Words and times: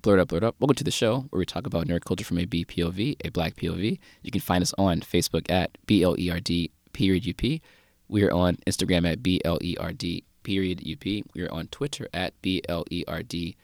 Blerd 0.00 0.20
Up, 0.20 0.28
Blerd 0.28 0.44
Up. 0.44 0.54
Welcome 0.60 0.76
to 0.76 0.84
the 0.84 0.92
show 0.92 1.22
where 1.30 1.40
we 1.40 1.44
talk 1.44 1.66
about 1.66 1.88
nerd 1.88 2.04
culture 2.04 2.24
from 2.24 2.38
a 2.38 2.46
BPOV, 2.46 3.16
a 3.24 3.30
black 3.30 3.56
POV. 3.56 3.98
You 4.22 4.30
can 4.30 4.40
find 4.40 4.62
us 4.62 4.72
on 4.78 5.00
Facebook 5.00 5.50
at 5.50 5.76
BLERD 5.88 6.70
period 6.92 7.28
UP. 7.28 7.60
We 8.06 8.22
are 8.22 8.32
on 8.32 8.58
Instagram 8.64 9.10
at 9.10 9.24
BLERD 9.24 10.22
period 10.44 10.84
UP. 10.88 11.04
We 11.34 11.42
are 11.42 11.52
on 11.52 11.66
Twitter 11.66 12.06
at 12.14 12.40
BLERD 12.42 13.56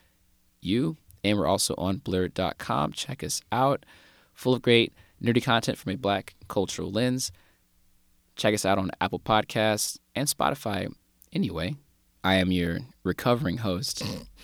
U. 0.59 0.97
And 1.23 1.37
we're 1.37 1.47
also 1.47 1.73
on 1.77 1.97
blurred.com. 1.99 2.91
Check 2.91 3.23
us 3.23 3.41
out. 3.53 3.85
Full 4.33 4.55
of 4.55 4.61
great 4.61 4.91
nerdy 5.23 5.41
content 5.41 5.77
from 5.77 5.93
a 5.93 5.97
black 5.97 6.35
cultural 6.49 6.91
lens. 6.91 7.31
Check 8.35 8.53
us 8.53 8.65
out 8.65 8.77
on 8.77 8.91
Apple 8.99 9.19
Podcasts 9.19 9.99
and 10.13 10.27
Spotify. 10.27 10.93
Anyway, 11.31 11.75
I 12.25 12.35
am 12.35 12.51
your 12.51 12.79
recovering 13.05 13.59
host, 13.59 14.03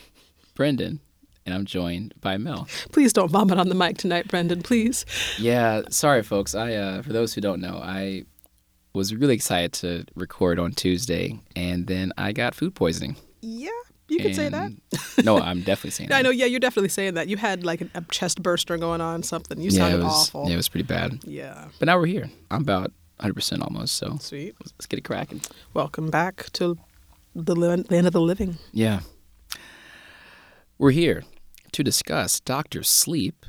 Brendan, 0.56 1.02
and 1.46 1.56
I'm 1.56 1.66
joined 1.66 2.14
by 2.22 2.38
Mel. 2.38 2.68
Please 2.92 3.14
don't 3.14 3.30
vomit 3.30 3.58
on 3.60 3.70
the 3.70 3.76
mic 3.76 3.98
tonight, 3.98 4.28
Brendan. 4.28 4.62
Please. 4.62 5.06
Yeah, 5.40 5.82
sorry, 5.90 6.24
folks. 6.24 6.54
I 6.56 6.74
uh, 6.74 7.02
for 7.02 7.14
those 7.14 7.34
who 7.34 7.42
don't 7.42 7.62
know, 7.62 7.80
I 7.84 8.24
was 8.94 9.16
really 9.16 9.34
excited 9.36 9.74
to 9.74 10.06
record 10.16 10.60
on 10.60 10.72
Tuesday, 10.74 11.40
and 11.56 11.88
then 11.88 12.12
I 12.18 12.32
got 12.34 12.54
food 12.56 12.76
poisoning. 12.76 13.16
Yeah, 13.42 13.70
you 14.10 14.20
could 14.20 14.36
say 14.36 14.50
that. 14.50 14.72
No, 15.24 15.40
I'm 15.40 15.60
definitely 15.62 15.92
saying 15.92 16.10
that. 16.12 16.18
I 16.18 16.22
know. 16.22 16.30
Yeah, 16.30 16.46
you're 16.46 16.60
definitely 16.60 16.90
saying 16.90 17.14
that. 17.16 17.28
You 17.28 17.38
had 17.38 17.64
like 17.64 17.82
a 17.82 18.02
chest 18.12 18.44
burster 18.44 18.78
going 18.78 19.02
on, 19.02 19.24
something. 19.24 19.60
You 19.60 19.70
Yeah, 19.72 19.78
sounded 19.88 20.04
was. 20.04 20.28
awful. 20.30 20.48
Yeah, 20.48 20.54
it 20.54 20.58
was 20.58 20.70
pretty 20.70 20.86
bad. 20.88 21.20
yeah. 21.24 21.70
But 21.80 21.86
now 21.88 21.98
we're 21.98 22.06
here. 22.08 22.30
I'm 22.52 22.62
about 22.62 22.92
100 23.18 23.34
percent 23.34 23.62
almost. 23.64 23.96
So 23.96 24.18
Sweet. 24.20 24.54
let's 24.62 24.86
get 24.86 25.00
it 25.00 25.04
cracking. 25.04 25.42
Welcome 25.74 26.10
back 26.12 26.52
to 26.54 26.78
the 27.34 27.56
land 27.56 27.86
of 27.92 28.12
the 28.14 28.20
living. 28.22 28.58
Yeah. 28.74 29.00
We're 30.82 30.90
here 30.90 31.22
to 31.74 31.84
discuss 31.84 32.40
Doctor 32.40 32.82
Sleep, 32.82 33.46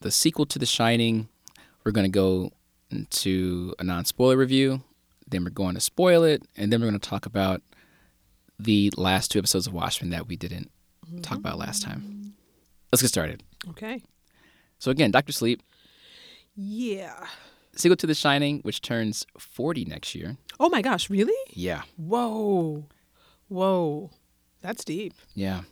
the 0.00 0.10
sequel 0.10 0.46
to 0.46 0.58
The 0.58 0.64
Shining. 0.64 1.28
We're 1.84 1.92
going 1.92 2.06
to 2.06 2.08
go 2.08 2.52
into 2.90 3.74
a 3.78 3.84
non 3.84 4.06
spoiler 4.06 4.38
review, 4.38 4.82
then 5.28 5.44
we're 5.44 5.50
going 5.50 5.74
to 5.74 5.80
spoil 5.82 6.24
it, 6.24 6.42
and 6.56 6.72
then 6.72 6.80
we're 6.80 6.88
going 6.88 6.98
to 6.98 7.06
talk 7.06 7.26
about 7.26 7.60
the 8.58 8.90
last 8.96 9.30
two 9.30 9.38
episodes 9.38 9.66
of 9.66 9.74
Watchmen 9.74 10.08
that 10.08 10.26
we 10.26 10.36
didn't 10.36 10.70
talk 11.20 11.36
mm-hmm. 11.36 11.46
about 11.46 11.58
last 11.58 11.82
time. 11.82 12.32
Let's 12.90 13.02
get 13.02 13.08
started. 13.08 13.42
Okay. 13.68 14.02
So, 14.78 14.90
again, 14.90 15.10
Doctor 15.10 15.32
Sleep, 15.32 15.62
Yeah. 16.56 17.26
sequel 17.76 17.96
to 17.96 18.06
The 18.06 18.14
Shining, 18.14 18.60
which 18.60 18.80
turns 18.80 19.26
40 19.38 19.84
next 19.84 20.14
year. 20.14 20.38
Oh 20.58 20.70
my 20.70 20.80
gosh, 20.80 21.10
really? 21.10 21.36
Yeah. 21.50 21.82
Whoa. 21.98 22.86
Whoa. 23.48 24.12
That's 24.62 24.82
deep. 24.82 25.12
Yeah. 25.34 25.64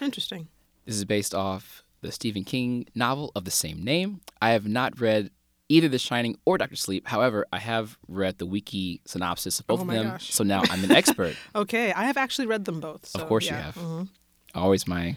Interesting. 0.00 0.48
This 0.86 0.96
is 0.96 1.04
based 1.04 1.34
off 1.34 1.82
the 2.00 2.10
Stephen 2.12 2.44
King 2.44 2.86
novel 2.94 3.30
of 3.34 3.44
the 3.44 3.50
same 3.50 3.84
name. 3.84 4.20
I 4.40 4.50
have 4.50 4.66
not 4.66 4.98
read 5.00 5.30
either 5.68 5.88
The 5.88 5.98
Shining 5.98 6.36
or 6.44 6.58
Doctor 6.58 6.74
Sleep. 6.76 7.06
However, 7.06 7.46
I 7.52 7.58
have 7.58 7.96
read 8.08 8.38
the 8.38 8.46
wiki 8.46 9.00
synopsis 9.04 9.60
of 9.60 9.66
both 9.66 9.80
Oh 9.80 9.82
of 9.82 9.88
them. 9.88 10.08
gosh. 10.08 10.32
So 10.32 10.42
now 10.42 10.62
I'm 10.70 10.82
an 10.82 10.90
expert. 11.00 11.36
Okay, 11.54 11.92
I 11.92 12.04
have 12.04 12.16
actually 12.16 12.46
read 12.46 12.64
them 12.64 12.80
both. 12.80 13.06
So, 13.06 13.24
course 13.26 13.44
you 13.44 13.52
yeah. 13.56 13.62
have. 13.62 13.74
Mhm. 13.76 14.08
Always 14.54 14.88
my 14.88 15.16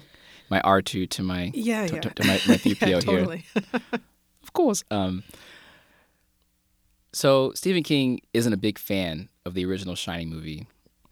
my 0.49 0.61
R2 0.61 1.09
to 1.09 1.23
my 1.23 1.51
Yeah, 1.55 1.87
to, 1.87 1.95
yeah. 1.95 2.01
to, 2.01 2.09
to 2.11 2.23
my, 2.27 2.33
my 2.47 2.57
3PO 2.57 3.05
yeah, 3.05 3.35
here. 3.35 3.43
Of 4.43 4.53
course. 4.53 4.83
Um, 4.91 5.23
so 7.11 7.51
Stephen 7.55 7.81
King 7.81 8.21
isn't 8.33 8.51
a 8.53 8.57
big 8.57 8.77
fan 8.77 9.29
of 9.45 9.53
the 9.53 9.65
original 9.65 9.95
Shining 9.95 10.29
movie. 10.29 10.67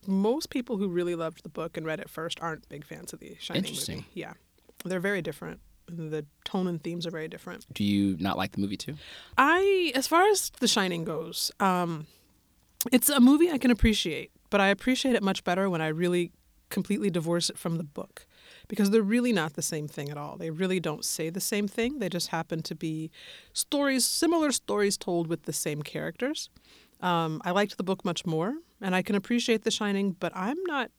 Most 0.07 0.49
people 0.49 0.77
who 0.77 0.88
really 0.88 1.16
loved 1.16 1.44
the 1.44 1.49
book 1.49 1.77
and 1.77 1.85
read 1.85 1.99
it 1.99 2.09
first 2.09 2.39
aren't 2.41 2.67
big 2.69 2.83
fans 2.85 3.13
of 3.13 3.19
the 3.19 3.35
Shining 3.39 3.63
Interesting. 3.66 3.95
movie. 3.97 4.07
Yeah, 4.13 4.33
they're 4.83 4.99
very 4.99 5.21
different. 5.21 5.59
The 5.88 6.25
tone 6.45 6.67
and 6.67 6.81
themes 6.81 7.05
are 7.05 7.11
very 7.11 7.27
different. 7.27 7.66
Do 7.73 7.83
you 7.83 8.16
not 8.19 8.38
like 8.38 8.53
the 8.53 8.61
movie 8.61 8.77
too? 8.77 8.95
I, 9.38 9.91
as 9.94 10.07
far 10.07 10.27
as 10.27 10.49
The 10.59 10.67
Shining 10.67 11.03
goes, 11.03 11.52
um, 11.59 12.07
it's 12.91 13.09
a 13.09 13.19
movie 13.19 13.51
I 13.51 13.57
can 13.57 13.72
appreciate, 13.72 14.31
but 14.50 14.61
I 14.61 14.67
appreciate 14.69 15.16
it 15.16 15.22
much 15.23 15.44
better 15.44 15.69
when 15.69 15.81
I 15.81 15.88
really 15.88 16.31
completely 16.69 17.09
divorce 17.09 17.50
it 17.50 17.57
from 17.57 17.78
the 17.78 17.84
book 17.84 18.25
because 18.69 18.90
they're 18.90 19.01
really 19.03 19.34
not 19.34 19.53
the 19.53 19.61
same 19.61 19.88
thing 19.88 20.09
at 20.09 20.17
all. 20.17 20.38
They 20.38 20.50
really 20.50 20.79
don't 20.79 21.03
say 21.03 21.29
the 21.29 21.41
same 21.41 21.67
thing. 21.67 22.00
They 22.00 22.07
just 22.07 22.29
happen 22.29 22.61
to 22.63 22.73
be 22.73 23.11
stories, 23.53 24.06
similar 24.06 24.51
stories 24.51 24.97
told 24.97 25.28
with 25.28 25.44
the 25.44 25.53
same 25.53 25.84
characters. 25.84 26.50
Um, 27.01 27.41
I 27.44 27.51
liked 27.51 27.75
the 27.78 27.84
book 27.84 28.06
much 28.06 28.25
more, 28.25 28.53
and 28.81 28.96
I 28.96 29.02
can 29.02 29.16
appreciate 29.16 29.64
The 29.64 29.72
Shining, 29.72 30.16
but 30.19 30.31
I'm 30.36 30.58
not. 30.66 30.92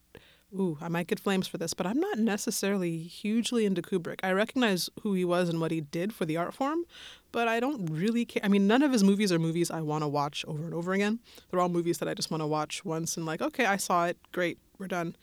Ooh, 0.54 0.76
I 0.82 0.88
might 0.88 1.06
get 1.06 1.18
flames 1.18 1.48
for 1.48 1.56
this, 1.56 1.72
but 1.72 1.86
I'm 1.86 1.98
not 1.98 2.18
necessarily 2.18 2.98
hugely 2.98 3.64
into 3.64 3.80
Kubrick. 3.80 4.20
I 4.22 4.32
recognize 4.32 4.90
who 5.00 5.14
he 5.14 5.24
was 5.24 5.48
and 5.48 5.62
what 5.62 5.70
he 5.70 5.80
did 5.80 6.12
for 6.12 6.26
the 6.26 6.36
art 6.36 6.52
form, 6.52 6.84
but 7.32 7.48
I 7.48 7.58
don't 7.58 7.86
really 7.86 8.26
care. 8.26 8.42
I 8.44 8.48
mean, 8.48 8.66
none 8.66 8.82
of 8.82 8.92
his 8.92 9.02
movies 9.02 9.32
are 9.32 9.38
movies 9.38 9.70
I 9.70 9.80
want 9.80 10.04
to 10.04 10.08
watch 10.08 10.44
over 10.46 10.62
and 10.62 10.74
over 10.74 10.92
again. 10.92 11.20
They're 11.50 11.58
all 11.60 11.70
movies 11.70 11.96
that 11.98 12.08
I 12.08 12.12
just 12.12 12.30
want 12.30 12.42
to 12.42 12.46
watch 12.46 12.84
once 12.84 13.16
and 13.16 13.24
like, 13.24 13.40
okay, 13.40 13.64
I 13.64 13.78
saw 13.78 14.04
it, 14.04 14.18
great, 14.32 14.58
we're 14.78 14.88
done. 14.88 15.16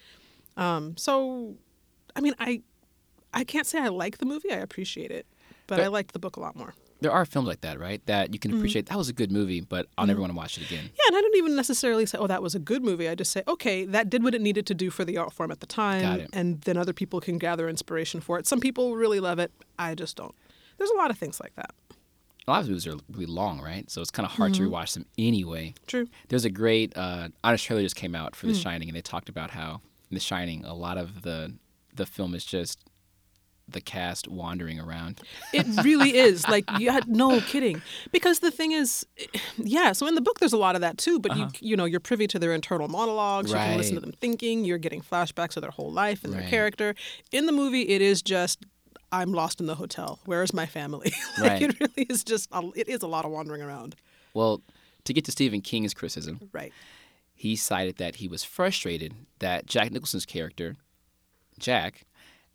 Um, 0.57 0.97
so, 0.97 1.57
I 2.15 2.21
mean, 2.21 2.33
I, 2.39 2.63
I 3.31 3.43
can't 3.43 3.67
say 3.67 3.77
I 3.79 3.89
like 3.89 4.17
the 4.17 4.25
movie. 4.25 4.51
I 4.51 4.55
appreciate 4.57 5.11
it, 5.11 5.27
but 5.67 5.75
But- 5.77 5.83
I 5.83 5.89
liked 5.89 6.13
the 6.13 6.19
book 6.19 6.37
a 6.37 6.39
lot 6.39 6.55
more. 6.55 6.73
There 7.01 7.11
are 7.11 7.25
films 7.25 7.47
like 7.47 7.61
that, 7.61 7.79
right? 7.79 8.05
That 8.07 8.33
you 8.33 8.39
can 8.39 8.51
Mm-hmm. 8.51 8.59
appreciate. 8.59 8.85
That 8.87 8.97
was 8.97 9.07
a 9.09 9.13
good 9.13 9.31
movie, 9.31 9.61
but 9.61 9.87
I'll 9.97 10.05
never 10.05 10.19
want 10.19 10.31
to 10.33 10.37
watch 10.37 10.57
it 10.57 10.65
again. 10.65 10.83
Yeah, 10.83 11.03
and 11.07 11.15
I 11.17 11.21
don't 11.21 11.35
even 11.37 11.55
necessarily 11.55 12.05
say, 12.05 12.17
"Oh, 12.17 12.27
that 12.27 12.41
was 12.43 12.55
a 12.55 12.59
good 12.59 12.83
movie." 12.83 13.07
I 13.07 13.15
just 13.15 13.31
say, 13.31 13.43
"Okay, 13.47 13.85
that 13.85 14.09
did 14.09 14.23
what 14.23 14.35
it 14.35 14.41
needed 14.41 14.65
to 14.67 14.73
do 14.73 14.89
for 14.89 15.05
the 15.05 15.15
art 15.17 15.31
form 15.31 15.49
at 15.51 15.59
the 15.61 15.65
time," 15.65 16.01
Got 16.01 16.19
it. 16.19 16.29
and 16.33 16.61
then 16.61 16.75
other 16.77 16.91
people 16.93 17.21
can 17.21 17.37
gather 17.37 17.69
inspiration 17.69 18.19
for 18.19 18.37
it. 18.39 18.47
Some 18.47 18.59
people 18.59 18.95
really 18.97 19.19
love 19.19 19.39
it. 19.39 19.51
I 19.77 19.95
just 19.95 20.17
don't. 20.17 20.35
There's 20.77 20.89
a 20.89 20.95
lot 20.95 21.09
of 21.11 21.17
things 21.17 21.39
like 21.39 21.55
that. 21.55 21.71
A 22.47 22.51
lot 22.51 22.61
of 22.63 22.67
movies 22.67 22.87
are 22.87 22.95
really 23.11 23.27
long, 23.27 23.61
right? 23.61 23.89
So 23.91 24.01
it's 24.01 24.11
kind 24.11 24.25
of 24.25 24.31
hard 24.33 24.53
Mm-hmm. 24.53 24.63
to 24.65 24.69
rewatch 24.71 24.93
them 24.95 25.05
anyway. 25.17 25.75
True. 25.87 26.07
There's 26.29 26.45
a 26.45 26.49
great 26.49 26.97
uh, 26.97 27.29
honest 27.43 27.63
trailer 27.65 27.83
just 27.83 27.95
came 27.95 28.15
out 28.15 28.35
for. 28.35 28.47
The 28.47 28.53
Shining, 28.55 28.89
and 28.89 28.95
they 28.97 29.01
talked 29.01 29.29
about 29.29 29.51
how 29.51 29.81
in 30.09 30.15
The 30.15 30.19
Shining, 30.19 30.65
a 30.65 30.73
lot 30.73 30.97
of 30.97 31.21
the 31.21 31.53
the 31.95 32.05
film 32.05 32.33
is 32.33 32.43
just 32.45 32.79
the 33.71 33.81
cast 33.81 34.27
wandering 34.27 34.79
around. 34.79 35.21
It 35.53 35.65
really 35.83 36.17
is. 36.17 36.47
Like, 36.47 36.65
you 36.79 36.91
had, 36.91 37.07
no 37.07 37.39
kidding. 37.41 37.81
Because 38.11 38.39
the 38.39 38.51
thing 38.51 38.71
is, 38.71 39.05
yeah. 39.57 39.91
So 39.93 40.07
in 40.07 40.15
the 40.15 40.21
book, 40.21 40.39
there's 40.39 40.53
a 40.53 40.57
lot 40.57 40.75
of 40.75 40.81
that 40.81 40.97
too. 40.97 41.19
But 41.19 41.35
you, 41.37 41.47
you 41.59 41.75
know, 41.77 41.85
you're 41.85 41.99
privy 41.99 42.27
to 42.27 42.39
their 42.39 42.53
internal 42.53 42.87
monologues. 42.87 43.51
You 43.51 43.57
can 43.57 43.77
listen 43.77 43.95
to 43.95 44.01
Uh-huh. 44.01 44.05
Them 44.11 44.15
thinking. 44.19 44.65
You're 44.65 44.77
getting 44.77 45.01
flashbacks 45.01 45.55
of 45.57 45.61
their 45.61 45.71
whole 45.71 45.91
life 45.91 46.23
and 46.23 46.33
their 46.33 46.41
Right. 46.41 46.49
character. 46.49 46.95
In 47.31 47.45
the 47.45 47.51
movie, 47.51 47.83
it 47.89 48.01
is 48.01 48.21
just. 48.21 48.65
I'm 49.11 49.33
lost 49.33 49.59
in 49.59 49.65
the 49.65 49.73
hotel. 49.75 50.19
Where 50.25 50.43
is 50.43 50.53
my 50.53 50.67
family? 50.67 51.11
like 51.39 51.49
Right. 51.49 51.61
it 51.63 51.79
really 51.79 52.03
is 52.09 52.23
just. 52.23 52.47
A, 52.51 52.61
it 52.75 52.87
is 52.87 53.01
a 53.01 53.07
lot 53.07 53.25
of 53.25 53.31
wandering 53.31 53.61
around. 53.61 53.95
Well, 54.35 54.61
to 55.05 55.13
get 55.13 55.25
to 55.25 55.31
Stephen 55.31 55.61
King's 55.61 55.93
criticism, 55.95 56.49
Right. 56.53 56.71
he 57.33 57.55
cited 57.55 57.97
that 57.97 58.17
he 58.17 58.27
was 58.27 58.43
frustrated 58.43 59.15
that 59.39 59.65
Jack 59.65 59.91
Nicholson's 59.91 60.25
character, 60.27 60.75
Jack, 61.57 62.05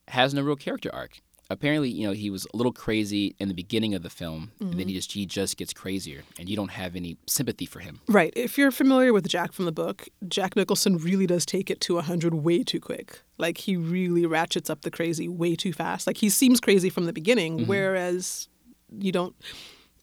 has 0.09 0.35
no 0.35 0.43
real 0.43 0.57
character 0.57 0.91
arc. 0.95 1.21
Apparently, 1.51 1.91
you 1.91 2.07
know, 2.07 2.15
he 2.15 2.31
was 2.31 2.47
a 2.55 2.57
little 2.57 2.73
crazy 2.73 3.37
in 3.39 3.49
the 3.49 3.55
beginning 3.55 3.95
of 3.95 4.03
the 4.03 4.09
film, 4.09 4.51
and 4.61 4.71
Mm-hmm. 4.71 4.79
then 4.79 4.89
he 4.89 4.95
just 4.95 5.13
he 5.13 5.27
just 5.27 5.59
gets 5.59 5.75
crazier, 5.75 6.23
and 6.39 6.49
you 6.49 6.57
don't 6.57 6.71
have 6.71 6.97
any 6.97 7.19
sympathy 7.27 7.67
for 7.67 7.81
him. 7.81 8.01
Right. 8.09 8.33
If 8.35 8.57
you're 8.57 8.71
familiar 8.71 9.13
with 9.13 9.29
Jack 9.29 9.53
from 9.53 9.67
the 9.67 9.73
book, 9.73 10.09
Jack 10.27 10.57
Nicholson 10.57 10.97
really 10.97 11.27
does 11.27 11.45
take 11.45 11.71
it 11.71 11.83
to 11.83 11.97
100 11.97 12.33
way 12.35 12.63
too 12.63 12.81
quick. 12.81 13.21
Like, 13.37 13.59
he 13.59 13.77
really 13.77 14.25
ratchets 14.25 14.71
up 14.71 14.81
the 14.83 14.91
crazy 14.91 15.29
way 15.29 15.55
too 15.55 15.75
fast. 15.75 16.07
Like, 16.07 16.17
he 16.17 16.31
seems 16.31 16.61
crazy 16.61 16.89
from 16.89 17.05
the 17.05 17.13
beginning, 17.13 17.59
Mm-hmm. 17.59 17.69
whereas 17.69 18.49
you 18.99 19.13
don't. 19.13 19.37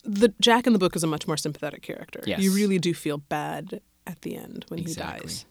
The 0.04 0.34
Jack 0.40 0.68
in 0.68 0.74
the 0.74 0.80
book 0.80 0.96
is 0.96 1.04
a 1.04 1.08
much 1.08 1.26
more 1.28 1.38
sympathetic 1.38 1.82
character. 1.82 2.22
Yes. 2.26 2.40
You 2.42 2.54
really 2.54 2.78
do 2.78 2.94
feel 2.94 3.18
bad 3.18 3.82
at 4.06 4.22
the 4.22 4.36
end 4.36 4.66
when 4.68 4.80
Exactly. 4.80 5.16
he 5.22 5.22
dies. 5.28 5.46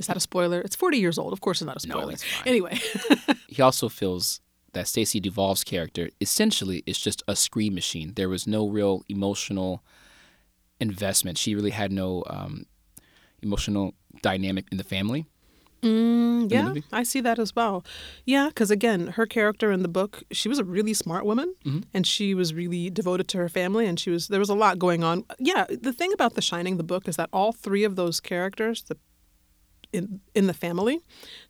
Is 0.00 0.06
that 0.06 0.16
a 0.16 0.20
spoiler? 0.20 0.60
It's 0.60 0.76
40 0.76 0.98
years 0.98 1.18
old. 1.18 1.32
Of 1.32 1.40
course, 1.40 1.60
it's 1.62 1.66
not 1.66 1.82
a 1.84 1.88
No, 1.88 1.94
spoiler. 1.96 2.12
it's 2.12 2.24
fine. 2.24 2.48
Anyway, 2.48 2.78
He 3.48 3.60
also 3.62 3.88
feels 3.88 4.40
that 4.72 4.88
Stacey 4.88 5.20
Duvall's 5.20 5.64
character 5.64 6.08
essentially 6.20 6.82
is 6.86 6.98
just 6.98 7.22
a 7.28 7.36
scream 7.36 7.74
machine. 7.74 8.12
There 8.16 8.28
was 8.28 8.46
no 8.46 8.68
real 8.68 9.04
emotional 9.08 9.82
investment. 10.80 11.38
She 11.38 11.54
really 11.54 11.70
had 11.70 11.92
no 11.92 12.24
um, 12.28 12.64
emotional 13.42 13.94
dynamic 14.22 14.66
in 14.72 14.78
the 14.78 14.84
family. 14.84 15.26
Mm, 15.82 16.50
yeah? 16.50 16.74
I 16.92 17.02
see 17.02 17.20
that 17.22 17.38
as 17.40 17.56
well. 17.56 17.84
Yeah, 18.24 18.46
because 18.48 18.70
again, 18.70 19.08
her 19.08 19.26
character 19.26 19.72
in 19.72 19.82
the 19.82 19.88
book, 19.88 20.22
she 20.30 20.48
was 20.48 20.60
a 20.60 20.64
really 20.64 20.94
smart 20.94 21.24
woman, 21.26 21.54
Mm-hmm. 21.64 21.80
and 21.92 22.06
she 22.06 22.34
was 22.34 22.54
really 22.54 22.88
devoted 22.88 23.26
to 23.28 23.38
her 23.38 23.48
family, 23.48 23.86
and 23.86 23.98
she 23.98 24.08
was 24.10 24.28
there 24.28 24.38
was 24.38 24.48
a 24.50 24.54
lot 24.54 24.78
going 24.78 25.02
on. 25.02 25.24
Yeah, 25.40 25.66
the 25.68 25.92
thing 25.92 26.12
about 26.12 26.34
The 26.34 26.40
Shining, 26.42 26.76
the 26.76 26.84
book, 26.84 27.08
is 27.08 27.16
that 27.16 27.28
all 27.32 27.52
three 27.52 27.82
of 27.84 27.96
those 27.96 28.20
characters, 28.20 28.84
the 28.84 28.96
in 29.92 30.20
in 30.34 30.46
the 30.46 30.54
family, 30.54 31.00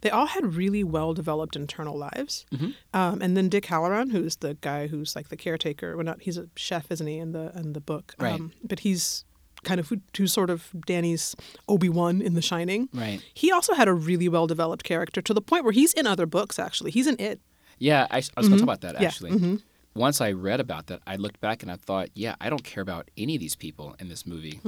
they 0.00 0.10
all 0.10 0.26
had 0.26 0.54
really 0.54 0.84
well 0.84 1.14
developed 1.14 1.56
internal 1.56 1.96
lives. 1.96 2.44
Mm-hmm. 2.52 2.70
Um, 2.92 3.22
and 3.22 3.36
then 3.36 3.48
Dick 3.48 3.66
Hallorann, 3.66 4.10
who's 4.12 4.36
the 4.36 4.54
guy 4.60 4.88
who's 4.88 5.14
like 5.16 5.28
the 5.28 5.36
caretaker, 5.36 5.96
well, 5.96 6.04
not 6.04 6.22
he's 6.22 6.36
a 6.36 6.48
chef, 6.56 6.90
isn't 6.90 7.06
he, 7.06 7.18
in 7.18 7.32
the 7.32 7.52
in 7.56 7.72
the 7.72 7.80
book? 7.80 8.14
Right. 8.18 8.34
Um, 8.34 8.52
but 8.62 8.80
he's 8.80 9.24
kind 9.64 9.78
of 9.78 9.88
who, 9.88 9.98
who's 10.16 10.32
sort 10.32 10.50
of 10.50 10.70
Danny's 10.86 11.36
Obi 11.68 11.88
Wan 11.88 12.20
in 12.20 12.34
The 12.34 12.42
Shining. 12.42 12.88
Right. 12.92 13.22
He 13.32 13.52
also 13.52 13.74
had 13.74 13.86
a 13.86 13.94
really 13.94 14.28
well 14.28 14.46
developed 14.46 14.84
character 14.84 15.22
to 15.22 15.32
the 15.32 15.42
point 15.42 15.64
where 15.64 15.72
he's 15.72 15.92
in 15.92 16.06
other 16.06 16.26
books. 16.26 16.58
Actually, 16.58 16.90
he's 16.90 17.06
in 17.06 17.16
it. 17.20 17.40
Yeah, 17.78 18.06
I, 18.10 18.16
I 18.16 18.40
was 18.40 18.48
going 18.48 18.52
to 18.52 18.56
talk 18.58 18.62
about 18.62 18.80
that 18.82 19.00
Yeah, 19.00 19.08
actually. 19.08 19.60
Once 19.94 20.20
I 20.20 20.32
read 20.32 20.58
about 20.60 20.86
that, 20.86 21.00
I 21.06 21.16
looked 21.16 21.40
back 21.40 21.62
and 21.62 21.70
I 21.70 21.76
thought, 21.76 22.08
yeah, 22.14 22.34
I 22.40 22.48
don't 22.48 22.64
care 22.64 22.80
about 22.80 23.10
any 23.16 23.34
of 23.34 23.40
these 23.40 23.56
people 23.56 23.94
in 23.98 24.08
this 24.08 24.26
movie. 24.26 24.60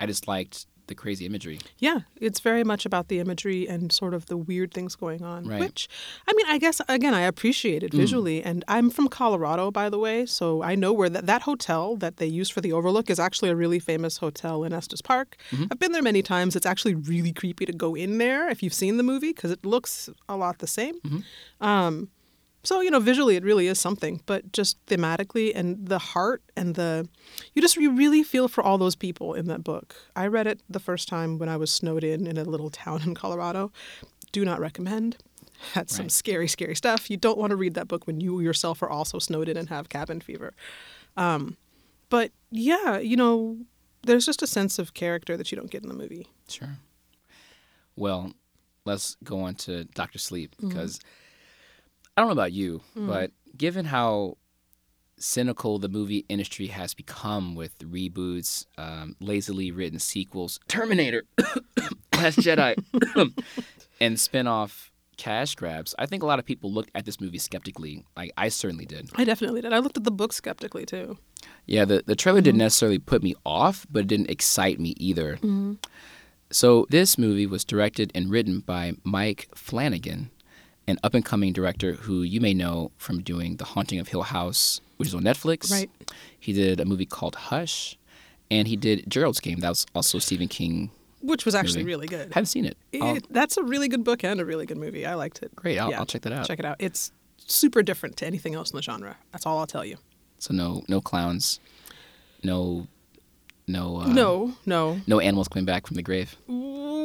I 0.00 0.06
just 0.06 0.26
liked 0.26 0.66
the 0.90 0.94
crazy 0.94 1.24
imagery. 1.24 1.58
Yeah, 1.78 2.00
it's 2.20 2.40
very 2.40 2.62
much 2.62 2.84
about 2.84 3.08
the 3.08 3.18
imagery 3.18 3.66
and 3.66 3.90
sort 3.90 4.12
of 4.12 4.26
the 4.26 4.36
weird 4.36 4.74
things 4.74 4.94
going 4.94 5.22
on. 5.22 5.46
Right. 5.46 5.60
Which, 5.60 5.88
I 6.28 6.34
mean, 6.34 6.44
I 6.46 6.58
guess 6.58 6.82
again, 6.86 7.14
I 7.14 7.22
appreciate 7.22 7.82
it 7.82 7.92
mm. 7.92 7.96
visually, 7.96 8.42
and 8.42 8.62
I'm 8.68 8.90
from 8.90 9.08
Colorado, 9.08 9.70
by 9.70 9.88
the 9.88 9.98
way, 9.98 10.26
so 10.26 10.62
I 10.62 10.74
know 10.74 10.92
where 10.92 11.08
that 11.08 11.24
that 11.24 11.42
hotel 11.42 11.96
that 11.96 12.18
they 12.18 12.26
use 12.26 12.50
for 12.50 12.60
the 12.60 12.72
Overlook 12.72 13.08
is 13.08 13.18
actually 13.18 13.48
a 13.48 13.56
really 13.56 13.78
famous 13.78 14.18
hotel 14.18 14.64
in 14.64 14.74
Estes 14.74 15.00
Park. 15.00 15.36
Mm-hmm. 15.50 15.64
I've 15.70 15.78
been 15.78 15.92
there 15.92 16.02
many 16.02 16.22
times. 16.22 16.54
It's 16.54 16.66
actually 16.66 16.94
really 16.94 17.32
creepy 17.32 17.64
to 17.64 17.72
go 17.72 17.94
in 17.94 18.18
there 18.18 18.50
if 18.50 18.62
you've 18.62 18.74
seen 18.74 18.98
the 18.98 19.02
movie 19.02 19.32
because 19.32 19.50
it 19.50 19.64
looks 19.64 20.10
a 20.28 20.36
lot 20.36 20.58
the 20.58 20.66
same. 20.66 20.96
Mm-hmm. 21.00 21.64
Um, 21.64 22.08
so 22.62 22.80
you 22.80 22.90
know, 22.90 23.00
visually, 23.00 23.36
it 23.36 23.42
really 23.44 23.66
is 23.66 23.78
something, 23.78 24.20
but 24.26 24.52
just 24.52 24.84
thematically 24.86 25.52
and 25.54 25.86
the 25.88 25.98
heart 25.98 26.42
and 26.56 26.74
the, 26.74 27.08
you 27.54 27.62
just 27.62 27.76
you 27.76 27.90
really 27.92 28.22
feel 28.22 28.48
for 28.48 28.62
all 28.62 28.76
those 28.78 28.94
people 28.96 29.34
in 29.34 29.46
that 29.46 29.64
book. 29.64 29.96
I 30.14 30.26
read 30.26 30.46
it 30.46 30.60
the 30.68 30.80
first 30.80 31.08
time 31.08 31.38
when 31.38 31.48
I 31.48 31.56
was 31.56 31.70
snowed 31.72 32.04
in 32.04 32.26
in 32.26 32.36
a 32.36 32.44
little 32.44 32.70
town 32.84 33.02
in 33.02 33.14
Colorado. 33.14 33.72
Do 34.32 34.44
not 34.44 34.60
recommend. 34.60 35.16
Had 35.74 35.90
some 35.90 36.04
Right. 36.04 36.12
scary, 36.12 36.48
scary 36.48 36.74
stuff. 36.74 37.10
You 37.10 37.16
don't 37.18 37.36
want 37.38 37.50
to 37.50 37.56
read 37.56 37.74
that 37.74 37.88
book 37.88 38.06
when 38.06 38.20
you 38.20 38.40
yourself 38.40 38.82
are 38.82 38.88
also 38.88 39.18
snowed 39.18 39.48
in 39.48 39.56
and 39.58 39.68
have 39.68 39.88
cabin 39.90 40.20
fever. 40.20 40.54
Um, 41.16 41.56
but 42.08 42.32
yeah, 42.50 42.98
you 42.98 43.16
know, 43.16 43.58
there's 44.02 44.24
just 44.24 44.42
a 44.42 44.46
sense 44.46 44.78
of 44.78 44.94
character 44.94 45.36
that 45.36 45.52
you 45.52 45.56
don't 45.56 45.70
get 45.70 45.82
in 45.82 45.88
the 45.88 45.94
movie. 45.94 46.28
Sure. 46.48 46.78
Well, 47.96 48.32
let's 48.86 49.16
go 49.22 49.40
on 49.40 49.54
to 49.56 49.84
Doctor 49.84 50.18
Sleep 50.18 50.54
because 50.60 50.98
I 52.16 52.20
don't 52.20 52.28
know 52.28 52.32
about 52.32 52.52
you, 52.52 52.82
hmm. 52.94 53.06
but 53.06 53.30
given 53.56 53.86
how 53.86 54.36
cynical 55.18 55.78
the 55.78 55.88
movie 55.88 56.24
industry 56.28 56.68
has 56.68 56.94
become 56.94 57.54
with 57.54 57.78
reboots, 57.78 58.66
um, 58.78 59.16
lazily 59.20 59.70
written 59.70 59.98
sequels, 59.98 60.58
Terminator, 60.66 61.24
Last 62.14 62.38
Jedi, 62.38 62.74
and 64.00 64.18
spin-off 64.18 64.90
cash 65.16 65.54
grabs, 65.54 65.94
I 65.98 66.06
think 66.06 66.22
a 66.22 66.26
lot 66.26 66.38
of 66.38 66.46
people 66.46 66.72
looked 66.72 66.90
at 66.94 67.04
this 67.04 67.20
movie 67.20 67.38
skeptically. 67.38 68.04
Like 68.16 68.32
I 68.36 68.48
certainly 68.48 68.86
did. 68.86 69.10
I 69.14 69.24
definitely 69.24 69.60
did. 69.60 69.72
I 69.72 69.78
looked 69.78 69.98
at 69.98 70.04
the 70.04 70.10
book 70.10 70.32
skeptically 70.32 70.86
too. 70.86 71.18
Yeah, 71.66 71.84
the, 71.84 72.02
the 72.04 72.16
trailer 72.16 72.40
didn't 72.40 72.54
mm-hmm. 72.54 72.64
necessarily 72.64 72.98
put 72.98 73.22
me 73.22 73.34
off, 73.44 73.86
but 73.90 74.00
it 74.00 74.08
didn't 74.08 74.30
excite 74.30 74.80
me 74.80 74.94
either. 74.98 75.36
Mm-hmm. 75.36 75.74
So, 76.52 76.86
this 76.90 77.16
movie 77.16 77.46
was 77.46 77.64
directed 77.64 78.10
and 78.12 78.28
written 78.28 78.58
by 78.58 78.94
Mike 79.04 79.48
Flanagan, 79.54 80.30
an 80.90 80.98
up 81.02 81.14
and 81.14 81.24
coming 81.24 81.52
director 81.52 81.92
who 81.92 82.22
you 82.22 82.40
may 82.40 82.52
know 82.54 82.90
from 82.98 83.22
doing 83.22 83.56
The 83.56 83.64
Haunting 83.64 83.98
of 83.98 84.08
Hill 84.08 84.22
House, 84.22 84.80
which 84.98 85.08
is 85.08 85.14
on 85.14 85.22
Netflix. 85.22 85.70
Right. 85.70 85.90
He 86.38 86.52
did 86.52 86.80
a 86.80 86.84
movie 86.84 87.06
called 87.06 87.34
Hush, 87.36 87.96
and 88.50 88.68
he 88.68 88.76
did 88.76 89.04
Gerald's 89.08 89.40
Game. 89.40 89.60
That 89.60 89.70
was 89.70 89.86
also 89.94 90.18
Stephen 90.18 90.48
King. 90.48 90.90
Which 91.22 91.44
was 91.44 91.54
actually 91.54 91.82
Movie. 91.82 91.92
really 91.92 92.06
good. 92.06 92.30
I 92.32 92.34
haven't 92.34 92.46
seen 92.46 92.64
it. 92.64 92.78
It, 92.92 93.26
that's 93.30 93.56
a 93.58 93.62
really 93.62 93.88
good 93.88 94.04
book 94.04 94.24
and 94.24 94.40
a 94.40 94.44
really 94.44 94.64
good 94.64 94.78
movie. 94.78 95.04
I 95.04 95.14
liked 95.14 95.42
it. 95.42 95.54
great, 95.54 95.78
I'll, 95.78 95.90
Yeah. 95.90 95.98
I'll 95.98 96.06
check 96.06 96.22
that 96.22 96.32
out. 96.32 96.46
Check 96.46 96.58
it 96.58 96.64
out. 96.64 96.76
It's 96.78 97.12
super 97.36 97.82
different 97.82 98.16
to 98.18 98.26
anything 98.26 98.54
else 98.54 98.70
in 98.70 98.76
the 98.76 98.82
genre. 98.82 99.16
That's 99.32 99.44
all 99.44 99.58
I'll 99.58 99.66
tell 99.66 99.84
you. 99.84 99.96
So, 100.38 100.54
no 100.54 100.82
no 100.88 101.02
clowns, 101.02 101.60
no, 102.42 102.86
no, 103.68 103.98
uh, 104.00 104.06
no, 104.06 104.54
no. 104.64 104.98
no 105.06 105.20
animals 105.20 105.48
coming 105.48 105.66
back 105.66 105.86
from 105.86 105.96
the 105.96 106.02
grave. 106.02 106.36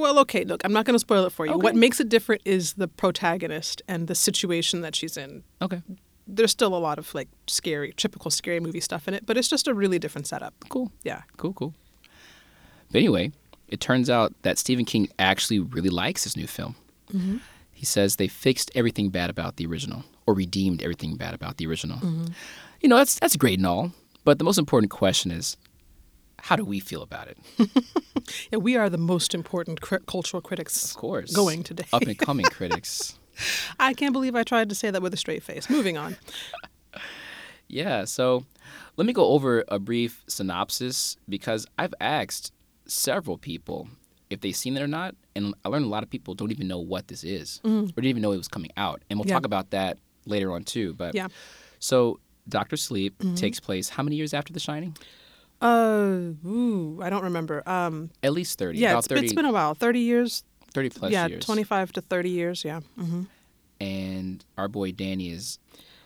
Well, 0.05 0.19
okay, 0.19 0.43
look, 0.45 0.63
I'm 0.63 0.71
not 0.71 0.85
going 0.85 0.93
to 0.93 0.99
spoil 0.99 1.25
it 1.25 1.31
for 1.31 1.47
you. 1.47 1.53
Okay. 1.53 1.63
What 1.63 1.75
makes 1.75 1.99
it 1.99 2.09
different 2.09 2.43
is 2.45 2.73
the 2.73 2.87
protagonist 2.87 3.81
and 3.87 4.07
the 4.07 4.13
situation 4.13 4.81
that 4.81 4.95
she's 4.95 5.17
in. 5.17 5.43
Okay, 5.63 5.81
There's 6.27 6.51
still 6.51 6.75
a 6.75 6.77
lot 6.77 6.99
of 6.99 7.13
like 7.15 7.27
scary, 7.47 7.91
typical 7.97 8.29
scary 8.29 8.59
movie 8.59 8.81
stuff 8.81 9.07
in 9.07 9.15
it, 9.15 9.25
but 9.25 9.35
it's 9.35 9.47
just 9.47 9.67
a 9.67 9.73
really 9.73 9.97
different 9.97 10.27
setup. 10.27 10.53
cool. 10.69 10.91
Yeah. 11.03 11.23
Cool, 11.37 11.53
cool. 11.53 11.73
But 12.91 12.99
anyway, 12.99 13.31
it 13.67 13.79
turns 13.79 14.07
out 14.11 14.31
that 14.43 14.59
Stephen 14.59 14.85
King 14.85 15.09
actually 15.17 15.57
really 15.59 15.89
likes 15.89 16.23
his 16.23 16.37
new 16.37 16.45
film. 16.45 16.75
Mm-hmm. 17.11 17.37
He 17.71 17.85
says 17.85 18.17
they 18.17 18.27
fixed 18.27 18.69
everything 18.75 19.09
bad 19.09 19.31
about 19.31 19.55
the 19.55 19.65
original, 19.65 20.03
or 20.27 20.35
redeemed 20.35 20.83
everything 20.83 21.15
bad 21.15 21.33
about 21.33 21.57
the 21.57 21.65
original. 21.65 21.97
Mm-hmm. 21.97 22.27
You 22.81 22.89
know, 22.89 22.97
that's 22.97 23.17
that's 23.19 23.35
great 23.35 23.57
and 23.57 23.65
all, 23.65 23.91
but 24.23 24.37
the 24.37 24.43
most 24.43 24.59
important 24.59 24.91
question 24.91 25.31
is, 25.31 25.57
how 26.39 26.55
do 26.55 26.65
we 26.65 26.79
feel 26.79 27.01
about 27.01 27.27
it? 27.27 27.37
Yeah, 28.51 28.57
we 28.57 28.75
are 28.75 28.89
the 28.89 28.97
most 28.97 29.35
important 29.35 29.81
cri- 29.81 29.99
cultural 30.07 30.41
critics 30.41 30.89
Of 30.91 30.97
course, 30.97 31.31
going 31.31 31.61
today. 31.61 31.85
up 31.93 32.01
and 32.01 32.17
coming 32.17 32.45
critics. 32.51 33.19
I 33.79 33.93
can't 33.93 34.13
believe 34.13 34.33
I 34.33 34.41
tried 34.41 34.67
to 34.69 34.75
say 34.75 34.89
that 34.89 35.01
with 35.03 35.13
a 35.13 35.17
straight 35.17 35.43
face. 35.43 35.69
Moving 35.69 35.95
on. 35.95 36.17
Yeah, 37.67 38.05
so 38.05 38.45
let 38.95 39.07
me 39.07 39.13
go 39.13 39.25
over 39.29 39.63
a 39.67 39.79
brief 39.79 40.23
synopsis 40.27 41.17
because 41.27 41.65
I've 41.79 41.93
asked 41.99 42.51
several 42.85 43.38
people 43.38 43.88
if 44.29 44.41
they've 44.41 44.55
seen 44.55 44.77
it 44.77 44.81
or 44.83 44.88
not, 44.88 45.15
and 45.35 45.53
I 45.65 45.69
learned 45.69 45.85
a 45.85 45.89
lot 45.89 46.03
of 46.03 46.09
people 46.09 46.33
don't 46.35 46.51
even 46.51 46.67
know 46.67 46.79
what 46.79 47.07
this 47.07 47.23
is 47.23 47.61
mm-hmm. 47.63 47.85
or 47.85 48.01
didn't 48.01 48.05
even 48.05 48.21
know 48.21 48.31
it 48.31 48.38
was 48.38 48.47
coming 48.47 48.71
out. 48.77 49.01
And 49.09 49.19
we'll 49.19 49.27
Yeah. 49.27 49.33
talk 49.35 49.45
about 49.45 49.71
that 49.71 49.97
later 50.25 50.51
on 50.51 50.63
too. 50.63 50.93
But 50.93 51.15
Yeah. 51.15 51.27
so 51.79 52.19
Doctor 52.47 52.77
Sleep 52.77 53.17
mm-hmm. 53.17 53.35
takes 53.35 53.59
place 53.59 53.89
how 53.89 54.03
many 54.03 54.15
years 54.15 54.33
after 54.33 54.53
The 54.53 54.59
Shining? 54.59 54.95
Uh, 55.61 56.33
ooh, 56.47 56.99
I 57.01 57.09
don't 57.09 57.23
remember. 57.23 57.63
Um, 57.67 58.11
At 58.23 58.33
least 58.33 58.59
30. 58.59 58.77
yeah, 58.77 58.91
about 58.91 58.99
it's, 58.99 59.07
30, 59.07 59.21
it's 59.21 59.33
been 59.33 59.45
a 59.45 59.51
while. 59.51 59.73
30 59.73 59.99
years. 59.99 60.43
30 60.73 60.89
plus 60.89 61.11
yeah, 61.11 61.27
years. 61.27 61.45
25 61.45 61.93
to 61.93 62.01
30 62.01 62.29
years. 62.29 62.65
Yeah. 62.65 62.81
Mm-hmm. 62.99 63.23
And 63.81 64.45
our 64.57 64.67
boy 64.67 64.91
Danny 64.91 65.29
is 65.29 65.59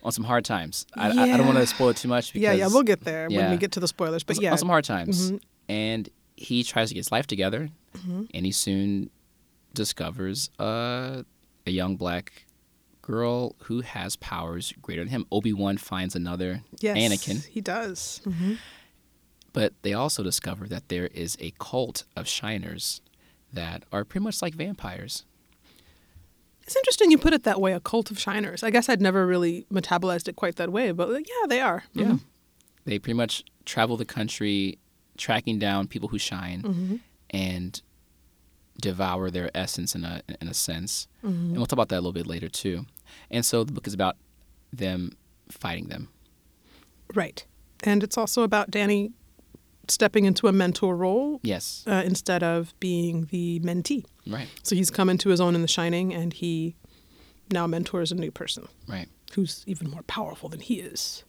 on 0.04 0.12
some 0.12 0.24
hard 0.24 0.46
times. 0.46 0.86
I, 0.96 1.08
I, 1.10 1.34
I 1.34 1.38
don't 1.38 1.46
want 1.46 1.58
to 1.60 1.68
spoil 1.68 1.90
it 1.90 1.98
too 1.98 2.08
much 2.08 2.32
because 2.34 2.44
Yeah, 2.44 2.54
yeah, 2.54 2.68
we'll 2.68 2.84
get 2.84 3.02
there 3.02 3.28
when 3.30 3.52
we 3.52 3.58
get 3.58 3.72
to 3.74 3.80
the 3.80 3.88
spoilers. 3.88 4.24
But 4.24 4.38
on, 4.38 4.44
yeah, 4.44 4.52
on 4.52 4.58
some 4.58 4.70
hard 4.70 4.86
times. 4.86 5.32
Mhm. 5.32 5.42
And 5.68 6.10
he 6.36 6.64
tries 6.64 6.90
to 6.90 6.94
get 6.96 7.00
his 7.00 7.12
life 7.12 7.28
together, 7.28 7.70
Mm-hmm. 7.98 8.24
and 8.36 8.46
he 8.46 8.52
soon 8.52 9.10
discovers 9.74 10.50
uh, 10.60 11.24
a 11.66 11.72
young 11.72 11.96
black 11.96 12.46
girl 13.02 13.56
who 13.64 13.82
has 13.82 14.16
powers 14.16 14.74
greater 14.82 15.02
than 15.04 15.10
him. 15.10 15.26
Obi 15.32 15.54
Wan 15.54 15.78
finds 15.78 16.16
another 16.16 16.62
yes, 16.80 16.96
Anakin, 16.98 17.46
He 17.46 17.62
does. 17.62 18.22
hmm 18.24 18.54
but 19.54 19.74
they 19.82 19.94
also 19.94 20.24
discover 20.24 20.68
that 20.68 20.90
there 20.90 21.08
is 21.08 21.38
a 21.40 21.52
cult 21.60 22.06
of 22.16 22.26
shiners 22.26 23.02
that 23.54 23.84
are 23.92 24.04
pretty 24.06 24.24
much 24.24 24.42
like 24.42 24.54
vampires. 24.54 25.26
It's 26.64 26.76
interesting 26.76 27.10
you 27.10 27.18
put 27.18 27.34
it 27.34 27.44
that 27.44 27.60
way. 27.60 27.74
A 27.74 27.80
cult 27.80 28.12
of 28.12 28.18
shiners. 28.20 28.64
I 28.64 28.70
guess 28.70 28.90
I'd 28.90 29.02
never 29.02 29.26
really 29.26 29.66
metabolized 29.72 30.28
it 30.28 30.36
quite 30.36 30.58
that 30.58 30.72
way, 30.72 30.92
but 30.92 31.10
yeah, 31.10 31.48
they 31.48 31.62
are. 31.62 31.84
Yeah. 31.94 32.06
Mhm. 32.06 32.20
They 32.86 33.00
pretty 33.00 33.16
much 33.18 33.44
travel 33.66 33.98
the 33.98 34.06
country 34.06 34.78
tracking 35.18 35.58
down 35.60 35.88
people 35.88 36.10
who 36.10 36.18
shine 36.20 36.62
Mm-hmm. 36.62 36.96
and 37.32 37.82
devour 38.82 39.30
their 39.30 39.50
essence 39.54 39.94
in 39.96 40.06
a 40.06 40.22
in 40.42 40.48
a 40.48 40.54
sense. 40.54 41.08
Mm-hmm. 41.24 41.28
And 41.50 41.58
we'll 41.58 41.66
talk 41.66 41.74
about 41.74 41.90
that 41.90 41.96
a 41.98 42.02
little 42.02 42.14
bit 42.14 42.28
later 42.28 42.48
too. 42.50 42.86
And 43.32 43.46
so 43.46 43.64
the 43.64 43.74
book 43.74 43.88
is 43.88 43.94
about 43.94 44.16
them 44.72 45.12
fighting 45.52 45.88
them. 45.88 46.08
Right. 47.14 47.46
And 47.84 48.04
it's 48.04 48.18
also 48.18 48.44
about 48.44 48.70
Danny 48.72 49.12
stepping 49.92 50.26
into 50.26 50.48
a 50.48 50.52
mentor 50.52 50.96
role 50.96 51.40
Yes. 51.44 51.84
uh, 51.88 52.04
instead 52.06 52.44
of 52.44 52.74
being 52.80 53.26
the 53.32 53.60
mentee. 53.62 54.06
Right. 54.28 54.48
So 54.64 54.76
he's 54.76 54.90
come 54.90 55.10
into 55.10 55.30
his 55.30 55.42
own 55.42 55.56
in 55.56 55.62
The 55.62 55.68
Shining, 55.68 56.14
and 56.14 56.34
he 56.34 56.76
now 57.52 57.68
mentors 57.68 58.12
a 58.12 58.16
new 58.16 58.32
person 58.32 58.68
Right. 58.88 59.08
who's 59.34 59.64
even 59.68 59.90
more 59.90 60.04
powerful 60.04 60.50
than 60.50 60.60
he 60.60 60.76
is. 60.80 61.24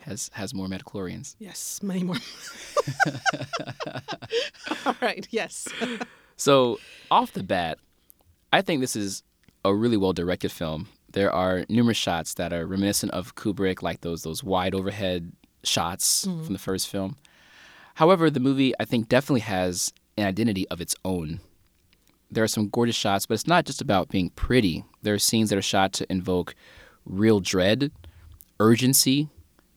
Has 0.00 0.30
has 0.34 0.52
more 0.52 0.68
midi-chlorians. 0.68 1.34
Yes, 1.38 1.82
many 1.82 2.02
more. 2.04 2.16
All 4.86 4.94
right. 5.00 5.26
Yes. 5.30 5.66
So 6.36 6.78
off 7.10 7.32
the 7.32 7.42
bat, 7.42 7.78
I 8.52 8.60
think 8.62 8.80
this 8.80 8.96
is 8.96 9.22
a 9.64 9.74
really 9.74 9.96
well 9.96 10.12
directed 10.12 10.52
film. 10.52 10.88
There 11.12 11.32
are 11.32 11.64
numerous 11.68 11.96
shots 11.96 12.34
that 12.34 12.52
are 12.52 12.66
reminiscent 12.66 13.12
of 13.12 13.34
Kubrick, 13.34 13.82
like 13.82 14.00
those 14.02 14.22
those 14.24 14.44
wide 14.44 14.74
overhead 14.74 15.32
shots 15.62 16.24
from 16.24 16.52
the 16.52 16.58
first 16.58 16.88
film. 16.88 17.16
However, 17.94 18.30
the 18.30 18.40
movie 18.40 18.74
I 18.78 18.84
think 18.84 19.08
definitely 19.08 19.40
has 19.40 19.92
an 20.16 20.26
identity 20.26 20.68
of 20.68 20.80
its 20.80 20.94
own. 21.04 21.40
There 22.30 22.44
are 22.44 22.48
some 22.48 22.68
gorgeous 22.68 22.96
shots, 22.96 23.26
but 23.26 23.34
it's 23.34 23.46
not 23.46 23.64
just 23.64 23.80
about 23.80 24.08
being 24.08 24.30
pretty. 24.30 24.84
There 25.02 25.14
are 25.14 25.18
scenes 25.18 25.50
that 25.50 25.58
are 25.58 25.62
shot 25.62 25.92
to 25.94 26.12
invoke 26.12 26.54
real 27.04 27.40
dread, 27.40 27.92
urgency, 28.58 29.28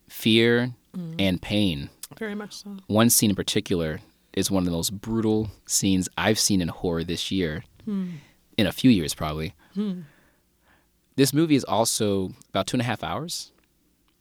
fear, 0.10 0.74
mm-hmm. 0.96 1.16
and 1.20 1.42
pain. 1.42 1.90
Very 2.18 2.36
much 2.36 2.54
so. 2.54 2.78
One 2.88 3.10
scene 3.10 3.30
in 3.30 3.36
particular 3.36 4.00
is 4.34 4.50
one 4.50 4.62
of 4.62 4.66
the 4.66 4.72
most 4.72 5.00
brutal 5.00 5.52
scenes 5.66 6.10
I've 6.18 6.40
seen 6.40 6.62
in 6.62 6.68
horror 6.70 7.04
this 7.04 7.32
year, 7.32 7.64
hmm. 7.86 8.10
in 8.58 8.68
a 8.68 8.72
few 8.72 8.90
years 8.90 9.14
probably. 9.14 9.54
Hmm. 9.74 10.02
This 11.16 11.34
movie 11.34 11.56
is 11.56 11.64
also 11.64 12.32
about 12.50 12.68
two 12.68 12.76
and 12.76 12.82
a 12.82 12.86
half 12.86 13.04
hours. 13.04 13.52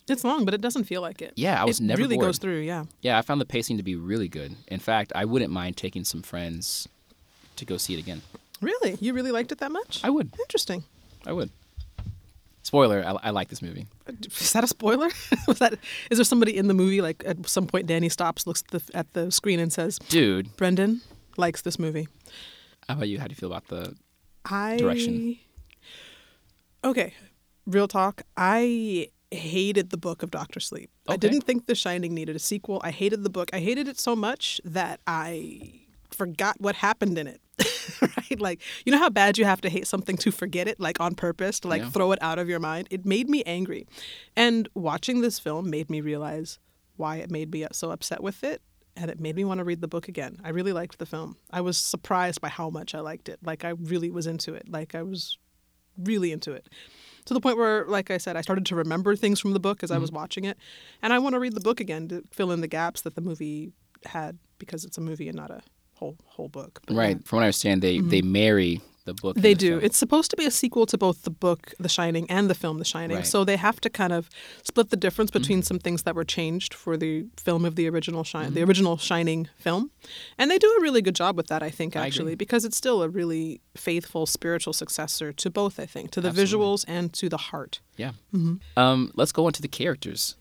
It's 0.08 0.22
long, 0.24 0.44
but 0.44 0.54
it 0.54 0.60
doesn't 0.60 0.84
feel 0.84 1.00
like 1.02 1.20
it. 1.20 1.32
Yeah, 1.36 1.60
I 1.60 1.64
was 1.64 1.80
it 1.80 1.84
never 1.84 2.02
really 2.02 2.16
bored. 2.16 2.28
goes 2.28 2.38
through. 2.38 2.60
Yeah. 2.60 2.84
Yeah, 3.02 3.18
I 3.18 3.22
found 3.22 3.40
the 3.40 3.44
pacing 3.46 3.76
to 3.78 3.82
be 3.82 3.96
really 3.96 4.28
good. 4.28 4.54
In 4.68 4.78
fact, 4.78 5.12
I 5.14 5.24
wouldn't 5.24 5.52
mind 5.52 5.76
taking 5.76 6.04
some 6.04 6.22
friends 6.22 6.88
to 7.56 7.64
go 7.64 7.76
see 7.76 7.94
it 7.94 7.98
again. 7.98 8.22
Really, 8.60 8.96
you 9.00 9.12
really 9.12 9.32
liked 9.32 9.50
it 9.52 9.58
that 9.58 9.72
much? 9.72 10.00
I 10.04 10.10
would. 10.10 10.32
Interesting. 10.38 10.84
I 11.26 11.32
would. 11.32 11.50
Spoiler: 12.62 13.04
I, 13.04 13.28
I 13.28 13.30
like 13.30 13.48
this 13.48 13.62
movie. 13.62 13.86
Uh, 14.08 14.12
is 14.24 14.52
that 14.52 14.64
a 14.64 14.66
spoiler? 14.66 15.08
Was 15.48 15.58
that? 15.60 15.74
Is 16.10 16.18
there 16.18 16.24
somebody 16.24 16.56
in 16.56 16.66
the 16.66 16.74
movie 16.74 17.00
like 17.00 17.22
at 17.24 17.48
some 17.48 17.66
point 17.66 17.86
Danny 17.86 18.08
stops, 18.08 18.44
looks 18.46 18.62
at 18.62 18.70
the, 18.70 18.96
at 18.96 19.12
the 19.12 19.30
screen, 19.30 19.60
and 19.60 19.72
says, 19.72 19.98
Dude, 20.00 20.56
"Brendan 20.56 21.00
likes 21.36 21.62
this 21.62 21.78
movie." 21.78 22.08
how 22.88 22.94
about 22.94 23.08
you? 23.08 23.20
How 23.20 23.26
do 23.26 23.32
you 23.32 23.36
feel 23.36 23.52
about 23.52 23.68
the? 23.68 23.94
I 24.44 24.76
Direction. 24.78 25.38
Okay, 26.84 27.14
real 27.66 27.86
talk. 27.86 28.22
I 28.36 29.10
hated 29.30 29.90
the 29.90 29.96
book 29.96 30.22
of 30.22 30.30
Doctor 30.30 30.60
Sleep. 30.60 30.90
I 31.08 31.16
didn't 31.16 31.42
think 31.42 31.66
The 31.66 31.74
Shining 31.74 32.14
needed 32.14 32.36
a 32.36 32.38
sequel. 32.40 32.80
I 32.84 32.90
hated 32.90 33.24
the 33.24 33.30
book. 33.30 33.50
I 33.52 33.60
hated 33.60 33.88
it 33.88 33.98
so 33.98 34.14
much 34.14 34.60
that 34.64 35.00
I 35.06 35.80
forgot 36.10 36.60
what 36.60 36.76
happened 36.76 37.18
in 37.18 37.26
it. 37.26 37.40
right? 38.00 38.40
Like, 38.40 38.60
you 38.84 38.92
know 38.92 38.98
how 38.98 39.10
bad 39.10 39.38
you 39.38 39.44
have 39.44 39.60
to 39.62 39.68
hate 39.68 39.86
something 39.86 40.16
to 40.18 40.30
forget 40.30 40.68
it, 40.68 40.78
like 40.78 41.00
on 41.00 41.14
purpose, 41.14 41.60
to 41.60 41.68
like 41.68 41.82
Yeah. 41.82 41.90
throw 41.90 42.12
it 42.12 42.18
out 42.22 42.38
of 42.38 42.48
your 42.48 42.60
mind? 42.60 42.88
It 42.90 43.04
made 43.04 43.28
me 43.28 43.42
angry. 43.44 43.86
And 44.36 44.68
watching 44.74 45.20
this 45.20 45.38
film 45.38 45.70
made 45.70 45.90
me 45.90 46.00
realize 46.00 46.58
why 46.96 47.16
it 47.16 47.30
made 47.30 47.52
me 47.52 47.66
so 47.72 47.90
upset 47.90 48.22
with 48.22 48.44
it. 48.44 48.62
And 48.98 49.10
it 49.10 49.20
made 49.20 49.36
me 49.36 49.44
want 49.44 49.58
to 49.58 49.64
read 49.64 49.82
the 49.82 49.88
book 49.88 50.08
again. 50.08 50.38
I 50.42 50.48
really 50.50 50.72
liked 50.72 50.98
the 50.98 51.04
film. 51.04 51.36
I 51.50 51.60
was 51.60 51.76
surprised 51.76 52.40
by 52.40 52.48
how 52.48 52.70
much 52.70 52.94
I 52.94 53.00
liked 53.00 53.28
it. 53.28 53.38
Like, 53.42 53.62
I 53.62 53.70
really 53.70 54.10
was 54.10 54.26
into 54.26 54.54
it. 54.54 54.70
Like, 54.70 54.94
I 54.94 55.02
was 55.02 55.36
really 55.98 56.32
into 56.32 56.52
it 56.52 56.68
to 57.26 57.34
the 57.34 57.40
point 57.40 57.56
where 57.58 57.84
like 57.86 58.10
i 58.10 58.16
said 58.18 58.36
i 58.36 58.40
started 58.40 58.64
to 58.66 58.74
remember 58.74 59.14
things 59.14 59.38
from 59.38 59.52
the 59.52 59.60
book 59.60 59.82
as 59.82 59.90
i 59.90 59.94
Mm-hmm. 59.94 60.00
was 60.02 60.12
watching 60.12 60.44
it 60.44 60.56
and 61.02 61.12
i 61.12 61.18
want 61.18 61.34
to 61.34 61.38
read 61.40 61.54
the 61.54 61.60
book 61.60 61.78
again 61.80 62.08
to 62.08 62.22
fill 62.32 62.50
in 62.52 62.60
the 62.62 62.68
gaps 62.68 63.02
that 63.02 63.14
the 63.14 63.20
movie 63.20 63.72
had 64.06 64.38
because 64.58 64.84
it's 64.84 64.96
a 64.98 65.00
movie 65.00 65.28
and 65.28 65.36
not 65.36 65.50
a 65.50 65.60
whole 65.94 66.16
whole 66.24 66.48
book 66.48 66.80
But, 66.86 66.96
Right. 66.96 67.24
From 67.26 67.36
what 67.38 67.42
I 67.42 67.46
understand, 67.46 67.82
they 67.82 68.00
they 68.00 68.22
marry 68.22 68.80
the 69.06 69.14
book. 69.14 69.34
they 69.36 69.54
the 69.54 69.58
do 69.66 69.70
film. 69.70 69.84
it's 69.86 69.96
supposed 70.04 70.30
to 70.32 70.36
be 70.36 70.44
a 70.44 70.50
sequel 70.50 70.84
to 70.92 70.98
both 70.98 71.22
the 71.22 71.30
book 71.30 71.72
the 71.80 71.88
shining 71.88 72.24
and 72.36 72.50
the 72.50 72.54
film 72.62 72.76
the 72.78 72.84
shining 72.84 73.16
Right. 73.18 73.26
so 73.26 73.38
they 73.44 73.56
have 73.56 73.80
to 73.80 73.88
kind 74.00 74.12
of 74.12 74.28
split 74.62 74.90
the 74.90 74.96
difference 75.06 75.30
between 75.30 75.58
Mm-hmm. 75.60 75.70
some 75.72 75.78
things 75.78 76.02
that 76.04 76.14
were 76.14 76.24
changed 76.38 76.74
for 76.74 76.96
the 76.98 77.26
film 77.46 77.64
of 77.64 77.74
the 77.76 77.88
original 77.88 78.24
shine 78.32 78.52
the 78.54 78.62
original 78.68 78.96
shining 78.98 79.48
film 79.66 79.90
and 80.38 80.50
they 80.50 80.58
do 80.58 80.70
a 80.78 80.82
really 80.82 81.00
good 81.06 81.16
job 81.22 81.32
with 81.38 81.46
that 81.52 81.62
i 81.62 81.70
think 81.70 81.96
I 81.96 82.04
actually 82.06 82.34
because 82.34 82.62
it's 82.66 82.76
still 82.76 83.02
a 83.02 83.08
really 83.08 83.60
faithful 83.76 84.26
spiritual 84.26 84.72
successor 84.72 85.32
to 85.42 85.46
both 85.50 85.74
i 85.80 85.86
think 85.86 86.10
to 86.10 86.20
the 86.20 86.28
Absolutely. 86.28 86.66
visuals 86.66 86.84
and 86.96 87.12
to 87.20 87.28
the 87.28 87.38
heart 87.50 87.80
Yeah. 87.96 88.12
Mm-hmm. 88.34 88.54
Um, 88.82 89.10
let's 89.20 89.32
go 89.32 89.46
into 89.48 89.62
the 89.62 89.68
characters. 89.82 90.36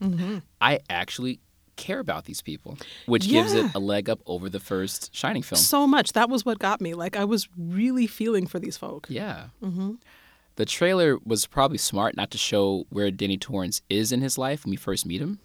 I 0.60 0.80
actually 0.90 1.40
care 1.76 1.98
about 2.00 2.24
these 2.24 2.42
people, 2.42 2.78
which 3.06 3.28
gives 3.28 3.52
it 3.52 3.74
a 3.74 3.78
leg 3.78 4.08
up 4.10 4.20
over 4.26 4.48
the 4.48 4.60
first 4.60 5.14
Shining 5.14 5.42
film. 5.42 5.58
so 5.60 5.86
much. 5.86 6.12
That 6.12 6.28
was 6.28 6.44
what 6.44 6.58
got 6.58 6.80
me. 6.80 6.94
Like 6.94 7.16
I 7.16 7.24
was 7.24 7.48
really 7.56 8.06
feeling 8.06 8.46
for 8.46 8.58
these 8.58 8.76
folk. 8.76 9.06
yeah. 9.08 9.48
Mm-hmm. 9.62 9.92
The 10.56 10.64
trailer 10.64 11.18
was 11.24 11.44
probably 11.46 11.76
smart 11.76 12.16
not 12.16 12.30
to 12.30 12.38
show 12.38 12.86
where 12.88 13.10
Danny 13.10 13.36
Torrance 13.36 13.82
is 13.90 14.10
in 14.10 14.22
his 14.22 14.38
life 14.38 14.64
when 14.64 14.70
we 14.70 14.76
first 14.76 15.04
meet 15.04 15.20
him. 15.20 15.38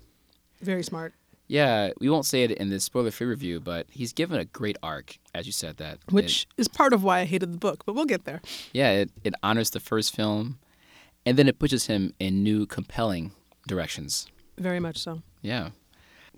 Very 0.62 0.84
smart. 0.84 1.14
Yeah, 1.50 1.92
we 2.00 2.10
won't 2.10 2.26
say 2.26 2.44
it 2.44 2.52
in 2.52 2.70
this 2.70 2.86
spoiler-free 2.86 3.28
review, 3.28 3.60
but 3.60 3.88
he's 3.90 4.14
given 4.14 4.40
a 4.40 4.46
great 4.46 4.78
arc, 4.82 5.18
as 5.36 5.46
you 5.46 5.52
said 5.52 5.76
that. 5.78 5.98
Which 6.10 6.48
is 6.56 6.70
part 6.70 6.94
of 6.94 7.04
why 7.04 7.20
I 7.20 7.26
hated 7.26 7.52
the 7.52 7.58
book, 7.58 7.84
but 7.86 7.94
we'll 7.94 8.06
get 8.06 8.24
there. 8.24 8.42
yeah, 8.72 8.92
it, 8.92 9.12
it 9.26 9.34
honors 9.44 9.72
the 9.72 9.82
first 9.82 10.16
film, 10.16 10.60
and 11.26 11.38
then 11.38 11.50
it 11.50 11.60
pushes 11.60 11.88
him 11.88 12.14
in 12.18 12.42
new, 12.42 12.66
compelling 12.66 13.34
directions. 13.68 14.28
Very 14.58 14.80
much 14.80 14.98
so. 14.98 15.24
Yeah. 15.42 15.72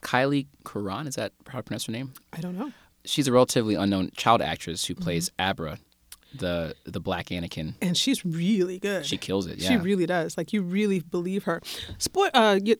Kyliegh 0.04 0.48
Curran, 0.64 1.08
is 1.08 1.16
that 1.16 1.32
how 1.48 1.60
to 1.60 1.64
pronounce 1.64 1.86
her 1.86 1.92
name? 1.92 2.14
I 2.32 2.42
don't 2.42 2.58
know. 2.58 2.72
She's 3.06 3.28
a 3.28 3.32
relatively 3.32 3.76
unknown 3.76 4.12
child 4.16 4.42
actress 4.42 4.86
who 4.86 4.96
plays 4.96 5.30
Abra, 5.40 5.80
the 6.34 6.76
the 6.86 7.00
black 7.00 7.28
Anakin. 7.28 7.74
And 7.82 7.98
she's 7.98 8.24
really 8.26 8.80
good. 8.80 9.06
She 9.06 9.18
kills 9.18 9.46
it. 9.48 9.58
Yeah. 9.60 9.70
She 9.70 9.78
really 9.78 10.06
does. 10.06 10.38
Like 10.38 10.54
you 10.54 10.62
really 10.62 11.00
believe 11.02 11.44
her. 11.44 11.62
Spoil. 11.98 12.30
Uh, 12.34 12.60
y 12.64 12.76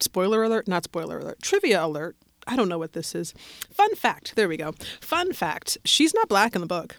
spoiler 0.00 0.44
alert. 0.44 0.68
Not 0.68 0.84
spoiler 0.84 1.18
alert. 1.18 1.40
Trivia 1.42 1.84
alert. 1.84 2.16
I 2.46 2.54
don't 2.54 2.68
know 2.68 2.78
what 2.78 2.92
this 2.92 3.14
is. 3.14 3.34
Fun 3.72 3.92
fact. 3.96 4.36
There 4.36 4.46
we 4.48 4.56
go. 4.56 4.72
Fun 5.00 5.32
fact. 5.32 5.78
She's 5.84 6.14
not 6.14 6.28
black 6.28 6.54
in 6.54 6.60
the 6.60 6.66
book. 6.68 6.96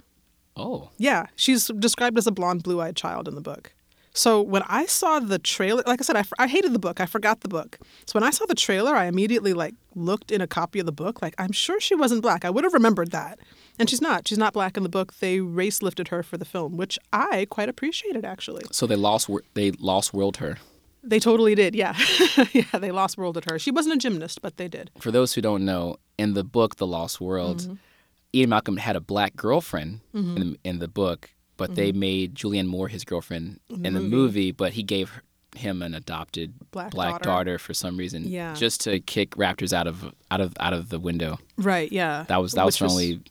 oh, 0.58 0.90
Yeah, 0.98 1.28
she's 1.38 1.68
described 1.68 2.18
as 2.18 2.28
a 2.28 2.32
blonde, 2.32 2.64
blue-eyed 2.64 2.98
child 2.98 3.30
in 3.30 3.36
the 3.36 3.42
book. 3.42 3.72
So 4.18 4.42
when 4.42 4.64
I 4.64 4.86
saw 4.88 5.20
the 5.20 5.38
trailer, 5.40 5.84
like 5.86 6.02
I 6.02 6.04
said, 6.04 6.16
I, 6.18 6.24
I 6.40 6.48
hated 6.48 6.74
the 6.74 6.80
book. 6.80 7.00
I 7.00 7.06
forgot 7.06 7.42
the 7.42 7.48
book. 7.48 7.78
So 8.06 8.14
when 8.14 8.24
I 8.24 8.32
saw 8.32 8.46
the 8.46 8.56
trailer, 8.56 8.96
I 8.96 9.06
immediately 9.06 9.54
like 9.54 9.76
looked 9.96 10.32
in 10.32 10.42
a 10.42 10.48
copy 10.48 10.80
of 10.80 10.86
the 10.86 10.92
book. 10.92 11.22
Like 11.22 11.36
I'm 11.38 11.52
sure 11.52 11.80
she 11.80 11.94
wasn't 11.96 12.22
black. 12.24 12.44
I 12.44 12.50
would 12.50 12.64
have 12.64 12.74
remembered 12.74 13.12
that, 13.12 13.38
and 13.78 13.90
she's 13.90 14.02
not. 14.02 14.28
She's 14.28 14.38
not 14.40 14.54
black 14.54 14.76
in 14.76 14.84
the 14.84 14.90
book. 14.90 15.14
They 15.20 15.40
race 15.40 15.82
lifted 15.84 16.08
her 16.08 16.24
for 16.24 16.38
the 16.38 16.46
film, 16.46 16.78
which 16.78 16.98
I 17.14 17.46
quite 17.50 17.70
appreciated 17.70 18.26
actually. 18.26 18.64
so 18.72 18.88
they 18.88 18.96
lost 18.96 19.30
they 19.54 19.72
lost 19.72 20.14
world 20.14 20.38
her. 20.38 20.58
They 21.04 21.20
totally 21.20 21.54
did. 21.56 21.76
Yeah, 21.76 21.96
yeah. 22.54 22.64
They 22.80 22.92
lost 22.92 23.18
world 23.18 23.38
at 23.38 23.50
her. 23.50 23.60
She 23.60 23.72
wasn't 23.72 23.96
a 23.96 23.98
gymnast, 24.00 24.42
but 24.42 24.58
they 24.58 24.68
did. 24.68 24.90
For 25.00 25.12
those 25.12 25.34
who 25.36 25.42
don't 25.42 25.64
know, 25.64 25.98
in 26.18 26.34
the 26.34 26.44
book 26.44 26.76
The 26.78 26.88
Lost 26.88 27.22
World, 27.22 27.60
Mm-hmm. 27.62 27.74
Ian 28.34 28.50
Malcolm 28.50 28.78
had 28.78 28.96
a 28.98 29.00
black 29.00 29.36
girlfriend 29.38 30.02
in, 30.14 30.58
in 30.66 30.80
the 30.80 30.88
book, 30.90 31.30
but 31.58 31.76
they 31.76 31.90
Mm-hmm. 31.90 32.00
made 32.00 32.36
Julianne 32.36 32.68
Moore 32.68 32.88
his 32.88 33.04
girlfriend 33.04 33.60
in 33.70 33.94
the 33.94 34.00
movie, 34.02 34.52
but 34.52 34.74
he 34.74 34.84
gave 34.84 35.10
her, 35.10 35.22
him 35.56 35.82
an 35.82 35.94
adopted 35.96 36.54
Black 36.72 36.92
daughter. 36.92 37.24
daughter. 37.24 37.58
for 37.58 37.74
some 37.74 37.98
reason, 37.98 38.24
Yeah. 38.28 38.54
just 38.54 38.82
to 38.82 39.00
kick 39.00 39.32
Raptors 39.32 39.74
out 39.74 39.88
of 39.88 40.14
out 40.30 40.40
of 40.42 40.54
out 40.60 40.74
of 40.74 40.90
the 40.90 41.00
window. 41.00 41.40
Right. 41.58 41.92
Yeah. 41.92 42.26
That 42.28 42.38
was 42.42 42.54
that 42.54 42.66
was 42.66 42.76
Which 42.80 42.88
her 42.90 42.94
only 42.94 43.22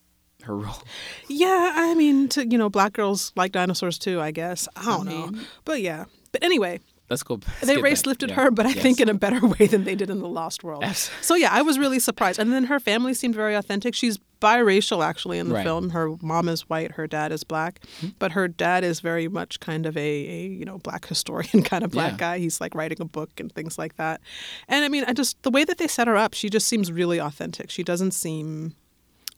her 0.42 0.56
role. 0.56 0.83
Yeah, 1.28 1.73
I 1.75 1.95
mean, 1.95 2.28
to, 2.30 2.47
you 2.47 2.59
know, 2.59 2.68
black 2.68 2.92
girls 2.95 3.33
like 3.37 3.52
dinosaurs 3.52 3.99
too. 3.99 4.21
I 4.21 4.30
guess 4.33 4.68
I 4.76 4.85
don't 4.85 5.06
know, 5.06 5.33
but 5.64 5.80
yeah. 5.83 6.04
But 6.33 6.42
anyway, 6.42 6.80
Let's 7.09 7.23
go. 7.23 7.38
they 7.62 7.76
race 7.80 8.04
lifted 8.06 8.30
Yeah. 8.30 8.37
her, 8.37 8.50
but 8.50 8.66
I 8.66 8.71
Yes. 8.71 8.83
think 8.83 9.00
in 9.00 9.09
a 9.09 9.14
better 9.14 9.47
way 9.59 9.66
than 9.68 9.85
they 9.85 9.95
did 9.95 10.11
in 10.11 10.18
the 10.18 10.26
Lost 10.28 10.64
World. 10.64 10.85
So 11.23 11.35
yeah, 11.37 11.50
I 11.52 11.62
was 11.62 11.78
really 11.78 12.00
surprised. 12.00 12.38
And 12.40 12.52
then 12.52 12.64
her 12.64 12.80
family 12.80 13.14
seemed 13.14 13.35
very 13.37 13.54
authentic. 13.54 13.95
She's 13.95 14.18
biracial 14.40 15.05
actually 15.05 15.38
in 15.38 15.49
the 15.49 15.55
Right. 15.55 15.64
film. 15.64 15.90
Her 15.90 16.14
mom 16.23 16.49
is 16.49 16.62
white, 16.69 16.93
her 16.93 17.07
dad 17.07 17.33
is 17.33 17.43
black, 17.45 17.81
Hmm. 18.00 18.09
but 18.19 18.33
her 18.33 18.49
dad 18.49 18.85
is 18.85 19.00
very 19.00 19.28
much 19.28 19.61
kind 19.61 19.87
of 19.87 19.97
a, 19.97 20.00
a 20.00 20.47
you 20.49 20.64
know 20.64 20.78
black 20.78 21.07
historian 21.07 21.62
kind 21.71 21.85
of 21.85 21.90
black 21.90 22.12
Yeah. 22.12 22.19
guy. 22.19 22.38
He's 22.38 22.61
like 22.61 22.75
writing 22.75 22.99
a 23.00 23.05
book 23.07 23.31
and 23.40 23.50
things 23.52 23.78
like 23.78 23.97
that. 23.97 24.21
And 24.69 24.85
I 24.85 24.88
mean, 24.88 25.05
I 25.07 25.12
just 25.12 25.43
the 25.43 25.50
way 25.50 25.64
that 25.64 25.78
they 25.78 25.88
set 25.88 26.07
her 26.07 26.16
up, 26.16 26.35
she 26.35 26.49
just 26.50 26.66
seems 26.69 26.93
really 26.93 27.19
authentic. 27.19 27.71
She 27.71 27.83
doesn't 27.83 28.12
seem 28.12 28.75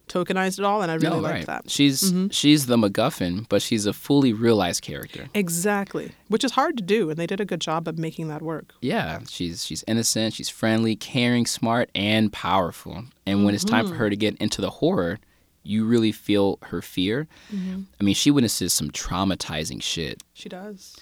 tokenized 0.09 0.59
at 0.59 0.65
all, 0.65 0.83
and 0.83 0.91
I 0.91 0.95
really 0.95 1.09
no, 1.17 1.19
like 1.21 1.33
right. 1.33 1.47
that. 1.47 1.67
Mm-hmm. 1.67 2.29
She's 2.29 2.37
she's 2.37 2.67
the 2.67 2.77
MacGuffin, 2.77 3.47
but 3.49 3.63
she's 3.63 3.87
a 3.87 3.93
fully 3.93 4.33
realized 4.33 4.83
character. 4.83 5.29
Exactly, 5.35 6.13
which 6.29 6.43
is 6.45 6.53
hard 6.53 6.77
to 6.79 6.83
do, 6.83 7.11
and 7.11 7.19
they 7.19 7.27
did 7.27 7.41
a 7.41 7.45
good 7.45 7.61
job 7.61 7.87
of 7.89 7.99
making 7.99 8.29
that 8.29 8.43
work. 8.43 8.73
Yeah, 8.81 9.21
she's 9.29 9.65
she's 9.67 9.85
innocent, 9.87 10.35
she's 10.35 10.49
friendly, 10.49 10.97
caring, 10.97 11.47
smart, 11.47 11.91
and 11.95 12.33
powerful. 12.33 13.05
And 13.27 13.45
when 13.45 13.55
it's 13.55 13.65
time 13.65 13.85
for 13.87 13.91
Mm-hmm. 13.93 13.99
her 14.01 14.11
to 14.11 14.17
get 14.17 14.37
into 14.39 14.61
the 14.61 14.71
horror, 14.71 15.19
you 15.63 15.85
really 15.85 16.13
feel 16.13 16.59
her 16.63 16.81
fear. 16.81 17.27
Mm-hmm. 17.55 17.83
I 18.01 18.05
mean, 18.05 18.15
she 18.15 18.31
witnesses 18.31 18.73
some 18.73 18.91
traumatizing 18.91 19.83
shit. 19.83 20.23
She 20.33 20.49
does. 20.49 20.97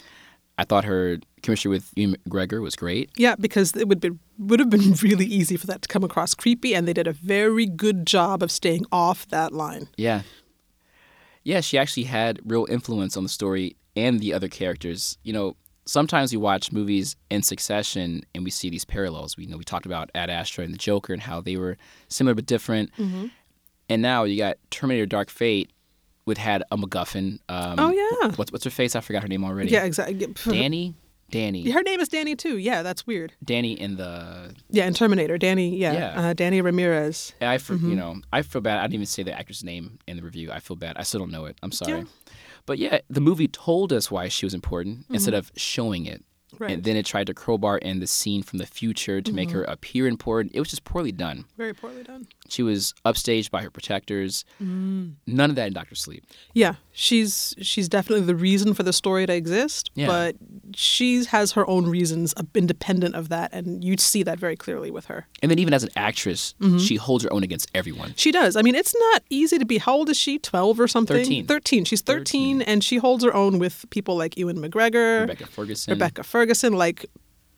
I 0.59 0.65
thought 0.65 0.85
her 0.85 1.19
chemistry 1.43 1.71
with 1.71 1.93
Ewan 1.97 2.17
McGregor 2.29 2.63
was 2.63 2.77
great. 2.77 3.11
Yeah, 3.17 3.35
because 3.39 3.77
it 3.77 3.89
would 3.89 4.01
be 4.01 4.11
would 4.39 4.61
have 4.61 4.71
been 4.71 4.93
really 5.03 5.27
easy 5.27 5.57
for 5.57 5.67
that 5.67 5.83
to 5.83 5.89
come 5.89 6.05
across 6.05 6.35
creepy, 6.35 6.75
and 6.75 6.89
they 6.89 6.93
did 6.93 7.07
a 7.07 7.13
very 7.13 7.67
good 7.67 8.07
job 8.07 8.43
of 8.43 8.51
staying 8.51 8.85
off 8.91 9.29
that 9.29 9.53
line. 9.53 9.89
Yeah. 9.97 10.23
Yeah, 11.45 11.61
she 11.61 11.79
actually 11.79 12.05
had 12.05 12.41
real 12.45 12.67
influence 12.69 13.17
on 13.17 13.23
the 13.23 13.29
story 13.29 13.77
and 13.95 14.19
the 14.19 14.35
other 14.35 14.49
characters. 14.49 15.17
You 15.23 15.33
know, 15.33 15.57
sometimes 15.85 16.33
we 16.33 16.39
watch 16.39 16.73
movies 16.73 17.15
in 17.31 17.43
succession 17.43 18.23
and 18.35 18.43
we 18.43 18.51
see 18.51 18.69
these 18.69 18.85
parallels. 18.85 19.37
We 19.37 19.45
you 19.45 19.51
know 19.51 19.57
we 19.57 19.65
talked 19.65 19.87
about 19.87 20.11
Ad 20.15 20.31
Astra 20.31 20.65
and 20.65 20.75
the 20.75 20.79
Joker 20.79 21.13
and 21.13 21.23
how 21.23 21.41
they 21.41 21.57
were 21.57 21.77
similar 22.09 22.35
but 22.35 22.47
different. 22.47 22.91
Mm-hmm. 22.99 23.27
And 23.89 24.03
now 24.03 24.25
you 24.25 24.37
got 24.37 24.57
Terminator 24.71 25.07
Dark 25.07 25.31
Fate 25.31 25.71
with 26.27 26.39
had 26.39 26.63
a 26.71 26.77
MacGuffin. 26.77 27.39
Um, 27.49 27.77
Oh 27.79 27.91
yeah, 27.91 28.31
What's 28.37 28.53
what's 28.53 28.65
her 28.65 28.71
face? 28.71 28.95
I 28.97 29.01
forgot 29.01 29.23
her 29.23 29.29
name 29.29 29.45
already. 29.45 29.71
yeah, 29.71 29.85
exactly. 29.85 30.27
Danny? 30.45 30.95
Danny. 31.31 31.69
Her 31.71 31.83
name 31.83 31.99
is 31.99 32.09
Danny 32.09 32.37
too. 32.37 32.57
Yeah, 32.59 32.83
that's 32.83 33.05
weird. 33.07 33.33
Danny 33.45 33.73
in 33.73 33.97
the 33.97 34.55
Yeah, 34.71 34.87
in 34.87 34.95
Terminator, 34.95 35.39
Danny. 35.39 35.77
Yeah, 35.77 35.93
Yeah. 35.93 36.21
Uh, 36.29 36.33
Danny 36.35 36.61
Ramirez. 36.61 37.33
I 37.41 37.59
for, 37.59 37.75
Mm-hmm. 37.75 37.91
you 37.91 37.97
know 37.97 38.17
I 38.33 38.43
feel 38.43 38.61
bad. 38.61 38.79
I 38.79 38.83
didn't 38.83 38.95
even 38.95 39.07
say 39.07 39.23
the 39.25 39.37
actor's 39.37 39.65
name 39.65 39.99
in 40.07 40.17
the 40.17 40.23
review. 40.23 40.53
I 40.53 40.61
feel 40.61 40.77
bad. 40.77 40.97
I 40.97 41.03
still 41.03 41.19
don't 41.21 41.33
know 41.33 41.47
it. 41.47 41.57
I'm 41.63 41.73
sorry. 41.73 41.99
Yeah. 42.01 42.05
But 42.65 42.79
yeah, 42.79 42.99
the 43.11 43.21
movie 43.21 43.49
told 43.49 43.93
us 43.93 44.09
why 44.11 44.29
she 44.29 44.47
was 44.47 44.55
important 44.55 45.01
Mm-hmm. 45.05 45.15
instead 45.15 45.35
of 45.35 45.51
showing 45.57 46.07
it. 46.07 46.23
Right. 46.59 46.73
And 46.73 46.85
then 46.85 46.97
it 46.97 47.05
tried 47.05 47.27
to 47.27 47.35
crowbar 47.35 47.79
in 47.79 48.01
the 48.01 48.07
scene 48.07 48.43
from 48.43 48.59
the 48.59 48.67
future 48.67 49.21
to 49.21 49.33
make 49.33 49.49
mm-hmm. 49.49 49.59
her 49.59 49.65
appear 49.65 50.07
important. 50.07 50.55
It 50.55 50.61
was 50.61 50.71
just 50.71 50.85
poorly 50.85 51.13
done. 51.13 51.45
Very 51.57 51.75
poorly 51.75 52.03
done. 52.03 52.27
She 52.49 52.63
was 52.63 52.95
upstaged 53.05 53.51
by 53.51 53.63
her 53.63 53.71
protectors. 53.71 54.45
Mm. 54.63 55.15
None 55.27 55.51
of 55.51 55.57
that 55.57 55.67
in 55.67 55.73
Doctor 55.73 55.95
Sleep. 55.95 56.25
Yeah, 56.55 56.75
she's 56.93 57.55
she's 57.61 57.89
definitely 57.89 58.25
the 58.25 58.37
reason 58.37 58.75
for 58.75 58.83
the 58.83 58.93
story 58.93 59.27
to 59.27 59.35
exist, 59.35 59.91
Yeah. 59.95 60.07
but 60.07 60.37
she 60.75 61.25
has 61.25 61.53
her 61.53 61.69
own 61.69 61.87
reasons 61.87 62.33
uh, 62.37 62.45
independent 62.55 63.15
of 63.15 63.29
that, 63.29 63.53
and 63.53 63.85
you 63.85 63.97
see 63.99 64.23
that 64.23 64.39
very 64.39 64.57
clearly 64.57 64.91
with 64.91 65.07
her. 65.07 65.27
And 65.43 65.51
then 65.51 65.59
even 65.59 65.75
as 65.75 65.83
an 65.83 65.91
actress, 65.97 66.55
mm-hmm. 66.61 66.79
she 66.79 66.97
holds 66.97 67.25
her 67.25 67.33
own 67.33 67.43
against 67.43 67.71
everyone. 67.75 68.15
She 68.17 68.33
does. 68.33 68.57
I 68.57 68.63
mean, 68.63 68.75
it's 68.75 68.95
not 69.13 69.23
easy 69.31 69.59
to 69.59 69.65
be. 69.65 69.79
How 69.79 69.95
old 69.95 70.09
is 70.09 70.17
she? 70.17 70.39
Twelve 70.39 70.79
or 70.79 70.89
something? 70.89 71.17
13. 71.17 71.47
Thirteen. 71.47 71.85
She's 71.85 72.03
thirteen, 72.03 72.63
and 72.63 72.83
she 72.83 72.99
holds 72.99 73.25
her 73.25 73.35
own 73.35 73.59
with 73.59 73.85
people 73.91 74.17
like 74.17 74.37
Ewan 74.37 74.59
McGregor, 74.59 75.23
Rebecca 75.23 75.47
Ferguson. 75.47 75.93
Rebecca 75.93 76.23
Ferguson, 76.23 76.36
like 76.73 77.07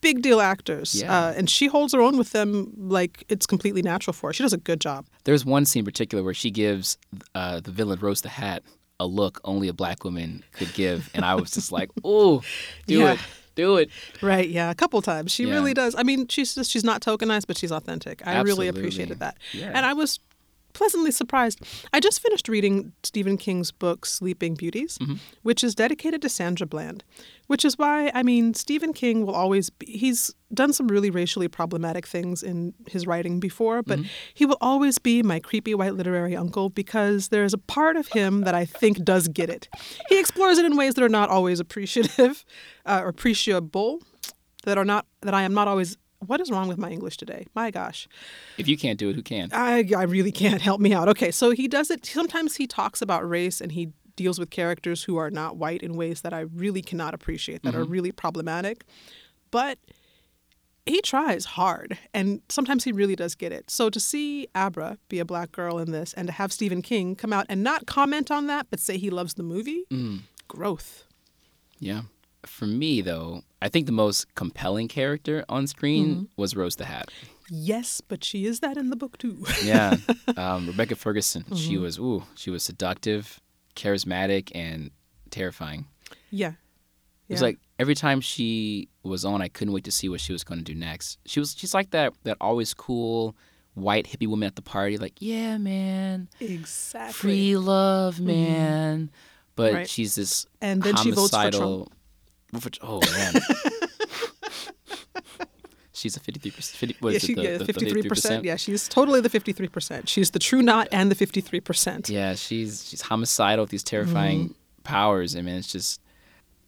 big 0.01 0.23
deal 0.23 0.41
actors. 0.41 0.95
Yeah. 1.03 1.13
Uh, 1.29 1.33
and 1.37 1.51
she 1.51 1.67
holds 1.67 1.93
her 1.93 2.01
own 2.01 2.17
with 2.19 2.31
them 2.33 2.73
like 2.77 3.25
it's 3.29 3.47
completely 3.47 3.83
natural 3.83 4.13
for 4.15 4.29
her. 4.29 4.33
She 4.33 4.43
does 4.45 4.53
a 4.53 4.59
good 4.59 4.81
job. 4.81 5.07
There's 5.25 5.45
one 5.45 5.65
scene 5.65 5.81
in 5.81 5.85
particular 5.85 6.23
where 6.23 6.35
she 6.35 6.51
gives 6.51 6.99
uh, 7.35 7.61
the 7.61 7.71
villain 7.73 7.99
Rose 8.01 8.21
the 8.23 8.29
Hat 8.29 8.63
a 9.01 9.07
look 9.07 9.41
only 9.45 9.69
a 9.69 9.73
black 9.73 10.05
woman 10.05 10.43
could 10.53 10.73
give, 10.75 11.09
and 11.15 11.25
I 11.25 11.35
was 11.37 11.53
just 11.53 11.71
like, 11.71 11.89
"Oh, 12.05 12.43
do 12.89 12.99
Yeah. 12.99 13.13
it, 13.13 13.21
do 13.55 13.77
it." 13.77 13.91
Right, 14.21 14.49
yeah, 14.49 14.71
a 14.71 14.75
couple 14.75 15.01
times. 15.03 15.31
She 15.33 15.45
Yeah. 15.45 15.53
really 15.55 15.73
does. 15.75 15.95
I 15.97 16.03
mean, 16.03 16.27
she's 16.29 16.55
just 16.57 16.71
she's 16.71 16.83
not 16.85 17.01
tokenized, 17.01 17.47
but 17.47 17.57
she's 17.57 17.71
authentic. 17.71 18.27
I 18.27 18.41
really 18.41 18.67
appreciated 18.69 19.21
that. 19.21 19.37
And 19.55 19.87
I 19.87 19.93
was 19.93 20.19
pleasantly 20.73 21.11
surprised. 21.11 21.61
I 21.93 22.01
just 22.01 22.21
finished 22.21 22.49
reading 22.49 22.93
Stephen 23.03 23.37
King's 23.37 23.73
book 23.73 24.07
Sleeping 24.07 24.55
Beauties, 24.55 24.99
Mm-hmm. 24.99 25.15
which 25.43 25.65
is 25.65 25.75
dedicated 25.75 26.23
to 26.23 26.29
Sandra 26.29 26.67
Bland, 26.67 27.05
which 27.47 27.65
is 27.65 27.77
why 27.79 28.11
I 28.15 28.23
mean, 28.23 28.55
Stephen 28.55 28.93
King 28.93 29.27
will 29.27 29.35
always 29.35 29.71
be 29.71 29.87
he's 29.87 30.35
done 30.55 30.73
some 30.73 30.89
really 30.89 31.11
racially 31.11 31.49
problematic 31.49 32.07
things 32.07 32.43
in 32.43 32.73
his 32.89 33.07
writing 33.07 33.41
before, 33.41 33.83
but 33.83 33.99
Mm-hmm. 33.99 34.09
he 34.35 34.47
will 34.47 34.57
always 34.61 34.99
be 34.99 35.23
my 35.23 35.41
creepy 35.41 35.75
white 35.75 35.95
literary 35.95 36.35
uncle 36.37 36.69
because 36.71 37.29
there's 37.29 37.53
a 37.55 37.59
part 37.59 37.97
of 37.97 38.09
him 38.09 38.43
that 38.43 38.55
I 38.55 38.65
think 38.65 39.05
does 39.05 39.29
get 39.29 39.51
it. 39.51 39.69
He 40.09 40.19
explores 40.21 40.59
it 40.59 40.65
in 40.65 40.77
ways 40.77 40.95
that 40.95 41.05
are 41.05 41.09
not 41.09 41.29
always 41.31 41.61
appreciative 41.61 42.45
uh, 42.87 43.01
or 43.03 43.09
appreciable 43.09 44.01
that 44.65 44.79
are 44.79 44.85
not 44.85 45.07
that 45.23 45.35
I 45.35 45.43
am 45.43 45.55
not 45.55 45.69
always. 45.69 45.97
What 46.27 46.41
is 46.41 46.51
wrong 46.51 46.69
with 46.69 46.79
my 46.79 46.91
English 46.91 47.17
today? 47.17 47.47
My 47.55 47.71
gosh, 47.71 48.09
If 48.59 48.67
you 48.69 48.77
can't 48.77 48.99
do 48.99 49.11
it, 49.11 49.17
who 49.17 49.23
can? 49.23 49.51
I 49.53 49.89
I 49.97 50.03
really 50.03 50.33
can't 50.33 50.61
help 50.61 50.81
me 50.81 50.93
out. 50.93 51.09
Okay, 51.09 51.31
so 51.31 51.51
he 51.51 51.69
does 51.69 51.91
it. 51.91 52.05
Sometimes 52.05 52.57
he 52.57 52.67
talks 52.67 53.01
about 53.01 53.29
race 53.29 53.61
and 53.61 53.73
he 53.73 53.93
deals 54.17 54.39
with 54.39 54.51
characters 54.51 55.05
who 55.05 55.17
are 55.17 55.31
not 55.31 55.57
white 55.57 55.81
in 55.81 55.95
ways 55.95 56.23
that 56.23 56.35
I 56.35 56.41
really 56.41 56.83
cannot 56.83 57.15
appreciate 57.15 57.63
that 57.63 57.75
are 57.75 57.83
mm-hmm. 57.83 57.93
really 57.93 58.13
problematic, 58.13 58.85
but 59.53 59.79
he 60.85 61.01
tries 61.01 61.45
hard 61.45 61.97
and 62.13 62.43
sometimes 62.49 62.85
he 62.85 62.93
really 62.93 63.15
does 63.15 63.35
get 63.35 63.53
it. 63.53 63.71
So 63.71 63.91
to 63.91 64.01
see 64.01 64.49
Abra 64.55 64.99
be 65.09 65.21
a 65.21 65.25
black 65.25 65.53
girl 65.53 65.79
in 65.79 65.93
this 65.93 66.13
and 66.15 66.27
to 66.29 66.33
have 66.33 66.53
Stephen 66.53 66.83
King 66.83 67.15
come 67.15 67.33
out 67.33 67.47
and 67.49 67.63
not 67.63 67.87
comment 67.87 68.31
on 68.31 68.49
that 68.49 68.67
but 68.71 68.81
say 68.81 68.99
he 68.99 69.11
loves 69.11 69.35
the 69.35 69.43
movie, 69.43 69.85
mm. 69.91 70.21
growth. 70.49 71.05
Yeah. 71.79 72.03
For 72.47 72.67
me, 72.67 73.01
though, 73.01 73.43
I 73.61 73.69
think 73.69 73.87
the 73.87 73.93
most 73.93 74.35
compelling 74.35 74.89
character 74.89 75.45
on 75.49 75.67
screen 75.67 76.09
Mm-hmm. 76.09 76.25
was 76.37 76.55
Rose 76.57 76.77
the 76.77 76.85
Hat. 76.85 77.11
Yes, 77.51 78.01
but 78.01 78.23
she 78.23 78.45
is 78.47 78.61
that 78.61 78.77
in 78.77 78.91
the 78.91 78.97
book 78.97 79.19
too. 79.19 79.45
Yeah, 79.65 79.97
um, 80.37 80.67
Rebecca 80.67 80.95
Ferguson. 80.97 81.45
She 81.57 81.75
Mm-hmm. 81.75 81.83
was 81.83 81.99
ooh, 81.99 82.23
she 82.37 82.51
was 82.51 82.63
seductive, 82.63 83.41
charismatic, 83.75 84.51
and 84.55 84.91
terrifying. 85.31 85.87
yeah. 86.31 86.53
It 87.29 87.35
was 87.35 87.43
like 87.43 87.59
every 87.79 87.95
time 87.95 88.23
she 88.23 88.89
was 89.03 89.23
on, 89.27 89.43
I 89.43 89.49
couldn't 89.49 89.75
wait 89.75 89.85
to 89.85 89.93
see 89.93 90.09
what 90.09 90.19
she 90.21 90.33
was 90.33 90.45
going 90.45 90.61
to 90.61 90.65
do 90.65 90.75
next. 90.75 91.19
She 91.27 91.41
was 91.41 91.55
she's 91.55 91.75
like 91.75 91.91
that 91.91 92.15
that 92.25 92.39
always 92.41 92.73
cool 92.73 93.37
white 93.75 94.07
hippie 94.07 94.27
woman 94.27 94.47
at 94.47 94.57
the 94.57 94.63
party, 94.63 94.97
like 94.97 95.13
yeah, 95.21 95.59
man, 95.59 96.29
exactly. 96.41 97.13
free 97.13 97.57
love, 97.59 98.19
man. 98.21 99.11
But 99.57 99.65
Mm-hmm. 99.67 99.77
Right. 99.77 99.89
she's 99.91 100.15
this 100.15 100.47
And 100.63 100.83
then 100.83 100.97
she 100.97 101.11
votes 101.11 101.31
for 101.33 101.37
homicidal. 101.37 101.93
Oh 102.83 103.01
man. 103.13 103.35
She's 105.93 106.17
a 106.17 106.21
53%. 106.21 106.53
50, 106.77 106.97
what 107.01 107.13
Yeah, 107.15 107.19
she, 107.19 107.33
it, 107.33 107.59
the, 107.59 107.65
the 107.65 107.73
53%. 107.73 108.45
Yeah, 108.45 108.55
she's 108.55 108.87
totally 108.87 109.21
the 109.21 109.29
53%. 109.29 110.07
She's 110.07 110.31
the 110.31 110.39
true 110.39 110.63
knot 110.63 110.87
and 110.93 111.11
the 111.11 111.17
53%. 111.17 112.09
Yeah, 112.09 112.35
she's 112.37 112.89
she's 112.89 113.01
homicidal 113.03 113.65
with 113.65 113.71
these 113.71 113.83
terrifying 113.83 114.41
Mm-hmm. 114.51 114.83
powers. 114.85 115.35
I 115.35 115.43
mean, 115.43 115.57
it's 115.57 115.73
just. 115.73 116.01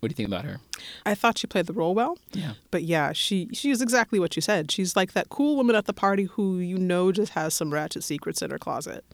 What 0.00 0.08
do 0.08 0.12
you 0.12 0.16
think 0.16 0.28
about 0.28 0.46
her? 0.46 0.60
I 1.04 1.14
thought 1.14 1.36
she 1.36 1.46
played 1.46 1.66
the 1.66 1.74
role 1.74 1.94
well. 1.94 2.16
Yeah. 2.32 2.54
But 2.70 2.84
yeah, 2.84 3.12
she 3.12 3.50
she 3.52 3.70
is 3.70 3.82
exactly 3.82 4.18
what 4.18 4.34
you 4.34 4.40
said. 4.40 4.70
She's 4.70 4.96
like 4.96 5.12
that 5.12 5.28
cool 5.28 5.56
woman 5.56 5.76
at 5.76 5.84
the 5.84 5.92
party 5.92 6.24
who 6.24 6.56
you 6.56 6.78
know 6.78 7.12
just 7.12 7.32
has 7.32 7.52
some 7.52 7.70
ratchet 7.70 8.02
secrets 8.02 8.40
in 8.40 8.50
her 8.50 8.58
closet, 8.58 9.04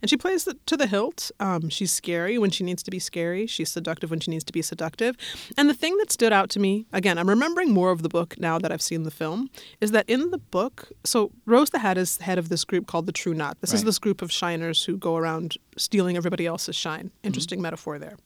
and 0.00 0.08
she 0.08 0.16
plays 0.16 0.46
it 0.46 0.64
to 0.68 0.76
the 0.76 0.86
hilt. 0.86 1.32
Um, 1.40 1.68
she's 1.68 1.90
scary 1.90 2.38
when 2.38 2.50
she 2.50 2.62
needs 2.62 2.84
to 2.84 2.92
be 2.92 3.00
scary. 3.00 3.48
She's 3.48 3.72
seductive 3.72 4.08
when 4.10 4.20
she 4.20 4.30
needs 4.30 4.44
to 4.44 4.52
be 4.52 4.62
seductive. 4.62 5.16
And 5.58 5.68
the 5.68 5.74
thing 5.74 5.96
that 5.98 6.12
stood 6.12 6.32
out 6.32 6.48
to 6.50 6.60
me, 6.60 6.86
again, 6.92 7.18
I'm 7.18 7.28
remembering 7.28 7.72
more 7.72 7.90
of 7.90 8.02
the 8.02 8.08
book 8.08 8.38
now 8.38 8.60
that 8.60 8.70
I've 8.70 8.82
seen 8.82 9.02
the 9.02 9.10
film, 9.10 9.50
is 9.80 9.90
that 9.90 10.08
in 10.08 10.30
the 10.30 10.38
book, 10.38 10.92
so 11.02 11.32
Rose 11.44 11.70
the 11.70 11.80
Hat 11.80 11.98
is 11.98 12.18
head 12.18 12.38
of 12.38 12.50
this 12.50 12.64
group 12.64 12.86
called 12.86 13.06
the 13.06 13.12
True 13.12 13.34
Knot. 13.34 13.60
This 13.60 13.72
is 13.72 13.82
this 13.82 13.98
group 13.98 14.22
of 14.22 14.30
shiners 14.30 14.84
who 14.84 14.96
go 14.96 15.16
around 15.16 15.56
stealing 15.76 16.16
everybody 16.16 16.46
else's 16.46 16.76
shine. 16.76 17.10
Interesting 17.24 17.60
metaphor 17.60 17.98
there. 17.98 18.16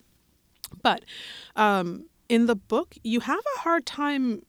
But 0.82 1.04
um, 1.56 2.06
in 2.30 2.46
the 2.46 2.54
book, 2.54 2.94
you 3.02 3.20
have 3.20 3.40
a 3.56 3.58
hard 3.60 3.84
time 3.84 4.42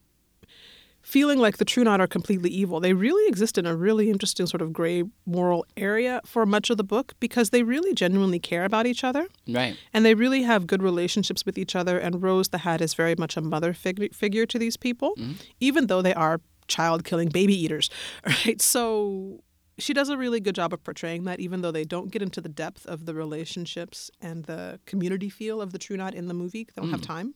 feeling 1.01 1.39
like 1.39 1.57
the 1.57 1.65
True 1.65 1.83
Knot 1.83 1.99
are 1.99 2.05
completely 2.05 2.51
evil. 2.51 2.79
They 2.79 2.93
really 2.93 3.27
exist 3.27 3.57
in 3.57 3.65
a 3.65 3.75
really 3.75 4.11
interesting 4.11 4.45
sort 4.45 4.61
of 4.61 4.71
gray 4.71 5.03
moral 5.25 5.65
area 5.75 6.21
for 6.23 6.45
much 6.45 6.69
of 6.69 6.77
the 6.77 6.83
book 6.83 7.13
because 7.19 7.49
they 7.49 7.63
really 7.63 7.95
genuinely 7.95 8.37
care 8.37 8.65
about 8.65 8.85
each 8.85 9.03
other 9.03 9.27
Right. 9.47 9.75
and 9.93 10.05
they 10.05 10.13
really 10.13 10.43
have 10.43 10.67
good 10.67 10.83
relationships 10.83 11.43
with 11.43 11.57
each 11.57 11.75
other. 11.75 11.97
And 11.97 12.21
Rose 12.21 12.49
the 12.49 12.59
Hat 12.59 12.81
is 12.81 12.93
very 12.93 13.15
much 13.17 13.35
a 13.35 13.41
mother 13.41 13.73
fig- 13.73 14.13
figure 14.13 14.45
to 14.45 14.59
these 14.59 14.77
people, 14.77 15.15
mm-hmm. 15.17 15.33
even 15.59 15.87
though 15.87 16.03
they 16.03 16.13
are 16.13 16.39
child 16.67 17.03
killing 17.03 17.29
baby 17.29 17.59
eaters. 17.59 17.89
Right. 18.25 18.61
So 18.61 19.41
she 19.79 19.93
does 19.93 20.09
a 20.09 20.17
really 20.17 20.39
good 20.39 20.55
job 20.55 20.71
of 20.71 20.83
portraying 20.83 21.23
that, 21.23 21.39
even 21.39 21.61
though 21.61 21.71
they 21.71 21.83
don't 21.83 22.11
get 22.11 22.21
into 22.21 22.39
the 22.41 22.49
depth 22.49 22.85
of 22.85 23.05
the 23.05 23.15
relationships 23.15 24.11
and 24.21 24.45
the 24.45 24.79
community 24.85 25.29
feel 25.29 25.61
of 25.61 25.71
the 25.71 25.79
True 25.79 25.97
Knot 25.97 26.13
in 26.13 26.27
the 26.27 26.33
movie. 26.35 26.67
They 26.75 26.81
don't 26.81 26.91
have 26.91 27.01
mm. 27.01 27.07
time. 27.07 27.33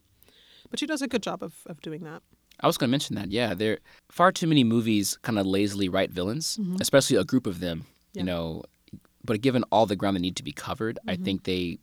But 0.70 0.80
she 0.80 0.86
does 0.86 1.02
a 1.02 1.08
good 1.08 1.24
job 1.24 1.44
of, 1.44 1.54
of 1.66 1.82
doing 1.82 2.04
that. 2.04 2.22
I 2.60 2.68
was 2.68 2.78
going 2.78 2.90
to 2.90 2.92
mention 2.92 3.16
that. 3.16 3.32
Yeah, 3.32 3.54
there 3.54 3.80
far 4.10 4.32
too 4.32 4.48
many 4.48 4.64
movies 4.64 5.18
kind 5.22 5.38
of 5.38 5.46
lazily 5.46 5.90
write 5.90 6.12
villains, 6.12 6.58
mm-hmm. 6.58 6.78
especially 6.80 7.18
a 7.18 7.24
group 7.24 7.48
of 7.48 7.60
them. 7.60 7.86
Yeah. 8.14 8.22
You 8.22 8.26
know, 8.26 8.64
but 9.24 9.42
given 9.42 9.64
all 9.72 9.86
the 9.86 9.96
ground 9.96 10.16
that 10.16 10.22
need 10.22 10.38
to 10.38 10.44
be 10.44 10.54
covered, 10.54 11.00
I 11.08 11.16
mm-hmm. 11.16 11.24
think 11.24 11.44
they 11.44 11.80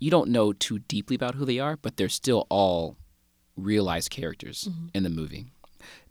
you 0.00 0.10
don't 0.10 0.30
know 0.30 0.52
too 0.52 0.80
deeply 0.80 1.16
about 1.16 1.34
who 1.34 1.44
they 1.44 1.58
are, 1.58 1.76
but 1.76 1.96
they're 1.96 2.08
still 2.08 2.46
all 2.48 2.96
realized 3.56 4.10
characters 4.10 4.68
mm-hmm. 4.70 4.86
in 4.94 5.02
the 5.02 5.10
movie. 5.10 5.46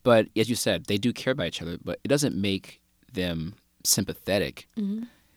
But 0.04 0.28
as 0.36 0.50
you 0.50 0.56
said, 0.56 0.86
they 0.86 0.98
do 0.98 1.12
care 1.12 1.32
about 1.32 1.48
each 1.48 1.62
other, 1.62 1.78
but 1.84 2.00
it 2.04 2.08
doesn't 2.08 2.36
make 2.36 2.82
them 3.12 3.56
sympathetic. 3.84 4.68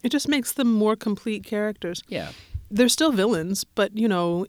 It 0.03 0.11
just 0.11 0.29
makes 0.29 0.53
them 0.53 0.73
more 0.73 0.97
complete 0.97 1.45
characters. 1.45 2.03
Yeah, 2.09 2.31
They're 2.71 2.89
still 2.89 3.13
villains, 3.13 3.65
but 3.65 3.97
you 3.97 4.09
know, 4.09 4.47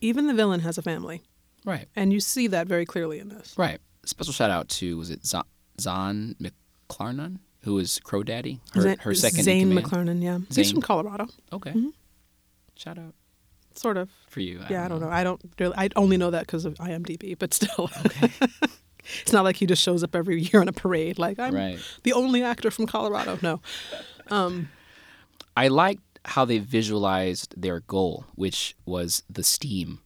even 0.00 0.26
the 0.26 0.34
villain 0.34 0.60
has 0.60 0.78
a 0.78 0.82
family. 0.82 1.22
Right, 1.64 1.88
And 1.94 2.12
you 2.12 2.20
see 2.20 2.48
that 2.48 2.66
very 2.66 2.84
clearly 2.84 3.18
in 3.20 3.28
this. 3.28 3.54
right. 3.56 3.78
Special 4.04 4.32
shout 4.32 4.50
out 4.50 4.68
to 4.70 4.96
was 4.98 5.10
it 5.10 5.24
Zahn, 5.24 5.44
Zahn 5.80 6.34
McClarnon, 6.40 7.38
who 7.60 7.78
is 7.78 8.00
Crow 8.02 8.24
Daddy, 8.24 8.60
her, 8.74 8.80
Zane- 8.82 8.98
her 8.98 9.14
second 9.14 9.38
in 9.38 9.44
Zane 9.44 9.68
command? 9.68 9.86
McClarnon, 9.86 10.22
yeah. 10.22 10.38
He's 10.52 10.72
from 10.72 10.82
Colorado, 10.82 11.28
Okay, 11.52 11.70
mm-hmm. 11.70 11.88
shout 12.74 12.98
out 12.98 13.14
sort 13.74 13.96
of. 13.96 14.10
for 14.28 14.40
you. 14.40 14.60
Yeah, 14.68 14.84
I 14.84 14.88
don't 14.88 15.00
know. 15.00 15.08
I 15.08 15.22
don't 15.22 15.40
really. 15.58 15.74
I 15.76 15.88
only 15.94 16.16
know 16.16 16.30
that 16.32 16.46
because 16.46 16.64
of 16.64 16.74
IMDb, 16.74 17.38
but 17.38 17.54
still. 17.54 17.90
it's 19.22 19.32
not 19.32 19.44
like 19.44 19.56
he 19.56 19.66
just 19.66 19.82
shows 19.82 20.02
up 20.02 20.14
every 20.16 20.42
year 20.42 20.60
on 20.60 20.66
a 20.68 20.72
parade. 20.72 21.18
Like 21.18 21.38
I'm 21.38 21.54
Right. 21.54 21.78
the 22.02 22.12
only 22.12 22.42
actor 22.42 22.70
from 22.72 22.86
Colorado. 22.86 23.38
No. 23.40 23.60
Um, 24.30 24.68
I 25.56 25.68
liked 25.68 26.02
how 26.24 26.44
they 26.44 26.58
visualized 26.58 27.54
their 27.60 27.80
goal, 27.80 28.24
which 28.34 28.74
was 28.84 29.22
the 29.30 29.42
steam. 29.44 30.00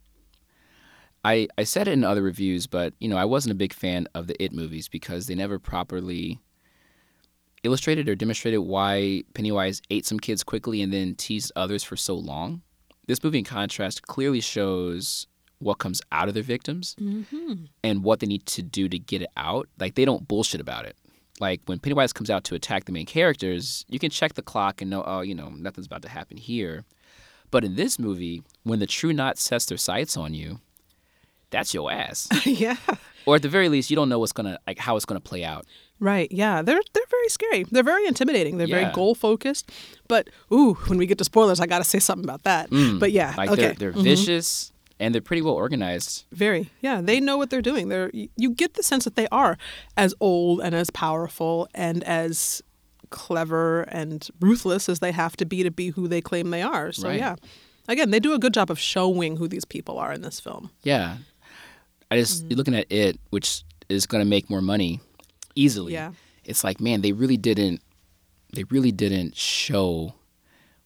I 1.26 1.48
I 1.58 1.64
said 1.64 1.88
it 1.88 1.92
in 1.92 2.04
other 2.04 2.22
reviews, 2.22 2.68
but 2.68 2.94
you 3.00 3.08
know 3.08 3.16
I 3.16 3.24
wasn't 3.24 3.52
a 3.52 3.56
big 3.56 3.72
fan 3.72 4.06
of 4.14 4.28
the 4.28 4.40
It 4.42 4.52
movies 4.52 4.88
because 4.88 5.26
they 5.26 5.34
never 5.34 5.58
properly 5.58 6.38
illustrated 7.64 8.08
or 8.08 8.14
demonstrated 8.14 8.60
why 8.60 9.24
Pennywise 9.34 9.82
ate 9.90 10.06
some 10.06 10.20
kids 10.20 10.44
quickly 10.44 10.80
and 10.82 10.92
then 10.92 11.16
teased 11.16 11.50
others 11.56 11.82
for 11.82 11.96
so 11.96 12.14
long. 12.14 12.62
This 13.08 13.24
movie, 13.24 13.38
in 13.38 13.44
contrast, 13.44 14.02
clearly 14.02 14.40
shows 14.40 15.26
what 15.58 15.78
comes 15.78 16.00
out 16.12 16.28
of 16.28 16.34
their 16.34 16.44
victims 16.44 16.94
mm-hmm. 17.00 17.64
and 17.82 18.04
what 18.04 18.20
they 18.20 18.26
need 18.26 18.46
to 18.46 18.62
do 18.62 18.88
to 18.88 18.98
get 18.98 19.22
it 19.22 19.30
out. 19.36 19.68
Like 19.80 19.96
they 19.96 20.04
don't 20.04 20.28
bullshit 20.28 20.60
about 20.60 20.84
it. 20.84 20.96
Like 21.40 21.60
when 21.66 21.80
Pennywise 21.80 22.12
comes 22.12 22.30
out 22.30 22.44
to 22.44 22.54
attack 22.54 22.84
the 22.84 22.92
main 22.92 23.06
characters, 23.06 23.84
you 23.88 23.98
can 23.98 24.10
check 24.10 24.34
the 24.34 24.42
clock 24.42 24.80
and 24.80 24.90
know, 24.90 25.02
oh, 25.04 25.22
you 25.22 25.34
know, 25.34 25.48
nothing's 25.48 25.86
about 25.86 26.02
to 26.02 26.08
happen 26.08 26.36
here. 26.36 26.84
But 27.50 27.64
in 27.64 27.74
this 27.74 27.98
movie, 27.98 28.42
when 28.62 28.78
the 28.78 28.86
True 28.86 29.12
Knot 29.12 29.38
sets 29.38 29.66
their 29.66 29.78
sights 29.78 30.16
on 30.16 30.34
you, 30.34 30.60
that's 31.50 31.72
your 31.74 31.90
ass. 31.92 32.28
yeah. 32.46 32.76
or 33.26 33.36
at 33.36 33.42
the 33.42 33.48
very 33.48 33.68
least, 33.68 33.90
you 33.90 33.96
don't 33.96 34.08
know 34.08 34.18
what's 34.18 34.32
gonna 34.32 34.58
like 34.66 34.78
how 34.78 34.96
it's 34.96 35.04
gonna 35.04 35.20
play 35.20 35.44
out. 35.44 35.66
Right. 35.98 36.30
Yeah. 36.30 36.60
They're 36.62 36.80
they're 36.92 37.02
very 37.10 37.28
scary. 37.28 37.64
They're 37.70 37.82
very 37.82 38.06
intimidating. 38.06 38.58
They're 38.58 38.66
Yeah. 38.68 38.80
very 38.80 38.92
goal 38.92 39.14
focused. 39.14 39.70
But 40.08 40.28
ooh, 40.52 40.74
when 40.88 40.98
we 40.98 41.06
get 41.06 41.18
to 41.18 41.24
spoilers, 41.24 41.58
I 41.60 41.66
got 41.66 41.78
to 41.78 41.84
say 41.84 41.98
something 41.98 42.24
about 42.24 42.42
that. 42.44 42.68
But 43.00 43.12
yeah. 43.12 43.32
Mm. 43.32 43.36
Like 43.36 43.50
okay. 43.50 43.62
they're 43.78 43.92
they're 43.92 44.02
vicious 44.02 44.72
and 45.00 45.14
they're 45.14 45.22
pretty 45.22 45.42
well 45.42 45.54
organized. 45.54 46.24
Very. 46.32 46.70
Yeah, 46.82 47.00
they 47.00 47.20
know 47.20 47.36
what 47.38 47.48
they're 47.50 47.62
doing. 47.62 47.88
They're 47.88 48.10
you 48.12 48.50
get 48.50 48.74
the 48.74 48.82
sense 48.82 49.04
that 49.04 49.16
they 49.16 49.26
are 49.32 49.56
as 49.96 50.14
old 50.20 50.60
and 50.60 50.74
as 50.74 50.90
powerful 50.90 51.68
and 51.74 52.04
as 52.04 52.60
clever 53.10 53.82
and 53.82 54.28
ruthless 54.40 54.88
as 54.88 54.98
they 54.98 55.12
have 55.12 55.36
to 55.36 55.46
be 55.46 55.62
to 55.62 55.70
be 55.70 55.90
who 55.90 56.08
they 56.08 56.20
claim 56.20 56.50
they 56.50 56.62
are. 56.62 56.92
So 56.92 57.08
Right. 57.08 57.18
yeah. 57.18 57.36
Again, 57.88 58.10
they 58.10 58.18
do 58.18 58.34
a 58.34 58.38
good 58.38 58.52
job 58.52 58.70
of 58.70 58.78
showing 58.80 59.36
who 59.36 59.46
these 59.46 59.64
people 59.64 59.96
are 59.98 60.12
in 60.12 60.22
this 60.22 60.40
film. 60.40 60.70
Yeah. 60.82 61.18
I 62.10 62.16
just 62.16 62.40
Mm-hmm. 62.42 62.50
you're 62.50 62.56
looking 62.56 62.74
at 62.74 62.86
it, 62.90 63.18
which 63.30 63.64
is 63.88 64.06
gonna 64.06 64.24
make 64.24 64.48
more 64.50 64.60
money 64.60 65.00
easily. 65.54 65.92
Yeah. 65.94 66.12
It's 66.44 66.62
like, 66.64 66.80
man, 66.80 67.00
they 67.00 67.12
really 67.12 67.36
didn't 67.36 67.80
they 68.54 68.64
really 68.64 68.92
didn't 68.92 69.36
show 69.36 70.14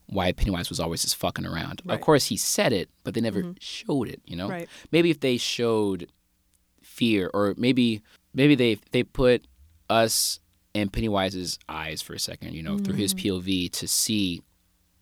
why 0.07 0.31
Pennywise 0.33 0.67
was 0.69 0.79
always 0.79 1.03
just 1.03 1.15
fucking 1.15 1.45
around. 1.45 1.79
Of 1.81 1.85
Right. 1.85 1.95
Mm-hmm. 1.95 2.03
course 2.03 2.25
he 2.25 2.35
said 2.37 2.73
it, 2.73 2.89
but 3.03 3.13
they 3.13 3.21
never 3.21 3.53
showed 3.59 4.09
it, 4.09 4.21
you 4.25 4.35
know? 4.35 4.49
Right. 4.49 4.67
Maybe 4.91 5.09
if 5.09 5.19
they 5.21 5.37
showed 5.37 6.07
fear 6.81 7.29
or 7.33 7.53
maybe 7.57 8.01
maybe 8.33 8.55
they 8.55 8.77
they 8.91 9.03
put 9.03 9.45
us 9.89 10.39
in 10.73 10.89
Pennywise's 10.89 11.59
eyes 11.69 12.01
for 12.01 12.13
a 12.13 12.19
second, 12.19 12.53
you 12.53 12.63
know, 12.63 12.77
through 12.77 12.95
his 12.95 13.13
Mm-hmm. 13.13 13.27
POV 13.37 13.71
to 13.73 13.87
see 13.87 14.41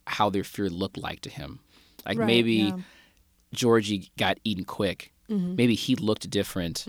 how 0.08 0.30
their 0.30 0.44
fear 0.44 0.70
looked 0.70 0.98
like 0.98 1.22
to 1.22 1.30
him. 1.30 1.60
Like 2.06 2.18
Right, 2.18 2.26
maybe 2.28 2.54
yeah. 2.54 2.70
Mm-hmm. 2.72 2.82
Georgie 3.54 4.12
got 4.18 4.38
eaten 4.44 4.66
quick. 4.66 5.12
Maybe 5.30 5.76
he 5.76 5.96
looked 5.96 6.30
different 6.30 6.86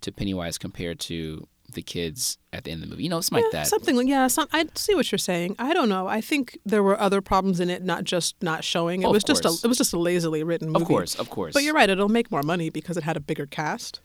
to 0.00 0.12
Pennywise 0.12 0.58
compared 0.58 1.00
to 1.00 1.46
the 1.72 1.82
kids 1.82 2.36
at 2.52 2.64
the 2.64 2.70
end 2.72 2.82
of 2.82 2.88
the 2.88 2.92
movie. 2.94 3.04
You 3.04 3.10
know, 3.10 3.20
something 3.20 3.44
like 3.44 3.52
Yeah, 3.52 3.60
that. 3.60 3.68
Something 3.68 3.96
like 3.96 4.08
yeah, 4.08 4.26
some, 4.26 4.48
I 4.52 4.66
see 4.74 4.94
what 4.96 5.10
you're 5.12 5.18
saying. 5.20 5.54
I 5.58 5.72
don't 5.72 5.88
know. 5.88 6.08
I 6.08 6.20
think 6.20 6.58
there 6.66 6.82
were 6.82 6.98
other 7.00 7.20
problems 7.20 7.60
in 7.60 7.70
it, 7.70 7.84
not 7.84 8.02
just 8.02 8.34
not 8.42 8.64
showing. 8.64 9.02
It 9.02 9.06
Oh, 9.06 9.12
was 9.12 9.22
just 9.22 9.44
a 9.44 9.50
it 9.64 9.68
was 9.68 9.78
just 9.78 9.92
a 9.92 9.98
lazily 9.98 10.42
written 10.42 10.68
movie. 10.70 10.82
Of 10.82 10.88
course, 10.88 11.14
of 11.14 11.30
course. 11.30 11.52
But 11.54 11.62
you're 11.62 11.74
right. 11.74 11.88
It'll 11.88 12.08
make 12.08 12.30
more 12.32 12.42
money 12.42 12.70
because 12.70 12.96
it 12.96 13.04
had 13.04 13.16
a 13.16 13.20
bigger 13.20 13.46
cast. 13.46 14.00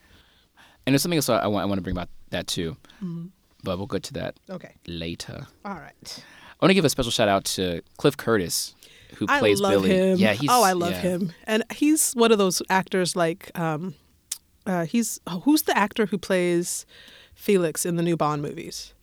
And 0.86 0.94
there's 0.94 1.02
something 1.02 1.18
else 1.18 1.28
I 1.30 1.48
want, 1.48 1.64
I 1.64 1.66
want 1.66 1.80
to 1.80 1.82
bring 1.82 1.96
about 1.96 2.10
that 2.30 2.46
too. 2.46 2.78
Mm-hmm. 3.04 3.28
But 3.64 3.78
we'll 3.80 3.88
get 3.88 4.04
to 4.04 4.14
that 4.14 4.36
Okay. 4.52 4.76
later. 4.86 5.48
All 5.66 5.74
right. 5.74 6.24
I 6.62 6.66
want 6.66 6.70
to 6.70 6.76
give 6.76 6.86
a 6.86 6.90
special 6.90 7.12
shout 7.12 7.28
out 7.28 7.46
to 7.46 7.82
Cliff 7.98 8.16
Curtis, 8.16 8.76
who 9.16 9.26
I 9.30 9.40
plays 9.40 9.60
love 9.60 9.84
Billy. 9.84 9.90
him. 9.90 10.18
Yeah, 10.18 10.34
he's 10.34 10.50
oh, 10.50 10.64
I 10.64 10.74
love 10.74 10.92
yeah. 10.92 11.02
him, 11.02 11.34
and 11.46 11.64
he's 11.74 12.14
one 12.14 12.32
of 12.32 12.38
those 12.38 12.62
actors 12.70 13.16
like 13.16 13.58
um, 13.58 13.96
uh, 14.66 14.86
he's 14.86 15.20
who's 15.44 15.64
the 15.64 15.78
actor 15.78 16.06
who 16.06 16.18
plays 16.18 16.86
Felix 17.34 17.86
in 17.86 17.96
the 17.96 18.04
new 18.04 18.18
Bond 18.18 18.42
movies. 18.42 18.94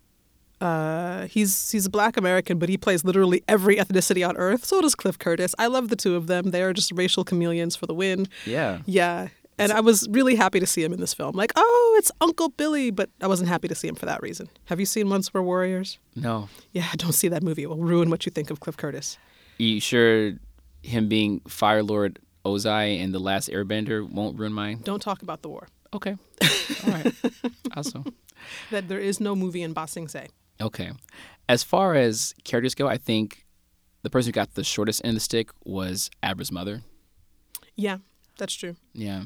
Uh, 0.61 1.27
he's 1.27 1.73
he's 1.73 1.87
a 1.87 1.91
black 1.91 2.17
American, 2.17 2.59
but 2.59 2.69
he 2.69 2.77
plays 2.77 3.05
literally 3.05 3.43
every 3.49 3.77
ethnicity 3.77 4.27
on 4.27 4.37
Earth. 4.37 4.65
So 4.65 4.81
does 4.81 4.95
Cliff 4.95 5.19
Curtis. 5.19 5.55
I 5.59 5.67
love 5.67 5.89
the 5.89 5.97
two 5.97 6.15
of 6.15 6.29
them. 6.29 6.53
They 6.53 6.63
are 6.63 6.73
just 6.73 6.93
racial 6.93 7.25
chameleons 7.25 7.75
for 7.75 7.87
the 7.87 7.95
win. 7.95 8.29
Yeah. 8.47 8.79
Yeah. 8.87 9.29
And 9.59 9.73
I 9.73 9.81
was 9.81 10.09
really 10.09 10.35
happy 10.35 10.61
to 10.61 10.67
see 10.67 10.83
him 10.83 10.93
in 10.93 11.01
this 11.01 11.13
film. 11.15 11.37
Like, 11.37 11.53
oh, 11.57 11.97
it's 11.99 12.11
Uncle 12.21 12.49
Billy, 12.49 12.91
but 12.91 13.11
I 13.21 13.27
wasn't 13.27 13.49
happy 13.49 13.69
to 13.69 13.75
see 13.75 13.87
him 13.87 13.95
for 13.95 14.07
that 14.07 14.23
reason. 14.23 14.49
Have 14.67 14.81
you 14.81 14.87
seen 14.87 15.09
Once 15.11 15.33
Were 15.35 15.43
Warriors? 15.43 15.99
No. 16.17 16.49
Yeah, 16.73 16.89
don't 16.97 17.13
see 17.13 17.29
that 17.29 17.43
movie. 17.43 17.63
It 17.63 17.69
will 17.69 17.77
ruin 17.77 18.09
what 18.09 18.25
you 18.25 18.31
think 18.31 18.51
of 18.51 18.61
Cliff 18.61 18.77
Curtis. 18.77 19.19
You 19.59 19.81
sure 19.81 20.33
him 20.83 21.09
being 21.09 21.41
Fire 21.47 21.83
Lord 21.83 22.19
Ozai 22.45 23.03
and 23.03 23.15
The 23.15 23.19
Last 23.19 23.49
Airbender 23.51 24.09
won't 24.11 24.39
ruin 24.39 24.53
mine? 24.53 24.81
Don't 24.83 25.03
talk 25.03 25.23
about 25.23 25.43
the 25.43 25.49
war. 25.49 25.69
Okay. 25.95 26.17
All 26.87 26.93
right. 26.93 27.15
awesome. 27.77 28.15
That 28.71 28.89
there 28.89 28.99
is 28.99 29.21
no 29.21 29.37
movie 29.37 29.63
in 29.63 29.73
Ba 29.73 29.87
Sing 29.87 30.09
Se. 30.09 30.29
Okay. 30.61 30.91
As 31.49 31.63
far 31.63 31.95
as 31.95 32.35
characters 32.45 32.75
go, 32.75 32.89
I 32.89 32.97
think 32.97 33.47
the 34.03 34.11
person 34.11 34.29
who 34.29 34.33
got 34.33 34.55
the 34.55 34.65
shortest 34.65 35.03
end 35.05 35.11
of 35.11 35.15
the 35.17 35.21
stick 35.21 35.51
was 35.65 36.11
Abra's 36.25 36.51
mother. 36.51 36.83
Yeah, 37.77 37.99
that's 38.39 38.55
true. 38.55 38.77
Yeah. 38.93 39.25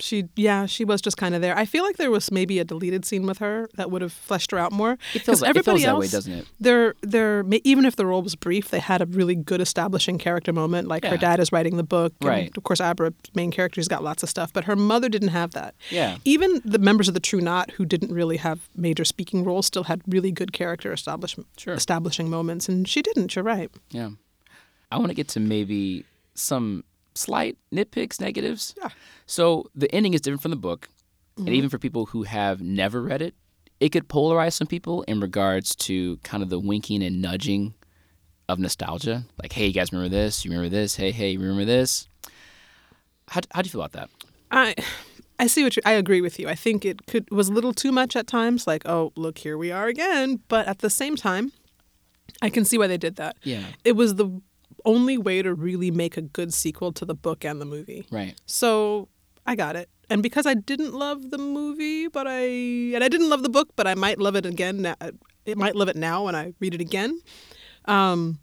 She, 0.00 0.24
yeah, 0.36 0.66
she 0.66 0.84
was 0.84 1.00
just 1.00 1.16
kind 1.16 1.34
of 1.34 1.40
there. 1.42 1.56
I 1.56 1.64
feel 1.64 1.84
like 1.84 1.96
there 1.96 2.10
was 2.10 2.30
maybe 2.32 2.58
a 2.58 2.64
deleted 2.64 3.04
scene 3.04 3.26
with 3.26 3.38
her 3.38 3.68
that 3.74 3.90
would 3.90 4.02
have 4.02 4.12
fleshed 4.12 4.50
her 4.50 4.58
out 4.58 4.72
more. 4.72 4.92
It 5.14 5.22
feels, 5.22 5.40
'Cause 5.40 5.42
like, 5.42 5.50
it 5.50 5.64
feels 5.64 5.66
everybody 5.66 5.84
that 5.84 5.98
way, 5.98 6.04
else, 6.06 6.12
doesn't 6.12 6.32
it? 6.32 6.46
They're 6.58 6.94
they're 7.02 7.44
even 7.64 7.84
if 7.84 7.96
the 7.96 8.06
role 8.06 8.22
was 8.22 8.34
brief, 8.34 8.70
they 8.70 8.78
had 8.80 9.02
a 9.02 9.06
really 9.06 9.34
good 9.34 9.60
establishing 9.60 10.18
character 10.18 10.52
moment. 10.52 10.88
Like 10.88 11.04
Yeah. 11.04 11.10
her 11.10 11.16
dad 11.16 11.40
is 11.40 11.52
writing 11.52 11.76
the 11.76 11.82
book, 11.82 12.12
and 12.20 12.28
Right. 12.28 12.56
Of 12.56 12.62
course, 12.64 12.80
Abra, 12.80 13.12
main 13.34 13.50
character, 13.50 13.80
has 13.80 13.88
got 13.88 14.02
lots 14.02 14.22
of 14.22 14.28
stuff, 14.30 14.52
but 14.52 14.64
her 14.64 14.76
mother 14.76 15.08
didn't 15.08 15.28
have 15.28 15.52
that. 15.52 15.74
Yeah. 15.90 16.16
Even 16.24 16.60
the 16.64 16.78
members 16.78 17.08
of 17.08 17.14
the 17.14 17.20
True 17.20 17.40
Knot 17.40 17.72
who 17.72 17.84
didn't 17.84 18.12
really 18.12 18.38
have 18.38 18.68
major 18.76 19.04
speaking 19.04 19.44
roles 19.44 19.66
still 19.66 19.84
had 19.84 20.00
really 20.06 20.32
good 20.32 20.52
character 20.52 20.92
establishment, 20.92 21.48
Sure. 21.56 21.74
establishing 21.74 22.30
moments, 22.30 22.68
and 22.68 22.88
she 22.88 23.02
didn't. 23.02 23.34
You're 23.36 23.44
right. 23.44 23.70
Yeah. 23.90 24.10
I 24.90 24.96
want 24.98 25.08
to 25.10 25.14
get 25.14 25.28
to 25.28 25.40
maybe 25.40 26.04
some 26.34 26.84
slight 27.14 27.58
nitpicks, 27.72 28.20
negatives. 28.20 28.74
Yeah. 28.78 28.90
So 29.26 29.70
the 29.74 29.92
ending 29.94 30.14
is 30.14 30.20
different 30.20 30.42
from 30.42 30.50
the 30.50 30.56
book. 30.56 30.88
And 31.36 31.46
mm-hmm. 31.46 31.54
even 31.54 31.70
for 31.70 31.78
people 31.78 32.06
who 32.06 32.24
have 32.24 32.60
never 32.60 33.02
read 33.02 33.22
it, 33.22 33.34
it 33.78 33.90
could 33.90 34.08
polarize 34.08 34.52
some 34.52 34.66
people 34.66 35.02
in 35.02 35.20
regards 35.20 35.74
to 35.76 36.18
kind 36.18 36.42
of 36.42 36.50
the 36.50 36.58
winking 36.60 37.02
and 37.02 37.22
nudging 37.22 37.74
of 38.48 38.58
nostalgia. 38.58 39.24
Like, 39.40 39.52
hey, 39.52 39.66
you 39.66 39.72
guys 39.72 39.92
remember 39.92 40.14
this? 40.14 40.44
You 40.44 40.50
remember 40.50 40.68
this? 40.68 40.96
Hey, 40.96 41.12
hey, 41.12 41.30
you 41.30 41.40
remember 41.40 41.64
this? 41.64 42.08
How, 43.28 43.40
how 43.52 43.62
do 43.62 43.66
you 43.66 43.70
feel 43.70 43.80
about 43.80 43.92
that? 43.92 44.10
I 44.50 44.74
I 45.38 45.46
see 45.46 45.62
what 45.62 45.76
you 45.76 45.82
I 45.86 45.92
agree 45.92 46.20
with 46.20 46.38
you. 46.38 46.48
I 46.48 46.54
think 46.54 46.84
it 46.84 47.06
could 47.06 47.30
was 47.30 47.48
a 47.48 47.52
little 47.52 47.72
too 47.72 47.92
much 47.92 48.16
at 48.16 48.26
times 48.26 48.66
like, 48.66 48.86
oh, 48.86 49.12
look, 49.16 49.38
here 49.38 49.56
we 49.56 49.70
are 49.70 49.86
again, 49.86 50.40
but 50.48 50.66
at 50.66 50.80
the 50.80 50.90
same 50.90 51.16
time, 51.16 51.52
I 52.42 52.50
can 52.50 52.64
see 52.64 52.76
why 52.76 52.88
they 52.88 52.98
did 52.98 53.16
that. 53.16 53.36
Yeah. 53.42 53.64
It 53.84 53.92
was 53.92 54.16
the 54.16 54.42
only 54.84 55.18
way 55.18 55.42
to 55.42 55.54
really 55.54 55.90
make 55.90 56.16
a 56.16 56.22
good 56.22 56.52
sequel 56.54 56.92
to 56.92 57.04
the 57.04 57.14
book 57.14 57.44
and 57.44 57.60
the 57.60 57.64
movie. 57.64 58.06
Right. 58.10 58.34
So, 58.46 59.08
I 59.46 59.54
got 59.56 59.76
it. 59.76 59.88
And 60.08 60.22
because 60.22 60.44
I 60.46 60.54
didn't 60.54 60.92
love 60.94 61.30
the 61.30 61.38
movie, 61.38 62.08
but 62.08 62.26
I 62.26 62.40
and 62.94 63.02
I 63.04 63.08
didn't 63.08 63.28
love 63.30 63.42
the 63.42 63.48
book, 63.48 63.68
but 63.76 63.86
I 63.86 63.94
might 63.94 64.18
love 64.18 64.34
it 64.36 64.44
again. 64.46 64.82
now- 64.82 64.96
It 65.46 65.56
might 65.56 65.74
love 65.76 65.88
it 65.88 65.96
now 65.96 66.24
when 66.24 66.34
I 66.34 66.52
read 66.60 66.74
it 66.74 66.80
again. 66.80 67.20
Um, 67.86 68.38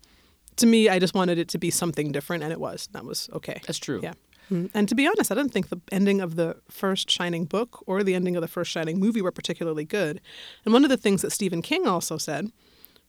to 0.56 0.66
me, 0.66 0.90
I 0.90 0.98
just 1.00 1.14
wanted 1.14 1.38
it 1.38 1.48
to 1.50 1.58
be 1.60 1.70
something 1.70 2.12
different, 2.12 2.44
and 2.44 2.52
it 2.52 2.60
was. 2.60 2.88
That 2.94 3.06
was 3.06 3.30
okay. 3.34 3.62
That's 3.68 3.78
true. 3.80 4.00
Yeah. 4.02 4.14
Mm. 4.50 4.72
And 4.74 4.88
to 4.90 4.96
be 4.96 5.06
honest, 5.06 5.32
I 5.32 5.36
didn't 5.36 5.52
think 5.52 5.70
the 5.70 5.80
ending 5.92 6.22
of 6.22 6.36
the 6.36 6.56
first 6.70 7.12
Shining 7.12 7.46
book 7.46 7.84
or 7.86 8.02
the 8.02 8.16
ending 8.16 8.36
of 8.38 8.42
the 8.42 8.48
first 8.48 8.72
Shining 8.72 8.98
movie 9.00 9.22
were 9.22 9.32
particularly 9.32 9.84
good. 9.86 10.22
And 10.66 10.74
one 10.74 10.84
of 10.86 10.90
the 10.90 10.98
things 10.98 11.22
that 11.22 11.32
Stephen 11.32 11.62
King 11.62 11.86
also 11.86 12.18
said 12.18 12.50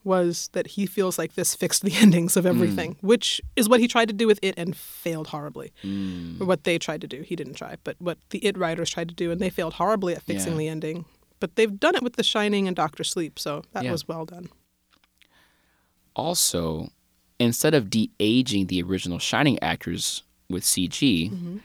was 0.03 0.49
that 0.53 0.67
he 0.67 0.85
feels 0.85 1.17
like 1.17 1.33
this 1.33 1.55
fixed 1.55 1.81
the 1.83 1.93
endings 1.95 2.37
of 2.37 2.45
everything, 2.45 2.95
mm. 2.95 3.03
which 3.03 3.41
is 3.55 3.67
what 3.67 3.79
he 3.79 3.87
tried 3.87 4.07
to 4.07 4.13
do 4.13 4.27
with 4.27 4.39
it 4.41 4.55
and 4.57 4.75
failed 4.75 5.27
horribly. 5.27 5.71
Or 6.39 6.45
what 6.45 6.63
they 6.63 6.77
tried 6.77 7.01
to 7.01 7.07
do. 7.07 7.21
He 7.21 7.35
didn't 7.35 7.55
try, 7.55 7.75
but 7.83 7.95
what 7.99 8.17
the 8.29 8.39
It 8.39 8.57
writers 8.57 8.89
tried 8.89 9.09
to 9.09 9.15
do, 9.15 9.31
and 9.31 9.39
they 9.39 9.49
failed 9.49 9.73
horribly 9.73 10.15
at 10.15 10.23
fixing 10.23 10.53
Yeah. 10.53 10.57
the 10.57 10.67
ending. 10.67 11.05
But 11.39 11.55
they've 11.55 11.79
done 11.79 11.95
it 11.95 12.03
with 12.03 12.15
The 12.15 12.23
Shining 12.23 12.67
and 12.67 12.75
Doctor 12.75 13.03
Sleep, 13.03 13.39
so 13.39 13.63
that 13.73 13.83
Yeah. 13.83 13.91
was 13.91 14.07
well 14.07 14.25
done. 14.25 14.49
Also, 16.15 16.89
instead 17.39 17.73
of 17.73 17.89
de 17.89 18.11
aging 18.19 18.67
the 18.67 18.81
original 18.81 19.19
Shining 19.19 19.57
actors 19.61 20.23
with 20.49 20.63
CG, 20.63 21.29
mm-hmm. 21.29 21.57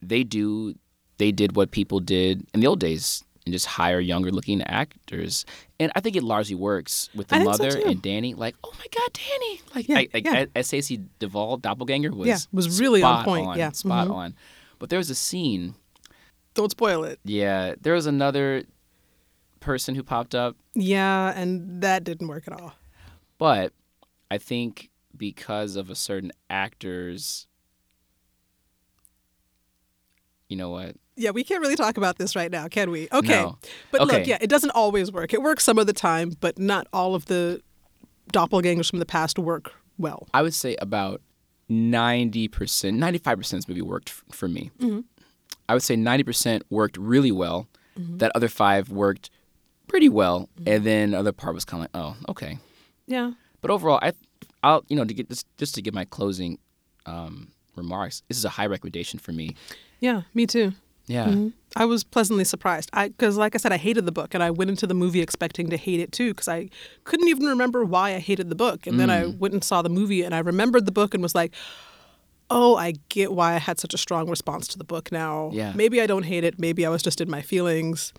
they 0.00 0.24
do 0.24 0.74
they 1.18 1.30
did 1.30 1.54
what 1.54 1.70
people 1.70 2.00
did 2.00 2.44
in 2.52 2.60
the 2.60 2.66
old 2.66 2.80
days 2.80 3.22
and 3.44 3.52
just 3.52 3.66
hire 3.66 3.98
younger 4.00 4.30
looking 4.30 4.62
actors. 4.62 5.44
And 5.80 5.90
I 5.96 6.00
think 6.00 6.14
it 6.16 6.22
largely 6.22 6.54
works 6.54 7.08
with 7.14 7.28
the 7.28 7.36
think 7.36 7.44
so, 7.44 7.50
mother 7.64 7.80
and 7.86 8.00
Danny. 8.00 8.34
Like, 8.34 8.54
oh 8.62 8.72
my 8.78 8.86
God, 8.94 9.12
Danny! 9.12 9.60
Like, 9.74 9.88
Yeah, 9.88 9.98
I, 9.98 10.08
like 10.14 10.24
yeah. 10.54 10.62
Stacey 10.62 10.98
Duvall 11.18 11.56
doppelganger 11.56 12.12
was 12.12 12.28
Yeah, 12.28 12.38
was 12.52 12.78
really 12.80 13.02
on 13.02 13.24
point, 13.24 13.56
yeah. 13.58 13.72
spot 13.72 14.08
Mhm. 14.08 14.14
on. 14.14 14.34
But 14.78 14.90
there 14.90 14.98
was 14.98 15.10
a 15.10 15.14
scene. 15.14 15.74
Don't 16.54 16.70
spoil 16.70 17.04
it. 17.04 17.18
Yeah, 17.24 17.74
there 17.80 17.94
was 17.94 18.06
another 18.06 18.64
person 19.60 19.94
who 19.94 20.02
popped 20.02 20.34
up 20.34 20.56
Yeah, 20.74 21.32
and 21.36 21.82
that 21.82 22.04
didn't 22.04 22.28
work 22.28 22.44
at 22.46 22.52
all. 22.60 22.74
But 23.38 23.72
I 24.30 24.38
think 24.38 24.90
because 25.16 25.76
of 25.76 25.90
a 25.90 25.94
certain 25.94 26.32
actor's, 26.50 27.46
you 30.52 30.56
know 30.58 30.70
what? 30.70 30.94
Yeah, 31.16 31.30
we 31.30 31.44
can't 31.44 31.60
really 31.62 31.76
talk 31.76 31.96
about 31.96 32.18
this 32.18 32.36
right 32.36 32.50
now, 32.50 32.68
can 32.68 32.90
we? 32.90 33.08
Okay. 33.10 33.40
No. 33.42 33.58
But 33.90 34.02
Okay. 34.02 34.18
look, 34.18 34.26
yeah, 34.26 34.38
it 34.40 34.48
doesn't 34.48 34.70
always 34.70 35.10
work. 35.10 35.32
It 35.32 35.42
works 35.42 35.64
some 35.64 35.78
of 35.78 35.86
the 35.86 35.92
time, 35.92 36.32
but 36.40 36.58
not 36.58 36.86
all 36.92 37.14
of 37.14 37.26
the 37.26 37.60
doppelgangers 38.32 38.88
from 38.90 38.98
the 38.98 39.06
past 39.06 39.38
work 39.38 39.72
well. 39.98 40.28
I 40.34 40.42
would 40.42 40.54
say 40.54 40.76
about 40.80 41.20
90%, 41.70 42.98
95% 42.98 43.30
of 43.42 43.48
this 43.50 43.68
movie 43.68 43.82
worked 43.82 44.10
f- 44.10 44.24
for 44.30 44.48
me. 44.48 44.70
Mm-hmm. 44.78 45.00
I 45.68 45.74
would 45.74 45.82
say 45.82 45.96
90% 45.96 46.62
worked 46.70 46.96
really 46.96 47.32
well. 47.32 47.68
Mm-hmm. 47.98 48.18
That 48.18 48.32
other 48.34 48.48
five 48.48 48.88
worked 48.90 49.30
pretty 49.88 50.08
well. 50.08 50.48
Mm-hmm. 50.58 50.68
And 50.68 50.84
then 50.84 51.10
the 51.12 51.18
other 51.18 51.32
part 51.32 51.54
was 51.54 51.64
kind 51.64 51.84
of 51.84 51.94
like, 51.94 52.04
oh, 52.04 52.30
okay. 52.30 52.58
Yeah. 53.06 53.32
But 53.60 53.70
overall, 53.70 53.98
I, 54.02 54.12
I'll, 54.62 54.84
you 54.88 54.96
know, 54.96 55.04
to 55.04 55.14
get 55.14 55.28
just, 55.28 55.46
just 55.58 55.74
to 55.76 55.82
give 55.82 55.94
my 55.94 56.04
closing 56.04 56.58
um, 57.06 57.52
remarks, 57.76 58.22
this 58.28 58.38
is 58.38 58.44
a 58.44 58.50
high 58.50 58.66
recommendation 58.66 59.18
for 59.18 59.32
me. 59.32 59.56
Yeah, 60.02 60.22
me 60.34 60.46
too. 60.48 60.72
Yeah. 61.06 61.26
Mm-hmm. 61.26 61.48
I 61.76 61.84
was 61.84 62.02
pleasantly 62.02 62.44
surprised. 62.44 62.90
I 62.92 63.08
because 63.08 63.36
like 63.36 63.54
I 63.54 63.58
said, 63.58 63.72
I 63.72 63.76
hated 63.76 64.04
the 64.04 64.12
book, 64.12 64.34
and 64.34 64.42
I 64.42 64.50
went 64.50 64.68
into 64.68 64.86
the 64.86 64.94
movie 64.94 65.20
expecting 65.22 65.70
to 65.70 65.76
hate 65.76 66.00
it 66.00 66.10
too, 66.10 66.32
because 66.34 66.48
I 66.48 66.68
couldn't 67.04 67.28
even 67.28 67.46
remember 67.46 67.84
why 67.84 68.14
I 68.14 68.18
hated 68.18 68.50
the 68.50 68.56
book. 68.56 68.86
And 68.86 68.98
then 68.98 69.10
I 69.10 69.26
went 69.26 69.54
and 69.54 69.62
saw 69.64 69.80
the 69.80 69.88
movie, 69.88 70.22
and 70.22 70.34
I 70.34 70.40
remembered 70.40 70.86
the 70.86 70.92
book 70.92 71.14
and 71.14 71.22
was 71.22 71.36
like, 71.36 71.54
"Oh, 72.50 72.76
I 72.76 72.94
get 73.08 73.32
why 73.32 73.54
I 73.54 73.58
had 73.58 73.78
such 73.78 73.94
a 73.94 73.98
strong 73.98 74.28
response 74.28 74.66
to 74.68 74.78
the 74.78 74.84
book 74.84 75.12
now. 75.12 75.50
Yeah. 75.52 75.72
maybe 75.74 76.00
I 76.02 76.06
don't 76.06 76.24
hate 76.24 76.44
it. 76.44 76.58
Maybe 76.58 76.84
I 76.84 76.88
was 76.90 77.02
just 77.02 77.20
in 77.20 77.30
my 77.30 77.40
feelings. 77.42 78.12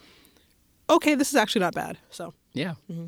Okay, 0.89 1.15
this 1.15 1.30
is 1.30 1.36
actually 1.36 1.62
not 1.62 1.76
bad. 1.76 1.98
So 2.10 2.34
Yeah. 2.54 2.76
Mm-hmm. 2.89 3.08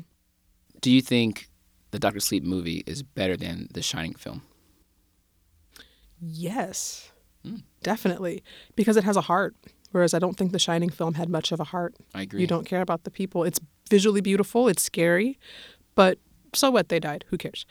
Do 0.82 0.90
you 0.90 1.00
think 1.00 1.48
the 1.92 1.98
Doctor 1.98 2.20
Sleep 2.20 2.44
movie 2.44 2.82
is 2.86 3.02
better 3.02 3.36
than 3.38 3.68
the 3.72 3.82
Shining 3.82 4.14
film? 4.14 4.42
yes, 6.20 7.10
Definitely, 7.82 8.42
because 8.74 8.96
it 8.96 9.04
has 9.04 9.16
a 9.16 9.22
heart. 9.22 9.54
Whereas 9.92 10.12
I 10.12 10.18
don't 10.18 10.36
think 10.36 10.52
the 10.52 10.58
Shining 10.58 10.90
film 10.90 11.14
had 11.14 11.28
much 11.28 11.52
of 11.52 11.60
a 11.60 11.64
heart. 11.64 11.94
I 12.14 12.22
agree. 12.22 12.40
You 12.40 12.46
don't 12.46 12.66
care 12.66 12.80
about 12.82 13.04
the 13.04 13.10
people. 13.10 13.44
It's 13.44 13.60
visually 13.88 14.20
beautiful. 14.20 14.68
It's 14.68 14.82
scary, 14.82 15.38
but 15.94 16.18
so 16.54 16.70
what? 16.70 16.88
They 16.88 16.98
died. 17.00 17.24
Who 17.28 17.38
cares? 17.38 17.64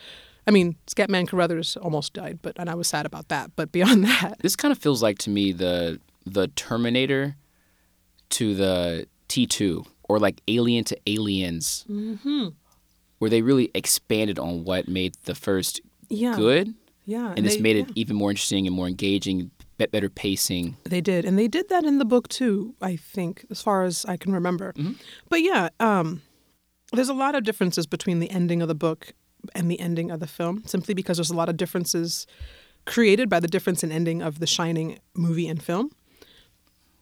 I 0.47 0.51
mean, 0.51 0.75
Scatman 0.87 1.27
Crothers 1.27 1.75
almost 1.77 2.13
died, 2.13 2.39
but 2.41 2.53
and 2.57 2.69
I 2.69 2.75
was 2.75 2.87
sad 2.87 3.05
about 3.05 3.27
that. 3.29 3.51
But 3.55 3.71
beyond 3.77 4.05
that, 4.05 4.37
This 4.39 4.55
kind 4.55 4.71
of 4.71 4.77
feels 4.77 5.03
like 5.03 5.17
to 5.19 5.29
me 5.29 5.51
the 5.51 5.99
the 6.25 6.47
Terminator 6.49 7.35
to 8.29 8.55
the 8.55 9.07
T 9.27 9.45
two 9.45 9.85
or 10.07 10.17
like 10.19 10.41
Alien 10.47 10.83
to 10.85 10.97
Aliens, 11.07 11.83
Mm-hmm. 11.89 12.47
where 13.19 13.29
they 13.29 13.41
really 13.41 13.71
expanded 13.75 14.39
on 14.39 14.63
what 14.63 14.87
made 14.87 15.15
the 15.25 15.35
first 15.35 15.81
yeah, 16.09 16.35
good, 16.35 16.73
yeah, 17.05 17.33
and, 17.35 17.45
this 17.45 17.55
they- 17.55 17.61
made 17.61 17.75
it 17.75 17.87
yeah. 17.89 17.93
even 17.95 18.15
more 18.15 18.29
interesting 18.31 18.67
and 18.67 18.75
more 18.75 18.87
engaging, 18.87 19.51
be- 19.77 19.85
better 19.87 20.09
pacing. 20.09 20.77
They 20.83 21.01
did, 21.01 21.25
and 21.25 21.37
they 21.37 21.47
did 21.47 21.69
that 21.69 21.83
in 21.83 21.97
the 21.97 22.05
book 22.05 22.27
too. 22.27 22.75
I 22.81 22.95
think, 22.95 23.45
as 23.49 23.61
far 23.61 23.83
as 23.83 24.05
I 24.05 24.17
can 24.17 24.33
remember. 24.33 24.73
But 25.29 25.41
yeah, 25.41 25.69
um, 25.79 26.21
there's 26.93 27.09
a 27.09 27.13
lot 27.13 27.35
of 27.35 27.43
differences 27.43 27.87
between 27.87 28.19
the 28.19 28.29
ending 28.29 28.61
of 28.61 28.67
the 28.67 28.75
book 28.75 29.13
and 29.53 29.69
the 29.69 29.79
ending 29.79 30.11
of 30.11 30.19
the 30.19 30.27
film, 30.27 30.63
simply 30.65 30.93
because 30.93 31.17
there's 31.17 31.29
a 31.29 31.35
lot 31.35 31.49
of 31.49 31.57
differences 31.57 32.25
created 32.85 33.29
by 33.29 33.39
the 33.39 33.47
difference 33.47 33.83
in 33.83 33.91
ending 33.91 34.21
of 34.21 34.39
The 34.39 34.47
Shining 34.47 34.99
movie 35.15 35.47
and 35.47 35.61
film. 35.61 35.91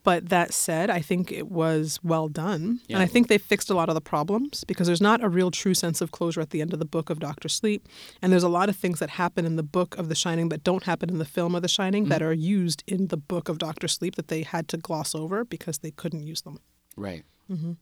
But 0.03 0.29
that 0.29 0.53
said, 0.53 0.89
I 0.89 0.99
think 0.99 1.31
it 1.31 1.49
was 1.49 1.99
well 2.03 2.27
done. 2.27 2.81
Yeah. 2.87 2.97
And 2.97 3.03
I 3.03 3.05
think 3.05 3.29
they 3.29 3.37
fixed 3.37 3.69
a 3.69 3.73
lot 3.73 3.87
of 3.87 3.95
the 3.95 4.01
problems 4.01 4.65
because 4.65 4.87
there's 4.87 5.01
not 5.01 5.23
a 5.23 5.29
real 5.29 5.49
true 5.49 5.73
sense 5.73 6.01
of 6.01 6.11
closure 6.11 6.41
at 6.41 6.49
the 6.49 6.61
end 6.61 6.73
of 6.73 6.79
the 6.79 6.85
book 6.85 7.09
of 7.09 7.19
Doctor 7.19 7.47
Sleep. 7.47 7.87
And 8.21 8.31
there's 8.31 8.43
a 8.43 8.49
lot 8.49 8.67
of 8.67 8.75
things 8.75 8.99
that 8.99 9.11
happen 9.11 9.45
in 9.45 9.55
the 9.55 9.63
book 9.63 9.97
of 9.97 10.09
The 10.09 10.15
Shining 10.15 10.49
that 10.49 10.63
don't 10.63 10.83
happen 10.83 11.09
in 11.09 11.19
the 11.19 11.25
film 11.25 11.55
of 11.55 11.61
The 11.61 11.69
Shining 11.69 12.09
that 12.09 12.19
mm-hmm. 12.19 12.29
are 12.29 12.33
used 12.33 12.83
in 12.85 13.07
the 13.07 13.17
book 13.17 13.47
of 13.47 13.57
Doctor 13.57 13.87
Sleep 13.87 14.15
that 14.15 14.27
they 14.27 14.43
had 14.43 14.67
to 14.69 14.77
gloss 14.77 15.15
over 15.15 15.45
because 15.45 15.77
they 15.77 15.91
couldn't 15.91 16.23
use 16.23 16.41
them. 16.41 16.59
Right. 16.97 17.23
Mm-hmm. 17.49 17.73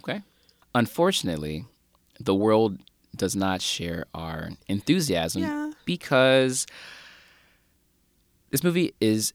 Okay. 0.00 0.22
Unfortunately, 0.74 1.66
the 2.18 2.34
world 2.34 2.78
does 3.14 3.36
not 3.36 3.62
share 3.62 4.06
our 4.14 4.50
enthusiasm 4.66 5.42
Yeah. 5.42 5.72
because 5.84 6.66
this 8.50 8.64
movie 8.64 8.94
is 9.00 9.32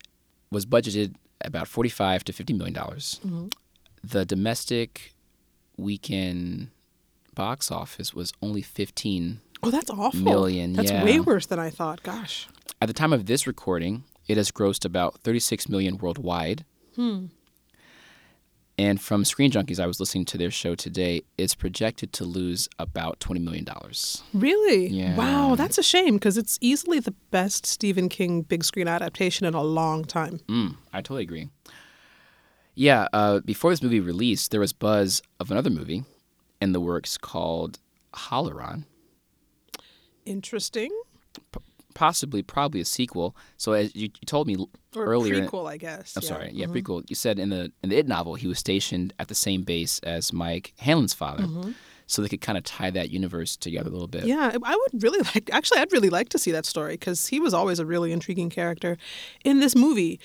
was 0.49 0.65
budgeted 0.65 1.15
about 1.41 1.67
forty-five 1.67 2.23
to 2.26 2.34
fifty 2.34 2.54
million 2.54 2.73
dollars. 2.73 3.19
Mm-hmm. 3.26 3.47
The 4.04 4.26
domestic 4.26 5.13
weekend 5.78 6.69
box 7.36 7.71
office 7.71 8.13
was 8.13 8.34
only 8.41 8.62
fifteen. 8.62 9.41
Oh, 9.63 9.71
that's 9.71 9.89
awful. 9.89 10.19
Million, 10.19 10.73
That's 10.73 10.91
yeah. 10.91 11.04
way 11.04 11.19
worse 11.19 11.47
than 11.47 11.60
I 11.60 11.71
thought. 11.71 12.04
Gosh. 12.04 12.47
At 12.80 12.88
the 12.88 12.93
time 12.93 13.12
of 13.12 13.26
this 13.26 13.47
recording, 13.47 14.04
it 14.28 14.38
has 14.38 14.52
grossed 14.52 14.86
about 14.86 15.19
thirty-six 15.21 15.67
million 15.67 15.97
worldwide. 15.97 16.63
Hmm. 16.95 17.26
And 18.79 19.01
from 19.01 19.25
Screen 19.25 19.51
Junkies, 19.51 19.79
I 19.79 19.87
was 19.87 19.99
listening 19.99 20.25
to 20.25 20.37
their 20.37 20.51
show 20.51 20.75
today. 20.75 21.23
It's 21.37 21.55
projected 21.55 22.13
to 22.13 22.25
lose 22.25 22.69
about 22.77 23.19
twenty 23.19 23.41
million 23.41 23.63
dollars. 23.65 24.21
Really? 24.33 24.87
Yeah. 24.87 25.15
Wow, 25.15 25.55
that's 25.55 25.79
a 25.79 25.83
shame 25.83 26.15
because 26.15 26.37
it's 26.37 26.59
easily 26.61 26.99
the 26.99 27.15
best 27.31 27.65
Stephen 27.65 28.07
King 28.07 28.43
big 28.43 28.63
screen 28.63 28.87
adaptation 28.87 29.47
in 29.47 29.55
a 29.55 29.63
long 29.63 30.05
time. 30.05 30.39
Mm, 30.47 30.75
I 30.93 31.01
totally 31.01 31.23
agree. 31.23 31.49
Yeah, 32.75 33.07
uh, 33.11 33.39
before 33.39 33.71
this 33.71 33.81
movie 33.81 33.99
released, 33.99 34.51
there 34.51 34.59
was 34.59 34.73
buzz 34.73 35.23
of 35.39 35.49
another 35.49 35.71
movie 35.71 36.03
in 36.61 36.73
the 36.73 36.79
works 36.79 37.17
called 37.17 37.79
Hallorann, 38.13 38.85
Interesting. 40.25 40.91
Possibly, 41.97 42.43
probably 42.43 42.79
a 42.79 42.86
sequel. 42.86 43.36
So 43.57 43.71
as 43.71 43.95
you, 43.95 44.03
you 44.03 44.25
told 44.27 44.45
me 44.45 44.55
Or 44.95 45.03
earlier, 45.03 45.43
a 45.43 45.47
prequel, 45.47 45.67
I 45.67 45.77
guess. 45.77 46.15
I'm 46.15 46.21
yeah. 46.21 46.29
sorry, 46.29 46.51
yeah, 46.53 46.67
mm-hmm. 46.67 46.75
prequel. 46.75 47.10
You 47.10 47.15
said 47.15 47.39
in 47.39 47.49
the 47.49 47.71
in 47.83 47.89
the 47.89 47.97
It 47.97 48.07
novel 48.07 48.36
he 48.36 48.47
was 48.47 48.60
stationed 48.60 49.13
at 49.17 49.27
the 49.29 49.36
same 49.36 49.63
base 49.63 49.97
as 50.03 50.31
Mike 50.31 50.73
Hanlon's 50.77 51.15
father, 51.15 51.43
mm-hmm. 51.43 51.71
so 52.05 52.21
they 52.21 52.29
could 52.29 52.41
kind 52.41 52.57
of 52.57 52.63
tie 52.63 52.91
that 52.91 53.10
universe 53.10 53.57
together 53.57 53.89
a 53.89 53.93
little 53.93 54.07
bit. 54.07 54.25
Yeah, 54.25 54.55
I 54.63 54.75
would 54.75 55.03
really 55.03 55.19
like. 55.33 55.49
Actually, 55.51 55.79
I'd 55.79 55.91
really 55.91 56.12
like 56.12 56.29
to 56.29 56.38
see 56.38 56.51
that 56.51 56.67
story 56.67 56.93
because 56.93 57.27
he 57.27 57.39
was 57.39 57.53
always 57.53 57.79
a 57.79 57.86
really 57.86 58.12
intriguing 58.12 58.51
character 58.51 58.97
in 59.43 59.60
this 59.60 59.75
movie. 59.75 60.19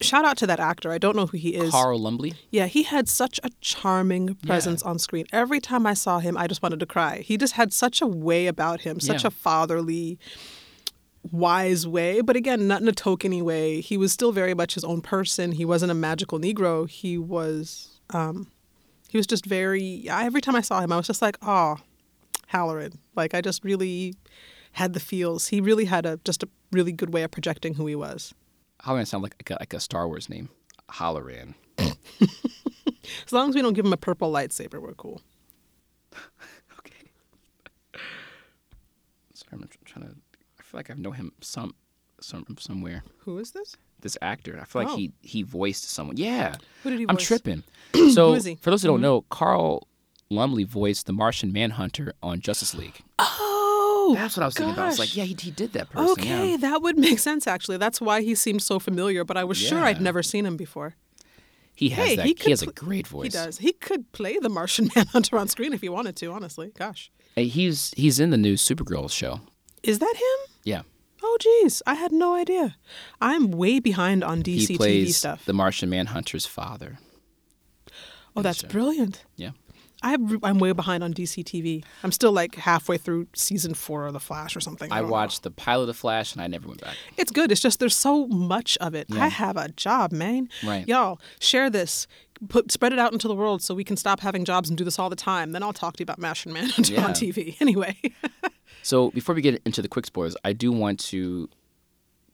Shout 0.00 0.24
out 0.24 0.36
to 0.38 0.46
that 0.46 0.60
actor. 0.60 0.92
I 0.92 0.98
don't 0.98 1.16
know 1.16 1.26
who 1.26 1.36
he 1.36 1.56
is. 1.56 1.72
Carl 1.72 1.98
Lumbly. 1.98 2.34
Yeah, 2.50 2.66
he 2.66 2.84
had 2.84 3.08
such 3.08 3.40
a 3.42 3.50
charming 3.60 4.36
presence 4.46 4.80
on 4.84 4.98
screen. 5.00 5.26
Every 5.32 5.60
time 5.60 5.88
I 5.88 5.94
saw 5.94 6.20
him, 6.20 6.36
I 6.38 6.46
just 6.46 6.62
wanted 6.62 6.78
to 6.80 6.86
cry. 6.86 7.18
He 7.18 7.36
just 7.36 7.54
had 7.54 7.72
such 7.72 8.00
a 8.00 8.06
way 8.06 8.46
about 8.46 8.82
him, 8.82 9.00
such 9.00 9.24
Yeah. 9.24 9.28
a 9.28 9.30
fatherly, 9.32 10.16
wise 11.30 11.86
way. 11.86 12.20
But 12.20 12.36
again, 12.36 12.66
not 12.66 12.82
in 12.82 12.88
a 12.88 12.92
tokeny 12.92 13.42
way. 13.42 13.80
He 13.80 13.96
was 13.96 14.12
still 14.12 14.32
very 14.32 14.54
much 14.54 14.74
his 14.74 14.84
own 14.84 15.00
person. 15.00 15.52
He 15.52 15.64
wasn't 15.64 15.90
a 15.90 15.94
magical 15.94 16.38
Negro. 16.38 16.88
He 16.88 17.18
was, 17.18 18.00
um, 18.10 18.50
he 19.08 19.16
was 19.16 19.26
just 19.26 19.46
very. 19.46 20.04
Every 20.08 20.40
time 20.40 20.56
I 20.56 20.60
saw 20.60 20.80
him, 20.80 20.92
I 20.92 20.96
was 20.96 21.06
just 21.06 21.22
like, 21.22 21.36
oh, 21.42 21.76
Hallorann. 22.52 22.98
Like 23.14 23.34
I 23.34 23.40
just 23.40 23.64
really 23.64 24.14
had 24.72 24.92
the 24.92 25.00
feels. 25.00 25.48
He 25.48 25.60
really 25.60 25.84
had 25.84 26.06
a 26.06 26.18
just 26.24 26.42
a 26.42 26.48
really 26.72 26.92
good 26.92 27.12
way 27.12 27.22
of 27.22 27.30
projecting 27.30 27.74
who 27.74 27.86
he 27.86 27.94
was. 27.94 28.34
Hallorann 28.84 29.06
sound 29.06 29.22
like 29.22 29.34
like 29.38 29.50
a, 29.50 29.54
like 29.60 29.74
a 29.74 29.80
Star 29.80 30.06
Wars 30.06 30.28
name. 30.28 30.48
Hallorann. 30.90 31.54
As 33.26 33.32
long 33.32 33.48
as 33.48 33.54
we 33.54 33.62
don't 33.62 33.74
give 33.74 33.84
him 33.84 33.92
a 33.92 33.98
purple 33.98 34.32
lightsaber, 34.32 34.80
we're 34.80 34.94
cool. 34.94 35.20
Okay. 36.80 37.08
Sorry, 39.34 39.52
I'm 39.52 39.68
trying 39.84 40.06
to. 40.06 40.14
I 40.68 40.70
feel 40.70 40.78
like 40.80 40.90
I've 40.90 40.98
known 40.98 41.14
him 41.14 41.32
some, 41.40 41.74
some 42.20 42.44
somewhere. 42.58 43.02
Who 43.20 43.38
is 43.38 43.52
this? 43.52 43.74
This 44.02 44.18
actor. 44.20 44.58
I 44.60 44.64
feel 44.66 44.82
like 44.82 44.92
Oh. 44.92 44.96
he 44.96 45.12
he 45.22 45.42
voiced 45.42 45.88
someone. 45.90 46.18
Yeah. 46.18 46.56
Who 46.82 46.90
did 46.90 46.98
he 46.98 47.06
I'm 47.08 47.16
voice? 47.16 47.26
tripping. 47.26 47.62
So? 48.12 48.34
Mm-hmm. 48.34 48.54
for 48.60 48.70
those 48.70 48.82
who 48.82 48.88
don't 48.88 49.00
know, 49.00 49.22
Carl 49.30 49.88
Lumbly 50.30 50.64
voiced 50.64 51.06
the 51.06 51.12
Martian 51.14 51.52
Manhunter 51.54 52.12
on 52.22 52.40
Justice 52.40 52.74
League. 52.74 52.98
Oh, 53.18 54.12
That's 54.14 54.36
what 54.36 54.42
I 54.42 54.46
was 54.46 54.54
thinking 54.56 54.74
about. 54.74 54.84
I 54.84 54.88
was 54.88 54.98
like, 54.98 55.16
yeah, 55.16 55.24
he, 55.24 55.34
he 55.40 55.50
did 55.50 55.72
that 55.72 55.88
person. 55.90 56.10
Okay, 56.12 56.50
Yeah. 56.52 56.56
that 56.58 56.82
would 56.82 56.98
make 56.98 57.18
sense 57.18 57.46
actually. 57.46 57.78
That's 57.78 57.98
why 58.00 58.20
he 58.20 58.34
seemed 58.34 58.60
so 58.62 58.78
familiar, 58.78 59.24
but 59.24 59.36
I 59.38 59.44
was 59.44 59.56
sure 59.56 59.78
I'd 59.80 60.00
never 60.02 60.22
seen 60.22 60.44
him 60.44 60.56
before. 60.58 60.94
He 61.74 61.88
has 61.90 62.06
Hey, 62.08 62.16
that. 62.16 62.26
he 62.26 62.36
He, 62.38 62.50
has 62.50 62.60
a 62.62 62.66
great 62.66 63.06
voice. 63.06 63.24
He 63.24 63.30
does. 63.30 63.58
He 63.58 63.72
could 63.72 64.10
play 64.12 64.38
the 64.38 64.48
Martian 64.50 64.90
Manhunter 64.96 65.38
on 65.38 65.48
screen 65.48 65.72
if 65.72 65.80
he 65.80 65.88
wanted 65.88 66.14
to, 66.16 66.26
honestly. 66.30 66.72
Gosh. 66.76 67.10
Hey, 67.34 67.46
He's 67.46 67.92
he's 67.96 68.18
in 68.20 68.30
the 68.30 68.36
new 68.36 68.54
Supergirl 68.54 69.10
show. 69.10 69.40
Is 69.82 69.98
that 70.00 70.14
him? 70.16 70.54
Yeah. 70.68 70.82
Oh 71.22 71.36
geez, 71.40 71.82
I 71.86 71.94
had 71.94 72.12
no 72.12 72.34
idea. 72.34 72.76
I'm 73.20 73.50
way 73.50 73.80
behind 73.80 74.22
on 74.22 74.42
DC 74.42 74.68
he 74.68 74.74
TV 74.74 74.76
plays 74.76 75.16
stuff. 75.16 75.44
the 75.46 75.52
Martian 75.52 75.90
Manhunter's 75.90 76.46
father. 76.46 76.98
oh, 78.36 78.42
that's 78.42 78.62
brilliant. 78.62 79.24
Yeah. 79.36 79.50
I'm, 80.00 80.38
I'm 80.44 80.58
way 80.60 80.70
behind 80.70 81.02
on 81.02 81.12
DC 81.12 81.42
TV. 81.42 81.82
I'm 82.04 82.12
still 82.12 82.30
like 82.30 82.54
halfway 82.54 82.98
through 82.98 83.26
season 83.34 83.74
four 83.74 84.06
of 84.06 84.12
The 84.12 84.20
Flash 84.20 84.54
or 84.54 84.60
something. 84.60 84.92
I 84.92 85.00
know. 85.00 85.08
watched 85.08 85.42
the 85.42 85.50
pilot 85.50 85.88
of 85.88 85.96
Flash 85.96 86.34
and 86.34 86.40
I 86.40 86.46
never 86.46 86.68
went 86.68 86.80
back. 86.82 86.94
It's 87.16 87.32
good. 87.32 87.50
It's 87.50 87.60
just 87.60 87.80
there's 87.80 87.96
so 87.96 88.28
much 88.28 88.78
of 88.80 88.94
it. 88.94 89.06
Yeah. 89.08 89.24
I 89.24 89.28
have 89.28 89.56
a 89.56 89.70
job, 89.70 90.12
man. 90.12 90.50
Right. 90.64 90.86
Y'all 90.86 91.18
share 91.40 91.68
this. 91.68 92.06
Put 92.48 92.70
spread 92.70 92.92
it 92.92 93.00
out 93.00 93.12
into 93.12 93.26
the 93.26 93.34
world 93.34 93.60
so 93.60 93.74
we 93.74 93.82
can 93.82 93.96
stop 93.96 94.20
having 94.20 94.44
jobs 94.44 94.68
and 94.68 94.78
do 94.78 94.84
this 94.84 95.00
all 95.00 95.10
the 95.10 95.16
time. 95.16 95.50
Then 95.50 95.64
I'll 95.64 95.72
talk 95.72 95.96
to 95.96 96.00
you 96.02 96.04
about 96.04 96.20
Martian 96.20 96.52
Manhunter 96.52 96.92
Yeah. 96.92 97.04
on 97.06 97.10
TV. 97.10 97.56
Anyway. 97.60 97.96
So 98.82 99.10
before 99.10 99.34
we 99.34 99.42
get 99.42 99.60
into 99.64 99.82
the 99.82 99.88
quick 99.88 100.06
spoilers, 100.06 100.36
I 100.44 100.52
do 100.52 100.72
want 100.72 100.98
to 101.06 101.48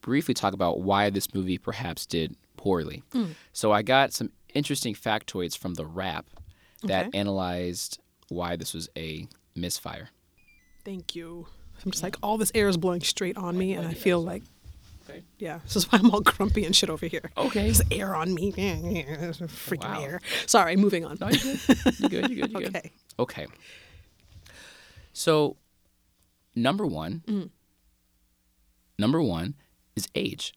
briefly 0.01 0.33
talk 0.33 0.53
about 0.53 0.81
why 0.81 1.09
this 1.09 1.33
movie 1.33 1.57
perhaps 1.57 2.05
did 2.05 2.35
poorly. 2.57 3.03
Hmm. 3.11 3.31
So 3.53 3.71
I 3.71 3.81
got 3.81 4.13
some 4.13 4.31
interesting 4.53 4.93
factoids 4.95 5.57
from 5.57 5.73
the 5.73 5.85
Wrap 5.85 6.25
that 6.83 7.07
Okay. 7.07 7.17
analyzed 7.17 7.99
why 8.29 8.55
this 8.55 8.73
was 8.73 8.89
a 8.97 9.27
misfire. 9.55 10.09
Thank 10.83 11.15
you. 11.15 11.47
I'm 11.83 11.91
just 11.91 12.03
like 12.03 12.15
all 12.23 12.37
this 12.37 12.51
air 12.55 12.67
is 12.69 12.77
blowing 12.77 13.01
straight 13.01 13.37
on 13.37 13.57
me, 13.57 13.73
and 13.73 13.87
I 13.87 13.93
feel 13.93 14.21
like, 14.23 14.43
Okay. 15.09 15.23
yeah, 15.37 15.59
this 15.65 15.75
is 15.75 15.91
why 15.91 15.99
I'm 15.99 16.09
all 16.11 16.21
grumpy 16.21 16.63
and 16.65 16.75
shit 16.75 16.89
over 16.89 17.05
here. 17.07 17.31
Okay. 17.37 17.63
There's 17.63 17.81
air 17.91 18.15
on 18.15 18.33
me. 18.33 18.51
Freaking 18.53 19.79
Wow. 19.81 20.01
air. 20.01 20.21
Sorry, 20.45 20.75
moving 20.77 21.05
on. 21.05 21.17
No, 21.19 21.27
you're 21.29 21.39
good. 21.55 21.59
You're 21.99 22.09
good. 22.09 22.29
You're 22.31 22.47
good. 22.47 22.51
You're 22.51 22.61
good. 22.61 22.75
Okay. 22.75 22.91
Okay. 23.19 23.47
So, 25.13 25.57
number 26.55 26.85
one, 26.85 27.23
Mm. 27.27 27.49
number 28.97 29.21
one 29.21 29.55
is 29.95 30.07
age. 30.15 30.53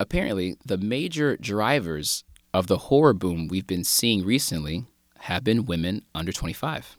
apparently 0.00 0.56
the 0.66 0.76
major 0.76 1.36
drivers 1.36 2.24
of 2.52 2.66
the 2.66 2.76
horror 2.88 3.12
boom 3.14 3.46
we've 3.48 3.66
been 3.66 3.84
seeing 3.84 4.24
recently 4.24 4.84
have 5.20 5.44
been 5.44 5.64
women 5.64 6.04
under 6.14 6.32
25. 6.32 6.98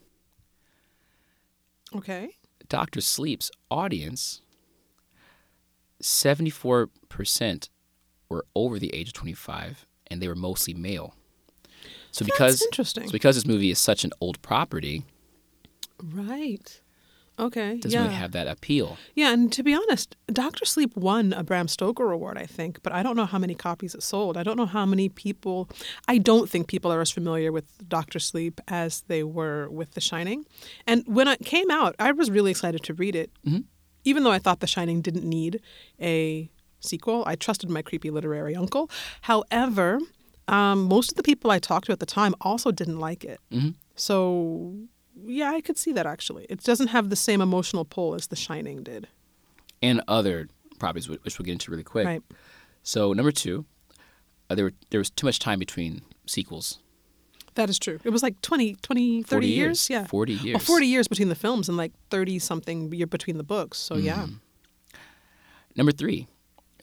Okay. 1.93 2.37
Doctor 2.69 3.01
Sleep's 3.01 3.51
audience, 3.69 4.41
74% 6.01 7.69
were 8.29 8.45
over 8.55 8.79
the 8.79 8.93
age 8.93 9.09
of 9.09 9.13
25, 9.13 9.85
and 10.07 10.21
they 10.21 10.27
were 10.27 10.35
mostly 10.35 10.73
male. 10.73 11.13
So 12.11 12.25
because 12.25 12.59
That's 12.59 12.65
interesting. 12.67 13.07
so 13.07 13.11
because 13.11 13.35
this 13.35 13.45
movie 13.45 13.71
is 13.71 13.79
such 13.79 14.03
an 14.03 14.11
old 14.21 14.41
property, 14.41 15.03
Right. 16.01 16.81
Okay. 17.37 17.77
doesn't 17.77 17.91
yeah. 17.91 18.03
really 18.03 18.15
have 18.15 18.31
that 18.31 18.47
appeal. 18.47 18.97
Yeah, 19.13 19.33
and 19.33 19.51
to 19.53 19.61
be 19.63 19.73
honest, 19.73 20.15
Doctor 20.27 20.63
Sleep 20.65 20.95
won 20.95 21.33
a 21.33 21.43
Bram 21.43 21.67
Stoker 21.67 22.11
award, 22.11 22.37
I 22.37 22.45
think, 22.45 22.81
but 22.83 22.93
I 22.93 23.03
don't 23.03 23.15
know 23.15 23.25
how 23.25 23.37
many 23.39 23.55
copies 23.55 23.93
it 23.93 24.03
sold. 24.03 24.37
I 24.37 24.43
don't 24.43 24.57
know 24.57 24.65
how 24.65 24.85
many 24.85 25.09
people. 25.09 25.69
I 26.07 26.17
don't 26.17 26.49
think 26.49 26.67
people 26.67 26.91
are 26.93 27.01
as 27.01 27.11
familiar 27.11 27.51
with 27.51 27.87
Doctor 27.89 28.19
Sleep 28.19 28.61
as 28.67 29.01
they 29.07 29.23
were 29.23 29.69
with 29.69 29.91
The 29.91 30.01
Shining. 30.01 30.45
And 30.87 31.03
when 31.07 31.27
it 31.27 31.43
came 31.45 31.69
out, 31.69 31.95
I 31.99 32.11
was 32.13 32.31
really 32.31 32.51
excited 32.51 32.83
to 32.83 32.93
read 32.93 33.15
it, 33.15 33.31
Mhm. 33.45 33.65
even 34.05 34.23
though 34.23 34.31
I 34.31 34.39
thought 34.39 34.61
The 34.61 34.67
Shining 34.67 35.01
didn't 35.01 35.27
need 35.27 35.59
a 36.01 36.49
sequel. 36.79 37.23
I 37.25 37.35
trusted 37.35 37.69
my 37.69 37.81
creepy 37.81 38.11
literary 38.11 38.55
uncle. 38.55 38.89
However, 39.21 39.99
um, 40.47 40.83
most 40.83 41.11
of 41.11 41.15
the 41.17 41.23
people 41.23 41.49
I 41.51 41.59
talked 41.59 41.87
to 41.87 41.91
at 41.91 41.99
the 41.99 42.05
time 42.05 42.35
also 42.41 42.71
didn't 42.71 42.99
like 42.99 43.23
it. 43.25 43.39
Mhm. 43.51 43.73
So, 43.95 44.75
yeah, 45.27 45.51
I 45.51 45.61
could 45.61 45.77
see 45.77 45.91
that 45.93 46.05
actually. 46.05 46.45
It 46.49 46.63
doesn't 46.63 46.87
have 46.87 47.09
the 47.09 47.15
same 47.15 47.41
emotional 47.41 47.85
pull 47.85 48.15
as 48.15 48.27
The 48.27 48.35
Shining 48.35 48.83
did. 48.83 49.07
And 49.81 50.01
other 50.07 50.47
properties, 50.79 51.09
which 51.09 51.37
we'll 51.37 51.45
get 51.45 51.53
into 51.53 51.71
really 51.71 51.83
quick. 51.83 52.05
Right. 52.05 52.23
So 52.83 53.13
number 53.13 53.31
two, 53.31 53.65
uh, 54.49 54.55
there 54.55 54.65
were, 54.65 54.73
there 54.89 54.99
was 54.99 55.09
too 55.09 55.27
much 55.27 55.39
time 55.39 55.59
between 55.59 56.01
sequels. 56.25 56.79
That 57.55 57.69
is 57.69 57.79
true. 57.79 57.99
It 58.03 58.09
was 58.09 58.21
like 58.21 58.41
20, 58.41 58.75
20 58.75 59.23
30 59.23 59.29
40 59.29 59.47
years. 59.47 59.89
Yeah. 59.89 60.05
40 60.05 60.33
years. 60.33 60.53
Well, 60.55 60.59
40 60.59 60.87
years 60.87 61.07
between 61.07 61.29
the 61.29 61.35
films 61.35 61.69
and 61.69 61.77
like 61.77 61.93
30 62.09 62.39
something 62.39 62.91
year 62.93 63.07
between 63.07 63.37
the 63.37 63.43
books. 63.43 63.77
So, 63.77 63.95
yeah. 63.95 64.23
Mm-hmm. 64.23 64.35
Number 65.77 65.91
three, 65.91 66.27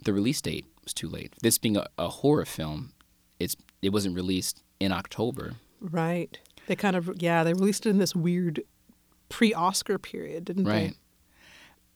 the 0.05 0.13
release 0.13 0.41
date 0.41 0.67
was 0.83 0.95
too 0.95 1.09
late. 1.09 1.35
This 1.43 1.59
being 1.59 1.77
a, 1.77 1.87
a 1.99 2.09
horror 2.09 2.45
film, 2.45 2.93
it's 3.39 3.57
it 3.81 3.91
wasn't 3.91 4.15
released 4.15 4.63
in 4.81 4.93
October. 4.93 5.55
Right. 5.81 6.39
They 6.67 6.77
kind 6.77 6.97
of, 6.97 7.11
yeah, 7.21 7.45
they 7.45 7.53
released 7.53 7.87
it 7.87 7.91
in 7.91 7.99
this 7.99 8.15
weird 8.15 8.63
pre 9.29 9.53
Oscar 9.55 9.99
period, 9.99 10.45
didn't 10.45 10.65
they? 10.65 10.71
Right. 10.71 10.95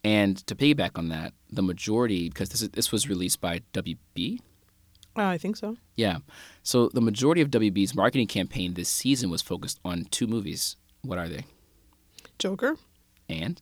And 0.05 0.37
to 0.47 0.55
piggyback 0.55 0.93
on 0.97 1.09
that, 1.09 1.33
the 1.51 1.63
majority, 1.63 2.29
because 2.29 2.51
this 2.51 2.63
is, 2.63 2.71
this 2.71 2.93
was 2.93 3.09
released 3.09 3.41
by 3.41 3.61
WB? 3.73 4.41
Uh, 5.19 5.23
I 5.23 5.39
think 5.39 5.57
so. 5.57 5.77
yeah. 5.97 6.19
So 6.63 6.89
the 6.93 7.01
majority 7.01 7.41
of 7.41 7.51
WB's 7.51 7.95
marketing 7.95 8.27
campaign 8.27 8.75
this 8.75 8.89
season 8.89 9.31
was 9.31 9.41
focused 9.43 9.81
on 9.85 10.05
two 10.11 10.27
movies. 10.27 10.77
What 11.03 11.19
are 11.19 11.29
they? 11.29 11.45
Joker. 12.39 12.77
And 13.29 13.61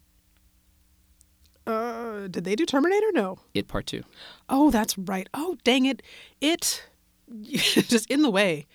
Uh, 1.66 2.26
did 2.28 2.44
they 2.44 2.56
do 2.56 2.66
Terminator? 2.66 3.10
No. 3.12 3.38
It 3.54 3.68
Part 3.68 3.86
Two. 3.86 4.02
Oh, 4.48 4.70
that's 4.70 4.98
right. 4.98 5.28
Oh, 5.32 5.56
dang 5.64 5.86
it. 5.86 6.02
It 6.40 6.84
just 7.42 8.10
in 8.10 8.22
the 8.22 8.30
way. 8.30 8.66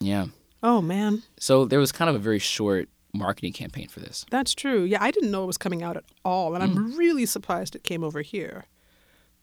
Yeah. 0.00 0.26
Oh, 0.64 0.80
man. 0.80 1.22
So 1.38 1.64
there 1.66 1.78
was 1.78 1.92
kind 1.92 2.08
of 2.08 2.16
a 2.16 2.18
very 2.18 2.38
short 2.40 2.88
marketing 3.12 3.52
campaign 3.52 3.86
for 3.86 4.00
this. 4.00 4.24
That's 4.30 4.54
true. 4.54 4.82
Yeah, 4.82 5.00
I 5.02 5.10
didn't 5.12 5.30
know 5.30 5.44
it 5.44 5.46
was 5.46 5.58
coming 5.58 5.82
out 5.84 5.96
at 5.96 6.04
all. 6.24 6.54
And 6.56 6.64
Mm. 6.64 6.66
I'm 6.76 6.96
really 6.96 7.26
surprised 7.26 7.76
it 7.76 7.84
came 7.84 8.02
over 8.02 8.22
here. 8.22 8.64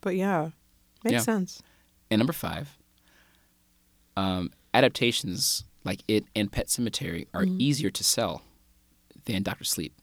But 0.02 0.16
yeah, 0.16 0.50
makes 1.04 1.12
Yeah. 1.12 1.20
sense. 1.20 1.62
And 2.10 2.18
number 2.18 2.32
five, 2.34 2.76
um, 4.16 4.50
adaptations 4.74 5.64
like 5.84 6.02
it 6.08 6.24
and 6.36 6.50
Pet 6.52 6.66
Sematary 6.68 7.26
are 7.34 7.44
Mm-hmm. 7.44 7.60
easier 7.60 7.90
to 7.90 8.04
sell 8.04 8.42
than 9.24 9.42
Doctor 9.42 9.64
Sleep. 9.64 9.94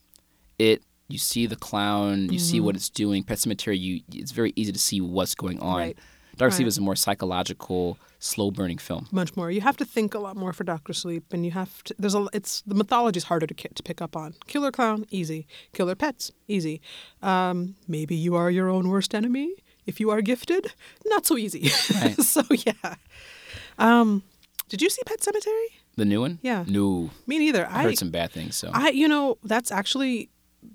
It 0.58 0.84
you 1.08 1.18
see 1.18 1.48
the 1.48 1.56
clown, 1.56 2.32
you 2.32 2.38
see 2.40 2.58
Mm-hmm. 2.58 2.66
what 2.66 2.76
it's 2.76 2.90
doing. 2.90 3.24
Pet 3.24 3.40
Sematary, 3.40 3.80
you 3.80 4.02
it's 4.12 4.32
very 4.32 4.54
easy 4.56 4.72
to 4.72 4.80
see 4.80 5.02
what's 5.02 5.36
going 5.36 5.60
on. 5.60 5.78
Right. 5.78 5.98
Sleep 6.48 6.66
Right. 6.66 6.68
is 6.68 6.78
a 6.78 6.82
more 6.82 6.96
psychological, 6.96 7.98
slow 8.20 8.52
burning 8.52 8.78
film. 8.78 9.08
much 9.12 9.36
more. 9.36 9.52
You 9.52 9.62
have 9.62 9.76
to 9.78 9.86
think 9.86 10.14
a 10.14 10.20
lot 10.20 10.36
more 10.38 10.54
for 10.54 10.64
Doctor 10.64 10.94
Sleep, 10.94 11.34
and 11.34 11.44
you 11.46 11.52
have 11.52 11.84
to. 11.84 11.96
There's 12.00 12.16
a. 12.16 12.28
It's 12.34 12.62
the 12.66 12.76
mythology 12.76 13.18
is 13.18 13.26
harder 13.26 13.48
to 13.48 13.54
to 13.54 13.84
pick 13.84 14.02
up 14.02 14.16
on. 14.16 14.36
Killer 14.48 14.72
clown, 14.72 15.06
easy. 15.12 15.48
Killer 15.74 15.96
pets, 15.96 16.32
easy. 16.48 16.80
Um, 17.22 17.76
maybe 17.88 18.16
you 18.16 18.36
are 18.36 18.50
your 18.50 18.70
own 18.70 18.88
worst 18.88 19.14
enemy. 19.14 19.50
If 19.86 20.00
you 20.00 20.12
are 20.12 20.22
gifted, 20.22 20.74
not 21.06 21.26
so 21.26 21.36
easy. 21.38 21.72
Right. 22.02 22.16
so 22.34 22.44
yeah. 22.50 22.96
Um, 23.78 24.24
did 24.70 24.82
you 24.82 24.90
see 24.90 25.02
Pet 25.06 25.20
Sematary? 25.20 25.68
The 25.96 26.06
new 26.06 26.22
one? 26.22 26.40
Yeah. 26.42 26.64
No. 26.68 27.10
Me 27.28 27.40
neither. 27.40 27.66
I 27.68 27.80
I 27.80 27.84
heard 27.84 27.98
some 27.98 28.12
bad 28.12 28.32
things. 28.32 28.56
So 28.56 28.70
I, 28.74 28.90
you 28.90 29.08
know, 29.08 29.38
that's 29.44 29.72
actually 29.72 30.30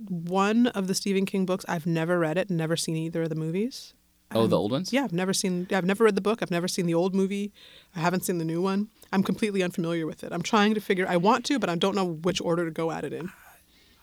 one 0.09 0.66
of 0.68 0.87
the 0.88 0.94
Stephen 0.94 1.27
King 1.27 1.46
books. 1.46 1.64
I've 1.68 1.87
never 1.87 2.18
read 2.18 2.37
it, 2.38 2.50
never 2.50 2.77
seen 2.77 2.96
either 2.96 3.22
of 3.22 3.29
the 3.29 3.35
movies. 3.37 3.94
Oh, 4.35 4.47
the 4.47 4.59
old 4.59 4.73
ones. 4.73 4.92
Yeah, 4.92 5.05
I've 5.05 5.12
never 5.12 5.33
seen. 5.33 5.66
I've 5.73 5.85
never 5.85 6.05
read 6.05 6.14
the 6.14 6.20
book. 6.20 6.40
I've 6.42 6.51
never 6.51 6.68
seen 6.68 6.87
the 6.87 6.94
old 6.94 7.14
movie. 7.14 7.53
I 7.94 8.01
haven't 8.01 8.25
seen 8.25 8.38
the 8.38 8.44
new 8.44 8.61
one. 8.62 8.88
I'm 9.12 9.23
completely 9.23 9.62
unfamiliar 9.62 10.07
with 10.07 10.25
it. 10.25 10.33
I'm 10.33 10.42
trying 10.42 10.75
to 10.75 10.81
figure. 10.81 11.07
I 11.09 11.16
want 11.16 11.44
to, 11.47 11.59
but 11.59 11.68
I 11.70 11.77
don't 11.77 11.94
know 11.94 12.05
which 12.07 12.40
order 12.40 12.64
to 12.64 12.70
go 12.70 12.90
at 12.90 13.05
it 13.05 13.12
in. 13.12 13.31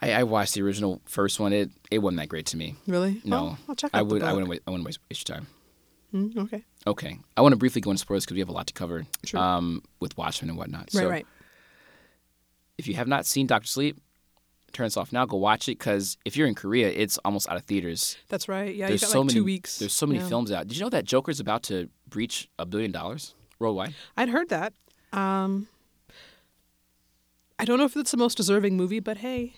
I, 0.01 0.13
I 0.13 0.23
watched 0.23 0.55
the 0.55 0.61
original 0.63 1.01
first 1.05 1.39
one. 1.39 1.53
It 1.53 1.69
it 1.91 1.99
wasn't 1.99 2.19
that 2.21 2.29
great 2.29 2.47
to 2.47 2.57
me. 2.57 2.75
Really? 2.87 3.21
No, 3.23 3.43
Well, 3.43 3.57
I'll 3.69 3.75
check 3.75 3.91
out 3.93 3.99
I 3.99 4.01
would. 4.01 4.23
I 4.23 4.33
wouldn't. 4.33 4.49
Waste, 4.49 4.61
I 4.65 4.71
wouldn't 4.71 4.85
waste, 4.85 4.99
waste 5.09 5.29
your 5.29 5.37
time. 5.37 5.47
Mm, 6.13 6.37
okay. 6.37 6.63
Okay, 6.87 7.19
I 7.37 7.41
want 7.41 7.53
to 7.53 7.57
briefly 7.57 7.79
go 7.79 7.91
into 7.91 8.01
spoilers 8.01 8.25
because 8.25 8.33
we 8.33 8.39
have 8.39 8.49
a 8.49 8.53
lot 8.53 8.67
to 8.67 8.73
cover 8.73 9.05
Sure. 9.23 9.39
um, 9.39 9.81
with 10.01 10.17
Watchmen 10.17 10.49
and 10.49 10.57
whatnot. 10.57 10.81
Right. 10.81 10.91
so 10.91 11.09
right. 11.09 11.25
if 12.77 12.87
you 12.87 12.95
have 12.95 13.07
not 13.07 13.25
seen 13.25 13.47
Doctor 13.47 13.67
Sleep, 13.67 13.97
turn 14.71 14.85
this 14.85 14.97
off 14.97 15.11
now. 15.11 15.25
Go 15.25 15.37
watch 15.37 15.67
it 15.69 15.77
because 15.79 16.17
if 16.25 16.35
you're 16.37 16.47
in 16.47 16.55
Korea, 16.55 16.89
it's 16.89 17.17
almost 17.25 17.49
out 17.49 17.57
of 17.57 17.63
theaters. 17.63 18.17
That's 18.29 18.47
right. 18.47 18.73
Yeah, 18.75 18.87
there's 18.87 19.01
you 19.01 19.07
got 19.07 19.11
so 19.11 19.19
like 19.19 19.27
many. 19.27 19.39
two 19.39 19.43
weeks. 19.43 19.79
There's 19.79 19.93
so 19.93 20.05
many 20.05 20.19
Yeah. 20.19 20.27
films 20.27 20.51
out. 20.51 20.67
Did 20.67 20.77
you 20.77 20.83
know 20.83 20.89
that 20.89 21.05
Joker's 21.05 21.39
about 21.39 21.63
to 21.63 21.89
breach 22.07 22.49
a 22.59 22.65
billion 22.65 22.91
dollars 22.91 23.35
worldwide? 23.59 23.93
I'd 24.17 24.29
heard 24.29 24.49
that. 24.49 24.73
Um, 25.13 25.67
I 27.59 27.65
don't 27.65 27.77
know 27.77 27.85
if 27.85 27.95
it's 27.95 28.11
the 28.11 28.17
most 28.17 28.37
deserving 28.37 28.75
movie, 28.75 28.99
but 28.99 29.17
hey, 29.17 29.53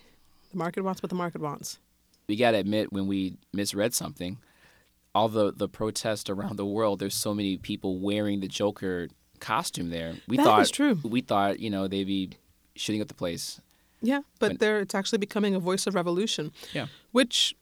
the 0.51 0.57
market 0.57 0.83
wants 0.83 1.01
what 1.01 1.09
the 1.09 1.15
market 1.15 1.41
wants. 1.41 1.79
We 2.27 2.35
gotta 2.35 2.57
admit 2.57 2.91
when 2.91 3.07
we 3.07 3.37
misread 3.53 3.93
something. 3.93 4.37
All 5.15 5.29
the 5.29 5.53
the 5.53 5.69
protests 5.69 6.29
around 6.29 6.57
the 6.57 6.65
world. 6.65 6.99
There's 6.99 7.13
so 7.15 7.33
many 7.33 7.57
people 7.57 7.99
wearing 7.99 8.39
the 8.39 8.47
Joker 8.47 9.09
costume 9.39 9.89
there. 9.89 10.15
We 10.27 10.37
That 10.37 10.43
thought 10.43 10.67
true. 10.71 10.99
We 11.03 11.21
thought 11.21 11.59
you 11.59 11.69
know 11.69 11.87
they'd 11.87 12.05
be 12.07 12.31
shooting 12.75 13.01
up 13.01 13.07
the 13.07 13.13
place. 13.13 13.61
Yeah, 14.03 14.21
but 14.37 14.49
When- 14.49 14.57
there 14.57 14.79
it's 14.79 14.93
actually 14.93 15.17
becoming 15.19 15.55
a 15.55 15.59
voice 15.59 15.87
of 15.87 15.95
revolution. 15.95 16.51
Yeah. 16.73 16.87
Which 17.11 17.55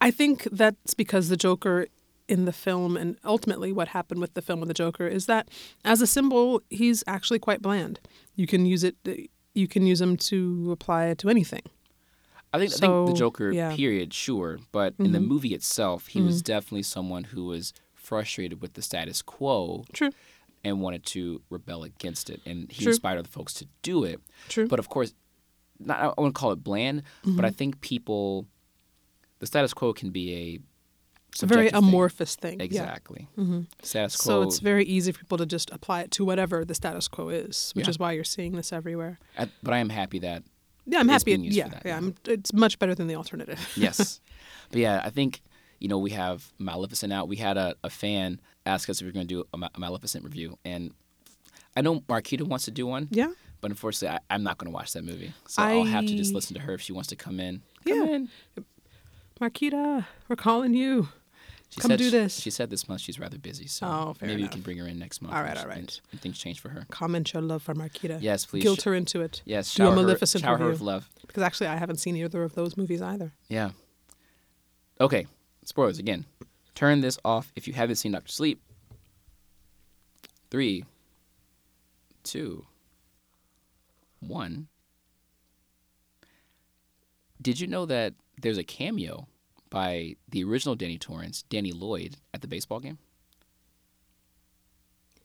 I 0.00 0.10
think 0.10 0.48
that's 0.50 0.94
because 0.94 1.28
the 1.28 1.36
Joker 1.36 1.86
in 2.28 2.44
the 2.44 2.52
film 2.52 2.96
and 2.96 3.16
ultimately 3.24 3.72
what 3.72 3.88
happened 3.88 4.20
with 4.20 4.34
the 4.34 4.42
film 4.42 4.60
with 4.60 4.68
the 4.68 4.74
Joker 4.74 5.06
is 5.06 5.26
that 5.26 5.48
as 5.84 6.00
a 6.00 6.06
symbol 6.06 6.62
he's 6.70 7.04
actually 7.06 7.38
quite 7.38 7.62
bland. 7.62 8.00
You 8.34 8.46
can 8.46 8.66
use 8.66 8.84
it 8.84 8.96
you 9.54 9.68
can 9.68 9.86
use 9.86 10.00
him 10.00 10.16
to 10.16 10.70
apply 10.72 11.06
it 11.06 11.18
to 11.18 11.28
anything. 11.28 11.62
I 12.54 12.58
think 12.58 12.72
I 12.74 12.76
think 12.76 13.06
the 13.08 13.14
Joker 13.14 13.50
yeah. 13.50 13.68
Mm-hmm. 13.68 13.76
period, 13.76 14.14
sure, 14.14 14.58
but 14.72 14.94
in 14.98 15.12
the 15.12 15.20
movie 15.20 15.54
itself, 15.54 16.08
he 16.08 16.20
was 16.20 16.42
definitely 16.42 16.82
someone 16.82 17.24
who 17.24 17.46
was 17.46 17.72
frustrated 17.94 18.60
with 18.60 18.74
the 18.74 18.82
status 18.82 19.22
quo 19.22 19.84
True. 19.92 20.10
And 20.64 20.80
wanted 20.80 21.04
to 21.06 21.42
rebel 21.50 21.82
against 21.84 22.30
it, 22.30 22.40
and 22.46 22.70
he 22.70 22.84
True. 22.84 22.92
inspired 22.92 23.18
other 23.18 23.28
folks 23.28 23.52
to 23.54 23.66
do 23.82 24.04
it. 24.04 24.20
True. 24.48 24.68
But 24.68 24.78
of 24.78 24.88
course, 24.88 25.12
not 25.80 25.98
I 26.00 26.08
wouldn't 26.20 26.34
call 26.36 26.52
it 26.52 26.62
bland, 26.62 27.02
but 27.24 27.44
I 27.44 27.48
Mm-hmm. 27.48 27.56
think 27.56 27.80
people, 27.80 28.46
the 29.40 29.46
status 29.46 29.74
quo 29.74 29.92
can 29.92 30.10
be 30.10 30.34
a 31.42 31.46
very 31.46 31.70
thing. 31.70 31.78
amorphous 31.78 32.36
thing. 32.36 32.58
Yeah. 32.60 32.64
Exactly. 32.64 33.28
hmm 33.34 33.62
Status 33.82 34.16
quo. 34.16 34.24
So 34.24 34.42
it's 34.42 34.58
very 34.60 34.84
easy 34.84 35.12
for 35.12 35.18
people 35.20 35.38
to 35.38 35.46
just 35.46 35.70
apply 35.70 36.02
it 36.02 36.10
to 36.12 36.24
whatever 36.24 36.64
the 36.64 36.74
status 36.74 37.08
quo 37.08 37.30
is, 37.30 37.72
which 37.74 37.86
Yeah. 37.86 37.90
is 37.90 37.98
why 37.98 38.12
you're 38.12 38.22
seeing 38.22 38.52
this 38.52 38.72
everywhere. 38.72 39.18
I- 39.38 39.48
but 39.62 39.72
I 39.74 39.78
am 39.78 39.88
happy 39.88 40.18
that 40.20 40.44
Yeah, 40.86 41.00
I'm 41.00 41.08
happy. 41.08 41.24
being 41.24 41.42
used 41.44 41.58
for 41.60 41.68
yeah, 41.68 41.80
yeah. 41.84 41.96
I'm, 41.96 42.14
it's 42.26 42.52
much 42.52 42.78
better 42.78 42.94
than 42.94 43.06
the 43.08 43.14
alternative. 43.16 43.58
yes. 43.76 44.20
but 44.70 44.78
yeah, 44.80 45.00
I 45.02 45.10
think 45.10 45.40
you 45.80 45.88
know 45.88 45.98
we 45.98 46.10
have 46.10 46.52
Maleficent 46.58 47.12
out. 47.12 47.26
We 47.28 47.36
had 47.36 47.56
a, 47.56 47.74
a 47.82 47.90
fan 47.90 48.40
ask 48.66 48.88
us 48.90 49.00
if 49.00 49.04
we 49.04 49.10
are 49.10 49.12
going 49.12 49.26
to 49.26 49.34
do 49.34 49.44
a, 49.54 49.68
a 49.74 49.80
Maleficent 49.80 50.24
review, 50.24 50.58
and 50.64 50.92
I 51.76 51.80
know 51.80 52.00
Marquita 52.00 52.42
wants 52.42 52.64
to 52.66 52.70
do 52.70 52.86
one, 52.86 53.08
yeah, 53.10 53.30
but 53.60 53.70
unfortunately, 53.70 54.18
I, 54.28 54.34
I'm 54.34 54.42
not 54.42 54.58
going 54.58 54.70
to 54.70 54.74
watch 54.74 54.92
that 54.92 55.04
movie. 55.04 55.32
So 55.48 55.62
I... 55.62 55.74
will 55.74 55.84
have 55.84 56.06
to 56.06 56.14
just 56.16 56.34
listen 56.34 56.54
to 56.54 56.60
her 56.62 56.74
if 56.74 56.80
she 56.80 56.92
wants 56.92 57.08
to 57.10 57.16
come 57.16 57.40
in. 57.40 57.62
Come 57.86 57.98
Yeah. 58.08 58.14
in. 58.14 58.28
Marquita, 59.40 60.06
we're 60.28 60.36
calling 60.36 60.74
you. 60.74 61.08
She 61.70 61.80
Come 61.80 61.90
said 61.92 61.98
do 61.98 62.04
she- 62.04 62.10
this. 62.10 62.38
She 62.38 62.50
said 62.50 62.68
this 62.68 62.86
month 62.86 63.00
she's 63.00 63.18
rather 63.18 63.38
busy, 63.38 63.66
so 63.66 63.86
Oh, 63.86 64.12
fair 64.14 64.28
maybe 64.28 64.42
enough. 64.42 64.50
we 64.50 64.52
can 64.56 64.62
bring 64.62 64.76
her 64.76 64.86
in 64.86 64.98
next 64.98 65.22
month. 65.22 65.34
All 65.34 65.42
right, 65.42 65.56
all 65.56 65.66
right. 65.66 65.78
And, 65.78 66.00
and 66.12 66.20
things 66.20 66.38
change 66.38 66.60
for 66.60 66.68
her. 66.68 66.84
Comment 66.90 67.32
your 67.32 67.40
love 67.42 67.62
for 67.62 67.74
Marquita. 67.74 68.18
Yes, 68.20 68.44
please. 68.44 68.62
Guilt 68.62 68.82
her 68.82 68.94
into 68.94 69.22
it. 69.22 69.40
Yes, 69.46 69.72
Do 69.74 69.84
a 69.84 69.86
shower 69.86 69.94
her, 69.96 70.02
Maleficent 70.02 70.44
shower 70.44 70.58
her 70.58 70.64
review. 70.66 70.72
with 70.72 70.80
love. 70.82 71.08
Because 71.26 71.42
actually, 71.42 71.68
I 71.68 71.76
haven't 71.76 71.96
seen 71.96 72.14
either 72.16 72.42
of 72.44 72.54
those 72.54 72.76
movies 72.76 73.00
either. 73.00 73.32
Yeah. 73.48 73.70
Okay. 75.00 75.26
Spoilers 75.64 75.98
again. 75.98 76.26
Turn 76.74 77.00
this 77.00 77.18
off 77.24 77.52
if 77.56 77.66
you 77.66 77.74
haven't 77.74 77.96
seen 77.96 78.12
Doctor 78.12 78.32
Sleep. 78.32 78.60
Three, 80.50 80.84
two, 82.24 82.66
one. 84.20 84.68
Did 87.40 87.58
you 87.60 87.66
know 87.66 87.86
that 87.86 88.14
there's 88.40 88.58
a 88.58 88.64
cameo 88.64 89.26
by 89.70 90.16
the 90.28 90.44
original 90.44 90.74
Danny 90.74 90.98
Torrance, 90.98 91.42
Danny 91.48 91.72
Lloyd, 91.72 92.16
at 92.32 92.40
the 92.42 92.48
baseball 92.48 92.80
game? 92.80 92.98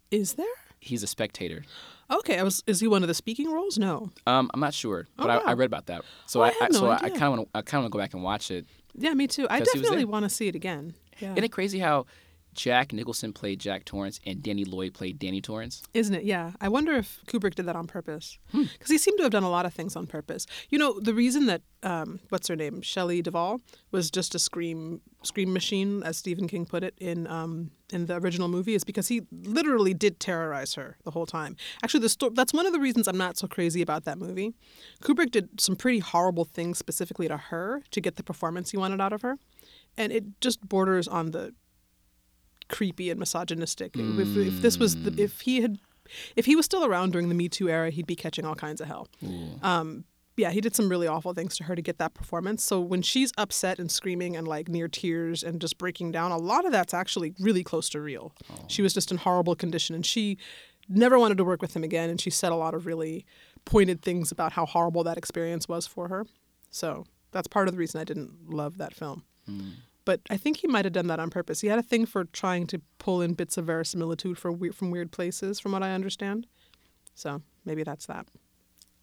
Is 0.10 0.34
there? 0.34 0.46
He's 0.80 1.04
a 1.04 1.08
spectator. 1.08 1.64
Okay, 2.10 2.40
I 2.40 2.44
was. 2.44 2.64
Is 2.66 2.80
he 2.80 2.88
one 2.88 3.04
of 3.04 3.08
the 3.08 3.14
speaking 3.14 3.52
roles? 3.52 3.78
No. 3.78 4.12
Um, 4.26 4.50
I'm 4.54 4.60
not 4.60 4.74
sure, 4.74 5.08
but 5.18 5.30
Oh, 5.30 5.42
I, 5.46 5.52
I 5.52 5.54
read 5.54 5.66
about 5.66 5.88
that. 5.88 6.04
So 6.28 6.42
Oh, 6.42 6.44
I 6.44 6.54
I, 6.62 6.68
no 6.72 6.80
so 6.80 6.90
I 6.90 7.10
kind 7.10 7.24
of 7.24 7.30
want 7.32 7.42
to 7.54 7.58
I 7.58 7.62
kind 7.62 7.80
of 7.80 7.84
want 7.84 7.86
to 7.86 7.90
go 7.98 8.00
back 8.00 8.14
and 8.14 8.24
watch 8.24 8.52
it. 8.52 8.66
Yeah, 8.96 9.14
me 9.14 9.28
too. 9.28 9.48
I 9.50 9.60
definitely 9.60 10.06
want 10.06 10.24
to 10.24 10.30
see 10.30 10.48
it 10.48 10.56
again. 10.56 10.94
Yeah. 11.20 11.32
Isn't 11.32 11.44
it 11.44 11.52
crazy 11.52 11.80
how 11.80 12.06
Jack 12.54 12.92
Nicholson 12.92 13.34
played 13.34 13.60
Jack 13.60 13.86
Torrance 13.86 14.20
and 14.26 14.42
Danny 14.42 14.66
Lloyd 14.66 14.94
played 14.94 15.20
Danny 15.20 15.42
Torrance? 15.42 15.84
Isn't 15.94 16.16
it? 16.16 16.24
Yeah. 16.24 16.52
I 16.60 16.70
wonder 16.70 16.94
if 16.94 17.20
Kubrick 17.28 17.54
did 17.54 17.68
that 17.68 17.76
on 17.76 17.86
purpose. 17.86 18.40
Hmm. 18.52 18.64
Because 18.74 18.90
he 18.90 18.98
seemed 18.98 19.18
to 19.18 19.24
have 19.24 19.32
done 19.32 19.44
a 19.44 19.50
lot 19.50 19.68
of 19.68 19.74
things 19.74 19.96
on 19.96 20.08
purpose. 20.08 20.48
You 20.70 20.80
know, 20.80 21.00
the 21.00 21.14
reason 21.14 21.46
that, 21.46 21.62
um, 21.84 22.20
what's 22.30 22.48
her 22.48 22.56
name, 22.56 22.82
Shelley 22.82 23.22
Duvall, 23.22 23.62
was 23.92 24.10
just 24.10 24.34
a 24.34 24.40
scream 24.40 25.02
scream 25.24 25.52
machine, 25.52 26.04
as 26.04 26.18
Stephen 26.18 26.48
King 26.48 26.66
put 26.66 26.84
it 26.84 26.94
in 27.00 27.28
um, 27.28 27.72
in 27.92 28.06
the 28.06 28.16
original 28.16 28.48
movie, 28.48 28.76
is 28.76 28.84
because 28.84 29.08
he 29.08 29.22
literally 29.32 29.94
did 29.94 30.20
terrorize 30.20 30.74
her 30.76 30.98
the 31.04 31.12
whole 31.12 31.26
time. 31.26 31.56
Actually, 31.84 32.00
the 32.02 32.10
sto- 32.10 32.30
that's 32.30 32.54
one 32.54 32.66
of 32.66 32.74
the 32.74 32.80
reasons 32.80 33.08
I'm 33.08 33.18
not 33.18 33.38
so 33.38 33.48
crazy 33.48 33.82
about 33.82 34.06
that 34.06 34.18
movie. 34.18 34.54
Kubrick 35.04 35.32
did 35.32 35.60
some 35.60 35.76
pretty 35.76 36.00
horrible 36.00 36.46
things 36.46 36.78
specifically 36.78 37.28
to 37.28 37.38
her 37.38 37.84
to 37.92 38.02
get 38.02 38.16
the 38.16 38.24
performance 38.24 38.72
he 38.72 38.78
wanted 38.78 39.02
out 39.02 39.14
of 39.14 39.22
her. 39.22 39.38
And 39.98 40.12
it 40.12 40.40
just 40.42 40.62
borders 40.68 41.08
on 41.08 41.32
the 41.32 41.54
creepy 42.70 43.10
and 43.10 43.20
misogynistic. 43.20 43.94
If, 43.96 44.38
if 44.38 44.62
this 44.62 44.78
was 44.78 44.96
the, 45.04 45.22
if 45.22 45.42
he 45.42 45.62
had 45.62 45.80
if 46.36 46.46
he 46.46 46.56
was 46.56 46.66
still 46.66 46.86
around 46.86 47.12
during 47.12 47.30
the 47.30 47.36
Me 47.36 47.50
Too 47.50 47.70
era, 47.70 47.90
he'd 47.90 48.08
be 48.08 48.16
catching 48.16 48.46
all 48.46 48.56
kinds 48.56 48.80
of 48.80 48.88
hell. 48.88 49.08
Um, 49.62 50.06
yeah, 50.38 50.52
he 50.52 50.62
did 50.62 50.76
some 50.76 50.88
really 50.88 51.08
awful 51.08 51.34
things 51.34 51.58
to 51.58 51.64
her 51.64 51.76
to 51.76 51.82
get 51.82 51.98
that 51.98 52.14
performance. 52.14 52.64
So 52.64 52.80
when 52.80 53.02
she's 53.02 53.32
upset 53.40 53.80
and 53.80 53.92
screaming 53.92 54.36
and 54.38 54.48
like 54.48 54.70
near 54.70 54.88
tears 54.88 55.44
and 55.44 55.60
just 55.60 55.78
breaking 55.80 56.12
down, 56.12 56.32
a 56.32 56.38
lot 56.38 56.64
of 56.64 56.72
that's 56.72 56.94
actually 56.94 57.34
really 57.40 57.64
close 57.64 57.90
to 57.90 58.00
real. 58.00 58.34
She 58.68 58.84
was 58.84 58.94
just 58.94 59.12
in 59.12 59.18
horrible 59.18 59.56
condition 59.56 59.96
and 59.96 60.06
she 60.06 60.38
never 60.88 61.18
wanted 61.18 61.38
to 61.40 61.44
work 61.44 61.62
with 61.62 61.76
him 61.76 61.84
again. 61.84 62.10
And 62.10 62.22
she 62.22 62.30
said 62.30 62.52
a 62.52 62.56
lot 62.56 62.76
of 62.76 62.86
really 62.86 63.26
pointed 63.66 64.02
things 64.04 64.32
about 64.32 64.52
how 64.54 64.66
horrible 64.68 65.04
that 65.06 65.18
experience 65.18 65.68
was 65.68 65.88
for 65.88 66.08
her. 66.08 66.26
So 66.70 67.06
that's 67.32 67.48
part 67.48 67.68
of 67.68 67.74
the 67.74 67.80
reason 67.80 68.00
I 68.00 68.04
didn't 68.04 68.48
love 68.50 68.78
that 68.78 68.94
film. 68.94 69.24
But 70.08 70.22
I 70.30 70.38
think 70.38 70.56
he 70.58 70.68
might 70.68 70.86
have 70.86 70.94
done 70.94 71.08
that 71.08 71.20
on 71.20 71.30
purpose. 71.30 71.60
He 71.60 71.68
had 71.68 71.80
a 71.80 71.84
thing 71.84 72.06
for 72.06 72.24
trying 72.24 72.66
to 72.68 72.80
pull 72.98 73.22
in 73.22 73.34
bits 73.34 73.58
of 73.58 73.66
verisimilitude 73.66 74.38
for 74.38 74.54
we- 74.54 74.70
from 74.72 74.90
weird 74.90 75.12
places, 75.12 75.60
from 75.60 75.74
what 75.74 75.84
I 75.84 75.92
understand. 75.94 76.48
So 77.14 77.42
maybe 77.66 77.84
that's 77.84 78.06
that. 78.06 78.26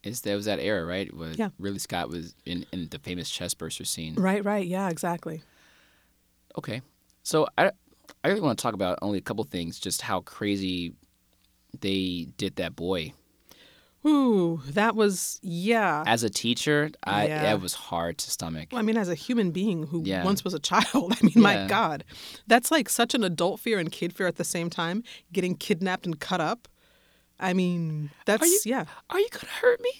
It's 0.01 0.21
that 0.21 0.33
was 0.35 0.45
that 0.45 0.59
era, 0.59 0.83
right? 0.83 1.15
Where 1.15 1.33
Yeah. 1.33 1.49
Ridley 1.59 1.77
Scott 1.77 2.09
was 2.09 2.33
in, 2.45 2.65
in 2.71 2.87
the 2.89 2.97
famous 2.97 3.29
chest 3.29 3.59
burster 3.59 3.85
scene. 3.85 4.15
Right, 4.15 4.43
right. 4.43 4.65
Yeah, 4.65 4.89
exactly. 4.89 5.43
Okay, 6.57 6.81
so 7.21 7.47
I 7.55 7.71
I 8.23 8.29
really 8.29 8.41
want 8.41 8.57
to 8.57 8.63
talk 8.63 8.73
about 8.73 8.97
only 9.03 9.19
a 9.19 9.21
couple 9.21 9.43
things, 9.43 9.79
just 9.79 10.01
how 10.01 10.21
crazy 10.21 10.93
they 11.81 12.29
did 12.37 12.55
that 12.55 12.75
boy. 12.75 13.13
Ooh, 14.07 14.61
that 14.67 14.95
was, 14.95 15.39
yeah. 15.41 16.03
As 16.05 16.23
a 16.23 16.29
teacher, 16.29 16.91
I 17.03 17.27
Yeah. 17.27 17.41
that 17.43 17.61
was 17.61 17.73
hard 17.73 18.17
to 18.19 18.29
stomach. 18.31 18.69
Well, 18.71 18.79
I 18.79 18.83
mean, 18.83 18.97
as 18.97 19.09
a 19.09 19.15
human 19.15 19.51
being 19.51 19.87
who 19.87 20.03
Yeah. 20.05 20.23
once 20.23 20.43
was 20.43 20.53
a 20.53 20.59
child, 20.59 21.13
I 21.21 21.25
mean, 21.25 21.33
my 21.41 21.65
God, 21.67 22.03
that's 22.47 22.69
like 22.71 22.87
such 22.89 23.13
an 23.15 23.23
adult 23.23 23.59
fear 23.59 23.79
and 23.79 23.91
kid 23.91 24.13
fear 24.13 24.27
at 24.27 24.35
the 24.35 24.43
same 24.43 24.69
time. 24.69 25.03
Getting 25.33 25.55
kidnapped 25.55 26.05
and 26.05 26.19
cut 26.19 26.39
up. 26.39 26.67
I 27.39 27.53
mean, 27.53 28.11
that's 28.25 28.43
you- 28.65 28.71
yeah, 28.71 28.85
Are 29.09 29.19
you 29.19 29.27
gonna 29.31 29.51
hurt 29.61 29.81
me? 29.81 29.91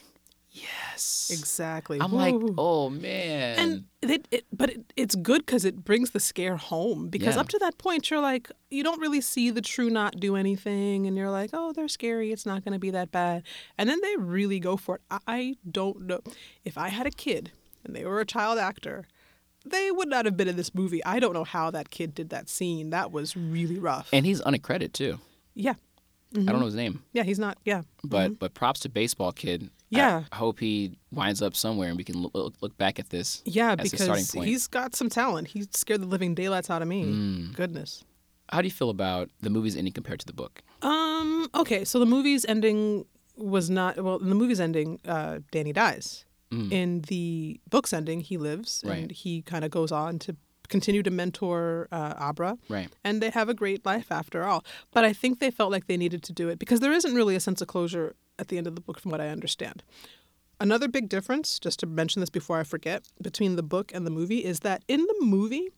Yes. 0.56 1.30
exactly. 1.34 2.00
I'm 2.00 2.14
like, 2.14 2.36
oh 2.58 2.90
man. 2.90 3.60
and 3.60 3.84
it, 4.02 4.26
it 4.32 4.46
but 4.54 4.70
it, 4.70 4.94
it's 4.96 5.16
good 5.16 5.46
because 5.46 5.66
it 5.66 5.84
brings 5.84 6.12
the 6.12 6.20
scare 6.20 6.56
home 6.56 7.10
because 7.10 7.36
Yeah. 7.36 7.42
up 7.42 7.50
to 7.50 7.60
that 7.60 7.78
point 7.78 8.10
you're 8.10 8.22
like 8.22 8.50
you 8.70 8.82
don't 8.82 9.02
really 9.02 9.20
see 9.20 9.50
the 9.50 9.62
True 9.62 9.90
Knot 9.90 10.18
do 10.18 10.38
anything 10.38 11.08
and 11.08 11.18
you're 11.18 11.30
like 11.30 11.50
oh 11.52 11.74
they're 11.74 11.90
scary. 11.90 12.32
It's 12.32 12.46
not 12.46 12.64
going 12.64 12.72
to 12.74 12.80
be 12.80 12.92
that 12.92 13.12
bad. 13.12 13.44
And 13.78 13.90
then 13.90 14.00
they 14.02 14.16
really 14.16 14.60
go 14.60 14.78
for 14.78 14.96
it. 14.96 15.02
I- 15.12 15.20
i 15.28 15.56
don't 15.70 16.02
know. 16.02 16.22
If 16.64 16.78
i 16.78 16.88
had 16.90 17.06
a 17.06 17.12
kid 17.12 17.52
and 17.84 17.94
they 17.96 18.06
were 18.06 18.22
a 18.22 18.26
child 18.26 18.58
actor 18.58 19.06
they 19.68 19.90
would 19.92 20.08
not 20.08 20.26
have 20.26 20.38
been 20.38 20.48
in 20.48 20.58
this 20.58 20.76
movie. 20.76 21.04
I 21.04 21.20
don't 21.20 21.34
know 21.34 21.44
how 21.44 21.72
that 21.72 21.90
kid 21.90 22.14
did 22.14 22.30
that 22.30 22.50
scene. 22.50 22.92
That 22.92 23.12
was 23.12 23.36
really 23.36 23.80
rough. 23.80 24.10
And 24.14 24.24
he's 24.24 24.40
unaccredited 24.42 24.94
too. 24.94 25.20
yeah. 25.56 25.74
I 26.34 26.38
don't 26.38 26.46
mm-hmm. 26.48 26.60
know 26.60 26.66
his 26.66 26.76
name, 26.76 27.02
yeah 27.14 27.24
he's 27.24 27.40
not. 27.40 27.58
Yeah. 27.64 27.84
But 28.04 28.26
mm-hmm. 28.26 28.34
but 28.36 28.54
props 28.54 28.82
to 28.82 28.90
baseball 28.90 29.32
kid. 29.32 29.70
Yeah. 29.90 30.24
I, 30.32 30.36
hope 30.36 30.60
he 30.60 30.98
winds 31.12 31.42
up 31.42 31.56
somewhere 31.56 31.90
and 31.90 31.98
we 31.98 32.04
can 32.04 32.18
look, 32.24 32.56
look, 32.62 32.78
back 32.78 33.00
at 33.00 33.10
this. 33.10 33.42
yeah 33.46 33.76
as 33.78 33.94
a 33.94 33.98
starting 33.98 34.16
because 34.24 34.32
point. 34.36 34.48
he's 34.48 34.68
got 34.68 34.96
some 34.96 35.10
talent 35.10 35.48
he 35.50 35.66
scared 35.72 36.02
the 36.02 36.08
living 36.08 36.34
daylights 36.36 36.70
out 36.70 36.82
of 36.82 36.88
me 36.88 37.04
Mm. 37.06 37.54
goodness 37.56 38.04
How 38.52 38.62
do 38.62 38.68
you 38.68 38.72
feel 38.74 38.90
about 38.90 39.30
the 39.42 39.50
movie's 39.50 39.76
ending 39.76 39.94
compared 39.94 40.20
to 40.20 40.26
the 40.26 40.34
book? 40.34 40.62
Um. 40.82 41.50
Okay. 41.56 41.84
So 41.86 41.98
the 42.00 42.06
movie's 42.06 42.46
ending 42.46 43.06
was 43.38 43.70
not 43.70 43.98
well. 44.04 44.18
In 44.18 44.30
the 44.30 44.36
movie's 44.36 44.60
ending, 44.60 45.00
uh, 45.16 45.40
Danny 45.52 45.74
dies. 45.74 46.26
In 46.72 47.02
the 47.12 47.60
book's 47.70 47.92
ending, 47.92 48.22
he 48.22 48.38
lives 48.38 48.82
and 48.86 49.10
Mm. 49.10 49.12
He 49.12 49.42
kind 49.42 49.66
of 49.66 49.72
goes 49.72 49.92
on 49.92 50.20
to 50.20 50.38
continue 50.70 51.04
to 51.04 51.12
mentor 51.12 51.88
uh, 51.92 52.14
Abra. 52.30 52.58
Right. 52.70 52.90
And 53.04 53.20
they 53.22 53.30
have 53.32 53.50
a 53.50 53.54
great 53.54 53.86
life 53.86 54.10
after 54.12 54.46
all. 54.46 54.64
But 54.96 55.04
I 55.10 55.12
think 55.12 55.40
they 55.40 55.52
felt 55.52 55.70
like 55.76 55.88
they 55.88 55.98
needed 55.98 56.22
to 56.24 56.34
do 56.42 56.48
it 56.50 56.58
because 56.60 56.80
there 56.80 56.94
isn't 56.94 57.14
really 57.14 57.36
a 57.36 57.40
sense 57.42 57.60
of 57.64 57.68
closure 57.68 58.16
at 58.40 58.50
the 58.50 58.58
end 58.58 58.68
of 58.68 58.76
the 58.76 58.82
book, 58.82 59.00
from 59.00 59.12
what 59.12 59.22
I 59.22 59.30
understand. 59.30 59.84
Another 60.60 60.88
big 60.88 61.10
difference, 61.10 61.60
just 61.60 61.80
to 61.80 61.86
mention 61.86 62.22
this 62.22 62.30
before 62.30 62.58
I 62.58 62.64
forget, 62.64 63.04
between 63.22 63.58
the 63.58 63.64
book 63.64 63.92
and 63.94 64.06
the 64.06 64.12
movie 64.12 64.46
is 64.46 64.62
that 64.62 64.84
in 64.88 65.02
the 65.02 65.16
movie, 65.20 65.70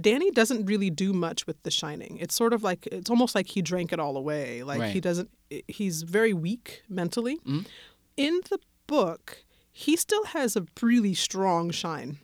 Danny 0.00 0.30
doesn't 0.30 0.64
really 0.64 0.88
do 0.88 1.12
much 1.12 1.46
with 1.46 1.62
The 1.64 1.70
Shining. 1.70 2.16
It's 2.18 2.34
sort 2.34 2.54
of 2.54 2.62
like 2.62 2.86
it's 2.86 3.10
almost 3.10 3.34
like 3.34 3.48
he 3.48 3.60
drank 3.60 3.92
it 3.92 4.00
all 4.00 4.16
away. 4.16 4.62
Like 4.62 4.78
he 4.90 5.00
doesn't. 5.00 5.28
He's 5.68 6.02
very 6.02 6.32
weak 6.32 6.82
mentally. 6.88 7.38
In 8.16 8.40
the 8.48 8.58
book, 8.86 9.44
he 9.70 9.96
still 9.96 10.24
has 10.26 10.56
a 10.56 10.66
really 10.80 11.12
strong 11.12 11.70
shine. 11.70 12.18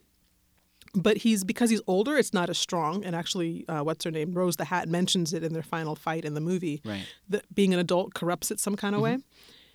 But 0.95 1.19
he's 1.19 1.45
because 1.45 1.69
he's 1.69 1.83
older, 1.87 2.17
it's 2.17 2.33
not 2.33 2.49
as 2.49 2.57
strong. 2.57 3.05
And 3.05 3.15
actually, 3.15 3.67
uh, 3.69 3.83
what's 3.83 4.05
her 4.05 4.11
name, 4.11 4.33
Rose 4.33 4.57
the 4.57 4.65
Hat, 4.65 4.89
mentions 4.89 5.35
it 5.35 5.45
in 5.45 5.53
their 5.53 5.63
final 5.63 5.95
fight 5.95 6.25
in 6.25 6.33
the 6.33 6.41
movie. 6.41 6.81
Right. 6.87 7.07
That 7.29 7.55
being 7.55 7.75
an 7.75 7.81
adult 7.81 8.15
corrupts 8.15 8.51
it 8.51 8.59
some 8.59 8.77
kind 8.77 8.95
of 8.95 9.03
way, 9.03 9.19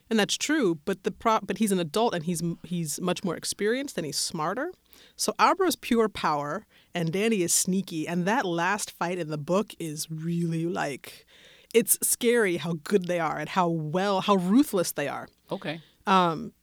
and 0.09 0.19
that's 0.19 0.37
true. 0.37 0.79
But 0.85 1.03
the 1.03 1.11
pro- 1.11 1.39
but 1.41 1.57
he's 1.57 1.71
an 1.71 1.79
adult 1.79 2.13
and 2.13 2.23
he's 2.25 2.41
he's 2.63 2.99
much 3.01 3.23
more 3.23 3.35
experienced 3.35 3.97
and 3.97 4.05
he's 4.05 4.17
smarter. 4.17 4.71
So 5.15 5.33
Abra's 5.41 5.75
pure 5.75 6.07
power 6.09 6.65
and 6.93 7.11
Danny 7.11 7.41
is 7.41 7.53
sneaky. 7.53 8.07
And 8.07 8.25
that 8.25 8.45
last 8.45 8.91
fight 8.91 9.17
in 9.17 9.29
the 9.29 9.37
book 9.37 9.73
is 9.79 10.09
really 10.11 10.65
like, 10.65 11.25
it's 11.73 11.97
scary 12.07 12.57
how 12.57 12.75
good 12.83 13.07
they 13.07 13.19
are 13.19 13.37
and 13.39 13.49
how 13.49 13.67
well 13.69 14.21
how 14.21 14.35
ruthless 14.35 14.91
they 14.91 15.07
are 15.07 15.27
Okay. 15.51 15.81
Um, 16.05 16.53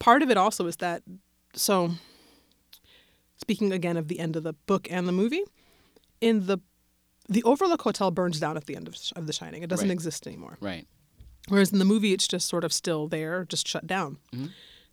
part 0.00 0.22
of 0.22 0.30
it 0.30 0.36
also 0.36 0.66
is 0.66 0.76
that 0.76 1.02
so 1.54 1.90
speaking 3.36 3.72
again 3.72 3.96
of 3.96 4.08
the 4.08 4.18
end 4.18 4.36
of 4.36 4.42
the 4.42 4.52
book 4.52 4.88
and 4.90 5.06
the 5.06 5.12
movie 5.12 5.42
in 6.20 6.46
the 6.46 6.58
the 7.28 7.42
overlook 7.42 7.82
hotel 7.82 8.10
burns 8.10 8.40
down 8.40 8.56
at 8.56 8.64
the 8.66 8.74
end 8.74 8.88
of, 8.88 8.96
of 9.16 9.26
the 9.26 9.32
shining 9.32 9.62
it 9.62 9.68
doesn't 9.68 9.88
Right. 9.88 9.92
exist 9.94 10.26
anymore 10.26 10.56
Right. 10.60 10.86
Whereas 11.48 11.72
in 11.72 11.78
the 11.78 11.84
movie 11.84 12.12
it's 12.12 12.28
just 12.28 12.46
sort 12.48 12.64
of 12.64 12.72
still 12.72 13.08
there 13.08 13.44
just 13.44 13.66
shut 13.66 13.86
down 13.86 14.18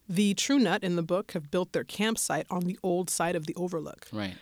the 0.07 0.33
True 0.35 0.59
Knot 0.59 0.83
in 0.83 0.95
the 0.95 1.01
book 1.03 1.31
have 1.31 1.49
built 1.49 1.71
their 1.73 1.83
campsite 1.83 2.45
on 2.49 2.61
the 2.65 2.77
old 2.83 3.09
side 3.09 3.35
of 3.35 3.47
the 3.47 3.55
overlook 3.55 4.07
Right. 4.13 4.35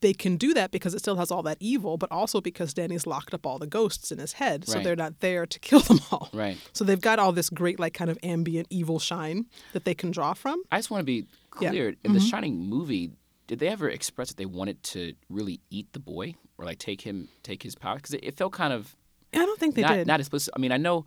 they 0.00 0.12
can 0.12 0.36
do 0.36 0.54
that 0.54 0.70
because 0.70 0.94
it 0.94 1.00
still 1.00 1.16
has 1.16 1.30
all 1.30 1.42
that 1.42 1.56
evil 1.60 1.96
but 1.96 2.10
also 2.12 2.40
because 2.40 2.72
danny's 2.72 3.06
locked 3.06 3.34
up 3.34 3.44
all 3.44 3.58
the 3.58 3.66
ghosts 3.66 4.12
in 4.12 4.18
his 4.18 4.34
head 4.34 4.64
so 4.66 4.74
Right. 4.76 4.84
they're 4.84 4.96
not 4.96 5.18
there 5.20 5.44
to 5.46 5.58
kill 5.58 5.80
them 5.80 5.98
all 6.12 6.28
Right. 6.32 6.56
so 6.72 6.84
they've 6.84 7.00
got 7.00 7.18
all 7.18 7.32
this 7.32 7.50
great 7.50 7.80
like 7.80 7.94
kind 7.94 8.10
of 8.10 8.18
ambient 8.22 8.68
evil 8.70 8.98
shine 8.98 9.46
that 9.72 9.84
they 9.84 9.94
can 9.94 10.10
draw 10.12 10.34
from 10.34 10.62
I 10.70 10.78
just 10.78 10.90
want 10.90 11.00
to 11.00 11.04
be 11.06 11.14
Yeah. 11.16 11.24
Mm-hmm. 11.24 11.68
clear. 11.70 11.94
In 12.04 12.12
the 12.12 12.20
Shining 12.20 12.56
movie, 12.68 13.10
did 13.48 13.58
they 13.58 13.66
ever 13.68 13.88
express 13.90 14.28
that 14.28 14.36
they 14.36 14.46
wanted 14.46 14.80
to 14.94 15.14
really 15.28 15.60
eat 15.70 15.92
the 15.92 15.98
boy 15.98 16.36
or 16.56 16.64
like 16.64 16.78
take 16.78 17.00
him, 17.00 17.28
take 17.42 17.64
his 17.64 17.74
power? 17.74 17.96
Because 17.96 18.14
it, 18.14 18.22
it 18.22 18.36
felt 18.36 18.52
kind 18.52 18.72
of 18.72 18.94
I 19.34 19.38
don't 19.38 19.58
think 19.58 19.74
they 19.74 19.82
not 19.82 19.94
did. 19.94 20.06
not 20.06 20.20
explicit. 20.20 20.52
I 20.54 20.60
mean, 20.60 20.70
I 20.70 20.76
know 20.76 21.04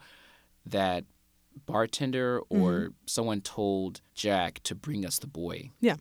that 0.65 1.05
bartender 1.65 2.39
or 2.49 2.71
Mm-hmm. 2.71 2.87
someone 3.05 3.41
told 3.41 4.01
Jack 4.13 4.61
to 4.63 4.75
bring 4.75 5.05
us 5.05 5.19
the 5.19 5.27
boy, 5.27 5.71
yeah. 5.81 5.95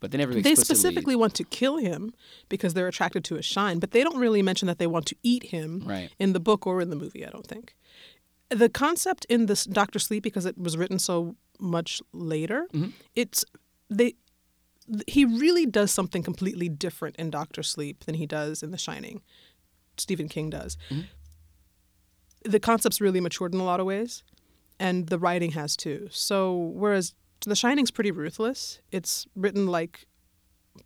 but 0.00 0.10
they 0.10 0.18
never 0.18 0.34
They 0.34 0.54
specifically 0.54 1.14
want 1.16 1.34
to 1.36 1.44
kill 1.44 1.76
him 1.76 2.12
because 2.48 2.74
they're 2.74 2.88
attracted 2.88 3.24
to 3.24 3.36
his 3.36 3.44
shine, 3.44 3.78
but 3.78 3.92
they 3.92 4.02
don't 4.02 4.18
really 4.18 4.42
mention 4.42 4.66
that 4.66 4.78
they 4.78 4.86
want 4.88 5.06
to 5.06 5.16
eat 5.22 5.44
him 5.44 5.82
Right. 5.86 6.10
in 6.18 6.32
the 6.32 6.40
book 6.40 6.66
or 6.66 6.80
in 6.80 6.90
the 6.90 6.96
movie, 6.96 7.24
I 7.26 7.30
don't 7.30 7.46
think. 7.46 7.74
The 8.50 8.68
concept 8.68 9.24
in 9.26 9.46
this 9.46 9.64
Doctor 9.64 9.98
Sleep, 9.98 10.22
because 10.22 10.44
it 10.46 10.58
was 10.58 10.76
written 10.76 10.98
so 10.98 11.36
much 11.60 12.02
later, 12.12 12.66
Mm-hmm. 12.72 12.90
it's 13.14 13.44
they 13.88 14.14
he 15.06 15.24
really 15.24 15.64
does 15.64 15.92
something 15.92 16.22
completely 16.24 16.68
different 16.68 17.14
in 17.16 17.30
Doctor 17.30 17.62
Sleep 17.62 18.04
than 18.04 18.16
he 18.16 18.26
does 18.26 18.62
in 18.64 18.72
The 18.72 18.78
Shining. 18.78 19.22
Stephen 19.96 20.28
King 20.28 20.50
does. 20.50 20.76
The 22.44 22.60
concept's 22.60 23.00
really 23.00 23.20
matured 23.20 23.54
in 23.54 23.60
a 23.60 23.64
lot 23.64 23.80
of 23.80 23.86
ways, 23.86 24.22
and 24.78 25.08
the 25.08 25.18
writing 25.18 25.52
has 25.52 25.76
too. 25.76 26.08
So 26.10 26.54
whereas 26.54 27.14
The 27.44 27.56
Shining's 27.56 27.90
pretty 27.90 28.10
ruthless, 28.10 28.80
it's 28.90 29.26
written 29.34 29.66
like 29.66 30.06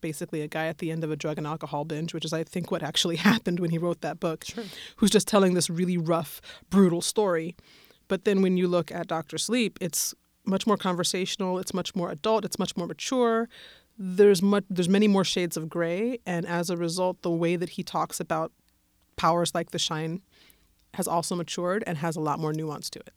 basically 0.00 0.40
a 0.40 0.48
guy 0.48 0.66
at 0.66 0.78
the 0.78 0.90
end 0.90 1.04
of 1.04 1.10
a 1.10 1.16
drug 1.16 1.38
and 1.38 1.46
alcohol 1.46 1.84
binge, 1.84 2.12
which 2.14 2.24
is 2.24 2.32
I 2.32 2.44
think 2.44 2.70
what 2.70 2.82
actually 2.82 3.16
happened 3.30 3.60
when 3.60 3.70
he 3.70 3.78
wrote 3.78 4.00
that 4.00 4.20
book. 4.20 4.44
Who's 4.96 5.10
just 5.10 5.28
telling 5.28 5.54
this 5.54 5.70
really 5.70 5.98
rough, 5.98 6.40
brutal 6.70 7.00
story. 7.00 7.56
But 8.08 8.24
then 8.24 8.42
when 8.42 8.56
you 8.56 8.68
look 8.68 8.92
at 8.92 9.08
Doctor 9.08 9.38
Sleep, 9.38 9.78
it's 9.80 10.14
much 10.44 10.66
more 10.66 10.76
conversational, 10.76 11.58
it's 11.58 11.74
much 11.74 11.94
more 11.94 12.10
adult, 12.10 12.44
it's 12.44 12.58
much 12.58 12.76
more 12.76 12.86
mature. 12.86 13.48
There's 13.98 14.42
much 14.42 14.64
there's 14.68 14.88
many 14.88 15.08
more 15.08 15.24
shades 15.24 15.56
of 15.56 15.68
gray, 15.68 16.18
and 16.26 16.46
as 16.46 16.70
a 16.70 16.76
result, 16.76 17.22
the 17.22 17.30
way 17.30 17.56
that 17.56 17.70
he 17.70 17.82
talks 17.82 18.20
about 18.20 18.52
powers 19.16 19.54
like 19.54 19.70
the 19.70 19.78
shine 19.78 20.20
has 20.96 21.06
also 21.06 21.36
matured 21.36 21.84
and 21.86 21.98
has 21.98 22.16
a 22.16 22.20
lot 22.20 22.38
more 22.38 22.52
nuance 22.52 22.90
to 22.90 22.98
it. 23.00 23.12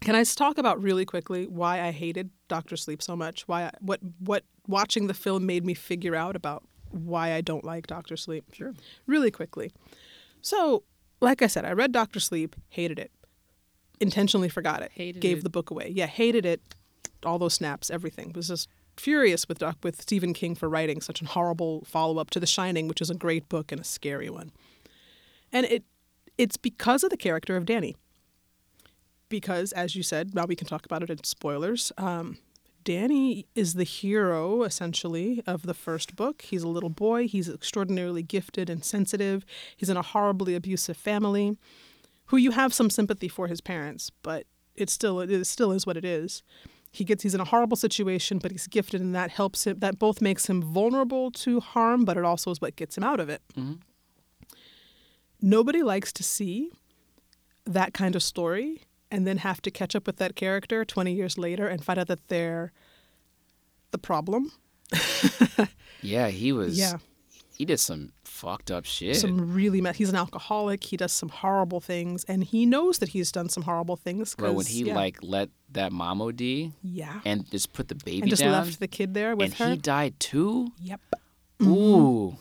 Can 0.00 0.14
I 0.14 0.22
talk 0.24 0.58
about 0.58 0.82
really 0.82 1.04
quickly 1.04 1.46
why 1.46 1.80
I 1.80 1.90
hated 1.90 2.30
Doctor 2.48 2.76
Sleep 2.76 3.02
so 3.02 3.16
much? 3.16 3.48
Why 3.48 3.64
I, 3.64 3.70
what 3.80 4.00
what 4.18 4.44
watching 4.68 5.06
the 5.06 5.14
film 5.14 5.46
made 5.46 5.64
me 5.64 5.74
figure 5.74 6.14
out 6.14 6.36
about 6.36 6.62
why 6.90 7.32
I 7.32 7.40
don't 7.40 7.64
like 7.64 7.86
Doctor 7.86 8.16
Sleep? 8.16 8.44
Sure. 8.52 8.74
Really 9.06 9.30
quickly. 9.30 9.72
So, 10.40 10.84
like 11.20 11.42
I 11.42 11.46
said, 11.46 11.64
I 11.64 11.72
read 11.72 11.90
Doctor 11.90 12.20
Sleep, 12.20 12.54
hated 12.68 12.98
it. 12.98 13.10
Intentionally 14.00 14.48
forgot 14.48 14.82
it. 14.82 14.92
Hated 14.92 15.20
gave 15.20 15.38
it. 15.38 15.44
the 15.44 15.50
book 15.50 15.70
away. 15.70 15.90
Yeah, 15.94 16.06
hated 16.06 16.44
it. 16.44 16.60
All 17.24 17.38
those 17.38 17.54
snaps, 17.54 17.90
everything. 17.90 18.32
Was 18.34 18.48
just 18.48 18.68
furious 18.96 19.48
with 19.48 19.58
Doc, 19.58 19.78
with 19.82 20.00
Stephen 20.00 20.34
King 20.34 20.54
for 20.54 20.68
writing 20.68 21.00
such 21.00 21.22
a 21.22 21.26
horrible 21.26 21.82
follow-up 21.86 22.30
to 22.30 22.40
The 22.40 22.46
Shining, 22.46 22.86
which 22.88 23.00
is 23.00 23.10
a 23.10 23.14
great 23.14 23.48
book 23.48 23.72
and 23.72 23.80
a 23.80 23.84
scary 23.84 24.28
one. 24.28 24.52
And 25.50 25.64
it 25.66 25.84
it's 26.38 26.56
because 26.56 27.04
of 27.04 27.10
the 27.10 27.16
character 27.16 27.56
of 27.56 27.64
Danny 27.64 27.96
because, 29.28 29.72
as 29.72 29.96
you 29.96 30.02
said, 30.02 30.34
now 30.34 30.44
we 30.44 30.56
can 30.56 30.66
talk 30.66 30.86
about 30.86 31.02
it 31.02 31.10
in 31.10 31.22
spoilers. 31.24 31.92
Um, 31.98 32.38
Danny 32.84 33.46
is 33.54 33.74
the 33.74 33.84
hero, 33.84 34.62
essentially, 34.62 35.42
of 35.46 35.62
the 35.62 35.74
first 35.74 36.14
book. 36.14 36.42
He's 36.42 36.62
a 36.62 36.68
little 36.68 36.90
boy. 36.90 37.26
He's 37.26 37.48
extraordinarily 37.48 38.22
gifted 38.22 38.68
and 38.68 38.84
sensitive. 38.84 39.44
He's 39.76 39.88
in 39.88 39.96
a 39.96 40.02
horribly 40.02 40.54
abusive 40.54 40.96
family, 40.96 41.56
who 42.26 42.36
you 42.36 42.52
have 42.52 42.74
some 42.74 42.90
sympathy 42.90 43.28
for 43.28 43.48
his 43.48 43.60
parents, 43.60 44.10
but 44.22 44.46
it 44.76 44.90
still 44.90 45.20
it 45.20 45.44
still 45.46 45.72
is 45.72 45.86
what 45.86 45.96
it 45.96 46.04
is. 46.04 46.42
He 46.92 47.04
gets 47.04 47.22
he's 47.24 47.34
in 47.34 47.40
a 47.40 47.44
horrible 47.44 47.76
situation, 47.76 48.38
but 48.38 48.52
he's 48.52 48.66
gifted, 48.68 49.00
and 49.00 49.14
that 49.14 49.30
helps 49.30 49.66
him. 49.66 49.78
That 49.80 49.98
both 49.98 50.20
makes 50.20 50.46
him 50.46 50.62
vulnerable 50.62 51.30
to 51.32 51.60
harm, 51.60 52.04
but 52.04 52.16
it 52.16 52.24
also 52.24 52.50
is 52.50 52.60
what 52.60 52.76
gets 52.76 52.96
him 52.96 53.02
out 53.02 53.18
of 53.18 53.28
it. 53.28 53.42
Nobody 55.44 55.82
likes 55.82 56.12
to 56.14 56.22
see 56.22 56.72
that 57.66 57.92
kind 57.92 58.16
of 58.16 58.22
story 58.22 58.82
and 59.10 59.26
then 59.26 59.38
have 59.38 59.60
to 59.62 59.70
catch 59.70 59.94
up 59.94 60.06
with 60.06 60.16
that 60.16 60.36
character 60.36 60.84
20 60.84 61.12
years 61.12 61.36
later 61.38 61.66
and 61.66 61.84
find 61.84 61.98
out 61.98 62.08
that 62.08 62.28
they're 62.28 62.72
the 63.90 63.98
problem. 63.98 64.52
Yeah, 66.04 66.28
he 66.28 66.52
was. 66.52 66.78
Yeah. 66.78 66.98
He 67.56 67.64
did 67.64 67.78
some 67.78 68.12
fucked 68.24 68.70
up 68.70 68.84
shit. 68.84 69.16
Some 69.16 69.54
really 69.54 69.80
mess. 69.80 69.96
He's 69.96 70.10
an 70.10 70.16
alcoholic. 70.16 70.82
He 70.84 70.96
does 70.96 71.12
some 71.12 71.28
horrible 71.28 71.80
things, 71.80 72.24
and 72.24 72.42
he 72.42 72.66
knows 72.66 72.98
that 72.98 73.10
he's 73.10 73.30
done 73.30 73.48
some 73.48 73.62
horrible 73.62 73.96
things. 73.96 74.34
Bro, 74.34 74.52
when 74.52 74.66
he 74.66 74.84
yeah. 74.84 74.94
like 74.94 75.18
let 75.22 75.50
that 75.70 75.92
mom 75.92 76.20
OD 76.20 76.40
yeah, 76.40 77.20
and 77.24 77.48
just 77.50 77.72
put 77.72 77.88
the 77.88 77.94
baby 77.94 78.22
and 78.22 78.30
just 78.30 78.42
down, 78.42 78.52
left 78.52 78.80
the 78.80 78.88
kid 78.88 79.14
there 79.14 79.36
with 79.36 79.46
and 79.46 79.54
her. 79.54 79.70
he 79.70 79.76
died 79.76 80.18
too. 80.18 80.72
yep. 80.80 81.00
Ooh, 81.62 81.66
mm-hmm. 81.66 82.36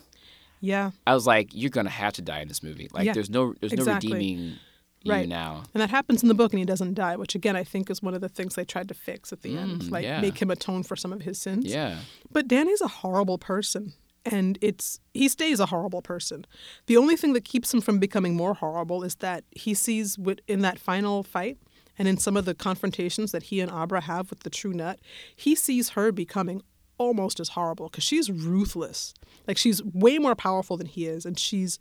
Yeah. 0.63 0.91
I 1.05 1.13
was 1.13 1.27
like, 1.27 1.49
you're 1.53 1.69
gonna 1.69 1.89
have 1.89 2.13
to 2.13 2.21
die 2.21 2.39
in 2.39 2.47
this 2.47 2.63
movie. 2.63 2.89
Like, 2.93 3.05
Yeah, 3.05 3.13
there's 3.13 3.29
no, 3.29 3.53
there's 3.59 3.73
exactly. 3.73 4.09
no 4.09 4.15
redeeming 4.15 4.57
you 5.03 5.11
Right. 5.11 5.27
now. 5.27 5.63
And 5.73 5.81
that 5.81 5.89
happens 5.89 6.21
in 6.23 6.29
the 6.29 6.33
book, 6.33 6.53
and 6.53 6.59
he 6.59 6.65
doesn't 6.65 6.93
die, 6.93 7.17
which 7.17 7.35
again 7.35 7.57
I 7.57 7.65
think 7.65 7.89
is 7.89 8.01
one 8.01 8.13
of 8.13 8.21
the 8.21 8.29
things 8.29 8.55
they 8.55 8.63
tried 8.63 8.87
to 8.87 8.93
fix 8.93 9.33
at 9.33 9.41
the 9.41 9.57
end, 9.57 9.81
Mm, 9.81 9.91
like 9.91 10.05
yeah. 10.05 10.21
make 10.21 10.41
him 10.41 10.49
atone 10.49 10.83
for 10.83 10.95
some 10.95 11.11
of 11.11 11.21
his 11.23 11.37
sins. 11.37 11.65
Yeah, 11.65 11.97
But 12.31 12.47
Danny's 12.47 12.79
a 12.81 12.87
horrible 12.87 13.37
person. 13.37 13.93
And 14.25 14.57
it's 14.61 15.01
he 15.13 15.27
stays 15.27 15.59
a 15.59 15.65
horrible 15.65 16.01
person. 16.01 16.45
The 16.85 16.95
only 16.95 17.17
thing 17.17 17.33
that 17.33 17.43
keeps 17.43 17.73
him 17.73 17.81
from 17.81 17.99
becoming 17.99 18.37
more 18.37 18.53
horrible 18.53 19.03
is 19.03 19.15
that 19.15 19.43
he 19.51 19.73
sees 19.73 20.17
in 20.47 20.61
that 20.61 20.79
final 20.79 21.23
fight 21.23 21.57
and 21.99 22.07
in 22.07 22.15
some 22.17 22.37
of 22.37 22.45
the 22.45 22.55
confrontations 22.55 23.33
that 23.33 23.43
he 23.43 23.59
and 23.59 23.69
Abra 23.69 23.99
have 23.99 24.29
with 24.29 24.39
the 24.43 24.49
True 24.49 24.71
Knot, 24.71 24.97
he 25.35 25.55
sees 25.55 25.89
her 25.89 26.13
becoming 26.13 26.61
almost 26.97 27.39
as 27.39 27.49
horrible 27.49 27.89
because 27.89 28.03
she's 28.03 28.29
ruthless. 28.31 29.13
Like 29.47 29.57
she's 29.57 29.83
way 29.83 30.17
more 30.19 30.35
powerful 30.35 30.77
than 30.77 30.87
he 30.87 31.05
is, 31.05 31.25
and 31.25 31.37
she's 31.39 31.79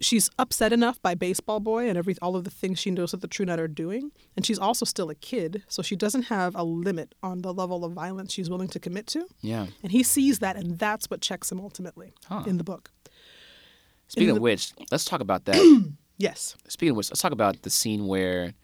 she's 0.00 0.28
upset 0.36 0.72
enough 0.72 1.00
by 1.00 1.14
baseball 1.14 1.60
boy 1.60 1.88
and 1.88 1.96
every 1.96 2.16
all 2.20 2.34
of 2.34 2.42
the 2.42 2.50
things 2.50 2.78
she 2.80 2.90
knows 2.90 3.12
that 3.12 3.20
the 3.20 3.28
True 3.28 3.46
Knot 3.46 3.60
are 3.60 3.68
doing 3.68 4.10
and 4.36 4.44
she's 4.44 4.58
also 4.58 4.84
still 4.84 5.08
a 5.10 5.14
kid 5.14 5.62
so 5.68 5.80
she 5.80 5.94
doesn't 5.94 6.22
have 6.24 6.56
a 6.56 6.64
limit 6.64 7.14
on 7.22 7.42
the 7.42 7.54
level 7.54 7.84
of 7.84 7.92
violence 7.92 8.32
she's 8.32 8.50
willing 8.50 8.66
to 8.66 8.80
commit 8.80 9.06
to 9.06 9.28
yeah. 9.42 9.68
and 9.80 9.92
he 9.92 10.02
sees 10.02 10.40
that, 10.40 10.56
and 10.56 10.76
that's 10.80 11.08
what 11.08 11.20
checks 11.20 11.52
him 11.52 11.60
ultimately 11.60 12.12
Huh. 12.26 12.42
in 12.48 12.58
the 12.58 12.64
book. 12.64 12.90
Speaking 14.08 14.28
the- 14.30 14.34
of 14.36 14.42
which, 14.42 14.72
let's 14.90 15.04
talk 15.04 15.20
about 15.20 15.44
that. 15.44 15.56
Yes. 16.18 16.56
Speaking 16.68 16.90
of 16.90 16.96
which, 16.96 17.10
let's 17.10 17.20
talk 17.20 17.32
about 17.32 17.62
the 17.62 17.70
scene 17.70 18.06
where 18.06 18.54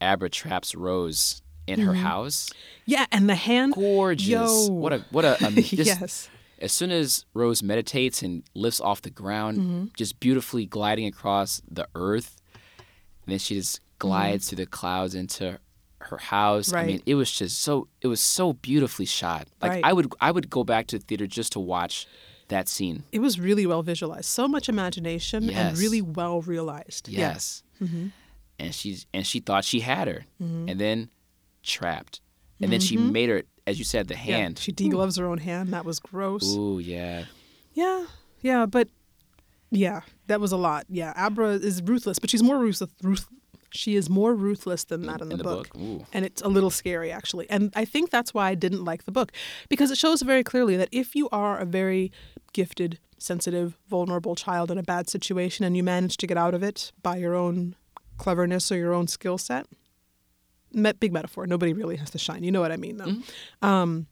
Abra 0.00 0.30
traps 0.30 0.74
Rose 0.74 1.42
in 1.68 1.80
her 1.80 1.94
house. 1.94 2.50
Yeah, 2.86 3.06
and 3.12 3.28
the 3.28 3.34
hand. 3.34 3.74
Gorgeous. 3.74 4.28
Yo. 4.28 4.66
What 4.68 4.92
a 4.92 5.04
what 5.10 5.24
a 5.24 5.44
um, 5.46 5.54
just- 5.56 5.72
yes. 5.72 6.28
As 6.60 6.72
soon 6.72 6.90
as 6.90 7.24
Rose 7.34 7.62
meditates 7.62 8.20
and 8.22 8.42
lifts 8.54 8.80
off 8.80 9.02
the 9.02 9.10
ground, 9.10 9.58
Mm-hmm. 9.58 9.84
just 9.96 10.18
beautifully 10.18 10.66
gliding 10.66 11.06
across 11.06 11.62
the 11.70 11.86
earth, 11.94 12.36
and 13.24 13.32
then 13.32 13.38
she 13.38 13.54
just 13.54 13.80
glides 14.00 14.48
through 14.48 14.56
the 14.56 14.66
clouds 14.66 15.14
into 15.14 15.58
her 16.00 16.16
house. 16.18 16.72
I 16.72 16.78
Mm-hmm. 16.78 16.86
Mean, 16.88 17.02
it 17.06 17.14
was 17.14 17.30
just 17.30 17.60
so 17.60 17.86
it 18.00 18.08
was 18.08 18.20
so 18.20 18.54
beautifully 18.54 19.06
shot. 19.06 19.46
Like 19.62 19.70
Right. 19.72 19.84
I 19.84 19.92
would 19.92 20.12
I 20.20 20.30
would 20.32 20.50
go 20.50 20.64
back 20.64 20.86
to 20.88 20.98
the 20.98 21.04
theater 21.04 21.26
just 21.28 21.52
to 21.52 21.60
watch 21.60 22.06
that 22.48 22.66
scene. 22.68 23.04
It 23.12 23.18
was 23.20 23.38
really 23.38 23.66
well 23.66 23.82
visualized. 23.84 24.24
So 24.24 24.48
much 24.48 24.68
imagination 24.68 25.50
and 25.50 25.78
really 25.78 26.00
well 26.02 26.40
realized. 26.40 27.08
Yes. 27.08 27.62
Mm-hmm. 27.80 28.06
And 28.58 28.74
she's 28.74 29.06
and 29.14 29.24
she 29.24 29.38
thought 29.38 29.64
she 29.64 29.80
had 29.80 30.08
her, 30.08 30.24
and 30.40 30.80
then 30.80 31.10
trapped, 31.62 32.20
and 32.60 32.72
then 32.72 32.80
she 32.80 32.96
made 32.96 33.28
her, 33.28 33.42
as 33.66 33.78
you 33.78 33.84
said, 33.84 34.08
the 34.08 34.14
Mm-hmm. 34.14 34.28
Yeah. 34.30 34.36
hand. 34.36 34.58
She 34.58 34.72
degloves 34.72 35.18
her 35.18 35.26
own 35.26 35.38
hand. 35.38 35.72
That 35.72 35.84
was 35.84 35.98
gross. 36.00 36.54
Ooh, 36.56 36.78
yeah. 36.78 37.24
Yeah. 37.74 38.06
Yeah, 38.40 38.66
but 38.66 38.88
yeah, 39.70 40.00
that 40.28 40.40
was 40.40 40.52
a 40.52 40.56
lot. 40.56 40.86
Yeah, 40.88 41.12
Abra 41.16 41.50
is 41.54 41.82
ruthless, 41.82 42.18
but 42.18 42.30
she's 42.30 42.42
more 42.42 42.58
ruthless. 42.58 42.90
Ruth, 43.02 43.26
she 43.70 43.96
is 43.96 44.08
more 44.08 44.34
ruthless 44.34 44.84
than 44.84 45.02
that 45.06 45.20
in, 45.20 45.24
in 45.24 45.28
the, 45.30 45.36
the 45.38 45.44
book. 45.44 45.72
book. 45.72 45.82
Ooh. 45.82 46.06
And 46.12 46.24
it's 46.24 46.40
a 46.42 46.48
little 46.48 46.70
scary, 46.70 47.10
actually. 47.12 47.50
And 47.50 47.72
I 47.76 47.84
think 47.84 48.10
that's 48.10 48.32
why 48.32 48.48
I 48.48 48.54
didn't 48.54 48.84
like 48.84 49.04
the 49.04 49.12
book, 49.12 49.32
because 49.68 49.90
it 49.90 49.98
shows 49.98 50.22
very 50.22 50.42
clearly 50.44 50.76
that 50.76 50.88
if 50.92 51.14
you 51.14 51.28
are 51.30 51.58
a 51.58 51.64
very 51.66 52.10
gifted, 52.54 52.98
sensitive, 53.18 53.76
vulnerable 53.88 54.34
child 54.36 54.70
in 54.70 54.78
a 54.78 54.82
bad 54.82 55.10
situation 55.10 55.64
and 55.66 55.76
you 55.76 55.82
manage 55.82 56.16
to 56.18 56.26
get 56.26 56.38
out 56.38 56.54
of 56.54 56.62
it 56.62 56.92
by 57.02 57.16
your 57.16 57.34
own 57.34 57.74
cleverness 58.16 58.72
or 58.72 58.76
your 58.76 58.94
own 58.94 59.06
skill 59.08 59.36
set, 59.36 59.66
me- 60.72 60.92
big 60.92 61.12
metaphor. 61.12 61.46
Nobody 61.46 61.72
really 61.72 61.96
has 61.96 62.10
to 62.10 62.18
shine. 62.18 62.42
You 62.44 62.50
know 62.52 62.60
what 62.60 62.72
I 62.72 62.76
mean, 62.76 62.96
though. 62.96 63.66
Um, 63.66 64.06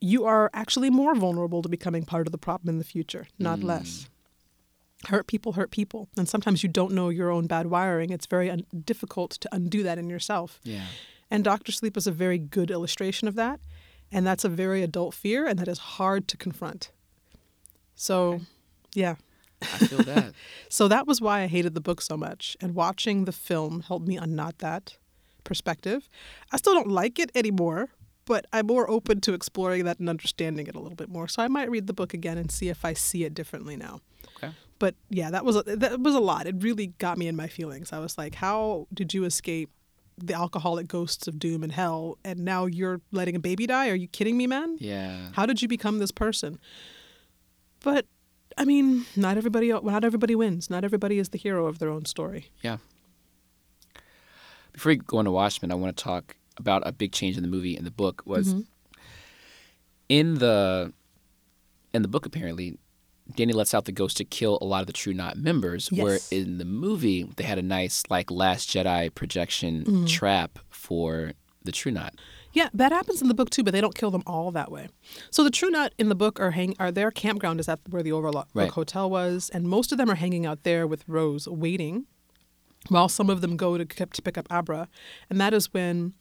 you 0.00 0.24
are 0.24 0.50
actually 0.52 0.90
more 0.90 1.14
vulnerable 1.14 1.62
to 1.62 1.68
becoming 1.68 2.04
part 2.04 2.26
of 2.26 2.32
the 2.32 2.38
problem 2.38 2.68
in 2.70 2.78
the 2.78 2.84
future, 2.84 3.28
not 3.38 3.60
less. 3.62 4.08
Hurt 5.08 5.26
people 5.26 5.52
hurt 5.52 5.70
people. 5.70 6.08
And 6.16 6.28
sometimes 6.28 6.62
you 6.62 6.68
don't 6.68 6.92
know 6.92 7.08
your 7.08 7.30
own 7.30 7.46
bad 7.46 7.66
wiring. 7.66 8.10
It's 8.10 8.26
very 8.26 8.50
un- 8.50 8.66
difficult 8.84 9.32
to 9.32 9.48
undo 9.52 9.82
that 9.82 9.98
in 9.98 10.08
yourself. 10.08 10.60
Yeah. 10.64 10.86
And 11.30 11.42
Doctor 11.44 11.72
Sleep 11.72 11.96
is 11.96 12.06
a 12.06 12.12
very 12.12 12.38
good 12.38 12.70
illustration 12.70 13.26
of 13.28 13.34
that. 13.36 13.60
And 14.10 14.26
that's 14.26 14.44
a 14.44 14.48
very 14.48 14.82
adult 14.82 15.14
fear, 15.14 15.46
and 15.46 15.58
that 15.58 15.68
is 15.68 15.78
hard 15.78 16.28
to 16.28 16.36
confront. 16.36 16.90
So, 17.94 18.42
yeah. 18.94 19.14
I 19.62 19.66
feel 19.86 20.02
that. 20.02 20.34
So 20.68 20.88
that 20.88 21.06
was 21.06 21.20
why 21.20 21.42
I 21.42 21.46
hated 21.46 21.74
the 21.74 21.80
book 21.80 22.00
so 22.00 22.16
much. 22.16 22.56
And 22.60 22.74
watching 22.74 23.24
the 23.24 23.32
film 23.32 23.80
helped 23.82 24.06
me 24.06 24.16
unknot 24.16 24.58
that 24.58 24.96
perspective. 25.44 26.08
I 26.50 26.56
still 26.56 26.74
don't 26.74 26.88
like 26.88 27.18
it 27.18 27.30
anymore, 27.34 27.90
but 28.24 28.46
I'm 28.52 28.66
more 28.66 28.88
open 28.90 29.20
to 29.22 29.34
exploring 29.34 29.84
that 29.84 29.98
and 29.98 30.08
understanding 30.08 30.66
it 30.66 30.74
a 30.74 30.80
little 30.80 30.96
bit 30.96 31.08
more. 31.08 31.28
So 31.28 31.42
I 31.42 31.48
might 31.48 31.70
read 31.70 31.86
the 31.86 31.92
book 31.92 32.14
again 32.14 32.38
and 32.38 32.50
see 32.50 32.68
if 32.68 32.84
I 32.84 32.92
see 32.92 33.24
it 33.24 33.34
differently 33.34 33.76
now. 33.76 34.00
Okay. 34.36 34.52
But 34.78 34.94
yeah, 35.10 35.30
that 35.30 35.44
was 35.44 35.56
a, 35.56 35.62
that 35.62 36.00
was 36.00 36.14
a 36.14 36.20
lot. 36.20 36.46
It 36.46 36.56
really 36.58 36.88
got 36.98 37.18
me 37.18 37.28
in 37.28 37.36
my 37.36 37.48
feelings. 37.48 37.92
I 37.92 37.98
was 37.98 38.18
like, 38.18 38.36
how 38.36 38.88
did 38.92 39.14
you 39.14 39.24
escape 39.24 39.70
the 40.18 40.34
alcoholic 40.34 40.88
ghosts 40.88 41.26
of 41.26 41.38
doom 41.38 41.62
and 41.62 41.72
hell 41.72 42.18
and 42.24 42.40
now 42.40 42.66
you're 42.66 43.00
letting 43.10 43.36
a 43.36 43.40
baby 43.40 43.66
die? 43.66 43.88
Are 43.90 43.94
you 43.94 44.08
kidding 44.08 44.36
me, 44.36 44.46
man? 44.46 44.76
Yeah. 44.78 45.30
How 45.32 45.46
did 45.46 45.62
you 45.62 45.68
become 45.68 45.98
this 45.98 46.12
person? 46.12 46.58
But 47.80 48.06
I 48.58 48.64
mean, 48.64 49.06
not 49.16 49.36
everybody 49.36 49.72
not 49.72 50.04
everybody 50.04 50.34
wins. 50.34 50.70
Not 50.70 50.84
everybody 50.84 51.18
is 51.18 51.30
the 51.30 51.38
hero 51.38 51.66
of 51.66 51.78
their 51.78 51.88
own 51.88 52.04
story. 52.04 52.50
Yeah. 52.62 52.78
Before 54.72 54.90
we 54.90 54.96
go 54.96 55.18
into 55.20 55.30
Watchmen, 55.32 55.70
I 55.70 55.74
want 55.74 55.96
to 55.96 56.02
talk 56.02 56.36
about 56.58 56.82
a 56.86 56.92
big 56.92 57.12
change 57.12 57.36
in 57.36 57.42
the 57.42 57.48
movie 57.48 57.76
and 57.76 57.86
the 57.86 57.90
book 57.90 58.22
was 58.26 58.54
in 60.08 60.34
the 60.34 60.92
in 61.94 62.02
the 62.02 62.08
book 62.08 62.26
apparently 62.26 62.78
Danny 63.36 63.52
lets 63.52 63.72
out 63.72 63.84
the 63.84 63.92
ghost 63.92 64.16
to 64.18 64.24
kill 64.24 64.58
a 64.60 64.64
lot 64.64 64.80
of 64.80 64.86
the 64.88 64.92
True 64.92 65.14
Knot 65.14 65.36
members. 65.36 65.88
Yes. 65.92 66.02
Where 66.04 66.18
in 66.30 66.58
the 66.58 66.64
movie 66.64 67.22
they 67.36 67.44
had 67.44 67.58
a 67.58 67.62
nice 67.62 68.02
like 68.10 68.30
Last 68.30 68.68
Jedi 68.70 69.14
projection 69.14 69.84
Mm-hmm. 69.84 70.06
trap 70.06 70.58
for 70.70 71.32
the 71.62 71.72
True 71.72 71.92
Knot. 71.92 72.14
Yeah, 72.52 72.68
that 72.74 72.92
happens 72.92 73.22
in 73.22 73.28
the 73.28 73.34
book 73.34 73.48
too, 73.48 73.62
but 73.62 73.72
they 73.72 73.80
don't 73.80 73.94
kill 73.94 74.10
them 74.10 74.22
all 74.26 74.50
that 74.50 74.70
way. 74.70 74.88
So 75.30 75.42
the 75.44 75.50
True 75.50 75.70
Knot 75.70 75.94
in 75.98 76.08
the 76.10 76.14
book 76.14 76.38
are 76.40 76.50
hang 76.50 76.74
are 76.78 76.90
their 76.92 77.10
campground 77.10 77.60
is 77.60 77.68
at 77.68 77.78
where 77.88 78.02
the 78.02 78.12
Overlook 78.12 78.48
Right. 78.52 78.70
Hotel 78.70 79.08
was, 79.08 79.50
and 79.54 79.66
most 79.68 79.92
of 79.92 79.98
them 79.98 80.10
are 80.10 80.16
hanging 80.16 80.44
out 80.44 80.64
there 80.64 80.86
with 80.86 81.04
Rose, 81.06 81.46
waiting, 81.48 82.06
while 82.88 83.08
some 83.08 83.30
of 83.30 83.40
them 83.40 83.56
go 83.56 83.78
to, 83.78 83.84
to 83.84 84.22
pick 84.22 84.38
up 84.38 84.46
Abra, 84.50 84.88
and 85.30 85.40
that 85.40 85.54
is 85.54 85.72
when 85.72 86.14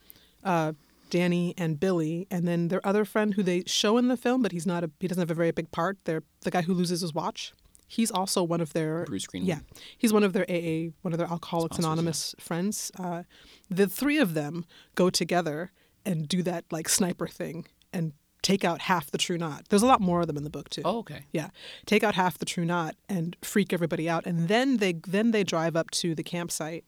uh, 0.44 0.74
Danny 1.10 1.54
and 1.58 1.80
Billy, 1.80 2.28
and 2.32 2.48
then 2.48 2.70
their 2.70 2.86
other 2.86 3.06
friend 3.06 3.34
who 3.34 3.44
they 3.44 3.64
show 3.66 3.98
in 3.98 4.08
the 4.08 4.18
film, 4.18 4.42
but 4.42 4.52
he's 4.52 4.66
not 4.66 4.84
a 4.84 4.92
he 5.00 5.08
doesn't 5.08 5.22
have 5.22 5.32
a 5.32 5.36
very 5.36 5.52
big 5.52 5.72
part. 5.72 5.98
They're 6.06 6.24
the 6.42 6.52
guy 6.52 6.62
who 6.62 6.74
loses 6.74 7.02
his 7.02 7.14
watch. 7.14 7.54
He's 7.88 8.10
also 8.10 8.42
one 8.42 8.62
of 8.62 8.72
their 8.72 9.04
Bruce 9.04 9.28
Greenwood. 9.28 9.50
Yeah, 9.50 9.60
he's 9.98 10.14
one 10.14 10.24
of 10.24 10.32
their 10.32 10.46
AA, 10.50 10.92
one 11.02 11.12
of 11.12 11.18
their 11.18 11.28
Alcoholics 11.28 11.76
Sponsors, 11.76 11.86
yeah. 11.86 11.92
Anonymous 11.92 12.36
friends. 12.40 12.92
Uh, 12.98 13.24
the 13.70 13.88
three 13.88 14.18
of 14.18 14.34
them 14.34 14.66
go 14.96 15.10
together 15.10 15.72
and 16.06 16.28
do 16.28 16.42
that 16.44 16.64
like 16.72 16.88
sniper 16.88 17.28
thing 17.28 17.68
and 17.92 18.14
take 18.42 18.64
out 18.64 18.82
half 18.82 19.12
the 19.12 19.18
True 19.18 19.38
Knot. 19.38 19.66
There's 19.70 19.84
a 19.84 19.88
lot 19.88 20.02
more 20.02 20.22
of 20.22 20.28
them 20.28 20.38
in 20.38 20.44
the 20.44 20.50
book 20.50 20.70
too. 20.70 20.82
Oh, 20.84 21.00
okay. 21.00 21.26
Yeah, 21.32 21.50
take 21.86 22.04
out 22.04 22.16
half 22.16 22.38
the 22.38 22.46
True 22.46 22.66
Knot 22.66 22.96
and 23.08 23.36
freak 23.42 23.74
everybody 23.74 24.10
out, 24.10 24.26
and 24.26 24.48
then 24.48 24.78
they 24.78 24.94
then 24.94 25.32
they 25.32 25.44
drive 25.44 25.76
up 25.76 25.92
to 25.92 26.16
the 26.16 26.24
campsite, 26.24 26.84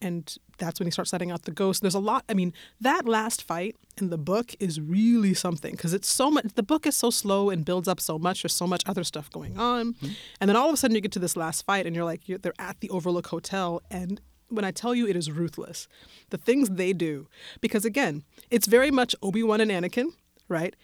and 0.00 0.36
that's 0.58 0.80
when 0.80 0.86
he 0.86 0.90
starts 0.90 1.12
letting 1.12 1.30
out 1.30 1.42
the 1.42 1.50
ghost. 1.50 1.82
There's 1.82 1.94
a 1.94 2.00
lot. 2.00 2.24
I 2.28 2.34
mean, 2.34 2.52
that 2.80 3.06
last 3.06 3.42
fight 3.42 3.76
in 3.98 4.10
the 4.10 4.18
book 4.18 4.54
is 4.58 4.80
really 4.80 5.34
something 5.34 5.72
because 5.72 5.92
it's 5.92 6.08
so 6.08 6.30
much. 6.30 6.46
The 6.54 6.62
book 6.62 6.86
is 6.86 6.96
so 6.96 7.10
slow 7.10 7.50
and 7.50 7.64
builds 7.64 7.88
up 7.88 8.00
so 8.00 8.18
much. 8.18 8.42
There's 8.42 8.54
so 8.54 8.66
much 8.66 8.82
other 8.86 9.04
stuff 9.04 9.30
going 9.30 9.58
on, 9.58 9.94
mm-hmm. 9.94 10.12
and 10.40 10.48
then 10.48 10.56
all 10.56 10.68
of 10.68 10.74
a 10.74 10.76
sudden 10.76 10.94
you 10.94 11.00
get 11.00 11.12
to 11.12 11.18
this 11.18 11.36
last 11.36 11.64
fight, 11.66 11.86
and 11.86 11.94
you're 11.94 12.04
like, 12.04 12.28
you're, 12.28 12.38
they're 12.38 12.54
at 12.58 12.80
the 12.80 12.88
Overlook 12.90 13.26
Hotel, 13.26 13.82
and 13.90 14.20
when 14.48 14.64
I 14.64 14.70
tell 14.70 14.94
you 14.94 15.06
it 15.06 15.16
is 15.16 15.30
ruthless, 15.30 15.88
the 16.30 16.38
things 16.38 16.70
they 16.70 16.92
do, 16.92 17.26
because 17.60 17.84
again, 17.84 18.22
it's 18.50 18.66
very 18.66 18.90
much 18.90 19.14
Obi 19.22 19.42
Wan 19.42 19.60
and 19.60 19.70
Anakin, 19.70 20.12
right? 20.48 20.74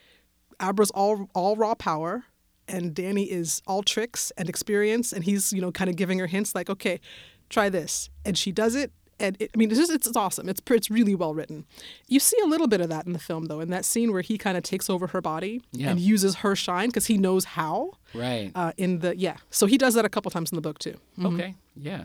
Abra's 0.60 0.90
all 0.92 1.28
all 1.34 1.56
raw 1.56 1.74
power, 1.74 2.24
and 2.68 2.94
Danny 2.94 3.24
is 3.30 3.62
all 3.66 3.82
tricks 3.82 4.32
and 4.36 4.48
experience, 4.48 5.12
and 5.12 5.24
he's 5.24 5.52
you 5.52 5.60
know 5.60 5.72
kind 5.72 5.90
of 5.90 5.96
giving 5.96 6.18
her 6.18 6.26
hints 6.26 6.54
like, 6.54 6.70
okay, 6.70 7.00
try 7.48 7.68
this, 7.68 8.10
and 8.24 8.36
she 8.38 8.52
does 8.52 8.74
it. 8.74 8.92
And 9.20 9.36
it, 9.40 9.50
I 9.54 9.56
mean, 9.56 9.70
it's 9.70 9.78
just 9.78 9.92
it's, 9.92 10.06
it's 10.06 10.16
awesome. 10.16 10.48
It's 10.48 10.60
it's 10.70 10.90
really 10.90 11.14
well 11.14 11.32
written. 11.34 11.64
You 12.08 12.18
see 12.18 12.36
a 12.42 12.46
little 12.46 12.66
bit 12.66 12.80
of 12.80 12.88
that 12.88 13.06
in 13.06 13.12
the 13.12 13.18
film, 13.20 13.44
though, 13.46 13.60
in 13.60 13.70
that 13.70 13.84
scene 13.84 14.12
where 14.12 14.22
he 14.22 14.36
kind 14.36 14.56
of 14.56 14.64
takes 14.64 14.90
over 14.90 15.08
her 15.08 15.20
body 15.20 15.62
Yeah. 15.72 15.90
and 15.90 16.00
uses 16.00 16.36
her 16.36 16.56
shine 16.56 16.88
because 16.88 17.06
he 17.06 17.18
knows 17.18 17.44
how. 17.44 17.92
Right. 18.14 18.50
Uh, 18.54 18.72
in 18.76 18.98
the 19.00 19.16
yeah, 19.16 19.36
so 19.50 19.66
he 19.66 19.78
does 19.78 19.94
that 19.94 20.04
a 20.04 20.08
couple 20.08 20.30
times 20.32 20.50
in 20.50 20.56
the 20.56 20.62
book 20.62 20.78
too. 20.78 20.96
Okay. 21.24 21.54
Yeah. 21.76 22.04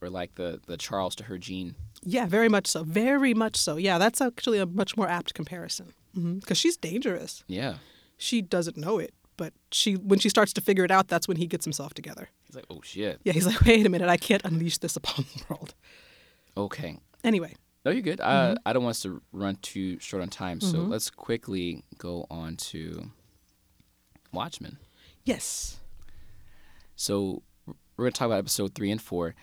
Or 0.00 0.08
like 0.10 0.34
the 0.36 0.60
the 0.66 0.76
Charles 0.76 1.14
to 1.16 1.24
her 1.24 1.36
Jean. 1.38 1.74
Yeah, 2.02 2.26
very 2.26 2.48
much 2.48 2.66
so. 2.66 2.82
Very 2.84 3.34
much 3.34 3.56
so. 3.56 3.76
Yeah, 3.76 3.98
that's 3.98 4.20
actually 4.20 4.58
a 4.58 4.66
much 4.66 4.96
more 4.96 5.08
apt 5.08 5.34
comparison 5.34 5.92
because 6.14 6.58
she's 6.58 6.76
dangerous. 6.76 7.44
Yeah. 7.46 7.76
She 8.16 8.40
doesn't 8.42 8.76
know 8.76 8.98
it, 8.98 9.14
but 9.36 9.52
she 9.70 9.94
when 9.94 10.18
she 10.18 10.28
starts 10.28 10.52
to 10.54 10.60
figure 10.60 10.84
it 10.84 10.90
out, 10.90 11.08
that's 11.08 11.26
when 11.26 11.36
he 11.38 11.46
gets 11.46 11.64
himself 11.64 11.94
together. 11.94 12.28
He's 12.44 12.54
like, 12.56 12.66
oh 12.70 12.80
shit. 12.82 13.20
Yeah, 13.24 13.32
he's 13.32 13.46
like, 13.46 13.60
wait 13.66 13.84
a 13.86 13.88
minute, 13.88 14.08
I 14.08 14.16
can't 14.16 14.44
unleash 14.44 14.78
this 14.78 14.96
upon 14.96 15.24
the 15.34 15.44
world. 15.48 15.74
Okay. 16.56 16.98
Anyway, 17.24 17.54
No, 17.84 17.90
you're 17.90 18.02
good. 18.02 18.20
Uh, 18.20 18.56
I 18.66 18.72
don't 18.72 18.82
want 18.84 18.96
us 18.96 19.02
to 19.02 19.22
run 19.32 19.56
too 19.62 19.98
short 20.00 20.22
on 20.22 20.28
time, 20.28 20.60
so 20.60 20.78
let's 20.78 21.08
quickly 21.10 21.82
go 21.98 22.26
on 22.30 22.56
to 22.56 23.10
Watchmen. 24.32 24.78
yes. 25.24 25.78
So 26.96 27.42
we're 27.96 28.04
gonna 28.04 28.12
talk 28.12 28.26
about 28.26 28.38
episode 28.38 28.74
three 28.74 28.90
and 28.90 29.00
four. 29.00 29.34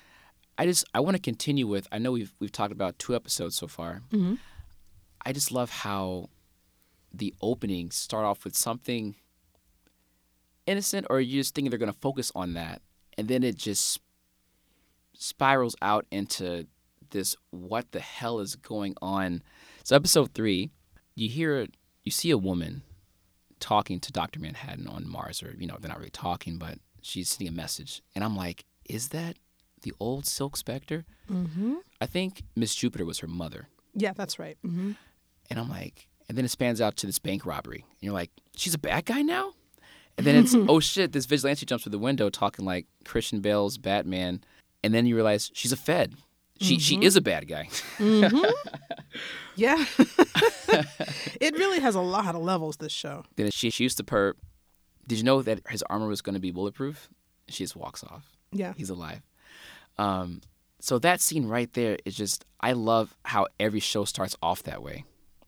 I 0.58 0.66
just 0.66 0.86
I 0.94 1.00
want 1.00 1.16
to 1.16 1.22
continue 1.22 1.68
with. 1.68 1.88
I 1.92 1.98
know 2.00 2.12
we've 2.12 2.34
we've 2.40 2.52
talked 2.52 2.72
about 2.72 3.00
two 3.00 3.16
episodes 3.16 3.56
so 3.56 3.68
far. 3.68 4.02
Mm-hmm. 4.12 4.36
I 5.26 5.34
just 5.34 5.52
love 5.52 5.70
how 5.70 6.30
the 7.14 7.34
opening 7.42 7.92
start 7.92 8.26
off 8.26 8.44
with 8.44 8.56
something 8.56 9.16
innocent, 10.66 11.08
or 11.10 11.20
you 11.20 11.40
just 11.40 11.56
think 11.56 11.70
they're 11.70 11.80
gonna 11.80 11.94
focus 11.94 12.32
on 12.36 12.54
that, 12.54 12.82
and 13.18 13.28
then 13.28 13.44
it 13.44 13.58
just 13.58 14.00
spirals 15.14 15.76
out 15.82 16.06
into 16.12 16.66
this 17.12 17.36
what 17.50 17.92
the 17.92 18.00
hell 18.00 18.40
is 18.40 18.56
going 18.56 18.96
on. 19.02 19.42
So 19.84 19.96
episode 19.96 20.34
three, 20.34 20.70
you 21.16 21.30
hear 21.30 21.68
you 22.04 22.12
see 22.12 22.32
a 22.32 22.38
woman 22.38 22.84
talking 23.60 24.00
to 24.00 24.12
Dr. 24.12 24.40
Manhattan 24.40 24.88
on 24.88 25.08
Mars, 25.08 25.44
or 25.44 25.54
you 25.58 25.68
know, 25.68 25.78
they're 25.80 25.90
not 25.90 26.00
really 26.00 26.10
talking, 26.10 26.58
but 26.58 26.80
she's 27.02 27.30
sending 27.30 27.54
a 27.54 27.56
message. 27.56 28.02
And 28.16 28.24
I'm 28.24 28.36
like, 28.36 28.66
is 28.86 29.10
that 29.10 29.38
the 29.82 29.94
old 30.00 30.26
Silk 30.26 30.58
Spectre? 30.58 31.06
Mm-hmm. 31.30 31.76
I 32.02 32.06
think 32.06 32.44
Miss 32.56 32.76
Jupiter 32.76 33.06
was 33.06 33.20
her 33.20 33.28
mother. 33.28 33.68
Yeah, 33.94 34.14
that's 34.14 34.40
right. 34.40 34.58
Mm-hmm. 34.66 34.92
And 35.50 35.60
I'm 35.60 35.70
like, 35.70 36.08
and 36.30 36.38
then 36.38 36.46
it 36.46 36.50
spans 36.50 36.80
out 36.80 36.96
to 36.98 37.06
this 37.08 37.20
bank 37.20 37.46
robbery. 37.46 37.84
And 37.84 38.00
you're 38.02 38.14
like, 38.14 38.32
she's 38.56 38.74
a 38.74 38.80
bad 38.80 39.06
guy 39.06 39.22
now? 39.22 39.54
And 40.18 40.26
then 40.26 40.36
it's, 40.36 40.56
oh 40.70 40.80
shit, 40.80 41.12
this 41.12 41.26
vigilante 41.26 41.66
jumps 41.66 41.84
through 41.84 41.92
the 41.92 42.00
window 42.00 42.30
talking 42.30 42.64
like 42.64 42.86
Christian 43.04 43.42
Bale's 43.42 43.78
Batman. 43.78 44.42
And 44.84 44.94
then 44.94 45.06
you 45.06 45.16
realize 45.16 45.52
she's 45.54 45.74
a 45.74 45.78
Fed. 45.78 46.14
She, 46.62 46.78
she 46.78 46.98
is 47.02 47.16
a 47.16 47.22
bad 47.22 47.48
guy. 47.48 47.70
Yeah. 49.60 49.84
it 51.42 51.54
really 51.58 51.80
has 51.80 51.96
a 51.96 52.00
lot 52.00 52.34
of 52.34 52.42
levels, 52.42 52.78
this 52.78 52.94
show. 52.94 53.26
then 53.36 53.52
she 53.52 53.70
she 53.70 53.84
used 53.84 53.98
to 53.98 54.04
perp. 54.04 54.36
Did 55.06 55.18
you 55.18 55.26
know 55.26 55.42
that 55.42 55.60
his 55.68 55.84
armor 55.90 56.08
was 56.08 56.22
going 56.22 56.36
to 56.36 56.40
be 56.40 56.52
bulletproof? 56.52 57.10
She 57.50 57.64
just 57.66 57.76
walks 57.76 58.04
off. 58.04 58.38
Yeah. 58.54 58.74
He's 58.78 58.90
alive. 58.90 59.22
Um, 59.98 60.42
so 60.80 60.98
that 61.00 61.20
scene 61.20 61.46
right 61.46 61.72
there 61.74 61.98
is 62.06 62.16
just 62.16 62.46
I 62.62 62.72
love 62.72 63.18
how 63.26 63.48
every 63.60 63.82
show 63.82 64.06
starts 64.06 64.38
off 64.42 64.64
that 64.64 64.82
way. 64.82 65.04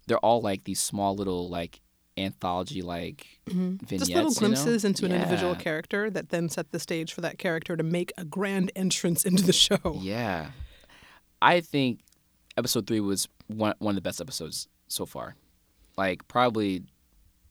They're 0.08 0.18
all 0.18 0.41
like 0.41 0.64
these 0.64 0.80
small 0.80 1.16
little 1.16 1.49
like 1.49 1.82
anthology 2.18 2.82
like. 2.82 3.28
Mm-hmm. 3.49 3.86
Just 3.86 4.08
little 4.08 4.24
you 4.24 4.24
know? 4.24 4.30
glimpses 4.32 4.86
into 4.86 5.06
an 5.06 5.12
individual 5.12 5.56
character 5.56 6.10
that 6.10 6.30
then 6.30 6.49
set 6.49 6.72
the 6.72 6.80
stage 6.80 7.14
for 7.14 7.22
that 7.22 7.38
character 7.38 7.76
to 7.78 7.84
make 7.84 8.12
a 8.18 8.26
grand 8.26 8.72
entrance 8.76 9.26
into 9.26 9.43
the 9.43 9.54
show. 9.54 9.97
Yeah, 9.99 10.52
I 11.41 11.62
think 11.62 11.99
episode 12.58 12.88
three 12.88 12.99
was 12.99 13.28
one 13.47 13.76
one 13.80 13.91
of 13.91 13.95
the 13.95 14.02
best 14.02 14.22
episodes 14.22 14.68
so 14.88 15.06
far. 15.06 15.36
Like 15.97 16.28
probably 16.28 16.84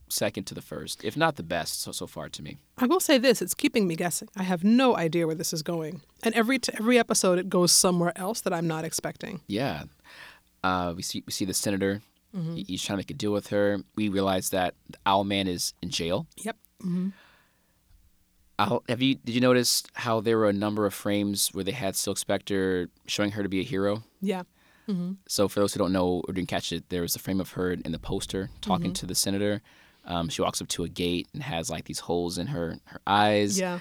second 0.08 0.44
to 0.44 0.54
the 0.54 0.62
first, 0.62 1.04
if 1.04 1.16
not 1.16 1.36
the 1.36 1.42
best 1.42 1.82
so 1.82 1.92
so 1.92 2.06
far 2.06 2.28
to 2.28 2.42
me. 2.42 2.58
I 2.78 2.86
will 2.86 3.00
say 3.00 3.18
this: 3.18 3.42
it's 3.42 3.54
keeping 3.54 3.86
me 3.86 3.96
guessing. 3.96 4.28
I 4.36 4.42
have 4.42 4.64
no 4.64 4.96
idea 4.96 5.26
where 5.26 5.36
this 5.36 5.52
is 5.52 5.62
going, 5.62 6.02
and 6.22 6.34
every 6.34 6.58
t- 6.58 6.72
every 6.78 6.98
episode 6.98 7.38
it 7.38 7.48
goes 7.48 7.72
somewhere 7.72 8.12
else 8.16 8.40
that 8.42 8.52
I'm 8.52 8.66
not 8.66 8.84
expecting. 8.84 9.40
Yeah. 9.46 9.84
Uh, 10.62 10.92
we 10.94 11.02
see 11.02 11.22
we 11.26 11.32
see 11.32 11.44
the 11.44 11.54
senator. 11.54 12.02
Mm-hmm. 12.36 12.56
He's 12.56 12.82
trying 12.82 12.96
to 12.96 13.00
make 13.00 13.10
a 13.10 13.14
deal 13.14 13.32
with 13.32 13.48
her. 13.48 13.78
We 13.96 14.08
realize 14.08 14.50
that 14.50 14.74
the 14.88 14.98
Owl 15.06 15.24
Man 15.24 15.48
is 15.48 15.74
in 15.82 15.90
jail. 15.90 16.26
Yep. 16.38 16.56
Owl, 18.58 18.82
have 18.88 19.00
you 19.00 19.14
did 19.16 19.34
you 19.34 19.40
notice 19.40 19.82
how 19.94 20.20
there 20.20 20.36
were 20.38 20.48
a 20.48 20.52
number 20.52 20.84
of 20.86 20.92
frames 20.92 21.48
where 21.52 21.64
they 21.64 21.72
had 21.72 21.96
Silk 21.96 22.18
Spectre 22.18 22.88
showing 23.06 23.32
her 23.32 23.42
to 23.42 23.48
be 23.48 23.60
a 23.60 23.64
hero? 23.64 24.02
Yeah. 24.20 24.42
So 25.28 25.46
for 25.46 25.60
those 25.60 25.72
who 25.72 25.78
don't 25.78 25.92
know 25.92 26.20
or 26.26 26.34
didn't 26.34 26.48
catch 26.48 26.72
it, 26.72 26.88
there 26.88 27.02
was 27.02 27.14
a 27.14 27.20
frame 27.20 27.40
of 27.40 27.52
her 27.52 27.70
in 27.70 27.92
the 27.92 27.98
poster 28.00 28.50
talking 28.60 28.86
Mm-hmm. 28.86 28.92
to 28.94 29.06
the 29.06 29.14
senator. 29.14 29.62
Um, 30.04 30.28
she 30.28 30.42
walks 30.42 30.60
up 30.60 30.66
to 30.66 30.82
a 30.82 30.88
gate 30.88 31.28
and 31.32 31.44
has 31.44 31.70
like 31.70 31.84
these 31.84 32.00
holes 32.00 32.38
in 32.38 32.48
her 32.48 32.76
her 32.86 33.00
eyes. 33.06 33.56
Yeah. 33.58 33.78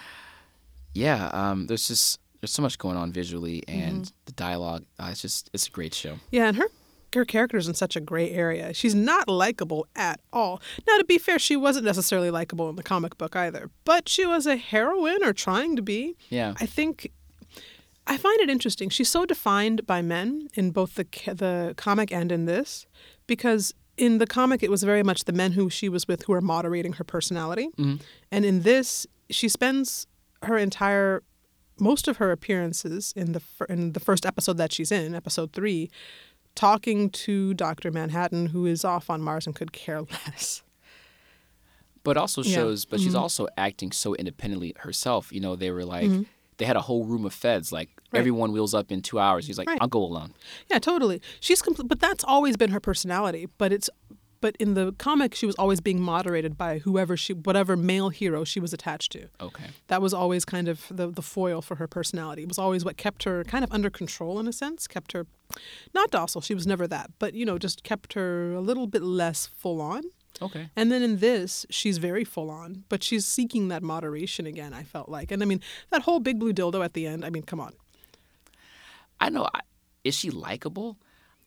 Yeah. 0.94 1.30
Um, 1.34 1.66
there's 1.66 1.88
just 1.88 2.20
there's 2.42 2.52
so 2.52 2.62
much 2.62 2.78
going 2.78 2.96
on 2.96 3.12
visually 3.12 3.64
and 3.68 4.04
Mm-hmm. 4.04 4.14
the 4.26 4.32
dialogue. 4.34 4.84
Uh, 5.00 5.08
it's 5.12 5.22
just 5.24 5.50
it's 5.52 5.66
a 5.68 5.72
great 5.72 5.96
show. 5.96 6.20
Yeah, 6.30 6.50
and 6.50 6.58
her 6.58 6.68
her 7.16 7.26
character's 7.26 7.68
in 7.68 7.74
such 7.74 7.96
a 7.96 8.00
gray 8.00 8.32
area. 8.32 8.74
She's 8.74 8.96
not 8.96 9.28
likable 9.28 9.88
at 9.96 10.20
all. 10.32 10.62
Now, 10.88 10.98
to 10.98 11.06
be 11.06 11.18
fair, 11.18 11.40
she 11.40 11.56
wasn't 11.56 11.86
necessarily 11.86 12.32
likable 12.32 12.70
in 12.70 12.76
the 12.76 12.84
comic 12.84 13.18
book 13.18 13.36
either, 13.36 13.70
but 13.86 14.08
she 14.08 14.26
was 14.26 14.46
a 14.46 14.58
heroine 14.58 15.24
or 15.24 15.34
trying 15.34 15.76
to 15.76 15.82
be. 15.82 16.16
Yeah. 16.30 16.54
I 16.60 16.66
think 16.66 17.12
I 18.10 18.18
find 18.18 18.40
it 18.42 18.50
interesting. 18.50 18.90
She's 18.90 19.10
so 19.10 19.26
defined 19.26 19.86
by 19.86 20.02
men 20.02 20.50
in 20.56 20.72
both 20.72 20.96
the 20.96 21.06
the 21.28 21.74
comic 21.78 22.12
and 22.12 22.32
in 22.32 22.46
this, 22.46 22.88
because 23.28 23.74
in 23.98 24.18
the 24.18 24.28
comic 24.28 24.64
it 24.64 24.72
was 24.72 24.84
very 24.84 25.04
much 25.04 25.26
the 25.26 25.34
men 25.34 25.52
who 25.52 25.70
she 25.70 25.90
was 25.90 26.08
with 26.08 26.24
who 26.24 26.34
are 26.34 26.42
moderating 26.42 26.94
her 26.94 27.04
personality, 27.04 27.70
mm-hmm. 27.78 27.96
and 28.32 28.46
in 28.46 28.62
this 28.62 29.06
she 29.30 29.48
spends 29.48 30.08
her 30.44 30.58
entire 30.58 31.22
most 31.80 32.08
of 32.08 32.18
her 32.18 32.32
appearances 32.32 33.14
in 33.16 33.34
the 33.34 33.42
in 33.70 33.94
the 33.94 34.00
first 34.00 34.26
episode 34.26 34.58
that 34.58 34.74
she's 34.74 34.92
in, 34.92 35.16
episode 35.16 35.54
three, 35.54 35.90
talking 36.56 37.10
to 37.10 37.54
Doctor 37.54 37.92
Manhattan, 37.92 38.48
who 38.48 38.66
is 38.66 38.84
off 38.84 39.10
on 39.10 39.22
Mars 39.22 39.46
and 39.46 39.56
could 39.56 39.72
care 39.72 40.02
less. 40.28 40.64
but 42.04 42.18
also 42.18 42.42
Yeah. 42.44 42.56
shows 42.56 42.86
but 42.86 42.98
Mm-hmm. 43.00 43.06
she's 43.06 43.16
also 43.16 43.48
acting 43.58 43.92
so 43.92 44.16
independently 44.16 44.74
herself 44.80 45.32
you 45.32 45.40
know 45.42 45.56
they 45.56 45.70
were 45.72 45.84
like 45.86 46.10
they 46.58 46.66
had 46.66 46.76
a 46.78 46.82
whole 46.82 47.04
room 47.06 47.26
of 47.26 47.34
feds 47.34 47.72
like 47.72 47.90
Mm-hmm. 47.90 48.16
Right. 48.16 48.20
everyone 48.20 48.52
wheels 48.54 48.74
up 48.74 48.92
in 48.92 49.02
two 49.02 49.20
hours 49.20 49.46
he's 49.48 49.58
like 49.58 49.68
Right. 49.68 49.78
i'll 49.82 49.88
go 49.88 50.02
alone 50.04 50.34
Yeah, 50.72 50.80
totally. 50.80 51.22
She's 51.40 51.62
complete, 51.62 51.88
but 51.88 52.00
that's 52.00 52.24
always 52.24 52.58
been 52.58 52.72
her 52.72 52.80
personality. 52.80 53.48
But 53.58 53.72
it's 53.72 53.90
but 54.42 54.56
in 54.58 54.74
the 54.74 54.94
comic, 54.94 55.36
she 55.36 55.46
was 55.46 55.56
always 55.58 55.82
being 55.82 56.00
moderated 56.00 56.58
by 56.58 56.78
whoever 56.80 57.18
she, 57.18 57.34
whatever 57.34 57.76
male 57.76 58.08
hero 58.08 58.46
she 58.46 58.62
was 58.62 58.72
attached 58.72 59.12
to. 59.12 59.28
Okay. 59.42 59.66
That 59.88 60.02
was 60.02 60.14
always 60.14 60.46
kind 60.46 60.70
of 60.70 60.86
the 60.90 61.08
the 61.12 61.22
foil 61.22 61.62
for 61.62 61.76
her 61.76 61.88
personality. 61.88 62.44
It 62.44 62.48
was 62.48 62.58
always 62.58 62.86
what 62.86 62.96
kept 62.96 63.26
her 63.26 63.44
kind 63.44 63.64
of 63.66 63.72
under 63.74 63.90
control 63.90 64.40
in 64.40 64.48
a 64.48 64.54
sense, 64.54 64.88
kept 64.88 65.12
her 65.12 65.26
not 65.94 66.12
docile. 66.12 66.42
She 66.42 66.54
was 66.54 66.68
never 66.68 66.88
that, 66.88 67.12
but 67.20 67.34
you 67.34 67.46
know, 67.46 67.58
just 67.58 67.84
kept 67.84 68.14
her 68.14 68.54
a 68.54 68.62
little 68.62 68.88
bit 68.88 69.02
less 69.04 69.48
full 69.48 69.82
on. 69.82 70.04
Okay. 70.42 70.70
And 70.76 70.92
then 70.92 71.02
in 71.02 71.18
this, 71.18 71.66
she's 71.70 71.98
very 71.98 72.24
full 72.24 72.50
on, 72.50 72.84
but 72.88 73.04
she's 73.04 73.26
seeking 73.26 73.68
that 73.70 73.84
moderation 73.84 74.46
again. 74.46 74.74
I 74.74 74.84
felt 74.84 75.10
like, 75.10 75.32
and 75.32 75.42
I 75.42 75.46
mean, 75.46 75.60
that 75.90 76.04
whole 76.04 76.20
big 76.20 76.40
blue 76.40 76.54
dildo 76.54 76.84
at 76.86 76.94
the 76.94 77.08
end. 77.08 77.26
I 77.26 77.30
mean, 77.30 77.44
come 77.44 77.60
on. 77.60 77.74
I 79.20 79.30
know. 79.30 79.50
Is 80.04 80.16
she 80.16 80.30
likable? 80.30 80.98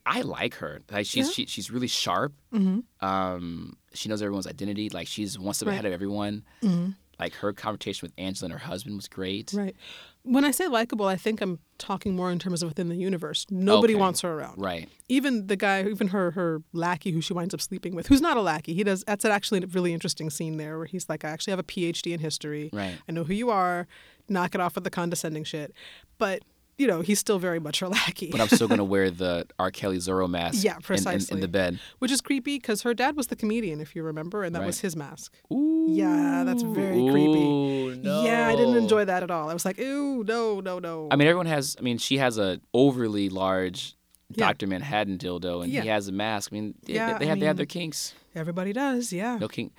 I 0.04 0.22
like 0.22 0.56
her. 0.56 0.80
Like 0.90 1.06
she's 1.06 1.28
Yeah. 1.28 1.32
she, 1.32 1.46
she's 1.46 1.70
really 1.70 1.86
sharp. 1.86 2.34
Mm-hmm. 2.52 3.04
Um, 3.06 3.76
she 3.94 4.08
knows 4.08 4.20
everyone's 4.20 4.46
identity. 4.46 4.90
Like 4.90 5.06
she's 5.06 5.38
one 5.38 5.54
step 5.54 5.68
Right. 5.68 5.74
ahead 5.74 5.86
of 5.86 5.92
everyone. 5.92 6.44
Mm-hmm. 6.62 6.90
Like 7.20 7.34
her 7.36 7.52
conversation 7.52 8.06
with 8.06 8.12
Angela 8.18 8.46
and 8.46 8.52
her 8.52 8.66
husband 8.66 8.96
was 8.96 9.06
great. 9.08 9.52
Right. 9.54 9.76
When 10.24 10.44
I 10.44 10.52
say 10.52 10.68
likable, 10.68 11.06
I 11.06 11.16
think 11.16 11.40
I'm 11.40 11.58
talking 11.78 12.14
more 12.14 12.30
in 12.30 12.38
terms 12.38 12.62
of 12.62 12.68
within 12.70 12.88
the 12.88 12.94
universe. 12.96 13.44
Nobody 13.50 13.94
Okay. 13.94 14.00
wants 14.00 14.20
her 14.20 14.32
around. 14.32 14.60
Right. 14.62 14.88
Even 15.08 15.48
the 15.48 15.56
guy, 15.56 15.82
even 15.88 16.08
her 16.08 16.30
her 16.32 16.62
lackey 16.72 17.10
who 17.10 17.20
she 17.20 17.32
winds 17.32 17.52
up 17.54 17.60
sleeping 17.60 17.94
with, 17.96 18.06
who's 18.06 18.20
not 18.20 18.36
a 18.36 18.40
lackey. 18.40 18.72
He 18.74 18.84
does. 18.84 19.02
That's 19.04 19.24
actually 19.24 19.62
a 19.64 19.66
really 19.66 19.92
interesting 19.92 20.30
scene 20.30 20.58
there 20.58 20.76
where 20.78 20.86
he's 20.86 21.08
like, 21.08 21.24
I 21.24 21.30
actually 21.30 21.50
have 21.52 21.58
a 21.58 21.64
PhD 21.64 22.12
in 22.12 22.20
history. 22.20 22.70
Right. 22.72 22.94
I 23.08 23.12
know 23.12 23.24
who 23.24 23.34
you 23.34 23.50
are. 23.50 23.88
Knock 24.28 24.54
it 24.54 24.60
off 24.60 24.76
with 24.76 24.84
the 24.84 24.90
condescending 24.90 25.42
shit. 25.44 25.72
But 26.18 26.42
you 26.78 26.86
know, 26.86 27.00
he's 27.02 27.18
still 27.18 27.38
very 27.38 27.60
much 27.60 27.80
her 27.80 27.88
lackey. 27.88 28.30
But 28.30 28.40
I'm 28.40 28.48
still 28.48 28.66
gonna 28.68 28.82
wear 28.94 29.10
the 29.10 29.46
R. 29.58 29.70
Kelly 29.70 29.98
Zorro 29.98 30.28
mask. 30.28 30.64
Yeah, 30.64 30.78
in- 30.88 31.08
In, 31.08 31.20
in, 31.30 31.40
the 31.40 31.46
bed. 31.48 31.78
Which 31.98 32.10
is 32.10 32.20
creepy 32.20 32.58
because 32.58 32.82
her 32.82 32.94
dad 32.94 33.14
was 33.16 33.26
the 33.26 33.36
comedian, 33.36 33.80
if 33.80 33.94
you 33.94 34.02
remember, 34.02 34.42
and 34.42 34.54
that 34.54 34.64
was 34.64 34.80
his 34.80 34.96
mask. 34.96 35.34
Ooh. 35.52 35.71
Yeah, 35.86 36.44
that's 36.44 36.62
very 36.62 37.00
creepy. 37.10 38.00
No. 38.02 38.24
Yeah, 38.24 38.48
I 38.48 38.56
didn't 38.56 38.76
enjoy 38.76 39.04
that 39.04 39.22
at 39.22 39.30
all. 39.30 39.48
I 39.48 39.52
was 39.54 39.64
like, 39.64 39.78
ooh, 39.78 40.24
no, 40.24 40.60
no, 40.60 40.78
no. 40.78 41.08
I 41.10 41.16
mean, 41.16 41.28
everyone 41.28 41.46
has. 41.46 41.76
I 41.78 41.82
mean, 41.82 41.98
she 41.98 42.18
has 42.18 42.38
a 42.38 42.60
overly 42.74 43.28
large 43.28 43.94
Yeah. 44.30 44.46
Doctor 44.46 44.66
Manhattan 44.66 45.18
dildo, 45.18 45.62
and 45.62 45.70
Yeah. 45.72 45.82
he 45.82 45.88
has 45.88 46.08
a 46.08 46.12
mask. 46.12 46.52
I 46.52 46.54
mean, 46.54 46.74
they, 46.84 46.94
Yeah, 46.94 47.18
they 47.18 47.26
I 47.26 47.28
have 47.28 47.40
they 47.40 47.46
have 47.46 47.56
their 47.56 47.66
kinks. 47.66 48.14
Everybody 48.34 48.72
does, 48.72 49.12
yeah. 49.12 49.36
No 49.38 49.48
king. 49.48 49.72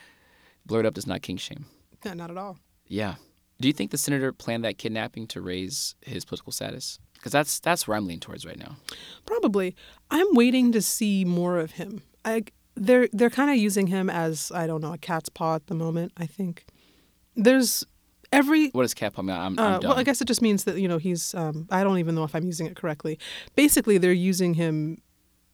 Blerd 0.68 0.86
Up 0.86 0.94
does 0.94 1.08
not 1.08 1.22
kink 1.22 1.40
shame. 1.40 1.66
Yeah, 2.06 2.14
not 2.14 2.30
at 2.30 2.38
all. 2.38 2.58
Yeah. 2.88 3.16
Do 3.60 3.68
you 3.68 3.74
think 3.74 3.92
the 3.92 3.98
senator 3.98 4.32
planned 4.32 4.64
that 4.66 4.78
kidnapping 4.78 5.28
to 5.28 5.42
raise 5.42 5.96
his 6.02 6.24
political 6.26 6.52
status? 6.52 7.00
Because 7.14 7.32
that's 7.32 7.60
that's 7.60 7.88
where 7.88 7.98
I'm 7.98 8.06
leaning 8.06 8.20
towards 8.20 8.46
right 8.46 8.60
now. 8.60 8.76
Probably. 9.26 9.76
I'm 10.12 10.28
waiting 10.34 10.72
to 10.74 10.82
see 10.82 11.24
more 11.26 11.58
of 11.60 11.72
him. 11.72 12.02
I 12.26 12.44
they're 12.76 13.08
they're 13.12 13.30
kind 13.30 13.52
of 13.52 13.58
using 13.58 13.88
him 13.88 14.10
as 14.10 14.52
I 14.54 14.68
don't 14.68 14.82
know 14.82 14.94
a 14.94 14.98
cat's 14.98 15.30
paw 15.30 15.56
at 15.56 15.68
the 15.68 15.76
moment. 15.76 16.12
I 16.18 16.26
think 16.26 16.66
there's 17.36 17.86
every. 18.32 18.70
What 18.70 18.86
is 18.86 18.94
Cap? 18.94 19.14
I 19.18 19.22
mean, 19.22 19.36
I'm, 19.36 19.60
I'm 19.60 19.76
Uh, 19.76 19.80
well, 19.82 19.94
I 19.98 20.04
guess 20.04 20.22
it 20.22 20.26
just 20.26 20.42
means 20.42 20.66
that 20.66 20.78
you 20.78 20.88
know 20.88 20.98
he's. 20.98 21.34
Um, 21.36 21.68
I 21.70 21.84
don't 21.84 22.00
even 22.00 22.16
know 22.16 22.24
if 22.24 22.36
I'm 22.36 22.46
using 22.46 22.66
it 22.68 22.76
correctly. 22.76 23.18
Basically, 23.56 23.98
they're 23.98 24.12
using 24.12 24.56
him 24.56 25.02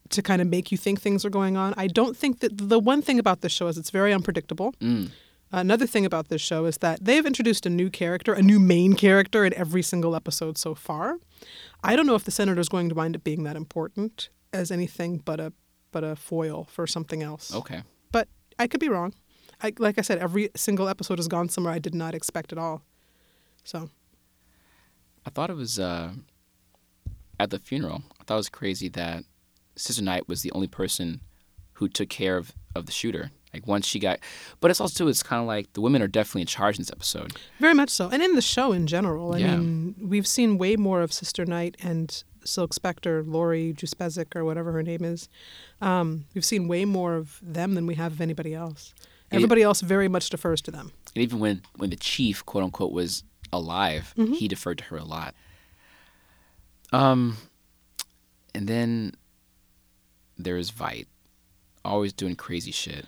to 0.10 0.22
kind 0.24 0.42
of 0.42 0.48
make 0.48 0.72
you 0.72 0.78
think 0.78 1.00
things 1.00 1.24
are 1.24 1.30
going 1.30 1.56
on. 1.56 1.74
I 1.78 1.88
don't 1.88 2.18
think 2.18 2.40
that 2.40 2.58
the 2.58 2.80
one 2.80 3.02
thing 3.02 3.20
about 3.20 3.42
this 3.42 3.52
show 3.52 3.68
is 3.68 3.78
it's 3.78 3.92
very 3.92 4.12
unpredictable. 4.12 4.74
Mm. 4.82 5.12
Another 5.52 5.88
thing 5.88 6.06
about 6.06 6.30
this 6.30 6.42
show 6.42 6.66
is 6.66 6.78
that 6.80 7.04
they've 7.04 7.26
introduced 7.26 7.66
a 7.66 7.70
new 7.70 7.90
character, 7.90 8.34
a 8.34 8.42
new 8.42 8.60
main 8.60 8.94
character 8.94 9.46
in 9.46 9.54
every 9.56 9.82
single 9.82 10.16
episode 10.16 10.58
so 10.58 10.76
far. 10.76 11.18
I 11.84 11.96
don't 11.96 12.06
know 12.06 12.16
if 12.16 12.24
the 12.24 12.32
senator 12.32 12.62
is 12.62 12.70
going 12.70 12.90
to 12.90 12.96
wind 12.96 13.16
up 13.16 13.24
being 13.24 13.44
that 13.44 13.56
important 13.56 14.30
as 14.54 14.72
anything 14.72 15.18
but 15.18 15.40
a 15.40 15.54
but 15.92 16.04
a 16.04 16.16
foil 16.16 16.68
for 16.72 16.86
something 16.88 17.24
else. 17.24 17.54
Okay. 17.54 17.84
But 18.12 18.28
I 18.58 18.68
could 18.68 18.80
be 18.80 18.90
wrong. 18.90 19.14
I, 19.62 19.74
like 19.78 19.98
I 19.98 20.02
said, 20.02 20.20
every 20.20 20.50
single 20.56 20.88
episode 20.88 21.18
has 21.20 21.28
gone 21.28 21.50
somewhere 21.50 21.74
I 21.74 21.80
did 21.80 21.94
not 21.96 22.16
expect 22.16 22.52
at 22.54 22.58
all. 22.58 22.82
So 23.64 23.90
I 25.26 25.30
thought 25.30 25.50
it 25.50 25.56
was 25.56 25.80
uh, 25.80 26.12
at 27.40 27.50
the 27.50 27.60
funeral. 27.60 28.04
I 28.20 28.24
thought 28.24 28.36
it 28.36 28.38
was 28.38 28.50
crazy 28.50 28.90
that 28.90 29.24
Sister 29.76 30.04
Night 30.04 30.28
was 30.28 30.42
the 30.42 30.52
only 30.54 30.68
person 30.68 31.22
who 31.74 31.88
took 31.90 32.10
care 32.10 32.38
of, 32.38 32.54
of 32.76 32.86
the 32.86 32.92
shooter. 32.92 33.32
Like 33.54 33.66
once 33.66 33.88
she 33.88 33.98
got, 33.98 34.20
but 34.60 34.70
it's 34.70 34.80
also. 34.80 35.08
It's 35.08 35.24
kind 35.24 35.42
of 35.42 35.48
like 35.48 35.74
the 35.74 35.82
women 35.82 36.04
are 36.04 36.08
definitely 36.08 36.42
in 36.42 36.48
charge 36.48 36.76
in 36.76 36.82
this 36.82 36.92
episode. 36.92 37.34
very 37.60 37.74
much 37.74 37.90
so, 37.90 38.08
and 38.08 38.22
in 38.22 38.36
the 38.36 38.44
show 38.44 38.72
in 38.74 38.86
general. 38.86 39.34
I 39.34 39.40
Yeah. 39.40 39.58
mean, 39.58 39.96
we've 40.00 40.28
seen 40.28 40.60
way 40.60 40.76
more 40.76 41.02
of 41.02 41.12
Sister 41.12 41.48
Night 41.48 41.76
and 41.82 42.24
Silk 42.44 42.74
Spectre, 42.74 43.24
Laurie 43.24 43.74
Juspeczyk 43.74 44.36
or 44.36 44.44
whatever 44.46 44.72
her 44.72 44.84
name 44.84 45.04
is. 45.04 45.30
Um, 45.82 46.26
we've 46.34 46.46
seen 46.46 46.68
way 46.68 46.86
more 46.86 47.16
of 47.16 47.40
them 47.42 47.74
than 47.76 47.86
we 47.86 47.96
have 47.96 48.14
of 48.14 48.22
anybody 48.22 48.54
else. 48.54 48.94
It- 49.32 49.36
Everybody 49.36 49.62
else 49.62 49.82
very 49.82 50.08
much 50.08 50.30
defers 50.30 50.62
to 50.64 50.72
them. 50.72 50.92
And 51.16 51.22
even 51.24 51.40
when 51.40 51.62
when 51.78 51.90
the 51.92 51.96
chief, 51.96 52.46
quote 52.46 52.64
unquote, 52.64 52.92
was 52.92 53.24
alive, 53.54 54.14
Mm-hmm. 54.18 54.34
he 54.34 54.48
deferred 54.48 54.78
to 54.80 54.84
her 54.86 54.98
a 54.98 55.04
lot. 55.04 55.36
Um, 56.92 57.38
and 58.56 58.68
then 58.68 59.14
there's 60.38 60.72
Veidt, 60.72 61.06
always 61.86 62.14
doing 62.14 62.36
crazy 62.36 62.72
shit. 62.72 63.06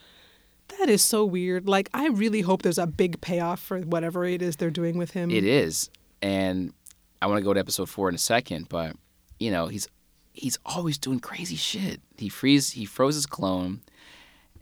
That 0.79 0.89
is 0.89 1.01
so 1.01 1.25
weird. 1.25 1.67
Like, 1.67 1.89
I 1.93 2.07
really 2.07 2.41
hope 2.41 2.61
there's 2.61 2.77
a 2.77 2.87
big 2.87 3.19
payoff 3.21 3.59
for 3.59 3.79
whatever 3.81 4.23
it 4.25 4.41
is 4.41 4.55
they're 4.55 4.69
doing 4.69 4.97
with 4.97 5.11
him. 5.11 5.29
It 5.31 5.43
is, 5.43 5.89
and 6.21 6.73
I 7.21 7.27
want 7.27 7.39
to 7.39 7.43
go 7.43 7.53
to 7.53 7.59
episode 7.59 7.89
four 7.89 8.07
in 8.09 8.15
a 8.15 8.19
second, 8.19 8.69
but 8.69 8.95
you 9.41 9.49
know 9.49 9.67
he's 9.67 9.87
he's 10.33 10.59
always 10.65 10.97
doing 10.97 11.19
crazy 11.19 11.55
shit. 11.55 11.99
He 12.17 12.29
frees 12.29 12.71
he 12.71 12.85
froze 12.85 13.15
his 13.15 13.25
clone, 13.25 13.81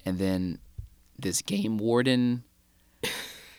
and 0.06 0.18
then 0.18 0.60
this 1.18 1.42
game 1.42 1.78
warden. 1.78 2.44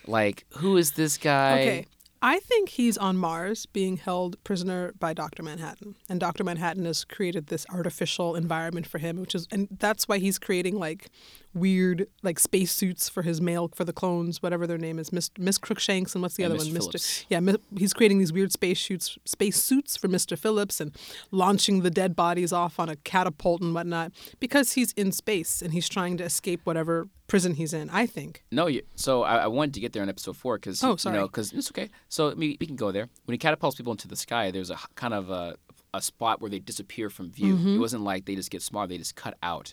Like, 0.07 0.45
who 0.57 0.77
is 0.77 0.93
this 0.93 1.19
guy? 1.19 1.59
Okay. 1.61 1.85
I 2.23 2.39
think 2.39 2.69
he's 2.69 2.97
on 2.97 3.17
Mars 3.17 3.65
being 3.65 3.97
held 3.97 4.41
prisoner 4.43 4.93
by 4.99 5.13
Dr. 5.13 5.41
Manhattan. 5.41 5.95
And 6.07 6.19
Dr. 6.19 6.43
Manhattan 6.43 6.85
has 6.85 7.03
created 7.03 7.47
this 7.47 7.65
artificial 7.73 8.35
environment 8.35 8.85
for 8.85 8.99
him, 8.99 9.19
which 9.19 9.33
is 9.33 9.47
and 9.51 9.67
that's 9.79 10.07
why 10.07 10.19
he's 10.19 10.37
creating 10.37 10.77
like 10.77 11.09
weird 11.53 12.07
like 12.21 12.39
spacesuits 12.39 13.09
for 13.09 13.23
his 13.23 13.41
male 13.41 13.69
for 13.73 13.83
the 13.83 13.93
clones, 13.93 14.41
whatever 14.41 14.67
their 14.67 14.77
name 14.77 14.99
is, 14.99 15.11
Miss 15.11 15.31
Miss 15.37 15.57
Crookshanks 15.57 16.13
and 16.13 16.21
what's 16.21 16.35
the 16.35 16.43
And 16.43 16.53
other 16.53 16.63
Mr. 16.63 16.73
one? 16.73 16.81
Phillips. 16.81 17.25
Yeah, 17.29 17.39
he's 17.77 17.93
creating 17.93 18.19
these 18.19 18.31
weird 18.31 18.51
space 18.51 18.79
suits 18.79 19.17
space 19.25 19.61
suits 19.61 19.97
for 19.97 20.07
Mr. 20.07 20.37
Phillips 20.37 20.79
and 20.79 20.95
launching 21.31 21.81
the 21.81 21.91
dead 21.91 22.15
bodies 22.15 22.53
off 22.53 22.79
on 22.79 22.87
a 22.87 22.95
catapult 22.97 23.61
and 23.61 23.73
whatnot 23.73 24.11
because 24.39 24.73
he's 24.73 24.91
in 24.93 25.11
space 25.11 25.61
and 25.61 25.73
he's 25.73 25.89
trying 25.89 26.17
to 26.17 26.23
escape 26.23 26.61
whatever 26.65 27.07
prison 27.31 27.55
he's 27.55 27.73
in, 27.73 27.89
I 27.89 28.05
think. 28.05 28.43
No, 28.51 28.67
you, 28.67 28.81
so 28.95 29.23
I, 29.23 29.37
I 29.37 29.47
wanted 29.47 29.73
to 29.75 29.79
get 29.79 29.93
there 29.93 30.03
in 30.03 30.09
episode 30.09 30.35
four 30.35 30.57
because 30.57 30.83
Oh, 30.83 30.91
you 30.91 30.97
sorry. 30.97 31.17
know 31.17 31.27
because 31.27 31.53
it's 31.53 31.71
okay. 31.71 31.89
So 32.09 32.33
we, 32.35 32.57
we 32.59 32.67
can 32.67 32.75
go 32.75 32.91
there. 32.91 33.07
When 33.25 33.33
he 33.33 33.37
catapults 33.37 33.77
people 33.77 33.93
into 33.93 34.07
the 34.09 34.17
sky, 34.17 34.51
there's 34.51 34.69
a 34.69 34.77
kind 34.95 35.13
of 35.13 35.29
a, 35.29 35.55
a 35.93 36.01
spot 36.01 36.41
where 36.41 36.49
they 36.51 36.59
disappear 36.59 37.09
from 37.09 37.31
view. 37.31 37.55
Mm-hmm. 37.55 37.75
It 37.75 37.79
wasn't 37.79 38.03
like 38.03 38.25
they 38.25 38.35
just 38.35 38.51
get 38.51 38.61
smaller; 38.61 38.87
they 38.87 38.97
just 38.97 39.15
cut 39.15 39.35
out. 39.41 39.71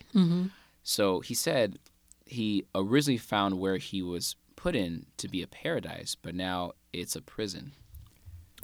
So 0.83 1.19
he 1.19 1.33
said 1.33 1.77
he 2.25 2.63
originally 2.73 3.17
found 3.17 3.59
where 3.59 3.77
he 3.77 4.01
was 4.01 4.35
put 4.55 4.75
in 4.75 5.05
to 5.17 5.27
be 5.27 5.41
a 5.43 5.47
paradise, 5.47 6.15
but 6.21 6.33
now 6.35 6.71
it's 6.93 7.15
a 7.15 7.21
prison. 7.21 7.73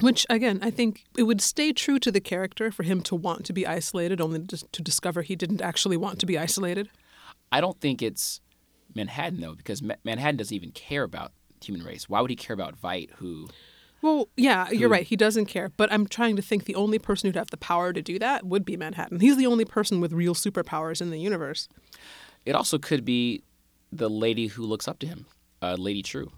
Which, 0.00 0.26
again, 0.28 0.58
I 0.62 0.70
think 0.70 1.04
it 1.16 1.22
would 1.22 1.40
stay 1.40 1.72
true 1.72 1.98
to 2.00 2.10
the 2.12 2.20
character 2.20 2.70
for 2.70 2.82
him 2.82 3.00
to 3.02 3.14
want 3.14 3.44
to 3.46 3.52
be 3.52 3.66
isolated, 3.66 4.20
only 4.20 4.40
to 4.46 4.82
discover 4.82 5.22
he 5.22 5.36
didn't 5.36 5.62
actually 5.62 5.96
want 5.96 6.18
to 6.20 6.26
be 6.26 6.38
isolated. 6.38 6.88
I 7.50 7.60
don't 7.62 7.80
think 7.80 8.02
it's 8.02 8.40
Manhattan 8.96 9.40
though, 9.40 9.54
because 9.54 9.80
Ma- 9.82 9.94
Manhattan 10.04 10.36
doesn't 10.36 10.54
even 10.54 10.72
care 10.72 11.04
about 11.04 11.32
human 11.62 11.84
race. 11.86 12.08
Why 12.08 12.20
would 12.20 12.30
he 12.30 12.36
care 12.36 12.54
about 12.54 12.80
Veidt, 12.80 13.10
who 13.16 13.48
Well, 14.02 14.28
yeah, 14.36 14.70
you're 14.70 14.88
right. 14.88 15.06
He 15.06 15.16
doesn't 15.16 15.46
care. 15.46 15.70
But 15.76 15.92
I'm 15.92 16.06
trying 16.06 16.36
to 16.36 16.42
think 16.42 16.64
the 16.64 16.74
only 16.74 16.98
person 16.98 17.28
who'd 17.28 17.36
have 17.36 17.50
the 17.50 17.56
power 17.56 17.92
to 17.92 18.02
do 18.02 18.18
that 18.18 18.44
would 18.44 18.64
be 18.64 18.76
Manhattan. 18.76 19.20
He's 19.20 19.36
the 19.36 19.46
only 19.46 19.64
person 19.64 20.00
with 20.00 20.12
real 20.12 20.34
superpowers 20.34 21.00
in 21.00 21.10
the 21.10 21.18
universe. 21.20 21.68
It 22.44 22.54
also 22.54 22.78
could 22.78 23.04
be 23.04 23.42
the 23.92 24.10
lady 24.10 24.48
who 24.48 24.64
looks 24.64 24.86
up 24.88 24.98
to 25.00 25.06
him, 25.06 25.26
uh, 25.62 25.76
Lady 25.78 26.02
Trieu, 26.02 26.30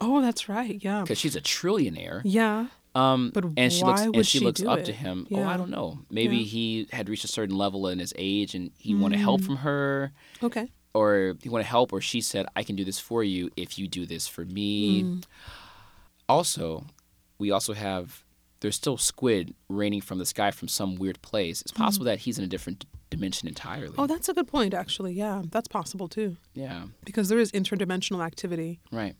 Oh, 0.00 0.20
that's 0.20 0.48
right. 0.48 0.82
Yeah. 0.82 1.02
because 1.02 1.18
she's 1.18 1.36
a 1.36 1.40
trillionaire. 1.40 2.20
Yeah. 2.24 2.66
Um, 2.96 3.30
But 3.34 3.44
and 3.56 3.72
she 3.72 3.82
looks 3.84 4.00
and 4.02 4.16
she 4.26 4.38
she 4.38 4.44
looks 4.44 4.62
up 4.62 4.78
it? 4.80 4.84
to 4.86 4.92
him. 4.92 5.26
Oh, 5.32 5.42
I 5.42 5.56
don't 5.56 5.70
know. 5.70 6.00
Maybe 6.10 6.36
Yeah. 6.38 6.44
he 6.44 6.86
had 6.92 7.08
reached 7.08 7.24
a 7.24 7.28
certain 7.28 7.56
level 7.56 7.86
in 7.88 7.98
his 7.98 8.12
age, 8.16 8.54
and 8.54 8.70
he 8.78 8.94
wanted 8.94 9.18
help 9.18 9.40
Mm. 9.40 9.46
from 9.46 9.56
her, 9.58 10.12
Okay. 10.42 10.70
Or 10.94 11.34
he 11.42 11.48
to 11.48 11.62
help, 11.62 11.92
or 11.92 12.00
she 12.00 12.20
said, 12.20 12.46
"I 12.56 12.62
can 12.62 12.76
do 12.76 12.84
this 12.84 12.98
for 12.98 13.22
you 13.24 13.50
if 13.56 13.78
you 13.78 13.88
do 13.88 14.06
this 14.06 14.26
for 14.26 14.44
me." 14.44 15.02
Mm. 15.02 15.24
Also, 16.28 16.84
we 17.38 17.50
also 17.50 17.74
have 17.74 18.22
there's 18.60 18.76
still 18.76 18.96
squid 18.96 19.54
raining 19.68 20.00
from 20.00 20.18
the 20.18 20.24
sky 20.24 20.50
from 20.50 20.68
some 20.68 20.94
weird 20.96 21.20
place. 21.20 21.60
It's 21.60 21.72
possible 21.72 22.06
that 22.06 22.20
he's 22.20 22.38
in 22.38 22.44
a 22.44 22.48
different 22.48 22.86
dimension 23.10 23.46
entirely. 23.46 23.90
Mm. 23.90 23.94
Oh, 23.98 24.06
that's 24.06 24.28
a 24.30 24.32
good 24.32 24.48
point, 24.48 24.72
actually. 24.72 25.12
Yeah, 25.12 25.42
that's 25.50 25.68
possible 25.68 26.08
too. 26.08 26.38
yeah, 26.54 26.84
Because 27.04 27.28
there 27.28 27.38
is 27.38 27.52
interdimensional 27.52 28.24
activity. 28.24 28.80
right. 28.90 29.16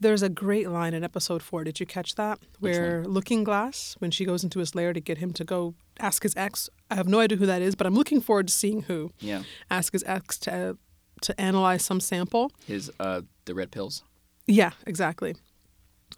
There's 0.00 0.22
a 0.22 0.28
great 0.28 0.68
line 0.70 0.94
in 0.94 1.02
episode 1.02 1.42
four. 1.42 1.64
Did 1.64 1.80
you 1.80 1.86
catch 1.86 2.14
that? 2.16 2.38
Where 2.60 3.04
Looking 3.04 3.42
Glass, 3.42 3.96
when 3.98 4.12
she 4.12 4.24
goes 4.24 4.44
into 4.44 4.60
his 4.60 4.74
lair 4.74 4.92
to 4.92 5.00
get 5.00 5.18
him 5.18 5.32
to 5.32 5.44
go 5.44 5.74
ask 5.98 6.22
his 6.22 6.36
ex, 6.36 6.68
I 6.88 6.94
have 6.94 7.08
no 7.08 7.18
idea 7.18 7.36
who 7.38 7.46
that 7.46 7.62
is, 7.62 7.74
but 7.74 7.84
I'm 7.86 7.94
looking 7.96 8.20
forward 8.20 8.46
to 8.48 8.54
seeing 8.54 8.82
who. 8.82 9.12
Yeah. 9.18 9.42
Ask 9.70 9.92
his 9.92 10.04
ex 10.06 10.38
to 10.40 10.76
to 11.22 11.40
analyze 11.40 11.84
some 11.84 12.00
sample. 12.00 12.52
His 12.66 12.90
uh, 13.00 13.22
the 13.44 13.54
red 13.54 13.70
pills. 13.70 14.02
Yeah, 14.46 14.72
exactly. 14.86 15.36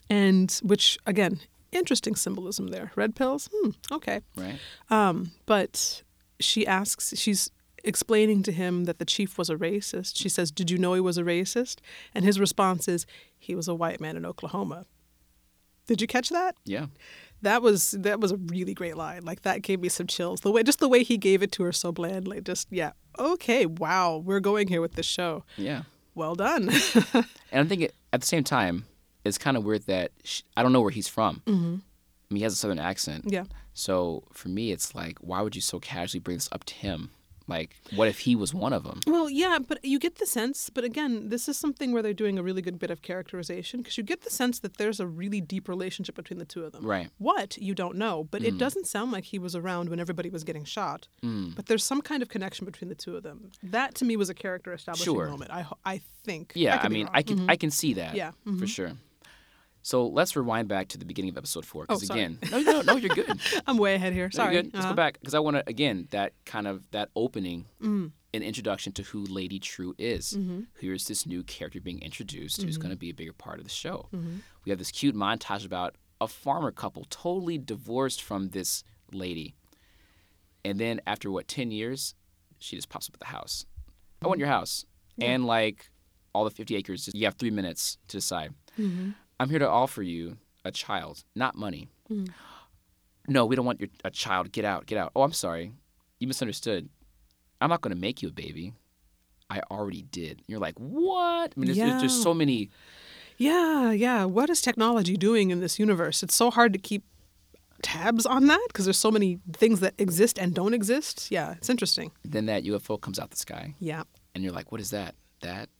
And 0.08 0.52
which 0.62 0.98
again, 1.06 1.40
interesting 1.72 2.14
symbolism 2.14 2.68
there. 2.68 2.92
Red 2.96 3.14
pills. 3.14 3.48
Hmm, 3.52 3.70
okay. 3.92 4.20
Right. 4.36 4.58
Um, 4.88 5.32
but 5.46 6.02
she 6.38 6.66
asks, 6.66 7.16
she's 7.16 7.50
explaining 7.84 8.42
to 8.44 8.52
him 8.52 8.84
that 8.84 8.98
the 8.98 9.04
chief 9.04 9.38
was 9.38 9.50
a 9.50 9.56
racist. 9.56 10.16
She 10.16 10.28
says, 10.28 10.50
Did 10.50 10.70
you 10.70 10.78
know 10.78 10.94
he 10.94 11.00
was 11.00 11.18
a 11.18 11.22
racist? 11.22 11.76
And 12.14 12.24
his 12.24 12.40
response 12.40 12.88
is, 12.88 13.06
He 13.38 13.54
was 13.54 13.68
a 13.68 13.74
white 13.74 14.00
man 14.00 14.16
in 14.16 14.26
Oklahoma. 14.26 14.86
Did 15.86 16.00
you 16.00 16.06
catch 16.06 16.28
that? 16.28 16.56
Yeah. 16.64 16.86
That 17.42 17.62
was 17.62 17.92
that 17.92 18.20
was 18.20 18.32
a 18.32 18.36
really 18.36 18.74
great 18.74 18.96
line. 18.96 19.24
Like 19.24 19.42
that 19.42 19.62
gave 19.62 19.80
me 19.80 19.88
some 19.88 20.06
chills. 20.06 20.40
The 20.40 20.50
way 20.50 20.62
just 20.62 20.78
the 20.78 20.88
way 20.88 21.02
he 21.02 21.16
gave 21.16 21.42
it 21.42 21.52
to 21.52 21.62
her 21.64 21.72
so 21.72 21.92
blandly. 21.92 22.40
Just 22.40 22.68
yeah. 22.70 22.92
Okay, 23.18 23.66
wow, 23.66 24.18
we're 24.18 24.40
going 24.40 24.68
here 24.68 24.80
with 24.80 24.94
this 24.94 25.06
show. 25.06 25.44
Yeah. 25.56 25.82
Well 26.14 26.34
done. 26.34 26.70
And 27.52 27.66
I 27.66 27.68
think 27.68 27.80
thinking 27.80 27.88
at 28.12 28.20
the 28.20 28.26
same 28.26 28.44
time, 28.44 28.84
it's 29.24 29.36
kind 29.38 29.56
of 29.56 29.64
weird 29.64 29.86
that 29.86 30.12
sh 30.24 30.42
I 30.56 30.62
don't 30.62 30.72
know 30.72 30.80
where 30.80 30.90
he's 30.92 31.08
from. 31.08 31.42
Mm-hmm. 31.46 31.74
I 31.76 32.34
mean, 32.34 32.36
he 32.36 32.42
has 32.44 32.52
a 32.52 32.56
southern 32.56 32.78
accent. 32.78 33.24
yeah. 33.26 33.44
So 33.72 34.24
for 34.32 34.48
me, 34.48 34.70
it's 34.72 34.94
like, 34.94 35.18
why 35.20 35.40
would 35.40 35.56
you 35.56 35.62
so 35.62 35.80
casually 35.80 36.20
bring 36.20 36.36
this 36.36 36.48
up 36.52 36.64
to 36.64 36.74
him? 36.74 37.10
Like, 37.50 37.76
what 37.94 38.08
if 38.08 38.20
he 38.20 38.34
was 38.34 38.54
one 38.54 38.72
of 38.72 38.84
them? 38.84 39.00
Well, 39.06 39.28
yeah, 39.28 39.58
but 39.58 39.84
you 39.84 39.98
get 39.98 40.16
the 40.16 40.26
sense, 40.26 40.70
but 40.70 40.84
again, 40.84 41.28
this 41.28 41.48
is 41.48 41.58
something 41.58 41.92
where 41.92 42.02
they're 42.02 42.14
doing 42.14 42.38
a 42.38 42.42
really 42.42 42.62
good 42.62 42.78
bit 42.78 42.90
of 42.90 43.02
characterization 43.02 43.80
because 43.80 43.98
you 43.98 44.04
get 44.04 44.22
the 44.22 44.30
sense 44.30 44.60
that 44.60 44.78
there's 44.78 45.00
a 45.00 45.06
really 45.06 45.40
deep 45.40 45.68
relationship 45.68 46.14
between 46.14 46.38
the 46.38 46.44
two 46.46 46.64
of 46.64 46.72
them. 46.72 46.86
Right. 46.86 47.10
What, 47.18 47.58
you 47.58 47.74
don't 47.74 47.96
know, 47.96 48.24
but 48.30 48.42
it 48.42 48.56
doesn't 48.56 48.86
sound 48.86 49.12
like 49.12 49.24
he 49.24 49.38
was 49.38 49.54
around 49.54 49.88
when 49.90 50.00
everybody 50.00 50.30
was 50.30 50.44
getting 50.44 50.64
shot. 50.64 51.08
Mm. 51.22 51.54
But 51.56 51.66
there's 51.66 51.84
some 51.84 52.00
kind 52.00 52.22
of 52.22 52.28
connection 52.28 52.64
between 52.64 52.88
the 52.88 52.94
two 52.94 53.16
of 53.16 53.22
them. 53.22 53.50
That 53.62 53.94
to 53.96 54.04
me 54.04 54.16
was 54.16 54.30
a 54.30 54.34
character 54.34 54.72
establishing 54.72 55.04
Sure. 55.12 55.28
moment. 55.28 55.50
I, 55.50 55.66
I 55.84 56.00
think. 56.24 56.52
Yeah, 56.54 56.78
could 56.78 56.86
I, 56.92 56.94
mean. 56.94 57.08
I 57.12 57.22
can 57.22 57.38
Mhm. 57.40 57.50
I 57.50 57.56
can 57.56 57.70
see 57.70 57.94
that. 57.94 58.14
Yeah, 58.14 58.30
for 58.44 58.50
mhm. 58.50 58.68
sure. 58.68 58.92
So 59.82 60.06
let's 60.06 60.36
rewind 60.36 60.68
back 60.68 60.88
to 60.88 60.98
the 60.98 61.04
beginning 61.06 61.30
of 61.30 61.38
episode 61.38 61.64
four. 61.64 61.84
Oh, 61.88 61.94
Because 61.94 62.06
sorry. 62.08 62.20
again, 62.20 62.38
no, 62.50 62.60
no, 62.60 62.80
no, 62.82 62.96
you're 62.96 63.14
good. 63.14 63.40
I'm 63.66 63.78
way 63.78 63.94
ahead 63.94 64.12
here. 64.12 64.26
No, 64.26 64.36
Sorry. 64.36 64.52
good. 64.54 64.66
Let's 64.74 64.84
Uh-huh. 64.84 64.92
go 64.92 64.96
back 64.96 65.18
because 65.20 65.34
I 65.34 65.38
want 65.38 65.56
to 65.56 65.64
again 65.68 66.06
that 66.10 66.32
kind 66.44 66.66
of 66.66 66.82
that 66.90 67.08
opening, 67.16 67.66
Mm. 67.82 68.12
an 68.34 68.42
introduction 68.42 68.92
to 68.94 69.02
who 69.02 69.24
Lady 69.24 69.58
Trieu 69.58 69.94
is. 69.98 70.34
Mm-hmm. 70.38 70.60
Here's 70.78 71.06
this 71.06 71.26
new 71.26 71.42
character 71.42 71.80
being 71.80 72.00
introduced 72.02 72.62
who's 72.62 72.76
going 72.76 72.90
to 72.90 72.96
be 72.96 73.10
a 73.10 73.14
bigger 73.14 73.32
part 73.32 73.58
of 73.58 73.64
the 73.64 73.70
show. 73.70 74.08
Mm-hmm. 74.14 74.36
We 74.64 74.70
have 74.70 74.78
this 74.78 74.90
cute 74.90 75.14
montage 75.16 75.64
about 75.64 75.96
a 76.20 76.28
farmer 76.28 76.70
couple 76.70 77.06
totally 77.08 77.56
divorced 77.56 78.22
from 78.22 78.50
this 78.50 78.84
lady, 79.12 79.54
and 80.64 80.78
then 80.78 81.00
after 81.06 81.30
what 81.30 81.48
ten 81.48 81.70
years, 81.70 82.14
she 82.58 82.76
just 82.76 82.88
pops 82.90 83.08
up 83.08 83.14
at 83.14 83.20
the 83.20 83.26
house. 83.26 83.64
I 84.22 84.26
want 84.28 84.38
your 84.38 84.48
house 84.48 84.84
Mm-hmm. 85.12 85.22
Yeah. 85.22 85.28
and 85.34 85.46
like 85.46 85.90
all 86.34 86.44
the 86.44 86.50
fifty 86.50 86.76
acres. 86.76 87.06
Just, 87.06 87.16
You 87.16 87.24
have 87.24 87.34
three 87.34 87.50
minutes 87.50 87.98
to 88.08 88.16
decide. 88.18 88.52
Mm-hmm. 88.78 89.10
I'm 89.40 89.48
here 89.48 89.58
to 89.58 89.68
offer 89.68 90.02
you 90.02 90.36
a 90.64 90.70
child, 90.70 91.24
not 91.34 91.56
money. 91.56 91.88
Mm. 92.10 92.28
No, 93.26 93.46
we 93.46 93.56
don't 93.56 93.64
want 93.64 93.80
your 93.80 93.88
a 94.04 94.10
child. 94.10 94.52
Get 94.52 94.64
out, 94.64 94.86
get 94.86 94.98
out. 94.98 95.10
Oh, 95.16 95.22
I'm 95.22 95.32
sorry. 95.32 95.72
You 96.18 96.26
misunderstood. 96.28 96.88
I'm 97.60 97.70
not 97.70 97.80
going 97.80 97.94
to 97.94 98.00
make 98.00 98.22
you 98.22 98.28
a 98.28 98.32
baby. 98.32 98.74
I 99.48 99.60
already 99.70 100.02
did. 100.02 100.42
You're 100.46 100.60
like, 100.60 100.78
what? 100.78 101.52
I 101.56 101.60
mean, 101.60 101.66
there's, 101.66 101.78
there's, 101.78 102.00
there's 102.00 102.16
Yeah. 102.18 102.22
so 102.22 102.34
many. 102.34 102.70
Yeah, 103.38 103.90
yeah. 103.92 104.24
What 104.26 104.50
is 104.50 104.60
technology 104.60 105.16
doing 105.16 105.50
in 105.50 105.60
this 105.60 105.78
universe? 105.78 106.22
It's 106.22 106.34
so 106.34 106.50
hard 106.50 106.72
to 106.74 106.78
keep 106.78 107.02
tabs 107.82 108.26
on 108.26 108.46
that 108.48 108.62
because 108.68 108.84
there's 108.84 108.98
so 108.98 109.10
many 109.10 109.38
things 109.54 109.80
that 109.80 109.94
exist 109.98 110.38
and 110.38 110.54
don't 110.54 110.74
exist. 110.74 111.30
Yeah, 111.30 111.52
it's 111.54 111.70
interesting. 111.70 112.12
Then 112.24 112.46
that 112.46 112.64
UFO 112.64 113.00
comes 113.00 113.18
out 113.18 113.30
the 113.30 113.36
sky, 113.38 113.74
Yeah. 113.78 114.02
and 114.34 114.44
you're 114.44 114.52
like, 114.52 114.70
what 114.70 114.80
is 114.82 114.90
that? 114.90 115.14
That 115.40 115.70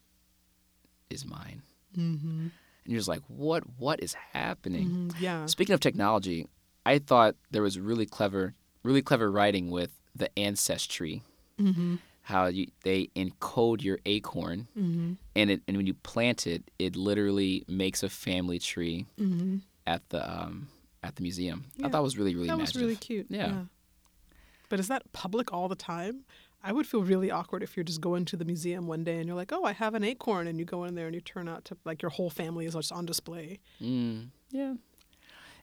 is 1.11 1.27
mine. 1.27 1.63
Mm-hmm. 1.97 2.47
And 2.91 2.95
you're 2.95 2.99
just 2.99 3.09
like, 3.09 3.23
what? 3.29 3.63
What 3.79 4.03
is 4.03 4.15
happening? 4.33 5.13
Yeah. 5.21 5.47
Speaking 5.47 5.75
of 5.75 5.79
technology, 5.81 6.49
I 6.85 6.99
thought 6.99 7.37
there 7.53 7.63
was 7.63 7.79
really 7.79 8.05
clever, 8.05 8.55
really 8.83 9.01
clever 9.01 9.31
writing 9.31 9.71
with 9.71 9.93
the 10.17 10.29
ancestry. 10.37 11.23
Mm-hmm. 11.61 11.97
How 12.23 12.47
you, 12.47 12.67
they 12.83 13.11
encode 13.15 13.83
your 13.85 13.99
acorn, 14.07 14.67
Mm-hmm. 14.77 15.13
and 15.37 15.51
it, 15.51 15.63
and 15.69 15.77
when 15.77 15.87
you 15.87 15.95
plant 15.95 16.47
it, 16.49 16.65
it 16.81 16.97
literally 16.97 17.65
makes 17.69 18.03
a 18.03 18.09
family 18.09 18.59
tree 18.59 19.07
Mm-hmm. 19.21 19.59
at 19.87 20.09
the 20.09 20.29
um, 20.29 20.67
at 21.05 21.15
the 21.15 21.23
museum. 21.23 21.67
I 21.85 21.89
thought 21.89 22.01
it 22.01 22.03
was 22.03 22.19
really 22.19 22.35
really 22.35 22.49
That 22.49 22.59
was 22.59 22.75
really 22.75 22.93
imaginative. 22.95 23.01
cute. 23.01 23.27
Yeah. 23.31 23.63
But 24.69 24.81
is 24.81 24.89
that 24.89 25.11
public 25.13 25.53
all 25.53 25.69
the 25.69 25.77
time? 25.77 26.25
I 26.63 26.73
would 26.73 26.87
feel 26.87 27.03
really 27.03 27.31
awkward 27.31 27.63
if 27.63 27.77
you're 27.77 27.85
just 27.85 28.01
going 28.01 28.25
to 28.27 28.37
the 28.37 28.45
museum 28.45 28.87
one 28.87 29.03
day 29.05 29.17
and 29.19 29.27
you're 29.27 29.37
like, 29.37 29.51
oh, 29.53 29.65
I 29.65 29.73
have 29.73 29.95
an 29.95 30.05
acorn. 30.05 30.47
And 30.47 30.59
you 30.59 30.65
go 30.65 30.85
in 30.85 30.95
there 30.95 31.07
and 31.07 31.15
you 31.15 31.21
turn 31.23 31.49
out 31.49 31.65
to 31.67 31.77
like 31.85 32.03
your 32.03 32.11
whole 32.11 32.29
family 32.31 32.67
is 32.67 32.75
just 32.75 32.93
on 32.93 33.07
display. 33.07 33.61
Mm, 33.81 34.29
yeah, 34.51 34.75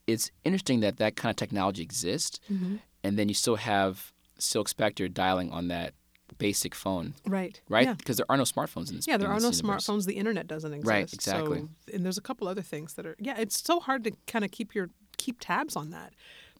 it's 0.07 0.31
interesting 0.43 0.79
that 0.81 0.97
that 0.97 1.15
kind 1.15 1.29
of 1.29 1.35
technology 1.35 1.83
exists, 1.83 2.39
Mm-hmm. 2.51 2.77
and 3.03 3.17
then 3.17 3.27
you 3.29 3.35
still 3.35 3.57
have 3.57 4.11
Silk 4.39 4.67
Spectre 4.69 5.07
dialing 5.07 5.51
on 5.51 5.67
that 5.67 5.93
basic 6.39 6.75
phone, 6.75 7.13
Right. 7.25 7.59
right? 7.69 7.85
Yeah. 7.87 7.93
Because 7.93 8.17
there 8.17 8.25
are 8.29 8.37
no 8.37 8.43
smartphones 8.43 8.89
in 8.89 8.97
this. 8.97 9.07
Yeah, 9.07 9.17
there 9.17 9.29
are 9.29 9.39
no 9.39 9.49
universe. 9.49 9.61
smartphones. 9.87 10.05
The 10.05 10.17
internet 10.17 10.45
doesn't 10.47 10.73
exist. 10.73 10.89
Right, 10.89 11.13
exactly. 11.13 11.59
So, 11.61 11.93
and 11.93 12.03
there's 12.05 12.17
a 12.17 12.21
couple 12.21 12.47
other 12.47 12.61
things 12.61 12.93
that 12.95 13.05
are. 13.05 13.15
Yeah, 13.19 13.37
it's 13.39 13.63
so 13.63 13.79
hard 13.79 14.03
to 14.03 14.11
kind 14.27 14.43
of 14.45 14.51
keep 14.51 14.75
your 14.75 14.89
keep 15.17 15.37
tabs 15.39 15.75
on 15.75 15.89
that, 15.91 16.13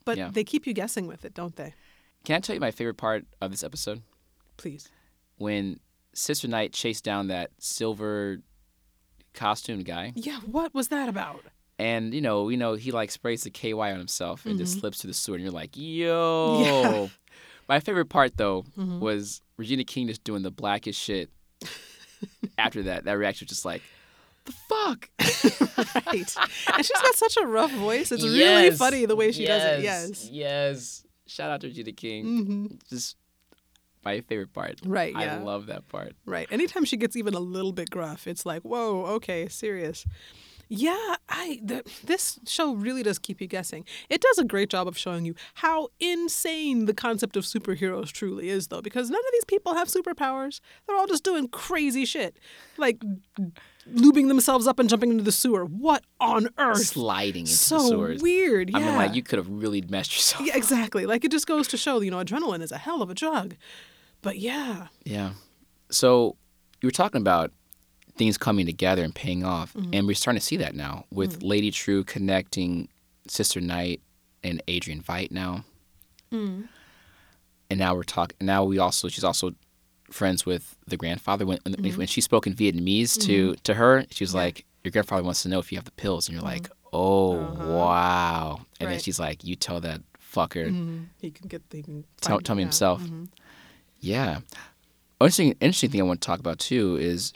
but 0.05 0.17
Yeah. 0.17 0.29
they 0.31 0.43
keep 0.43 0.65
you 0.67 0.73
guessing 0.73 1.05
with 1.07 1.25
it, 1.25 1.33
don't 1.33 1.55
they? 1.57 1.73
Can 2.23 2.35
I 2.35 2.39
tell 2.39 2.55
you 2.55 2.59
my 2.59 2.71
favorite 2.71 2.97
part 2.97 3.25
of 3.41 3.51
this 3.51 3.63
episode? 3.63 4.01
Please. 4.57 4.89
When 5.37 5.79
Sister 6.13 6.47
Night 6.47 6.73
chased 6.73 7.03
down 7.03 7.27
that 7.27 7.51
silver 7.59 8.39
costume 9.33 9.81
guy, 9.83 10.13
Yeah. 10.15 10.39
What 10.41 10.73
was 10.73 10.87
that 10.89 11.07
about? 11.09 11.43
and 11.79 12.11
you 12.13 12.21
know, 12.21 12.49
you 12.49 12.57
know, 12.57 12.73
he 12.73 12.91
like 12.91 13.11
sprays 13.11 13.43
the 13.43 13.51
KY 13.51 13.91
on 13.91 13.99
himself 13.99 14.45
and 14.47 14.57
just 14.57 14.77
Mhm. 14.77 14.79
slips 14.79 14.97
to 14.99 15.07
the 15.07 15.13
sewer, 15.13 15.35
and 15.35 15.43
you're 15.43 15.53
like, 15.53 15.71
yo. 15.75 16.61
Yeah. 16.63 17.07
My 17.69 17.79
favorite 17.79 18.07
part 18.09 18.37
though 18.37 18.63
Mhm. 18.77 18.99
was 18.99 19.41
Regina 19.57 19.83
King 19.83 20.07
just 20.07 20.23
doing 20.23 20.41
the 20.41 20.49
blackest 20.51 20.99
shit. 20.99 21.29
After 22.57 22.81
that, 22.83 23.03
that 23.05 23.13
reaction 23.13 23.45
was 23.45 23.49
just 23.49 23.65
like, 23.65 23.81
the 24.45 24.51
fuck. 24.69 25.09
right. 26.07 26.35
And 26.73 26.85
she's 26.85 27.01
got 27.01 27.15
such 27.15 27.37
a 27.37 27.45
rough 27.45 27.71
voice. 27.73 28.11
It's 28.11 28.23
really 28.23 28.71
funny 28.71 29.05
the 29.05 29.15
way 29.15 29.31
she 29.31 29.45
does 29.45 29.61
it. 29.79 29.83
Yes. 29.83 30.29
Yes. 30.31 31.03
Shout 31.27 31.51
out 31.51 31.61
to 31.61 31.67
Regina 31.67 31.91
King. 31.91 32.23
hmm 32.25 32.65
Just 32.89 33.17
my 34.07 34.21
favorite 34.21 34.53
part. 34.53 34.79
Right. 34.85 35.13
Yeah. 35.13 35.35
I 35.35 35.43
love 35.43 35.65
that 35.67 35.87
part. 35.89 36.13
Right. 36.25 36.47
Anytime 36.49 36.85
she 36.85 36.97
gets 36.97 37.15
even 37.15 37.33
a 37.33 37.39
little 37.39 37.73
bit 37.73 37.89
gruff, 37.89 38.27
it's 38.27 38.45
like, 38.45 38.61
whoa, 38.63 39.05
okay, 39.15 39.47
serious. 39.47 40.05
Yeah, 40.69 41.15
I 41.29 41.61
the, 41.63 41.89
this 42.03 42.39
show 42.45 42.73
really 42.73 43.01
does 43.01 43.19
keep 43.19 43.39
you 43.39 43.47
guessing. 43.47 43.85
It 44.09 44.19
does 44.19 44.37
a 44.37 44.43
great 44.43 44.69
job 44.69 44.85
of 44.85 44.97
showing 44.97 45.23
you 45.23 45.33
how 45.55 45.89
insane 45.99 46.85
the 46.85 46.93
concept 46.93 47.37
of 47.37 47.45
superheroes 47.45 48.11
truly 48.11 48.49
is, 48.49 48.67
though, 48.67 48.81
because 48.81 49.09
none 49.09 49.19
of 49.19 49.31
these 49.31 49.45
people 49.45 49.75
have 49.75 49.87
superpowers. 49.87 50.59
They're 50.85 50.97
all 50.97 51.07
just 51.07 51.23
doing 51.23 51.47
crazy 51.47 52.03
shit, 52.03 52.37
like 52.77 53.01
lubing 53.93 54.27
themselves 54.27 54.67
up 54.67 54.79
and 54.79 54.89
jumping 54.89 55.11
into 55.11 55.23
the 55.23 55.31
sewer. 55.31 55.63
What 55.63 56.03
on 56.19 56.49
earth? 56.57 56.85
Sliding 56.85 57.41
into 57.41 57.53
so 57.53 57.77
the 57.77 57.87
sewers. 57.87 58.21
weird. 58.21 58.69
Yeah. 58.69 58.77
I 58.77 58.79
mean, 58.81 58.95
like, 58.95 59.15
you 59.15 59.23
could 59.23 59.37
have 59.37 59.49
really 59.49 59.81
messed 59.81 60.13
yourself 60.15 60.45
Yeah, 60.45 60.57
exactly. 60.57 61.05
Like 61.05 61.23
it 61.23 61.31
just 61.31 61.47
goes 61.47 61.69
to 61.69 61.77
show, 61.77 62.01
you 62.01 62.11
know, 62.11 62.17
adrenaline 62.17 62.61
is 62.61 62.73
a 62.73 62.77
hell 62.77 63.01
of 63.01 63.09
a 63.09 63.13
drug. 63.13 63.55
But 64.27 64.39
yeah. 64.39 64.87
Yeah. 65.05 65.29
So 65.89 66.35
you 66.81 66.87
were 66.87 66.91
talking 67.03 67.21
about 67.21 67.51
things 68.17 68.37
coming 68.37 68.65
together 68.65 69.03
and 69.03 69.13
paying 69.15 69.45
off, 69.45 69.73
Mm-hmm. 69.73 69.93
and 69.93 70.07
we're 70.07 70.15
starting 70.15 70.39
to 70.41 70.45
see 70.45 70.57
that 70.57 70.75
now 70.75 71.05
with 71.11 71.43
Lady 71.43 71.71
Trieu 71.71 72.03
connecting 72.03 72.89
Sister 73.29 73.61
Night 73.61 74.01
and 74.43 74.61
Adrian 74.67 75.01
Veidt 75.01 75.31
now, 75.31 75.63
Mm. 76.31 76.67
and 77.69 77.79
now 77.79 77.95
we're 77.95 78.03
talking. 78.03 78.35
Now 78.41 78.65
we 78.65 78.77
also 78.79 79.07
she's 79.07 79.23
also 79.23 79.51
friends 80.11 80.45
with 80.45 80.75
the 80.87 80.97
grandfather. 80.97 81.45
When 81.45 81.59
when- 81.65 81.97
when 82.01 82.07
she 82.07 82.19
spoke 82.21 82.47
in 82.47 82.53
Vietnamese 82.53 83.11
to 83.27 83.55
to 83.67 83.73
her, 83.75 84.05
she 84.11 84.23
was 84.25 84.31
Mm-hmm. 84.31 84.37
Yeah. 84.37 84.43
like, 84.43 84.65
"Your 84.83 84.91
grandfather 84.91 85.23
wants 85.23 85.41
to 85.43 85.49
know 85.49 85.59
if 85.59 85.71
you 85.71 85.77
have 85.77 85.85
the 85.85 85.91
pills," 86.03 86.27
and 86.27 86.33
you're 86.35 86.43
like, 86.53 86.69
"Oh 86.91 87.37
Uh-huh. 87.39 87.65
wow!" 87.77 88.65
And 88.81 88.91
then 88.91 88.99
she's 88.99 89.19
like, 89.19 89.43
"You 89.47 89.55
tell 89.55 89.79
that 89.87 90.01
fucker." 90.35 90.67
Mm, 90.69 91.05
he 91.21 91.31
can 91.31 91.47
get 91.47 91.61
he 91.71 91.81
can 91.81 92.03
Tell- 92.19 92.41
tell 92.41 92.55
me 92.57 92.63
himself. 92.63 93.01
Yeah. 94.07 94.39
Interesting 95.19 95.51
interesting 95.59 95.89
thing 95.89 96.01
I 96.01 96.03
want 96.03 96.21
to 96.21 96.25
talk 96.25 96.39
about 96.39 96.59
too 96.59 96.95
is 96.97 97.33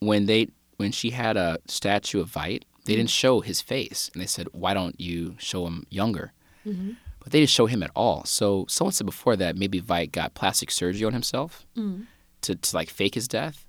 when 0.00 0.26
they 0.26 0.48
when 0.78 0.92
she 0.92 1.10
had 1.10 1.36
a 1.36 1.58
statue 1.66 2.20
of 2.20 2.30
Veidt, 2.30 2.62
they 2.86 2.96
didn't 2.96 3.10
show 3.10 3.40
his 3.40 3.60
face. 3.60 4.10
And 4.12 4.22
they 4.22 4.26
said, 4.26 4.48
Why 4.52 4.74
don't 4.74 4.98
you 5.00 5.36
show 5.38 5.66
him 5.66 5.86
younger? 5.90 6.32
Mhm. 6.66 6.96
But 7.20 7.30
they 7.32 7.38
didn't 7.40 7.50
show 7.50 7.66
him 7.66 7.82
at 7.82 7.90
all. 7.94 8.24
So 8.24 8.64
someone 8.68 8.92
said 8.92 9.06
before 9.06 9.36
that 9.36 9.56
maybe 9.56 9.80
Veidt 9.80 10.10
got 10.12 10.34
plastic 10.34 10.70
surgery 10.70 11.04
on 11.04 11.12
himself 11.12 11.66
Mm. 11.76 12.06
to, 12.40 12.56
to 12.56 12.76
like 12.76 12.90
fake 12.90 13.14
his 13.14 13.28
death. 13.28 13.64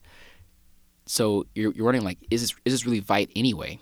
So 1.05 1.45
you're, 1.53 1.71
you're 1.73 1.85
wondering 1.85 2.05
like, 2.05 2.17
is 2.31 2.41
this 2.41 2.55
is 2.65 2.73
this 2.73 2.85
really 2.85 3.01
Veidt 3.01 3.29
anyway? 3.35 3.79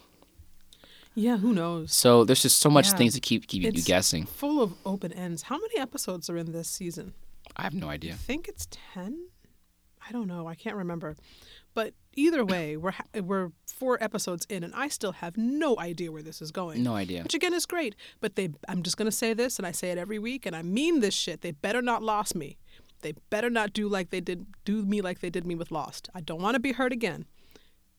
Yeah, 1.14 1.38
who 1.38 1.54
knows? 1.54 1.92
So 1.94 2.24
there's 2.26 2.42
just 2.42 2.60
so 2.60 2.70
much 2.70 2.88
Yeah. 2.88 2.96
things 2.98 3.14
to 3.14 3.20
keep 3.20 3.48
keep 3.48 3.64
you 3.64 3.84
guessing. 3.84 4.26
Full 4.26 4.62
of 4.62 4.74
open 4.86 5.14
ends. 5.14 5.44
How 5.44 5.58
many 5.60 5.78
episodes 5.78 6.30
are 6.30 6.38
in 6.38 6.52
this 6.52 6.68
season? 6.68 7.14
I 7.56 7.64
have 7.64 7.74
no 7.74 7.90
idea. 7.90 8.14
I 8.14 8.16
think 8.16 8.48
it's 8.48 8.68
ten. 8.72 9.28
I 10.08 10.12
don't 10.12 10.28
know. 10.28 10.48
I 10.48 10.56
can't 10.56 10.76
remember. 10.76 11.16
But 11.74 11.94
either 12.14 12.44
way, 12.44 12.76
we're 12.76 12.92
ha- 12.92 13.22
we're 13.22 13.52
four 13.68 14.02
episodes 14.04 14.46
in, 14.50 14.64
and 14.64 14.74
I 14.76 14.88
still 14.88 15.12
have 15.14 15.38
no 15.38 15.78
idea 15.80 16.12
where 16.12 16.24
this 16.24 16.42
is 16.42 16.52
going. 16.52 16.84
No 16.84 16.96
idea. 16.96 17.24
Which 17.24 17.34
again 17.34 17.54
is 17.54 17.66
great, 17.66 17.96
but 18.20 18.36
they. 18.36 18.50
I'm 18.68 18.84
just 18.84 18.98
gonna 18.98 19.12
say 19.12 19.34
this, 19.34 19.58
and 19.58 19.66
I 19.68 19.72
say 19.72 19.92
it 19.92 19.98
every 19.98 20.20
week, 20.20 20.46
and 20.46 20.56
I 20.56 20.62
mean 20.64 21.00
this 21.00 21.14
shit. 21.14 21.42
They 21.42 21.52
better 21.52 21.82
not 21.82 22.02
lost 22.04 22.36
me. 22.36 22.58
They 23.02 23.14
better 23.30 23.50
not 23.50 23.74
do 23.74 23.88
like 23.88 24.10
they 24.10 24.22
did 24.22 24.46
do 24.66 24.86
me 24.86 25.02
like 25.02 25.20
they 25.20 25.30
did 25.30 25.46
me 25.46 25.56
with 25.56 25.72
Lost. 25.72 26.10
I 26.14 26.22
don't 26.22 26.42
want 26.42 26.54
to 26.56 26.60
be 26.60 26.74
hurt 26.74 26.92
again. 26.94 27.26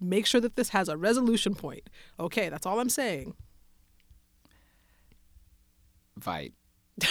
Make 0.01 0.27
sure 0.27 0.41
that 0.41 0.57
this 0.57 0.71
has 0.71 0.89
a 0.89 0.97
resolution 0.97 1.55
point. 1.55 1.89
Okay, 2.21 2.49
that's 2.49 2.67
all 2.67 2.79
I'm 2.81 2.89
saying. 2.89 3.35
Fight. 6.21 6.55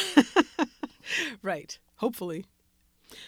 Right. 1.42 1.78
Hopefully. 2.02 2.46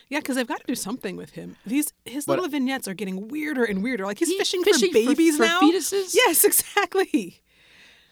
Yeah, 0.10 0.20
because 0.20 0.36
they've 0.36 0.48
got 0.48 0.60
to 0.62 0.66
do 0.68 0.76
something 0.76 1.16
with 1.18 1.32
him. 1.32 1.56
These 1.66 1.94
his 2.06 2.26
But- 2.26 2.34
little 2.34 2.50
vignettes 2.50 2.88
are 2.88 2.94
getting 2.94 3.28
weirder 3.28 3.64
and 3.64 3.84
weirder. 3.84 4.06
Like 4.06 4.20
he's, 4.20 4.30
He's 4.30 4.38
fishing, 4.40 4.64
fishing 4.64 4.92
for 4.92 5.00
for- 5.00 5.08
babies 5.10 5.38
for 5.38 5.44
now. 5.44 5.60
fetuses? 5.62 6.14
Yes, 6.16 6.44
exactly. 6.52 7.42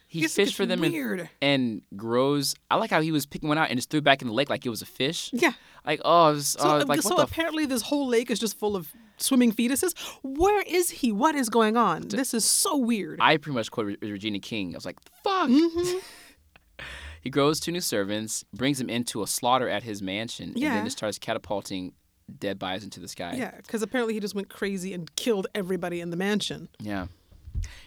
He 0.07 0.19
Yes, 0.23 0.35
fished 0.35 0.55
for 0.55 0.65
them 0.65 0.83
and, 0.83 0.91
weird. 0.93 1.29
and 1.41 1.81
grows. 1.95 2.53
I 2.69 2.75
like 2.75 2.89
how 2.89 2.99
he 2.99 3.13
was 3.13 3.25
picking 3.25 3.47
one 3.47 3.57
out 3.57 3.69
and 3.69 3.77
just 3.77 3.89
threw 3.89 3.99
it 3.99 4.03
back 4.03 4.21
in 4.21 4.27
the 4.27 4.33
lake 4.33 4.49
like 4.49 4.65
it 4.65 4.69
was 4.69 4.81
a 4.81 4.85
fish. 4.85 5.29
Yeah. 5.31 5.53
Like 5.85 6.01
oh, 6.03 6.33
was, 6.33 6.47
So, 6.49 6.59
uh, 6.69 6.85
like 6.85 7.01
so 7.01 7.09
what 7.11 7.15
the 7.17 7.23
apparently 7.23 7.65
this 7.65 7.81
whole 7.83 8.07
lake 8.09 8.29
is 8.29 8.37
just 8.37 8.59
full 8.59 8.75
of 8.75 8.91
swimming 9.15 9.53
fetuses. 9.53 9.93
Where 10.21 10.61
is 10.63 10.89
he? 10.89 11.13
What 11.13 11.35
is 11.35 11.47
going 11.47 11.77
on? 11.77 12.09
This 12.09 12.33
is 12.33 12.43
so 12.43 12.75
weird. 12.75 13.19
I 13.21 13.37
pretty 13.37 13.55
much 13.55 13.71
quoted 13.71 13.99
Re- 14.01 14.11
Regina 14.11 14.39
King. 14.39 14.75
I 14.75 14.77
was 14.77 14.85
like, 14.85 14.99
fuck. 15.23 15.47
Mm-hmm. 15.49 15.97
he 17.21 17.29
grows 17.29 17.59
two 17.59 17.71
new 17.71 17.81
servants, 17.81 18.43
brings 18.53 18.77
them 18.79 18.89
into 18.89 19.21
a 19.23 19.27
slaughter 19.27 19.69
at 19.69 19.83
his 19.83 20.01
mansion, 20.01 20.49
and 20.55 20.61
then 20.63 20.83
just 20.85 20.97
starts 20.97 21.17
catapulting 21.19 21.93
dead 22.39 22.57
bodies 22.59 22.83
into 22.83 22.99
the 22.99 23.07
sky. 23.07 23.35
yeah, 23.37 23.51
because 23.57 23.81
apparently 23.81 24.13
he 24.13 24.19
just 24.19 24.35
went 24.35 24.49
crazy 24.49 24.93
and 24.93 25.13
killed 25.15 25.47
everybody 25.53 25.99
in 26.01 26.09
the 26.11 26.17
mansion. 26.17 26.69
Yeah. 26.79 27.07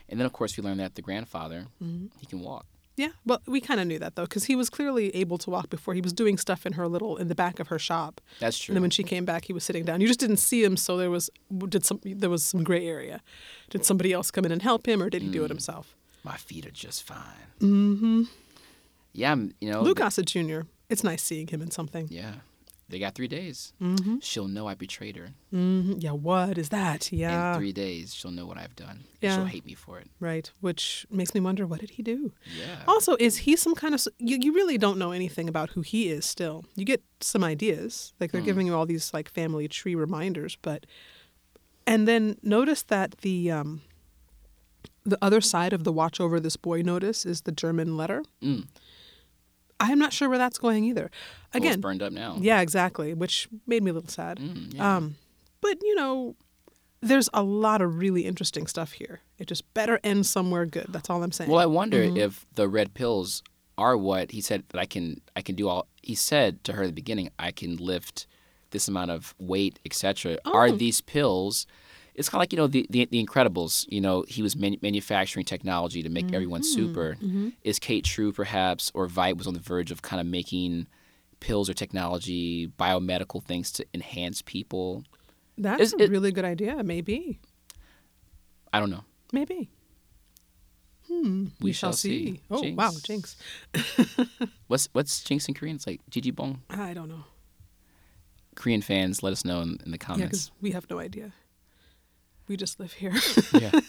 And 0.09 0.21
then, 0.21 0.27
of 0.27 0.33
course, 0.33 0.57
we 0.57 0.63
learn 0.63 0.77
that 0.79 0.95
the 0.95 1.03
grandfather, 1.03 1.67
Mm-hmm. 1.83 2.07
he 2.21 2.27
can 2.27 2.41
walk. 2.41 2.67
Yeah, 2.97 3.09
well, 3.27 3.43
we 3.47 3.61
kind 3.61 3.81
of 3.81 3.89
knew 3.89 3.99
that 3.99 4.15
though, 4.15 4.23
because 4.23 4.45
he 4.45 4.55
was 4.55 4.71
clearly 4.71 5.13
able 5.17 5.37
to 5.39 5.51
walk 5.51 5.69
before. 5.69 5.95
He 5.95 6.01
was 6.01 6.13
doing 6.13 6.39
stuff 6.39 6.65
in 6.65 6.75
her 6.75 6.87
little 6.87 7.17
in 7.17 7.27
the 7.27 7.35
back 7.35 7.59
of 7.59 7.67
her 7.69 7.79
shop. 7.79 8.21
That's 8.39 8.57
true. 8.57 8.71
And 8.73 8.77
then 8.77 8.83
when 8.83 8.91
she 8.93 9.03
came 9.03 9.25
back, 9.25 9.47
he 9.47 9.53
was 9.53 9.65
sitting 9.65 9.85
down. 9.85 10.01
You 10.01 10.07
just 10.07 10.21
didn't 10.21 10.37
see 10.37 10.63
him, 10.63 10.77
so 10.77 10.97
there 10.97 11.11
was 11.11 11.29
did 11.69 11.85
some 11.85 11.99
there 12.05 12.31
was 12.31 12.45
some 12.45 12.63
gray 12.63 12.87
area. 12.87 13.21
Did 13.71 13.85
somebody 13.85 14.13
else 14.13 14.31
come 14.31 14.45
in 14.45 14.53
and 14.53 14.63
help 14.63 14.87
him, 14.87 15.03
or 15.03 15.11
did 15.11 15.23
he 15.23 15.29
Mm. 15.29 15.33
do 15.33 15.45
it 15.45 15.49
himself? 15.51 15.97
My 16.23 16.37
feet 16.37 16.67
are 16.67 16.71
just 16.71 17.03
fine. 17.03 17.49
Mm-hmm. 17.59 18.23
Yeah, 19.15 19.35
you 19.61 19.71
know. 19.71 19.81
Louis 19.83 19.95
Gossett 19.95 20.27
Jr. 20.27 20.63
It's 20.91 21.03
nice 21.05 21.23
seeing 21.23 21.47
him 21.49 21.63
in 21.63 21.71
something. 21.71 22.09
Yeah. 22.11 22.35
They 22.91 22.99
got 22.99 23.15
three 23.15 23.29
days. 23.29 23.73
Mm-hmm. 23.81 24.19
She'll 24.21 24.47
know 24.47 24.67
I 24.67 24.75
betrayed 24.75 25.17
her. 25.17 25.31
hmm 25.51 25.95
Yeah, 25.99 26.11
what 26.11 26.59
is 26.59 26.69
that? 26.69 27.11
Yeah, 27.11 27.53
In 27.55 27.59
three 27.59 27.73
days, 27.73 28.13
she'll 28.15 28.31
know 28.31 28.45
what 28.45 28.59
I've 28.59 28.77
done. 28.77 29.05
Yeah. 29.23 29.37
She'll 29.37 29.47
hate 29.47 29.65
me 29.65 29.73
for 29.75 29.99
it. 29.99 30.09
right. 30.21 30.51
Which 30.61 31.07
makes 31.11 31.33
me 31.35 31.41
wonder, 31.41 31.67
what 31.67 31.81
did 31.81 31.91
he 31.91 32.03
do? 32.03 32.33
Yeah. 32.59 32.83
Also, 32.87 33.17
is 33.19 33.39
he 33.39 33.57
some 33.57 33.75
kind 33.75 33.95
of? 33.95 34.07
You, 34.19 34.37
you 34.39 34.53
really 34.53 34.77
don't 34.77 34.99
know 34.99 35.13
anything 35.13 35.49
about 35.49 35.71
who 35.71 35.81
he 35.81 36.11
is. 36.11 36.27
Still, 36.27 36.65
you 36.77 36.85
get 36.85 37.03
some 37.21 37.43
ideas. 37.43 38.13
Like 38.21 38.33
they're 38.33 38.43
giving 38.43 38.67
you 38.67 38.75
all 38.77 38.85
these 38.87 39.15
like 39.15 39.31
family 39.31 39.67
tree 39.67 39.95
reminders, 39.95 40.59
but 40.61 40.85
and 41.87 42.07
then 42.07 42.37
notice 42.43 42.83
that 42.83 43.17
the 43.23 43.51
um, 43.51 43.81
the 45.05 45.19
other 45.23 45.41
side 45.41 45.73
of 45.73 45.85
the 45.85 45.93
watch 45.93 46.21
over 46.21 46.39
this 46.39 46.57
boy 46.59 46.83
notice 46.83 47.25
is 47.25 47.43
the 47.43 47.53
German 47.53 47.97
letter. 47.97 48.23
Mm. 48.43 48.67
I'm 49.81 49.99
not 49.99 50.13
sure 50.13 50.29
where 50.29 50.39
that's 50.39 50.59
going 50.59 50.85
either. 50.85 51.03
Well, 51.03 51.11
it's 51.55 51.67
Again, 51.67 51.81
burned 51.81 52.03
up 52.03 52.13
now. 52.13 52.37
yeah, 52.41 52.61
exactly, 52.61 53.15
which 53.15 53.49
made 53.67 53.83
me 53.83 53.91
a 53.91 53.95
little 53.95 54.09
sad. 54.09 54.39
Mm, 54.39 54.75
yeah. 54.75 54.97
Um, 54.97 55.17
but 55.61 55.79
you 55.83 55.95
know, 55.95 56.37
there's 57.01 57.29
a 57.35 57.43
lot 57.43 57.83
of 57.83 57.99
really 57.99 58.25
interesting 58.25 58.67
stuff 58.67 58.93
here. 58.93 59.21
It 59.39 59.47
just 59.49 59.73
better 59.75 59.99
end 60.05 60.27
somewhere 60.27 60.65
good. 60.67 60.87
That's 60.91 61.11
all 61.11 61.23
I'm 61.23 61.33
saying. 61.33 61.51
Well, 61.51 61.61
I 61.61 61.67
wonder 61.67 61.99
Mm-hmm. 61.99 62.17
if 62.17 62.47
the 62.55 62.69
red 62.69 62.95
pills 62.95 63.43
are 63.77 63.97
what 63.97 64.31
he 64.31 64.41
said 64.41 64.63
that 64.69 64.79
I 64.81 64.87
can 64.87 65.21
I 65.37 65.43
can 65.43 65.55
do 65.57 65.69
all. 65.69 65.89
He 66.03 66.15
said 66.15 66.63
to 66.65 66.75
her 66.75 66.83
at 66.85 66.87
the 66.87 66.93
beginning, 66.93 67.31
I 67.39 67.51
can 67.51 67.77
lift 67.77 68.27
this 68.71 68.89
amount 68.89 69.11
of 69.11 69.35
weight, 69.39 69.79
etc. 69.85 70.39
Are 70.45 70.69
Oh. 70.69 70.73
these 70.77 71.01
pills? 71.01 71.67
It's 72.15 72.29
kind 72.29 72.39
of 72.39 72.43
like 72.43 72.53
you 72.53 72.57
know 72.59 72.67
the, 72.69 72.87
the 72.91 73.07
the 73.07 73.25
Incredibles. 73.25 73.87
You 73.89 74.01
know 74.01 74.25
he 74.29 74.43
was 74.43 74.55
manu- 74.57 74.79
manufacturing 74.83 75.45
technology 75.45 76.03
to 76.03 76.09
make 76.09 76.33
everyone 76.33 76.63
Mm-hmm. 76.63 76.75
super. 76.75 77.17
Is 77.65 77.79
Kate 77.79 78.05
True 78.05 78.33
perhaps 78.33 78.91
or 78.95 79.09
Veidt 79.09 79.37
was 79.37 79.47
on 79.47 79.55
the 79.55 79.61
verge 79.61 79.91
of 79.91 80.03
kind 80.03 80.21
of 80.21 80.27
making 80.27 80.87
pills 81.41 81.69
or 81.69 81.75
technology, 81.75 82.69
biomedical 82.79 83.43
things 83.43 83.73
to 83.73 83.87
enhance 83.93 84.43
people? 84.43 85.03
That's 85.59 85.83
Is 85.83 85.93
a 85.95 86.03
it- 86.05 86.11
really 86.11 86.31
good 86.33 86.45
idea. 86.45 86.83
Maybe. 86.85 87.41
I 88.73 88.81
don't 88.81 88.91
know. 88.91 89.05
Maybe. 89.33 89.71
Hmm. 91.09 91.47
We 91.61 91.73
shall 91.73 91.93
see. 91.93 92.41
Oh 92.51 92.63
Jinx. 92.63 92.77
wow, 92.77 92.93
Jinx. 93.03 93.37
What's 94.69 94.89
what's 94.93 95.23
Jinx 95.23 95.47
in 95.49 95.55
Korean? 95.55 95.77
It's 95.77 95.87
like 95.87 96.01
Jiji 96.11 96.35
Bong. 96.35 96.63
I 96.71 96.95
don't 96.95 97.09
know. 97.09 97.25
Korean 98.57 98.81
fans, 98.83 99.23
let 99.23 99.33
us 99.33 99.45
know 99.45 99.61
in, 99.61 99.79
in 99.85 99.91
the 99.91 99.99
Yeah, 100.01 100.07
comments. 100.07 100.49
because 100.49 100.51
we 100.63 100.71
have 100.71 100.89
no 100.89 100.99
idea. 101.01 101.33
We 102.49 102.57
just 102.57 102.79
live 102.81 102.93
here. 102.93 103.15
yeah. 103.53 103.71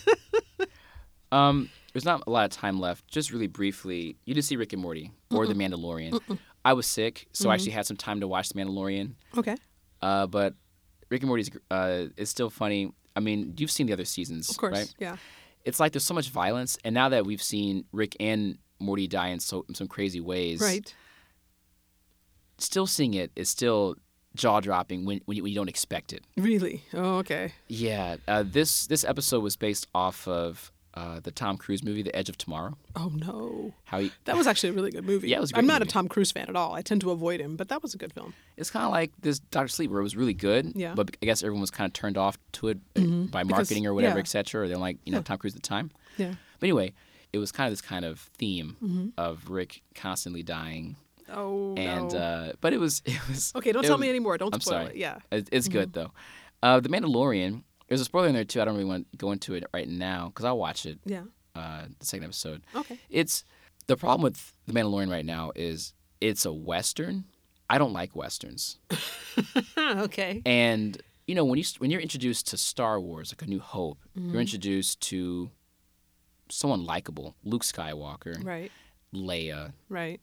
Um, 1.31 1.69
there's 1.91 2.05
not 2.05 2.23
a 2.27 2.29
lot 2.29 2.45
of 2.45 2.51
time 2.51 2.79
left. 2.79 3.07
Just 3.07 3.31
really 3.31 3.47
briefly, 3.47 4.15
you 4.25 4.33
did 4.33 4.43
see 4.43 4.55
Rick 4.55 4.71
and 4.73 4.81
Morty 4.81 5.11
or 5.31 5.45
The 5.47 5.53
Mandalorian. 5.53 6.17
I 6.63 6.73
was 6.73 6.85
sick, 6.85 7.27
so 7.33 7.49
I 7.49 7.55
actually 7.55 7.71
had 7.71 7.85
some 7.85 7.97
time 7.97 8.21
to 8.21 8.27
watch 8.27 8.49
The 8.49 8.55
Mandalorian. 8.61 9.15
okay. 9.37 9.57
Uh, 10.01 10.27
but 10.27 10.53
Rick 11.09 11.21
and 11.23 11.27
Morty 11.27 11.51
uh, 11.71 12.05
is 12.15 12.29
still 12.29 12.49
funny. 12.49 12.93
I 13.15 13.19
mean, 13.19 13.53
you've 13.57 13.71
seen 13.71 13.87
the 13.87 13.93
other 13.93 14.05
seasons, 14.05 14.49
Of 14.49 14.57
course. 14.57 14.73
right? 14.77 14.93
Yeah. 14.99 15.17
It's 15.65 15.79
like 15.79 15.91
there's 15.91 16.05
so 16.05 16.13
much 16.13 16.29
violence, 16.29 16.77
and 16.85 16.93
now 16.93 17.09
that 17.09 17.25
we've 17.25 17.41
seen 17.43 17.85
Rick 17.91 18.15
and 18.19 18.57
Morty 18.79 19.07
die 19.07 19.29
in 19.29 19.39
so 19.39 19.65
in 19.67 19.75
some 19.75 19.87
crazy 19.87 20.21
ways, 20.21 20.61
Right. 20.61 20.93
Still 22.59 22.87
seeing 22.87 23.13
it 23.15 23.31
is 23.35 23.49
still 23.49 23.95
jaw 24.35 24.59
dropping 24.59 25.05
when 25.05 25.21
when 25.25 25.37
you, 25.37 25.43
when 25.43 25.51
you 25.51 25.55
don't 25.57 25.69
expect 25.69 26.13
it. 26.13 26.23
Really. 26.37 26.83
Oh, 26.93 27.17
okay. 27.17 27.53
Yeah, 27.67 28.17
uh, 28.27 28.43
this 28.45 28.87
this 28.87 29.03
episode 29.03 29.41
was 29.41 29.55
based 29.55 29.87
off 29.95 30.27
of 30.27 30.71
uh, 30.93 31.19
the 31.19 31.31
Tom 31.31 31.57
Cruise 31.57 31.83
movie, 31.83 32.01
The 32.03 32.15
Edge 32.15 32.29
of 32.29 32.37
Tomorrow. 32.37 32.77
Oh 32.95 33.11
no. 33.13 33.73
How 33.83 33.99
he, 33.99 34.11
That 34.23 34.37
was 34.37 34.47
actually 34.47 34.69
a 34.69 34.73
really 34.73 34.91
good 34.91 35.03
movie. 35.05 35.27
Yeah, 35.27 35.37
it 35.37 35.41
was 35.41 35.51
I'm 35.53 35.67
not 35.67 35.81
a. 35.81 35.85
Tom 35.85 36.07
Cruise 36.07 36.31
fan 36.31 36.47
at 36.47 36.55
all. 36.55 36.73
I 36.73 36.81
tend 36.81 37.01
to 37.01 37.11
avoid 37.11 37.41
him, 37.41 37.57
but 37.57 37.67
that 37.67 37.81
was 37.83 37.93
a 37.93 37.97
good 37.97 38.13
film. 38.13 38.33
it's 38.55 38.69
kind 38.71 38.85
of 38.85 38.91
like 38.91 39.11
this 39.19 39.39
Doctor 39.39 39.67
Sleep, 39.67 39.91
where 39.91 39.99
it 39.99 40.03
was 40.03 40.15
really 40.15 40.33
good. 40.33 40.71
Yeah. 40.73 40.93
But 40.95 41.17
I 41.21 41.25
guess 41.25 41.43
everyone 41.43 41.59
was 41.61 41.71
kind 41.71 41.87
of 41.89 41.91
turned 41.93 42.17
off 42.17 42.37
to 42.53 42.69
it 42.69 42.77
uh, 42.95 42.99
Mhm. 43.01 43.29
by 43.31 43.43
Because- 43.43 43.57
marketing 43.69 43.85
or 43.87 43.93
whatever, 43.93 44.15
yeah. 44.15 44.21
et 44.21 44.27
cetera. 44.29 44.63
Or 44.63 44.67
they're 44.69 44.77
like, 44.77 44.97
you 45.05 45.11
know, 45.11 45.17
Yeah. 45.17 45.23
Tom 45.23 45.37
Cruise 45.37 45.53
at 45.55 45.61
the 45.63 45.67
time. 45.67 45.91
Yeah. 46.17 46.35
But 46.59 46.67
anyway, 46.67 46.93
it 47.33 47.39
was 47.39 47.51
kind 47.51 47.67
of 47.67 47.73
this 47.73 47.81
kind 47.81 48.05
of 48.05 48.19
theme 48.37 48.77
Mm-hmm. 48.81 49.07
of 49.17 49.49
Rick 49.49 49.81
constantly 49.95 50.43
dying, 50.43 50.95
Oh 51.31 51.73
and 51.75 52.11
no. 52.13 52.17
uh, 52.19 52.51
but 52.61 52.73
it 52.73 52.79
was 52.79 53.01
it 53.05 53.19
was 53.27 53.51
okay, 53.55 53.71
don't 53.71 53.83
tell 53.83 53.93
was- 53.97 54.01
me 54.01 54.09
anymore. 54.09 54.37
Don't 54.37 54.53
I'm 54.53 54.61
spoil 54.61 54.81
sorry. 54.83 54.91
it. 54.91 54.97
Yeah. 54.97 55.19
It- 55.31 55.49
It's 55.51 55.67
good 55.67 55.93
though. 55.93 56.11
Uh, 56.63 56.79
the 56.79 56.89
Mandalorian. 56.89 57.63
There's 57.87 58.01
a 58.01 58.05
spoiler 58.05 58.27
in 58.27 58.33
there 58.33 58.43
too. 58.45 58.61
I 58.61 58.65
don't 58.65 58.73
really 58.75 58.85
want 58.89 59.11
to 59.11 59.17
go 59.17 59.31
into 59.31 59.53
it 59.53 59.63
right 59.73 59.87
now 59.87 60.29
because 60.29 60.43
I'll 60.45 60.57
watch 60.57 60.85
it. 60.87 60.99
Yeah. 61.05 61.23
Uh, 61.55 61.83
the 61.99 62.05
second 62.05 62.23
episode. 62.25 62.63
Okay. 62.75 62.97
It's 63.09 63.43
the 63.87 63.95
problem 63.95 64.23
with 64.23 64.53
the 64.65 64.73
Mandalorian 64.73 65.11
right 65.11 65.25
now 65.25 65.51
is 65.55 65.93
it's 66.19 66.45
a 66.45 66.51
western. 66.53 67.25
I 67.69 67.77
don't 67.79 67.93
like 67.93 68.15
westerns, 68.15 68.77
okay. 69.77 70.41
and 70.45 71.01
you 71.27 71.33
know 71.33 71.43
when 71.45 71.57
you 71.57 71.65
when 71.79 71.89
you're 71.89 72.01
introduced 72.01 72.47
to 72.49 72.57
Star 72.57 72.99
Wars, 72.99 73.31
like 73.31 73.41
A 73.41 73.47
New 73.49 73.59
Hope, 73.59 73.97
Mm-hmm. 74.17 74.31
you're 74.31 74.41
introduced 74.41 75.01
to 75.09 75.49
someone 76.49 76.85
likable, 76.85 77.35
Luke 77.43 77.63
Skywalker, 77.63 78.43
Right. 78.43 78.71
Leia, 79.13 79.73
Right. 79.89 80.21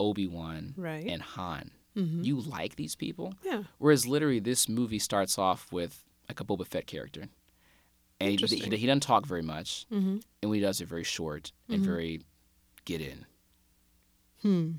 Obi 0.00 0.26
Wan, 0.26 0.74
Right. 0.76 1.06
and 1.06 1.22
Han. 1.22 1.70
Mhm. 1.96 2.24
You 2.24 2.40
like 2.40 2.74
these 2.76 2.96
people, 2.96 3.34
Yeah. 3.44 3.64
whereas 3.78 4.06
literally 4.06 4.40
this 4.40 4.68
movie 4.68 4.98
starts 4.98 5.38
off 5.38 5.70
with 5.72 6.04
like 6.28 6.40
a 6.40 6.44
Boba 6.44 6.66
Fett 6.66 6.86
character, 6.86 7.28
and 8.20 8.30
he, 8.40 8.46
he, 8.46 8.76
he 8.76 8.86
doesn't 8.86 9.00
talk 9.02 9.26
very 9.26 9.42
much, 9.42 9.86
Mm-hmm. 9.92 10.18
and 10.40 10.50
when 10.50 10.54
he 10.54 10.60
does, 10.60 10.80
it 10.80 10.86
very 10.88 11.04
short 11.04 11.52
and 11.68 11.84
very 11.84 12.22
get 12.84 13.00
in, 13.00 13.26
Hmm. 14.42 14.72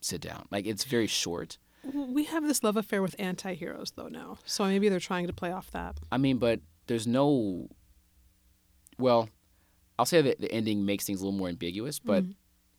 sit 0.00 0.20
down. 0.20 0.46
Like 0.50 0.66
it's 0.66 0.84
very 0.84 1.06
short. 1.06 1.58
We 1.84 2.24
have 2.24 2.42
this 2.44 2.64
love 2.64 2.76
affair 2.76 3.00
with 3.02 3.14
anti-heroes 3.18 3.92
though 3.92 4.08
now, 4.08 4.38
so 4.44 4.64
maybe 4.64 4.88
they're 4.88 4.98
trying 4.98 5.26
to 5.28 5.32
play 5.32 5.52
off 5.52 5.70
that. 5.70 6.00
I 6.10 6.18
mean, 6.18 6.38
but 6.38 6.60
there's 6.88 7.06
no. 7.06 7.68
Well, 8.98 9.28
I'll 9.98 10.06
say 10.06 10.22
that 10.22 10.40
the 10.40 10.50
ending 10.50 10.84
makes 10.86 11.04
things 11.04 11.20
a 11.20 11.24
little 11.24 11.38
more 11.38 11.48
ambiguous, 11.48 11.98
but 11.98 12.24
Mm-hmm. 12.24 12.32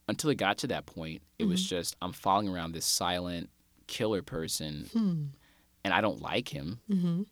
Until 0.08 0.30
it 0.30 0.36
got 0.36 0.58
to 0.58 0.66
that 0.68 0.86
point, 0.86 1.22
it 1.38 1.44
was 1.44 1.62
just 1.68 1.96
I'm 2.02 2.12
following 2.12 2.48
around 2.48 2.72
this 2.72 2.86
silent 2.86 3.50
killer 3.86 4.22
person, 4.22 4.88
Hmm. 4.92 5.24
and 5.84 5.94
I 5.94 6.00
don't 6.00 6.20
like 6.20 6.48
him. 6.48 6.80
Mm-hmm. 6.90 7.22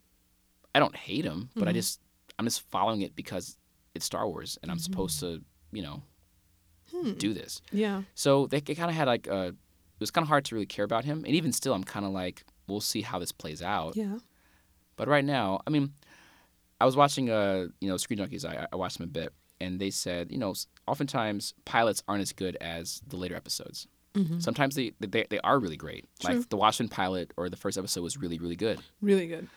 I 0.75 0.79
don't 0.79 0.97
hate 0.97 1.25
him, 1.25 1.51
but 1.55 1.69
I 1.69 1.73
Mhm. 1.73 1.75
just 1.75 2.01
I'm 2.39 2.45
just 2.47 2.61
following 2.71 3.01
it 3.01 3.17
because 3.17 3.57
it's 3.95 4.05
Star 4.05 4.29
Wars, 4.29 4.59
and 4.63 4.71
I'm 4.71 4.79
supposed 4.79 5.21
to, 5.21 5.43
you 5.73 5.83
know, 5.83 6.03
Hmm. 6.91 7.13
do 7.15 7.33
this. 7.35 7.63
Yeah. 7.73 8.03
So 8.15 8.47
they, 8.47 8.61
kind 8.61 8.91
of 8.91 8.95
had 8.97 9.07
like 9.09 9.27
a. 9.27 9.49
It 9.49 10.01
was 10.01 10.11
kind 10.11 10.23
of 10.23 10.29
hard 10.29 10.45
to 10.47 10.55
really 10.55 10.67
care 10.67 10.85
about 10.85 11.07
him, 11.07 11.25
and 11.25 11.35
even 11.35 11.51
still, 11.53 11.73
I'm 11.73 11.83
kind 11.83 12.05
of 12.05 12.13
like, 12.13 12.45
we'll 12.67 12.83
see 12.83 13.01
how 13.01 13.19
this 13.19 13.33
plays 13.33 13.63
out. 13.63 13.97
Yeah. 13.97 14.19
But 14.97 15.09
right 15.09 15.25
now, 15.25 15.61
I 15.67 15.71
mean, 15.71 15.95
I 16.81 16.85
was 16.85 16.95
watching 16.97 17.31
uh 17.31 17.69
you 17.81 17.89
know 17.89 17.97
Screen 17.97 18.19
Junkies. 18.19 18.45
I, 18.45 18.67
I 18.71 18.77
watched 18.77 18.99
them 18.99 19.05
a 19.05 19.11
bit, 19.11 19.33
and 19.61 19.81
they 19.81 19.91
said 19.91 20.31
you 20.31 20.37
know 20.39 20.55
oftentimes 20.87 21.55
pilots 21.65 22.03
aren't 22.09 22.23
as 22.23 22.33
good 22.33 22.57
as 22.61 23.03
the 23.07 23.17
later 23.17 23.35
episodes. 23.37 23.87
Mhm. 24.15 24.43
Sometimes 24.43 24.75
they, 24.77 24.93
they 25.01 25.27
they 25.29 25.39
are 25.41 25.59
really 25.59 25.77
great. 25.77 26.07
True. 26.21 26.37
Like 26.37 26.49
the 26.49 26.57
Watchmen 26.57 26.89
pilot 26.89 27.33
or 27.37 27.49
the 27.51 27.57
first 27.57 27.77
episode 27.77 28.03
was 28.03 28.17
really 28.17 28.39
really 28.39 28.57
good. 28.57 28.81
Really 29.03 29.27
good. 29.27 29.49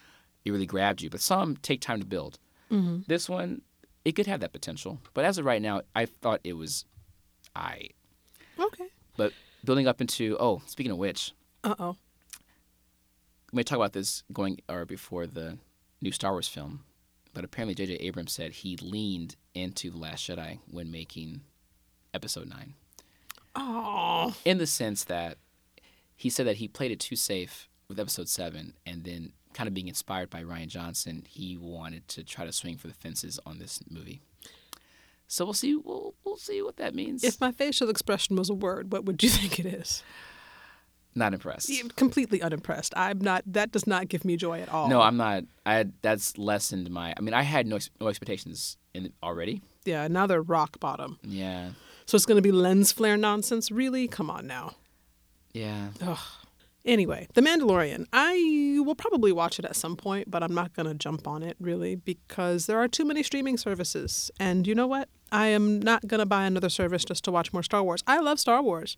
It 0.46 0.52
really 0.52 0.66
grabbed 0.66 1.02
you. 1.02 1.10
But 1.10 1.22
some 1.22 1.56
take 1.58 1.82
time 1.82 2.00
to 2.00 2.06
build. 2.06 2.40
Mm-hmm. 2.72 3.00
This 3.08 3.28
one, 3.30 3.62
it 4.06 4.14
could 4.14 4.28
have 4.28 4.42
that 4.42 4.52
potential. 4.54 5.00
But 5.14 5.26
as 5.26 5.38
of 5.38 5.46
right 5.46 5.62
now, 5.62 5.82
I 5.96 6.06
thought 6.06 6.40
it 6.44 6.54
was, 6.54 6.86
I. 7.56 7.90
Okay. 8.60 8.88
But 9.18 9.34
building 9.64 9.88
up 9.88 10.02
into 10.02 10.38
oh, 10.40 10.62
speaking 10.66 10.92
of 10.92 10.98
which, 10.98 11.34
Uh 11.64 11.76
oh. 11.80 11.96
we 13.52 13.58
may 13.58 13.64
talk 13.64 13.78
about 13.78 13.94
this 13.94 14.24
going 14.32 14.60
or 14.70 14.86
before 14.86 15.26
the 15.28 15.58
new 16.02 16.12
Star 16.12 16.32
Wars 16.32 16.48
film, 16.48 16.84
but 17.40 17.46
apparently 17.46 17.74
J.J. 17.74 17.94
Abrams 18.06 18.34
said 18.34 18.52
he 18.52 18.76
leaned 18.82 19.38
into 19.54 19.90
the 19.90 19.98
Last 19.98 20.28
Jedi 20.28 20.60
when 20.70 20.92
making 20.92 21.40
Episode 22.14 22.50
Nine, 22.50 22.74
Oh. 23.56 24.36
in 24.44 24.58
the 24.58 24.68
sense 24.68 25.06
that 25.06 25.38
he 26.18 26.30
said 26.30 26.46
that 26.48 26.58
he 26.58 26.68
played 26.68 26.92
it 26.92 27.00
too 27.00 27.16
safe 27.16 27.70
with 27.88 27.98
Episode 27.98 28.28
Seven, 28.28 28.74
and 28.86 29.06
then 29.06 29.32
kind 29.54 29.68
of 29.70 29.74
being 29.74 29.88
inspired 29.88 30.30
by 30.30 30.44
Rian 30.44 30.68
Johnson, 30.68 31.24
he 31.30 31.56
wanted 31.56 32.10
to 32.10 32.26
try 32.26 32.44
to 32.44 32.52
swing 32.52 32.76
for 32.78 32.88
the 32.88 32.94
fences 32.94 33.40
on 33.46 33.58
this 33.60 33.80
movie. 33.90 34.20
So 35.30 35.46
we'll 35.46 35.54
see. 35.54 35.76
We'll 35.76 36.16
we'll 36.26 36.36
see 36.36 36.62
what 36.62 36.76
that 36.76 36.94
means. 36.94 37.24
If 37.24 37.40
my 37.40 37.54
facial 37.54 37.90
expression 37.90 38.36
was 38.36 38.50
a 38.50 38.54
word, 38.54 38.92
what 38.92 39.06
would 39.06 39.24
you 39.24 39.30
think 39.38 39.60
it 39.60 39.66
is? 39.66 40.04
Not 41.16 41.34
impressed. 41.34 41.70
Yeah, 41.70 41.84
Completely 41.96 42.42
unimpressed. 42.42 42.94
I'm 42.96 43.20
not. 43.20 43.44
That 43.46 43.72
does 43.72 43.88
not 43.88 44.08
give 44.10 44.24
me 44.24 44.38
joy 44.38 44.62
at 44.62 44.70
all. 44.70 44.88
No, 44.88 45.02
I'm 45.02 45.18
not. 45.18 45.44
I 45.66 45.86
that's 46.02 46.38
lessened 46.38 46.90
my. 46.92 47.14
I 47.18 47.22
mean, 47.22 47.34
I 47.34 47.42
had 47.42 47.66
no 47.68 47.80
no 48.00 48.08
expectations 48.08 48.78
in 48.94 49.12
already. 49.24 49.62
Yeah. 49.86 50.08
Now 50.08 50.28
they're 50.28 50.42
rock 50.42 50.80
bottom. 50.80 51.18
Yeah, 51.24 51.72
So 52.06 52.16
it's 52.16 52.26
going 52.26 52.38
to 52.38 52.42
be 52.42 52.52
lens 52.52 52.92
flare 52.92 53.18
nonsense. 53.18 53.72
Really? 53.72 54.08
Come 54.08 54.30
on 54.30 54.46
now. 54.48 54.76
yeah. 55.54 55.88
Anyway, 56.86 57.28
The 57.34 57.42
Mandalorian. 57.42 58.06
I 58.14 58.80
will 58.86 58.96
probably 58.96 59.32
watch 59.34 59.60
it 59.60 59.66
at 59.66 59.76
some 59.76 59.96
point, 59.98 60.32
but 60.32 60.42
I'm 60.42 60.54
not 60.56 60.74
going 60.74 60.88
to 60.88 60.94
jump 60.94 61.28
on 61.28 61.44
it 61.44 61.58
really 61.60 61.96
because 61.96 62.68
there 62.68 62.80
are 62.80 62.88
too 62.88 63.04
many 63.04 63.22
streaming 63.22 63.58
services. 63.58 64.32
And 64.40 64.66
you 64.66 64.74
know 64.74 64.88
what? 64.88 65.10
I 65.32 65.48
am 65.48 65.82
not 65.82 66.08
going 66.08 66.20
to 66.20 66.26
buy 66.26 66.46
another 66.46 66.70
service 66.70 67.04
just 67.04 67.24
to 67.26 67.32
watch 67.32 67.52
more 67.52 67.64
Star 67.64 67.84
Wars. 67.84 68.02
I 68.08 68.20
love 68.20 68.40
Star 68.40 68.62
Wars, 68.64 68.96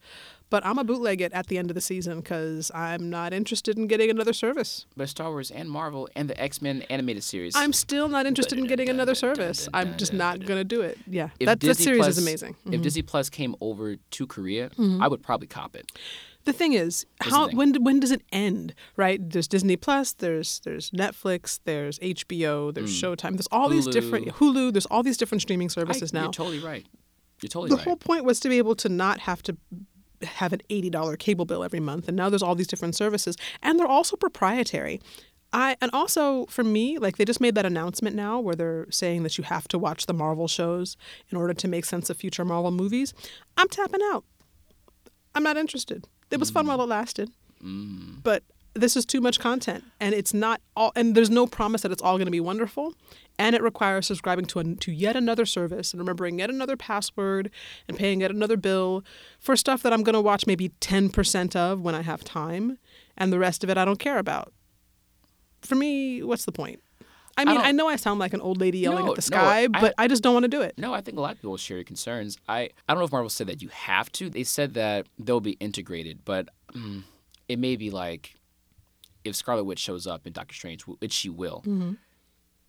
but 0.52 0.64
I'm 0.64 0.78
a 0.78 0.84
bootleg 0.84 1.20
it 1.22 1.34
at 1.34 1.47
the 1.47 1.58
end 1.58 1.72
of 1.72 1.76
the 1.76 1.82
season 1.82 2.20
because 2.20 2.70
I'm 2.76 3.10
not 3.10 3.34
interested 3.34 3.76
in 3.80 3.88
getting 3.88 4.12
another 4.12 4.34
service. 4.34 4.86
But 4.95 5.10
Star 5.10 5.30
Wars 5.32 5.49
and 5.49 5.68
Marvel 5.72 6.08
and 6.16 6.30
the 6.30 6.39
X 6.39 6.62
Men 6.62 6.84
animated 6.91 7.24
series. 7.24 7.56
I'm 7.56 7.74
still 7.74 8.08
not 8.08 8.28
interested 8.28 8.60
in 8.60 8.68
getting 8.68 8.89
another 8.89 9.16
service. 9.16 9.68
I'm 9.74 9.97
just 9.97 10.14
not 10.14 10.45
going 10.45 10.60
to 10.60 10.64
do 10.64 10.82
it. 10.82 10.99
Yeah, 11.08 11.30
If 11.39 11.47
that, 11.47 11.60
that 11.62 11.78
series 11.78 12.02
Plus- 12.02 12.18
is 12.18 12.24
amazing. 12.24 12.54
Mm-hmm. 12.54 12.74
If 12.76 12.82
Disney 12.84 13.02
Plus 13.02 13.30
came 13.32 13.56
over 13.62 13.95
to 13.95 14.28
Korea, 14.28 14.70
I 15.02 15.08
would 15.08 15.24
probably 15.24 15.47
cop 15.47 15.76
it. 15.76 15.91
The 16.43 16.54
thing 16.54 16.74
is, 16.74 17.06
how 17.22 17.49
when 17.49 17.76
when 17.84 17.99
does 17.99 18.10
it 18.12 18.24
end? 18.32 18.74
Right? 18.97 19.20
There's 19.30 19.47
Disney 19.47 19.78
Plus, 19.78 20.14
there's 20.14 20.60
there's 20.66 20.89
Netflix, 20.89 21.60
there's 21.66 21.99
HBO, 21.99 22.74
there's 22.74 22.89
Showtime. 22.91 23.34
There's 23.34 23.47
all 23.52 23.70
these 23.70 23.86
different 23.88 24.26
Mm. 24.28 24.32
Hulu. 24.34 24.54
Hulu. 24.56 24.74
There's 24.74 24.88
all 24.88 25.04
these 25.04 25.18
different 25.18 25.43
streaming 25.43 25.68
I- 25.68 25.76
services 25.80 26.14
now. 26.14 26.24
You're 26.24 26.32
totally 26.32 26.60
right. 26.60 26.86
You're 27.43 27.49
totally 27.49 27.70
the 27.70 27.76
right. 27.78 27.86
whole 27.86 27.95
point 27.95 28.24
was 28.26 28.39
to 28.41 28.49
be 28.49 28.58
able 28.60 28.76
to 28.78 28.89
not 28.89 29.20
have 29.22 29.41
to 29.43 29.58
have 30.24 30.53
an 30.53 30.61
eighty 30.69 30.89
dollar 30.89 31.15
cable 31.17 31.45
bill 31.45 31.63
every 31.63 31.80
month, 31.80 32.07
and 32.07 32.17
now 32.17 32.30
there's 32.30 32.43
all 32.43 32.55
these 32.55 32.67
different 32.67 32.95
services, 32.95 33.36
and 33.61 33.80
they're 33.80 33.88
also 33.88 34.15
proprietary. 34.15 34.99
I 35.53 35.76
and 35.82 35.91
also 35.91 36.45
for 36.45 36.63
me, 36.63 36.97
like 36.97 37.17
they 37.17 37.26
just 37.26 37.41
made 37.41 37.55
that 37.55 37.65
announcement 37.65 38.15
now 38.15 38.39
where 38.39 38.55
they're 38.55 38.88
saying 38.89 39.24
that 39.24 39.38
you 39.38 39.43
have 39.43 39.67
to 39.69 39.78
watch 39.78 40.05
the 40.05 40.13
Marvel 40.13 40.47
shows 40.47 40.95
in 41.30 41.38
order 41.38 41.53
to 41.53 41.67
make 41.67 41.86
sense 41.86 42.09
of 42.09 42.17
future 42.17 42.45
Marvel 42.45 42.72
movies. 42.72 43.13
I'm 43.57 43.67
tapping 43.67 44.01
out. 44.11 44.24
I'm 45.36 45.43
not 45.43 45.57
interested. 45.57 46.05
It 46.30 46.39
was 46.39 46.49
fun 46.49 46.65
mm. 46.65 46.69
while 46.69 46.82
it 46.82 46.88
lasted, 46.88 47.32
mm. 47.61 48.24
but 48.24 48.43
this 48.74 48.95
is 48.95 49.05
too 49.05 49.19
much 49.22 49.39
content, 49.39 49.84
and 49.99 50.13
it's 50.15 50.34
not 50.34 50.61
all. 50.76 50.91
And 50.95 51.15
there's 51.15 51.30
no 51.30 51.45
promise 51.47 51.82
that 51.82 51.91
it's 51.91 52.01
all 52.01 52.17
going 52.17 52.26
to 52.26 52.32
be 52.32 52.39
wonderful, 52.39 52.93
and 53.38 53.55
it 53.55 53.61
requires 53.61 54.07
subscribing 54.07 54.45
to 54.45 54.59
a, 54.59 54.63
to 54.76 54.91
yet 54.91 55.15
another 55.15 55.45
service 55.45 55.91
and 55.93 55.99
remembering 55.99 56.39
yet 56.39 56.49
another 56.49 56.78
password 56.78 57.51
and 57.88 57.97
paying 57.97 58.22
yet 58.22 58.32
another 58.32 58.57
bill 58.57 59.03
for 59.39 59.55
stuff 59.55 59.84
that 59.84 59.91
I'm 59.91 60.03
going 60.03 60.13
to 60.13 60.22
watch 60.22 60.47
maybe 60.47 60.69
ten 60.80 61.09
percent 61.09 61.55
of 61.55 61.82
when 61.82 61.95
I 61.95 62.01
have 62.01 62.24
time, 62.24 62.78
and 63.17 63.34
the 63.34 63.39
rest 63.39 63.63
of 63.63 63.69
it 63.69 63.78
I 63.78 63.86
don't 63.86 63.99
care 63.99 64.17
about. 64.17 64.53
For 65.61 65.76
me, 65.76 66.24
what's 66.24 66.45
the 66.45 66.51
point? 66.51 66.82
I 67.38 67.45
mean, 67.45 67.55
don't- 67.55 67.65
I, 67.65 67.72
know 67.72 67.88
I 67.88 67.95
sound 67.95 68.19
like 68.19 68.34
an 68.34 68.41
old 68.41 68.59
lady 68.59 68.80
yelling 68.80 69.05
No, 69.05 69.11
at 69.11 69.15
the 69.15 69.32
no, 69.32 69.38
sky, 69.38 69.61
I- 69.63 69.67
but 69.67 69.93
I 69.97 70.07
just 70.07 70.22
don't 70.24 70.34
want 70.34 70.43
to 70.43 70.49
do 70.49 70.61
it. 70.61 70.74
No, 70.78 70.93
I 70.93 71.01
think 71.01 71.17
a 71.17 71.22
lot 71.22 71.32
of 71.34 71.38
people 71.41 71.55
share 71.57 71.78
your 71.78 71.84
concerns. 71.86 72.38
I, 72.47 72.61
I 72.61 72.69
don't 72.93 72.99
know 72.99 73.05
if 73.05 73.11
Marvel 73.11 73.30
said 73.30 73.47
that 73.47 73.61
you 73.61 73.69
have 73.69 74.11
to. 74.13 74.30
They 74.30 74.43
said 74.43 74.74
that 74.74 75.07
they'll 75.17 75.39
be 75.39 75.51
integrated, 75.53 76.19
but 76.26 76.49
mm, 76.74 77.03
it 77.47 77.57
may 77.59 77.76
be 77.78 77.89
like 77.89 78.36
if 79.24 79.36
Scarlet 79.36 79.63
Witch 79.65 79.80
shows 79.80 80.07
up 80.07 80.26
in 80.28 80.34
Doctor 80.34 80.53
Strange, 80.55 80.84
which 80.84 81.13
she 81.13 81.30
will, 81.30 81.59
Mm-hmm. 81.65 81.93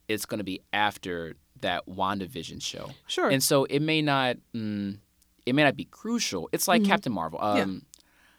it's 0.08 0.26
going 0.26 0.38
to 0.38 0.44
be 0.44 0.60
after 0.72 1.34
that 1.60 1.86
WandaVision 1.86 2.60
show. 2.62 2.90
Sure. 3.06 3.28
And 3.30 3.42
so 3.42 3.64
it 3.64 3.80
may 3.80 4.02
not, 4.02 4.36
mm, 4.54 4.98
it 5.46 5.54
may 5.54 5.62
not 5.64 5.76
be 5.76 5.84
crucial. 5.84 6.48
It's 6.52 6.66
like 6.68 6.84
Captain 6.84 7.12
Marvel. 7.12 7.38
Mm-hmm. 7.38 7.56
Yeah. 7.56 7.62
Um, 7.64 7.82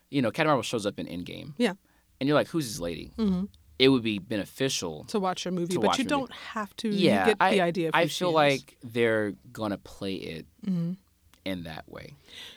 You 0.10 0.22
know, 0.22 0.30
Captain 0.30 0.48
Marvel 0.48 0.62
shows 0.64 0.86
up 0.86 1.00
in 1.00 1.08
Endgame, 1.08 1.54
yeah, 1.58 1.74
and 2.20 2.28
you're 2.28 2.36
like, 2.36 2.50
"Who's 2.50 2.68
this 2.68 2.80
lady?" 2.80 3.12
Mhm. 3.18 3.48
It 3.80 3.90
would 3.90 4.04
be 4.04 4.20
beneficial 4.20 5.06
to 5.06 5.20
watch 5.20 5.48
a 5.48 5.52
movie, 5.52 5.76
but 5.78 5.98
you 5.98 6.04
don't 6.06 6.32
have 6.32 6.76
to. 6.78 6.90
yeah, 6.90 7.26
get 7.26 7.38
I, 7.40 7.52
the 7.52 7.62
idea. 7.62 7.90
I 7.96 8.06
feel 8.08 8.32
like 8.32 8.78
they're 8.84 9.34
gonna 9.52 9.80
play 9.80 10.14
it 10.14 10.46
Mhm. 10.64 10.98
in 11.46 11.64
that 11.64 11.90
way 11.90 12.14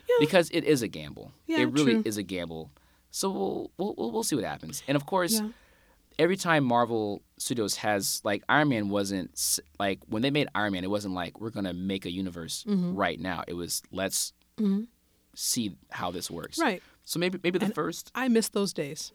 Yeah. 0.06 0.16
because 0.20 0.50
it 0.50 0.64
is 0.64 0.82
a 0.82 0.88
gamble. 0.88 1.32
Yeah, 1.46 1.60
it 1.60 1.72
really 1.72 1.94
true. 1.94 2.02
is 2.04 2.18
a 2.18 2.22
gamble. 2.22 2.70
So 3.16 3.30
we'll, 3.30 3.70
we'll 3.96 4.10
we'll 4.12 4.22
see 4.22 4.36
what 4.36 4.44
happens. 4.44 4.82
And 4.86 4.94
of 4.94 5.06
course, 5.06 5.32
Yeah. 5.40 5.48
every 6.18 6.36
time 6.36 6.62
Marvel 6.64 7.22
Studios 7.38 7.76
has 7.76 8.20
like 8.24 8.42
Iron 8.48 8.68
Man 8.68 8.90
wasn't 8.90 9.58
like 9.80 10.00
when 10.08 10.20
they 10.20 10.30
made 10.30 10.48
Iron 10.54 10.72
Man, 10.74 10.84
it 10.84 10.90
wasn't 10.90 11.14
like 11.14 11.40
we're 11.40 11.54
gonna 11.58 11.72
make 11.72 12.04
a 12.04 12.10
universe 12.10 12.64
Mm-hmm. 12.68 12.94
right 12.94 13.18
now. 13.18 13.42
It 13.48 13.54
was 13.54 13.82
let's 13.90 14.34
see 15.34 15.76
how 15.90 16.10
this 16.10 16.30
works. 16.30 16.58
Right. 16.58 16.82
So 17.04 17.18
maybe 17.18 17.38
maybe 17.42 17.58
the 17.58 17.66
And- 17.66 17.74
first 17.74 18.10
I 18.14 18.28
miss 18.28 18.48
those 18.50 18.72
days. 18.74 19.12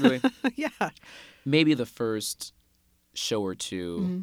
really 0.00 0.20
yeah. 0.56 0.90
maybe 1.44 1.74
the 1.74 1.86
first 1.86 2.52
show 3.14 3.40
or 3.44 3.54
2 3.54 3.98
Mm-hmm. 4.00 4.20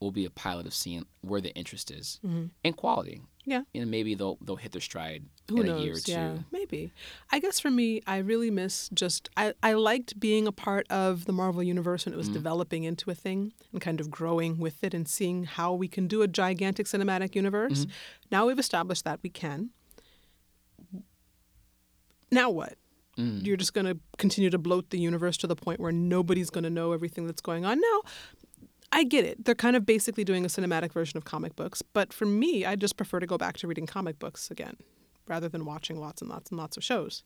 Will 0.00 0.10
be 0.10 0.24
a 0.24 0.30
pilot 0.30 0.66
of 0.66 0.74
seeing 0.74 1.04
where 1.20 1.40
the 1.40 1.54
interest 1.54 1.90
is 1.90 2.18
and 2.64 2.76
quality. 2.76 3.20
Yeah. 3.46 3.62
And 3.74 3.90
maybe 3.90 4.14
they'll 4.14 4.38
they'll 4.42 4.56
hit 4.56 4.72
their 4.72 4.80
stride 4.82 5.24
Who 5.48 5.60
in 5.62 5.66
knows? 5.66 5.80
a 5.80 5.84
year 5.84 5.94
or 5.94 5.98
two. 5.98 6.12
Yeah, 6.12 6.38
maybe. 6.52 6.92
I 7.32 7.38
guess 7.40 7.58
for 7.58 7.70
me, 7.70 8.00
I 8.06 8.18
really 8.18 8.50
miss 8.50 8.90
just 8.92 9.30
I, 9.36 9.54
I 9.62 9.72
liked 9.72 10.20
being 10.20 10.46
a 10.46 10.52
part 10.52 10.86
of 10.90 11.24
the 11.24 11.32
Marvel 11.32 11.62
universe 11.62 12.04
when 12.04 12.12
it 12.12 12.16
was 12.18 12.26
Mm-hmm. 12.26 12.34
developing 12.34 12.84
into 12.84 13.10
a 13.10 13.14
thing 13.14 13.52
and 13.72 13.80
kind 13.80 13.98
of 14.00 14.10
growing 14.10 14.58
with 14.58 14.84
it 14.84 14.92
and 14.94 15.08
seeing 15.08 15.44
how 15.44 15.72
we 15.72 15.88
can 15.88 16.06
do 16.06 16.20
a 16.22 16.28
gigantic 16.28 16.86
cinematic 16.86 17.34
universe. 17.34 17.80
Mm-hmm. 17.86 17.90
Now 18.30 18.46
we've 18.46 18.58
established 18.58 19.04
that 19.06 19.20
we 19.22 19.30
can. 19.30 19.70
Now 22.30 22.50
what? 22.50 22.74
Mm. 23.18 23.44
You're 23.44 23.56
just 23.56 23.74
going 23.74 23.86
to 23.86 23.98
continue 24.18 24.50
to 24.50 24.58
bloat 24.58 24.90
the 24.90 24.98
universe 24.98 25.36
to 25.38 25.46
the 25.46 25.56
point 25.56 25.80
where 25.80 25.92
nobody's 25.92 26.48
going 26.50 26.64
to 26.64 26.70
know 26.70 26.92
everything 26.92 27.26
that's 27.26 27.40
going 27.42 27.64
on. 27.64 27.80
Now, 27.80 28.02
I 28.92 29.04
get 29.04 29.24
it. 29.24 29.44
They're 29.44 29.54
kind 29.54 29.76
of 29.76 29.86
basically 29.86 30.24
doing 30.24 30.44
a 30.44 30.48
cinematic 30.48 30.92
version 30.92 31.16
of 31.16 31.24
comic 31.24 31.54
books, 31.56 31.80
but 31.82 32.12
for 32.12 32.26
me, 32.26 32.64
I 32.64 32.74
just 32.76 32.96
prefer 32.96 33.20
to 33.20 33.26
go 33.26 33.38
back 33.38 33.56
to 33.58 33.68
reading 33.68 33.86
comic 33.86 34.18
books 34.18 34.50
again 34.50 34.76
rather 35.28 35.48
than 35.48 35.64
watching 35.64 36.00
lots 36.00 36.20
and 36.20 36.28
lots 36.30 36.50
and 36.50 36.58
lots 36.58 36.76
of 36.76 36.82
shows. 36.82 37.22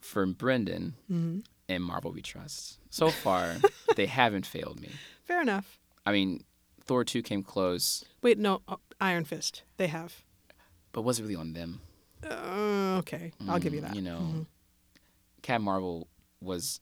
For 0.00 0.26
Brendan 0.26 0.94
Mm-hmm. 1.10 1.40
and 1.68 1.84
Marvel 1.84 2.12
We 2.12 2.20
Trust. 2.22 2.78
So 2.90 3.08
far, 3.08 3.56
they 3.96 4.06
haven't 4.06 4.44
failed 4.46 4.80
me. 4.80 4.90
Fair 5.24 5.40
enough. 5.40 5.78
I 6.04 6.12
mean, 6.12 6.44
Thor 6.84 7.04
2 7.04 7.22
came 7.22 7.42
close, 7.42 8.04
Wait, 8.22 8.38
no, 8.38 8.62
oh, 8.68 8.78
Iron 9.00 9.24
Fist. 9.24 9.62
They 9.76 9.86
have. 9.86 10.22
but 10.92 11.02
was 11.02 11.18
it 11.18 11.22
really 11.22 11.36
on 11.36 11.52
them? 11.54 11.80
Uh, 12.28 12.96
okay, 12.98 13.32
I'll 13.48 13.58
give 13.58 13.72
you 13.74 13.80
Mm, 13.80 13.86
that. 13.86 13.96
You 13.96 14.02
know, 14.02 14.18
Mhm. 14.20 14.46
Cat 15.42 15.60
Marvel 15.60 16.06
was 16.40 16.80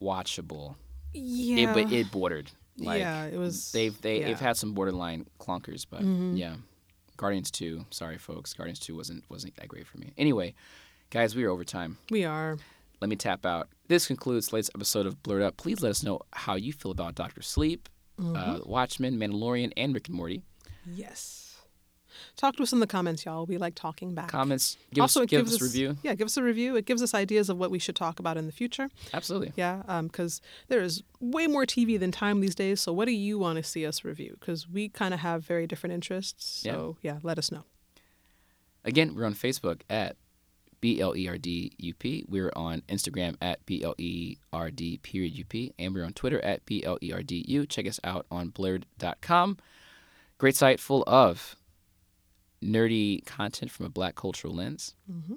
watchable. 0.00 0.76
Yeah. 1.12 1.70
It, 1.70 1.74
but 1.74 1.92
it 1.92 2.10
bordered. 2.10 2.50
Like, 2.76 3.00
yeah, 3.00 3.24
it 3.24 3.36
was. 3.38 3.72
They've 3.72 3.98
they, 4.00 4.14
yeah. 4.16 4.20
Mm-hmm. 4.20 4.28
they've 4.28 4.40
had 4.40 4.56
some 4.56 4.72
borderline 4.72 5.26
clunkers, 5.40 5.84
but 5.88 6.02
yeah. 6.02 6.56
Guardians 7.16 7.50
two, 7.50 7.84
sorry 7.90 8.16
folks, 8.18 8.52
Guardians 8.54 8.78
two 8.78 8.94
wasn't 8.94 9.24
wasn't 9.28 9.56
that 9.56 9.66
great 9.68 9.86
for 9.86 9.98
me. 9.98 10.12
Anyway, 10.16 10.54
guys, 11.10 11.34
we 11.34 11.42
are 11.44 11.50
over 11.50 11.64
time. 11.64 11.98
We 12.10 12.24
are. 12.24 12.56
Let 13.00 13.10
me 13.10 13.16
tap 13.16 13.44
out. 13.46 13.68
This 13.88 14.06
concludes 14.06 14.52
latest 14.52 14.70
episode 14.74 15.06
of 15.06 15.22
Blerd 15.22 15.42
Up. 15.42 15.56
Please 15.56 15.80
let 15.80 15.90
us 15.90 16.02
know 16.04 16.20
how 16.32 16.54
you 16.54 16.72
feel 16.72 16.90
about 16.92 17.14
Doctor 17.14 17.42
Sleep, 17.42 17.88
Mm-hmm. 18.20 18.36
uh, 18.36 18.58
Watchmen, 18.64 19.16
Mandalorian, 19.18 19.72
and 19.76 19.94
Rick 19.94 20.08
and 20.08 20.16
Morty. 20.16 20.42
Yes. 20.84 21.47
Talk 22.36 22.56
to 22.56 22.62
us 22.62 22.72
in 22.72 22.80
the 22.80 22.86
comments, 22.86 23.24
y'all. 23.24 23.46
We 23.46 23.58
like 23.58 23.74
talking 23.74 24.14
back. 24.14 24.28
Comments. 24.28 24.76
Give 24.92 25.02
also, 25.02 25.20
us, 25.20 25.24
it 25.24 25.30
give 25.30 25.40
gives 25.46 25.54
us 25.54 25.60
a 25.60 25.64
review. 25.64 25.96
Yeah, 26.02 26.14
give 26.14 26.26
us 26.26 26.36
a 26.36 26.42
review. 26.42 26.76
It 26.76 26.86
gives 26.86 27.02
us 27.02 27.14
ideas 27.14 27.48
of 27.48 27.58
what 27.58 27.70
we 27.70 27.78
should 27.78 27.96
talk 27.96 28.18
about 28.18 28.36
in 28.36 28.46
the 28.46 28.52
future. 28.52 28.88
Absolutely. 29.12 29.52
Yeah, 29.56 29.82
um, 29.88 30.06
because 30.06 30.40
there 30.68 30.80
is 30.80 31.02
way 31.20 31.46
more 31.46 31.64
TV 31.64 31.98
than 31.98 32.12
time 32.12 32.40
these 32.40 32.54
days. 32.54 32.80
So, 32.80 32.92
what 32.92 33.06
do 33.06 33.12
you 33.12 33.38
want 33.38 33.56
to 33.56 33.62
see 33.62 33.86
us 33.86 34.04
review? 34.04 34.36
Because 34.38 34.68
we 34.68 34.88
kind 34.88 35.14
of 35.14 35.20
have 35.20 35.44
very 35.44 35.66
different 35.66 35.94
interests. 35.94 36.62
So, 36.62 36.96
yeah. 37.02 37.18
let 37.22 37.38
us 37.38 37.50
know. 37.50 37.64
Again, 38.84 39.14
we're 39.14 39.24
on 39.26 39.34
Facebook 39.34 39.82
at 39.90 40.16
B 40.80 41.00
L 41.00 41.16
E 41.16 41.28
R 41.28 41.38
D 41.38 41.72
U 41.78 41.94
P. 41.94 42.24
We're 42.28 42.52
on 42.54 42.82
Instagram 42.88 43.36
at 43.40 43.64
B 43.66 43.82
L 43.82 43.94
E 43.98 44.36
R 44.52 44.70
D 44.70 44.98
period 44.98 45.36
U 45.36 45.44
P. 45.44 45.74
And 45.78 45.94
we're 45.94 46.04
on 46.04 46.12
Twitter 46.12 46.40
at 46.44 46.64
B 46.64 46.84
L 46.84 46.98
E 47.02 47.12
R 47.12 47.22
D 47.22 47.44
U. 47.48 47.66
Check 47.66 47.86
us 47.86 48.00
out 48.04 48.26
on 48.30 48.50
blerd.com. 48.50 49.58
Great 50.38 50.56
site 50.56 50.78
full 50.78 51.02
of 51.06 51.56
nerdy 52.62 53.24
content 53.26 53.70
from 53.70 53.86
a 53.86 53.90
black 53.90 54.14
cultural 54.14 54.54
lens. 54.54 54.94
Mm-hmm. 55.10 55.34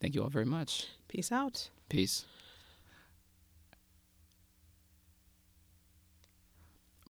Thank 0.00 0.14
you 0.14 0.22
all 0.22 0.28
very 0.30 0.44
much. 0.44 0.86
Peace 1.08 1.32
out. 1.32 1.70
Peace. 1.88 2.24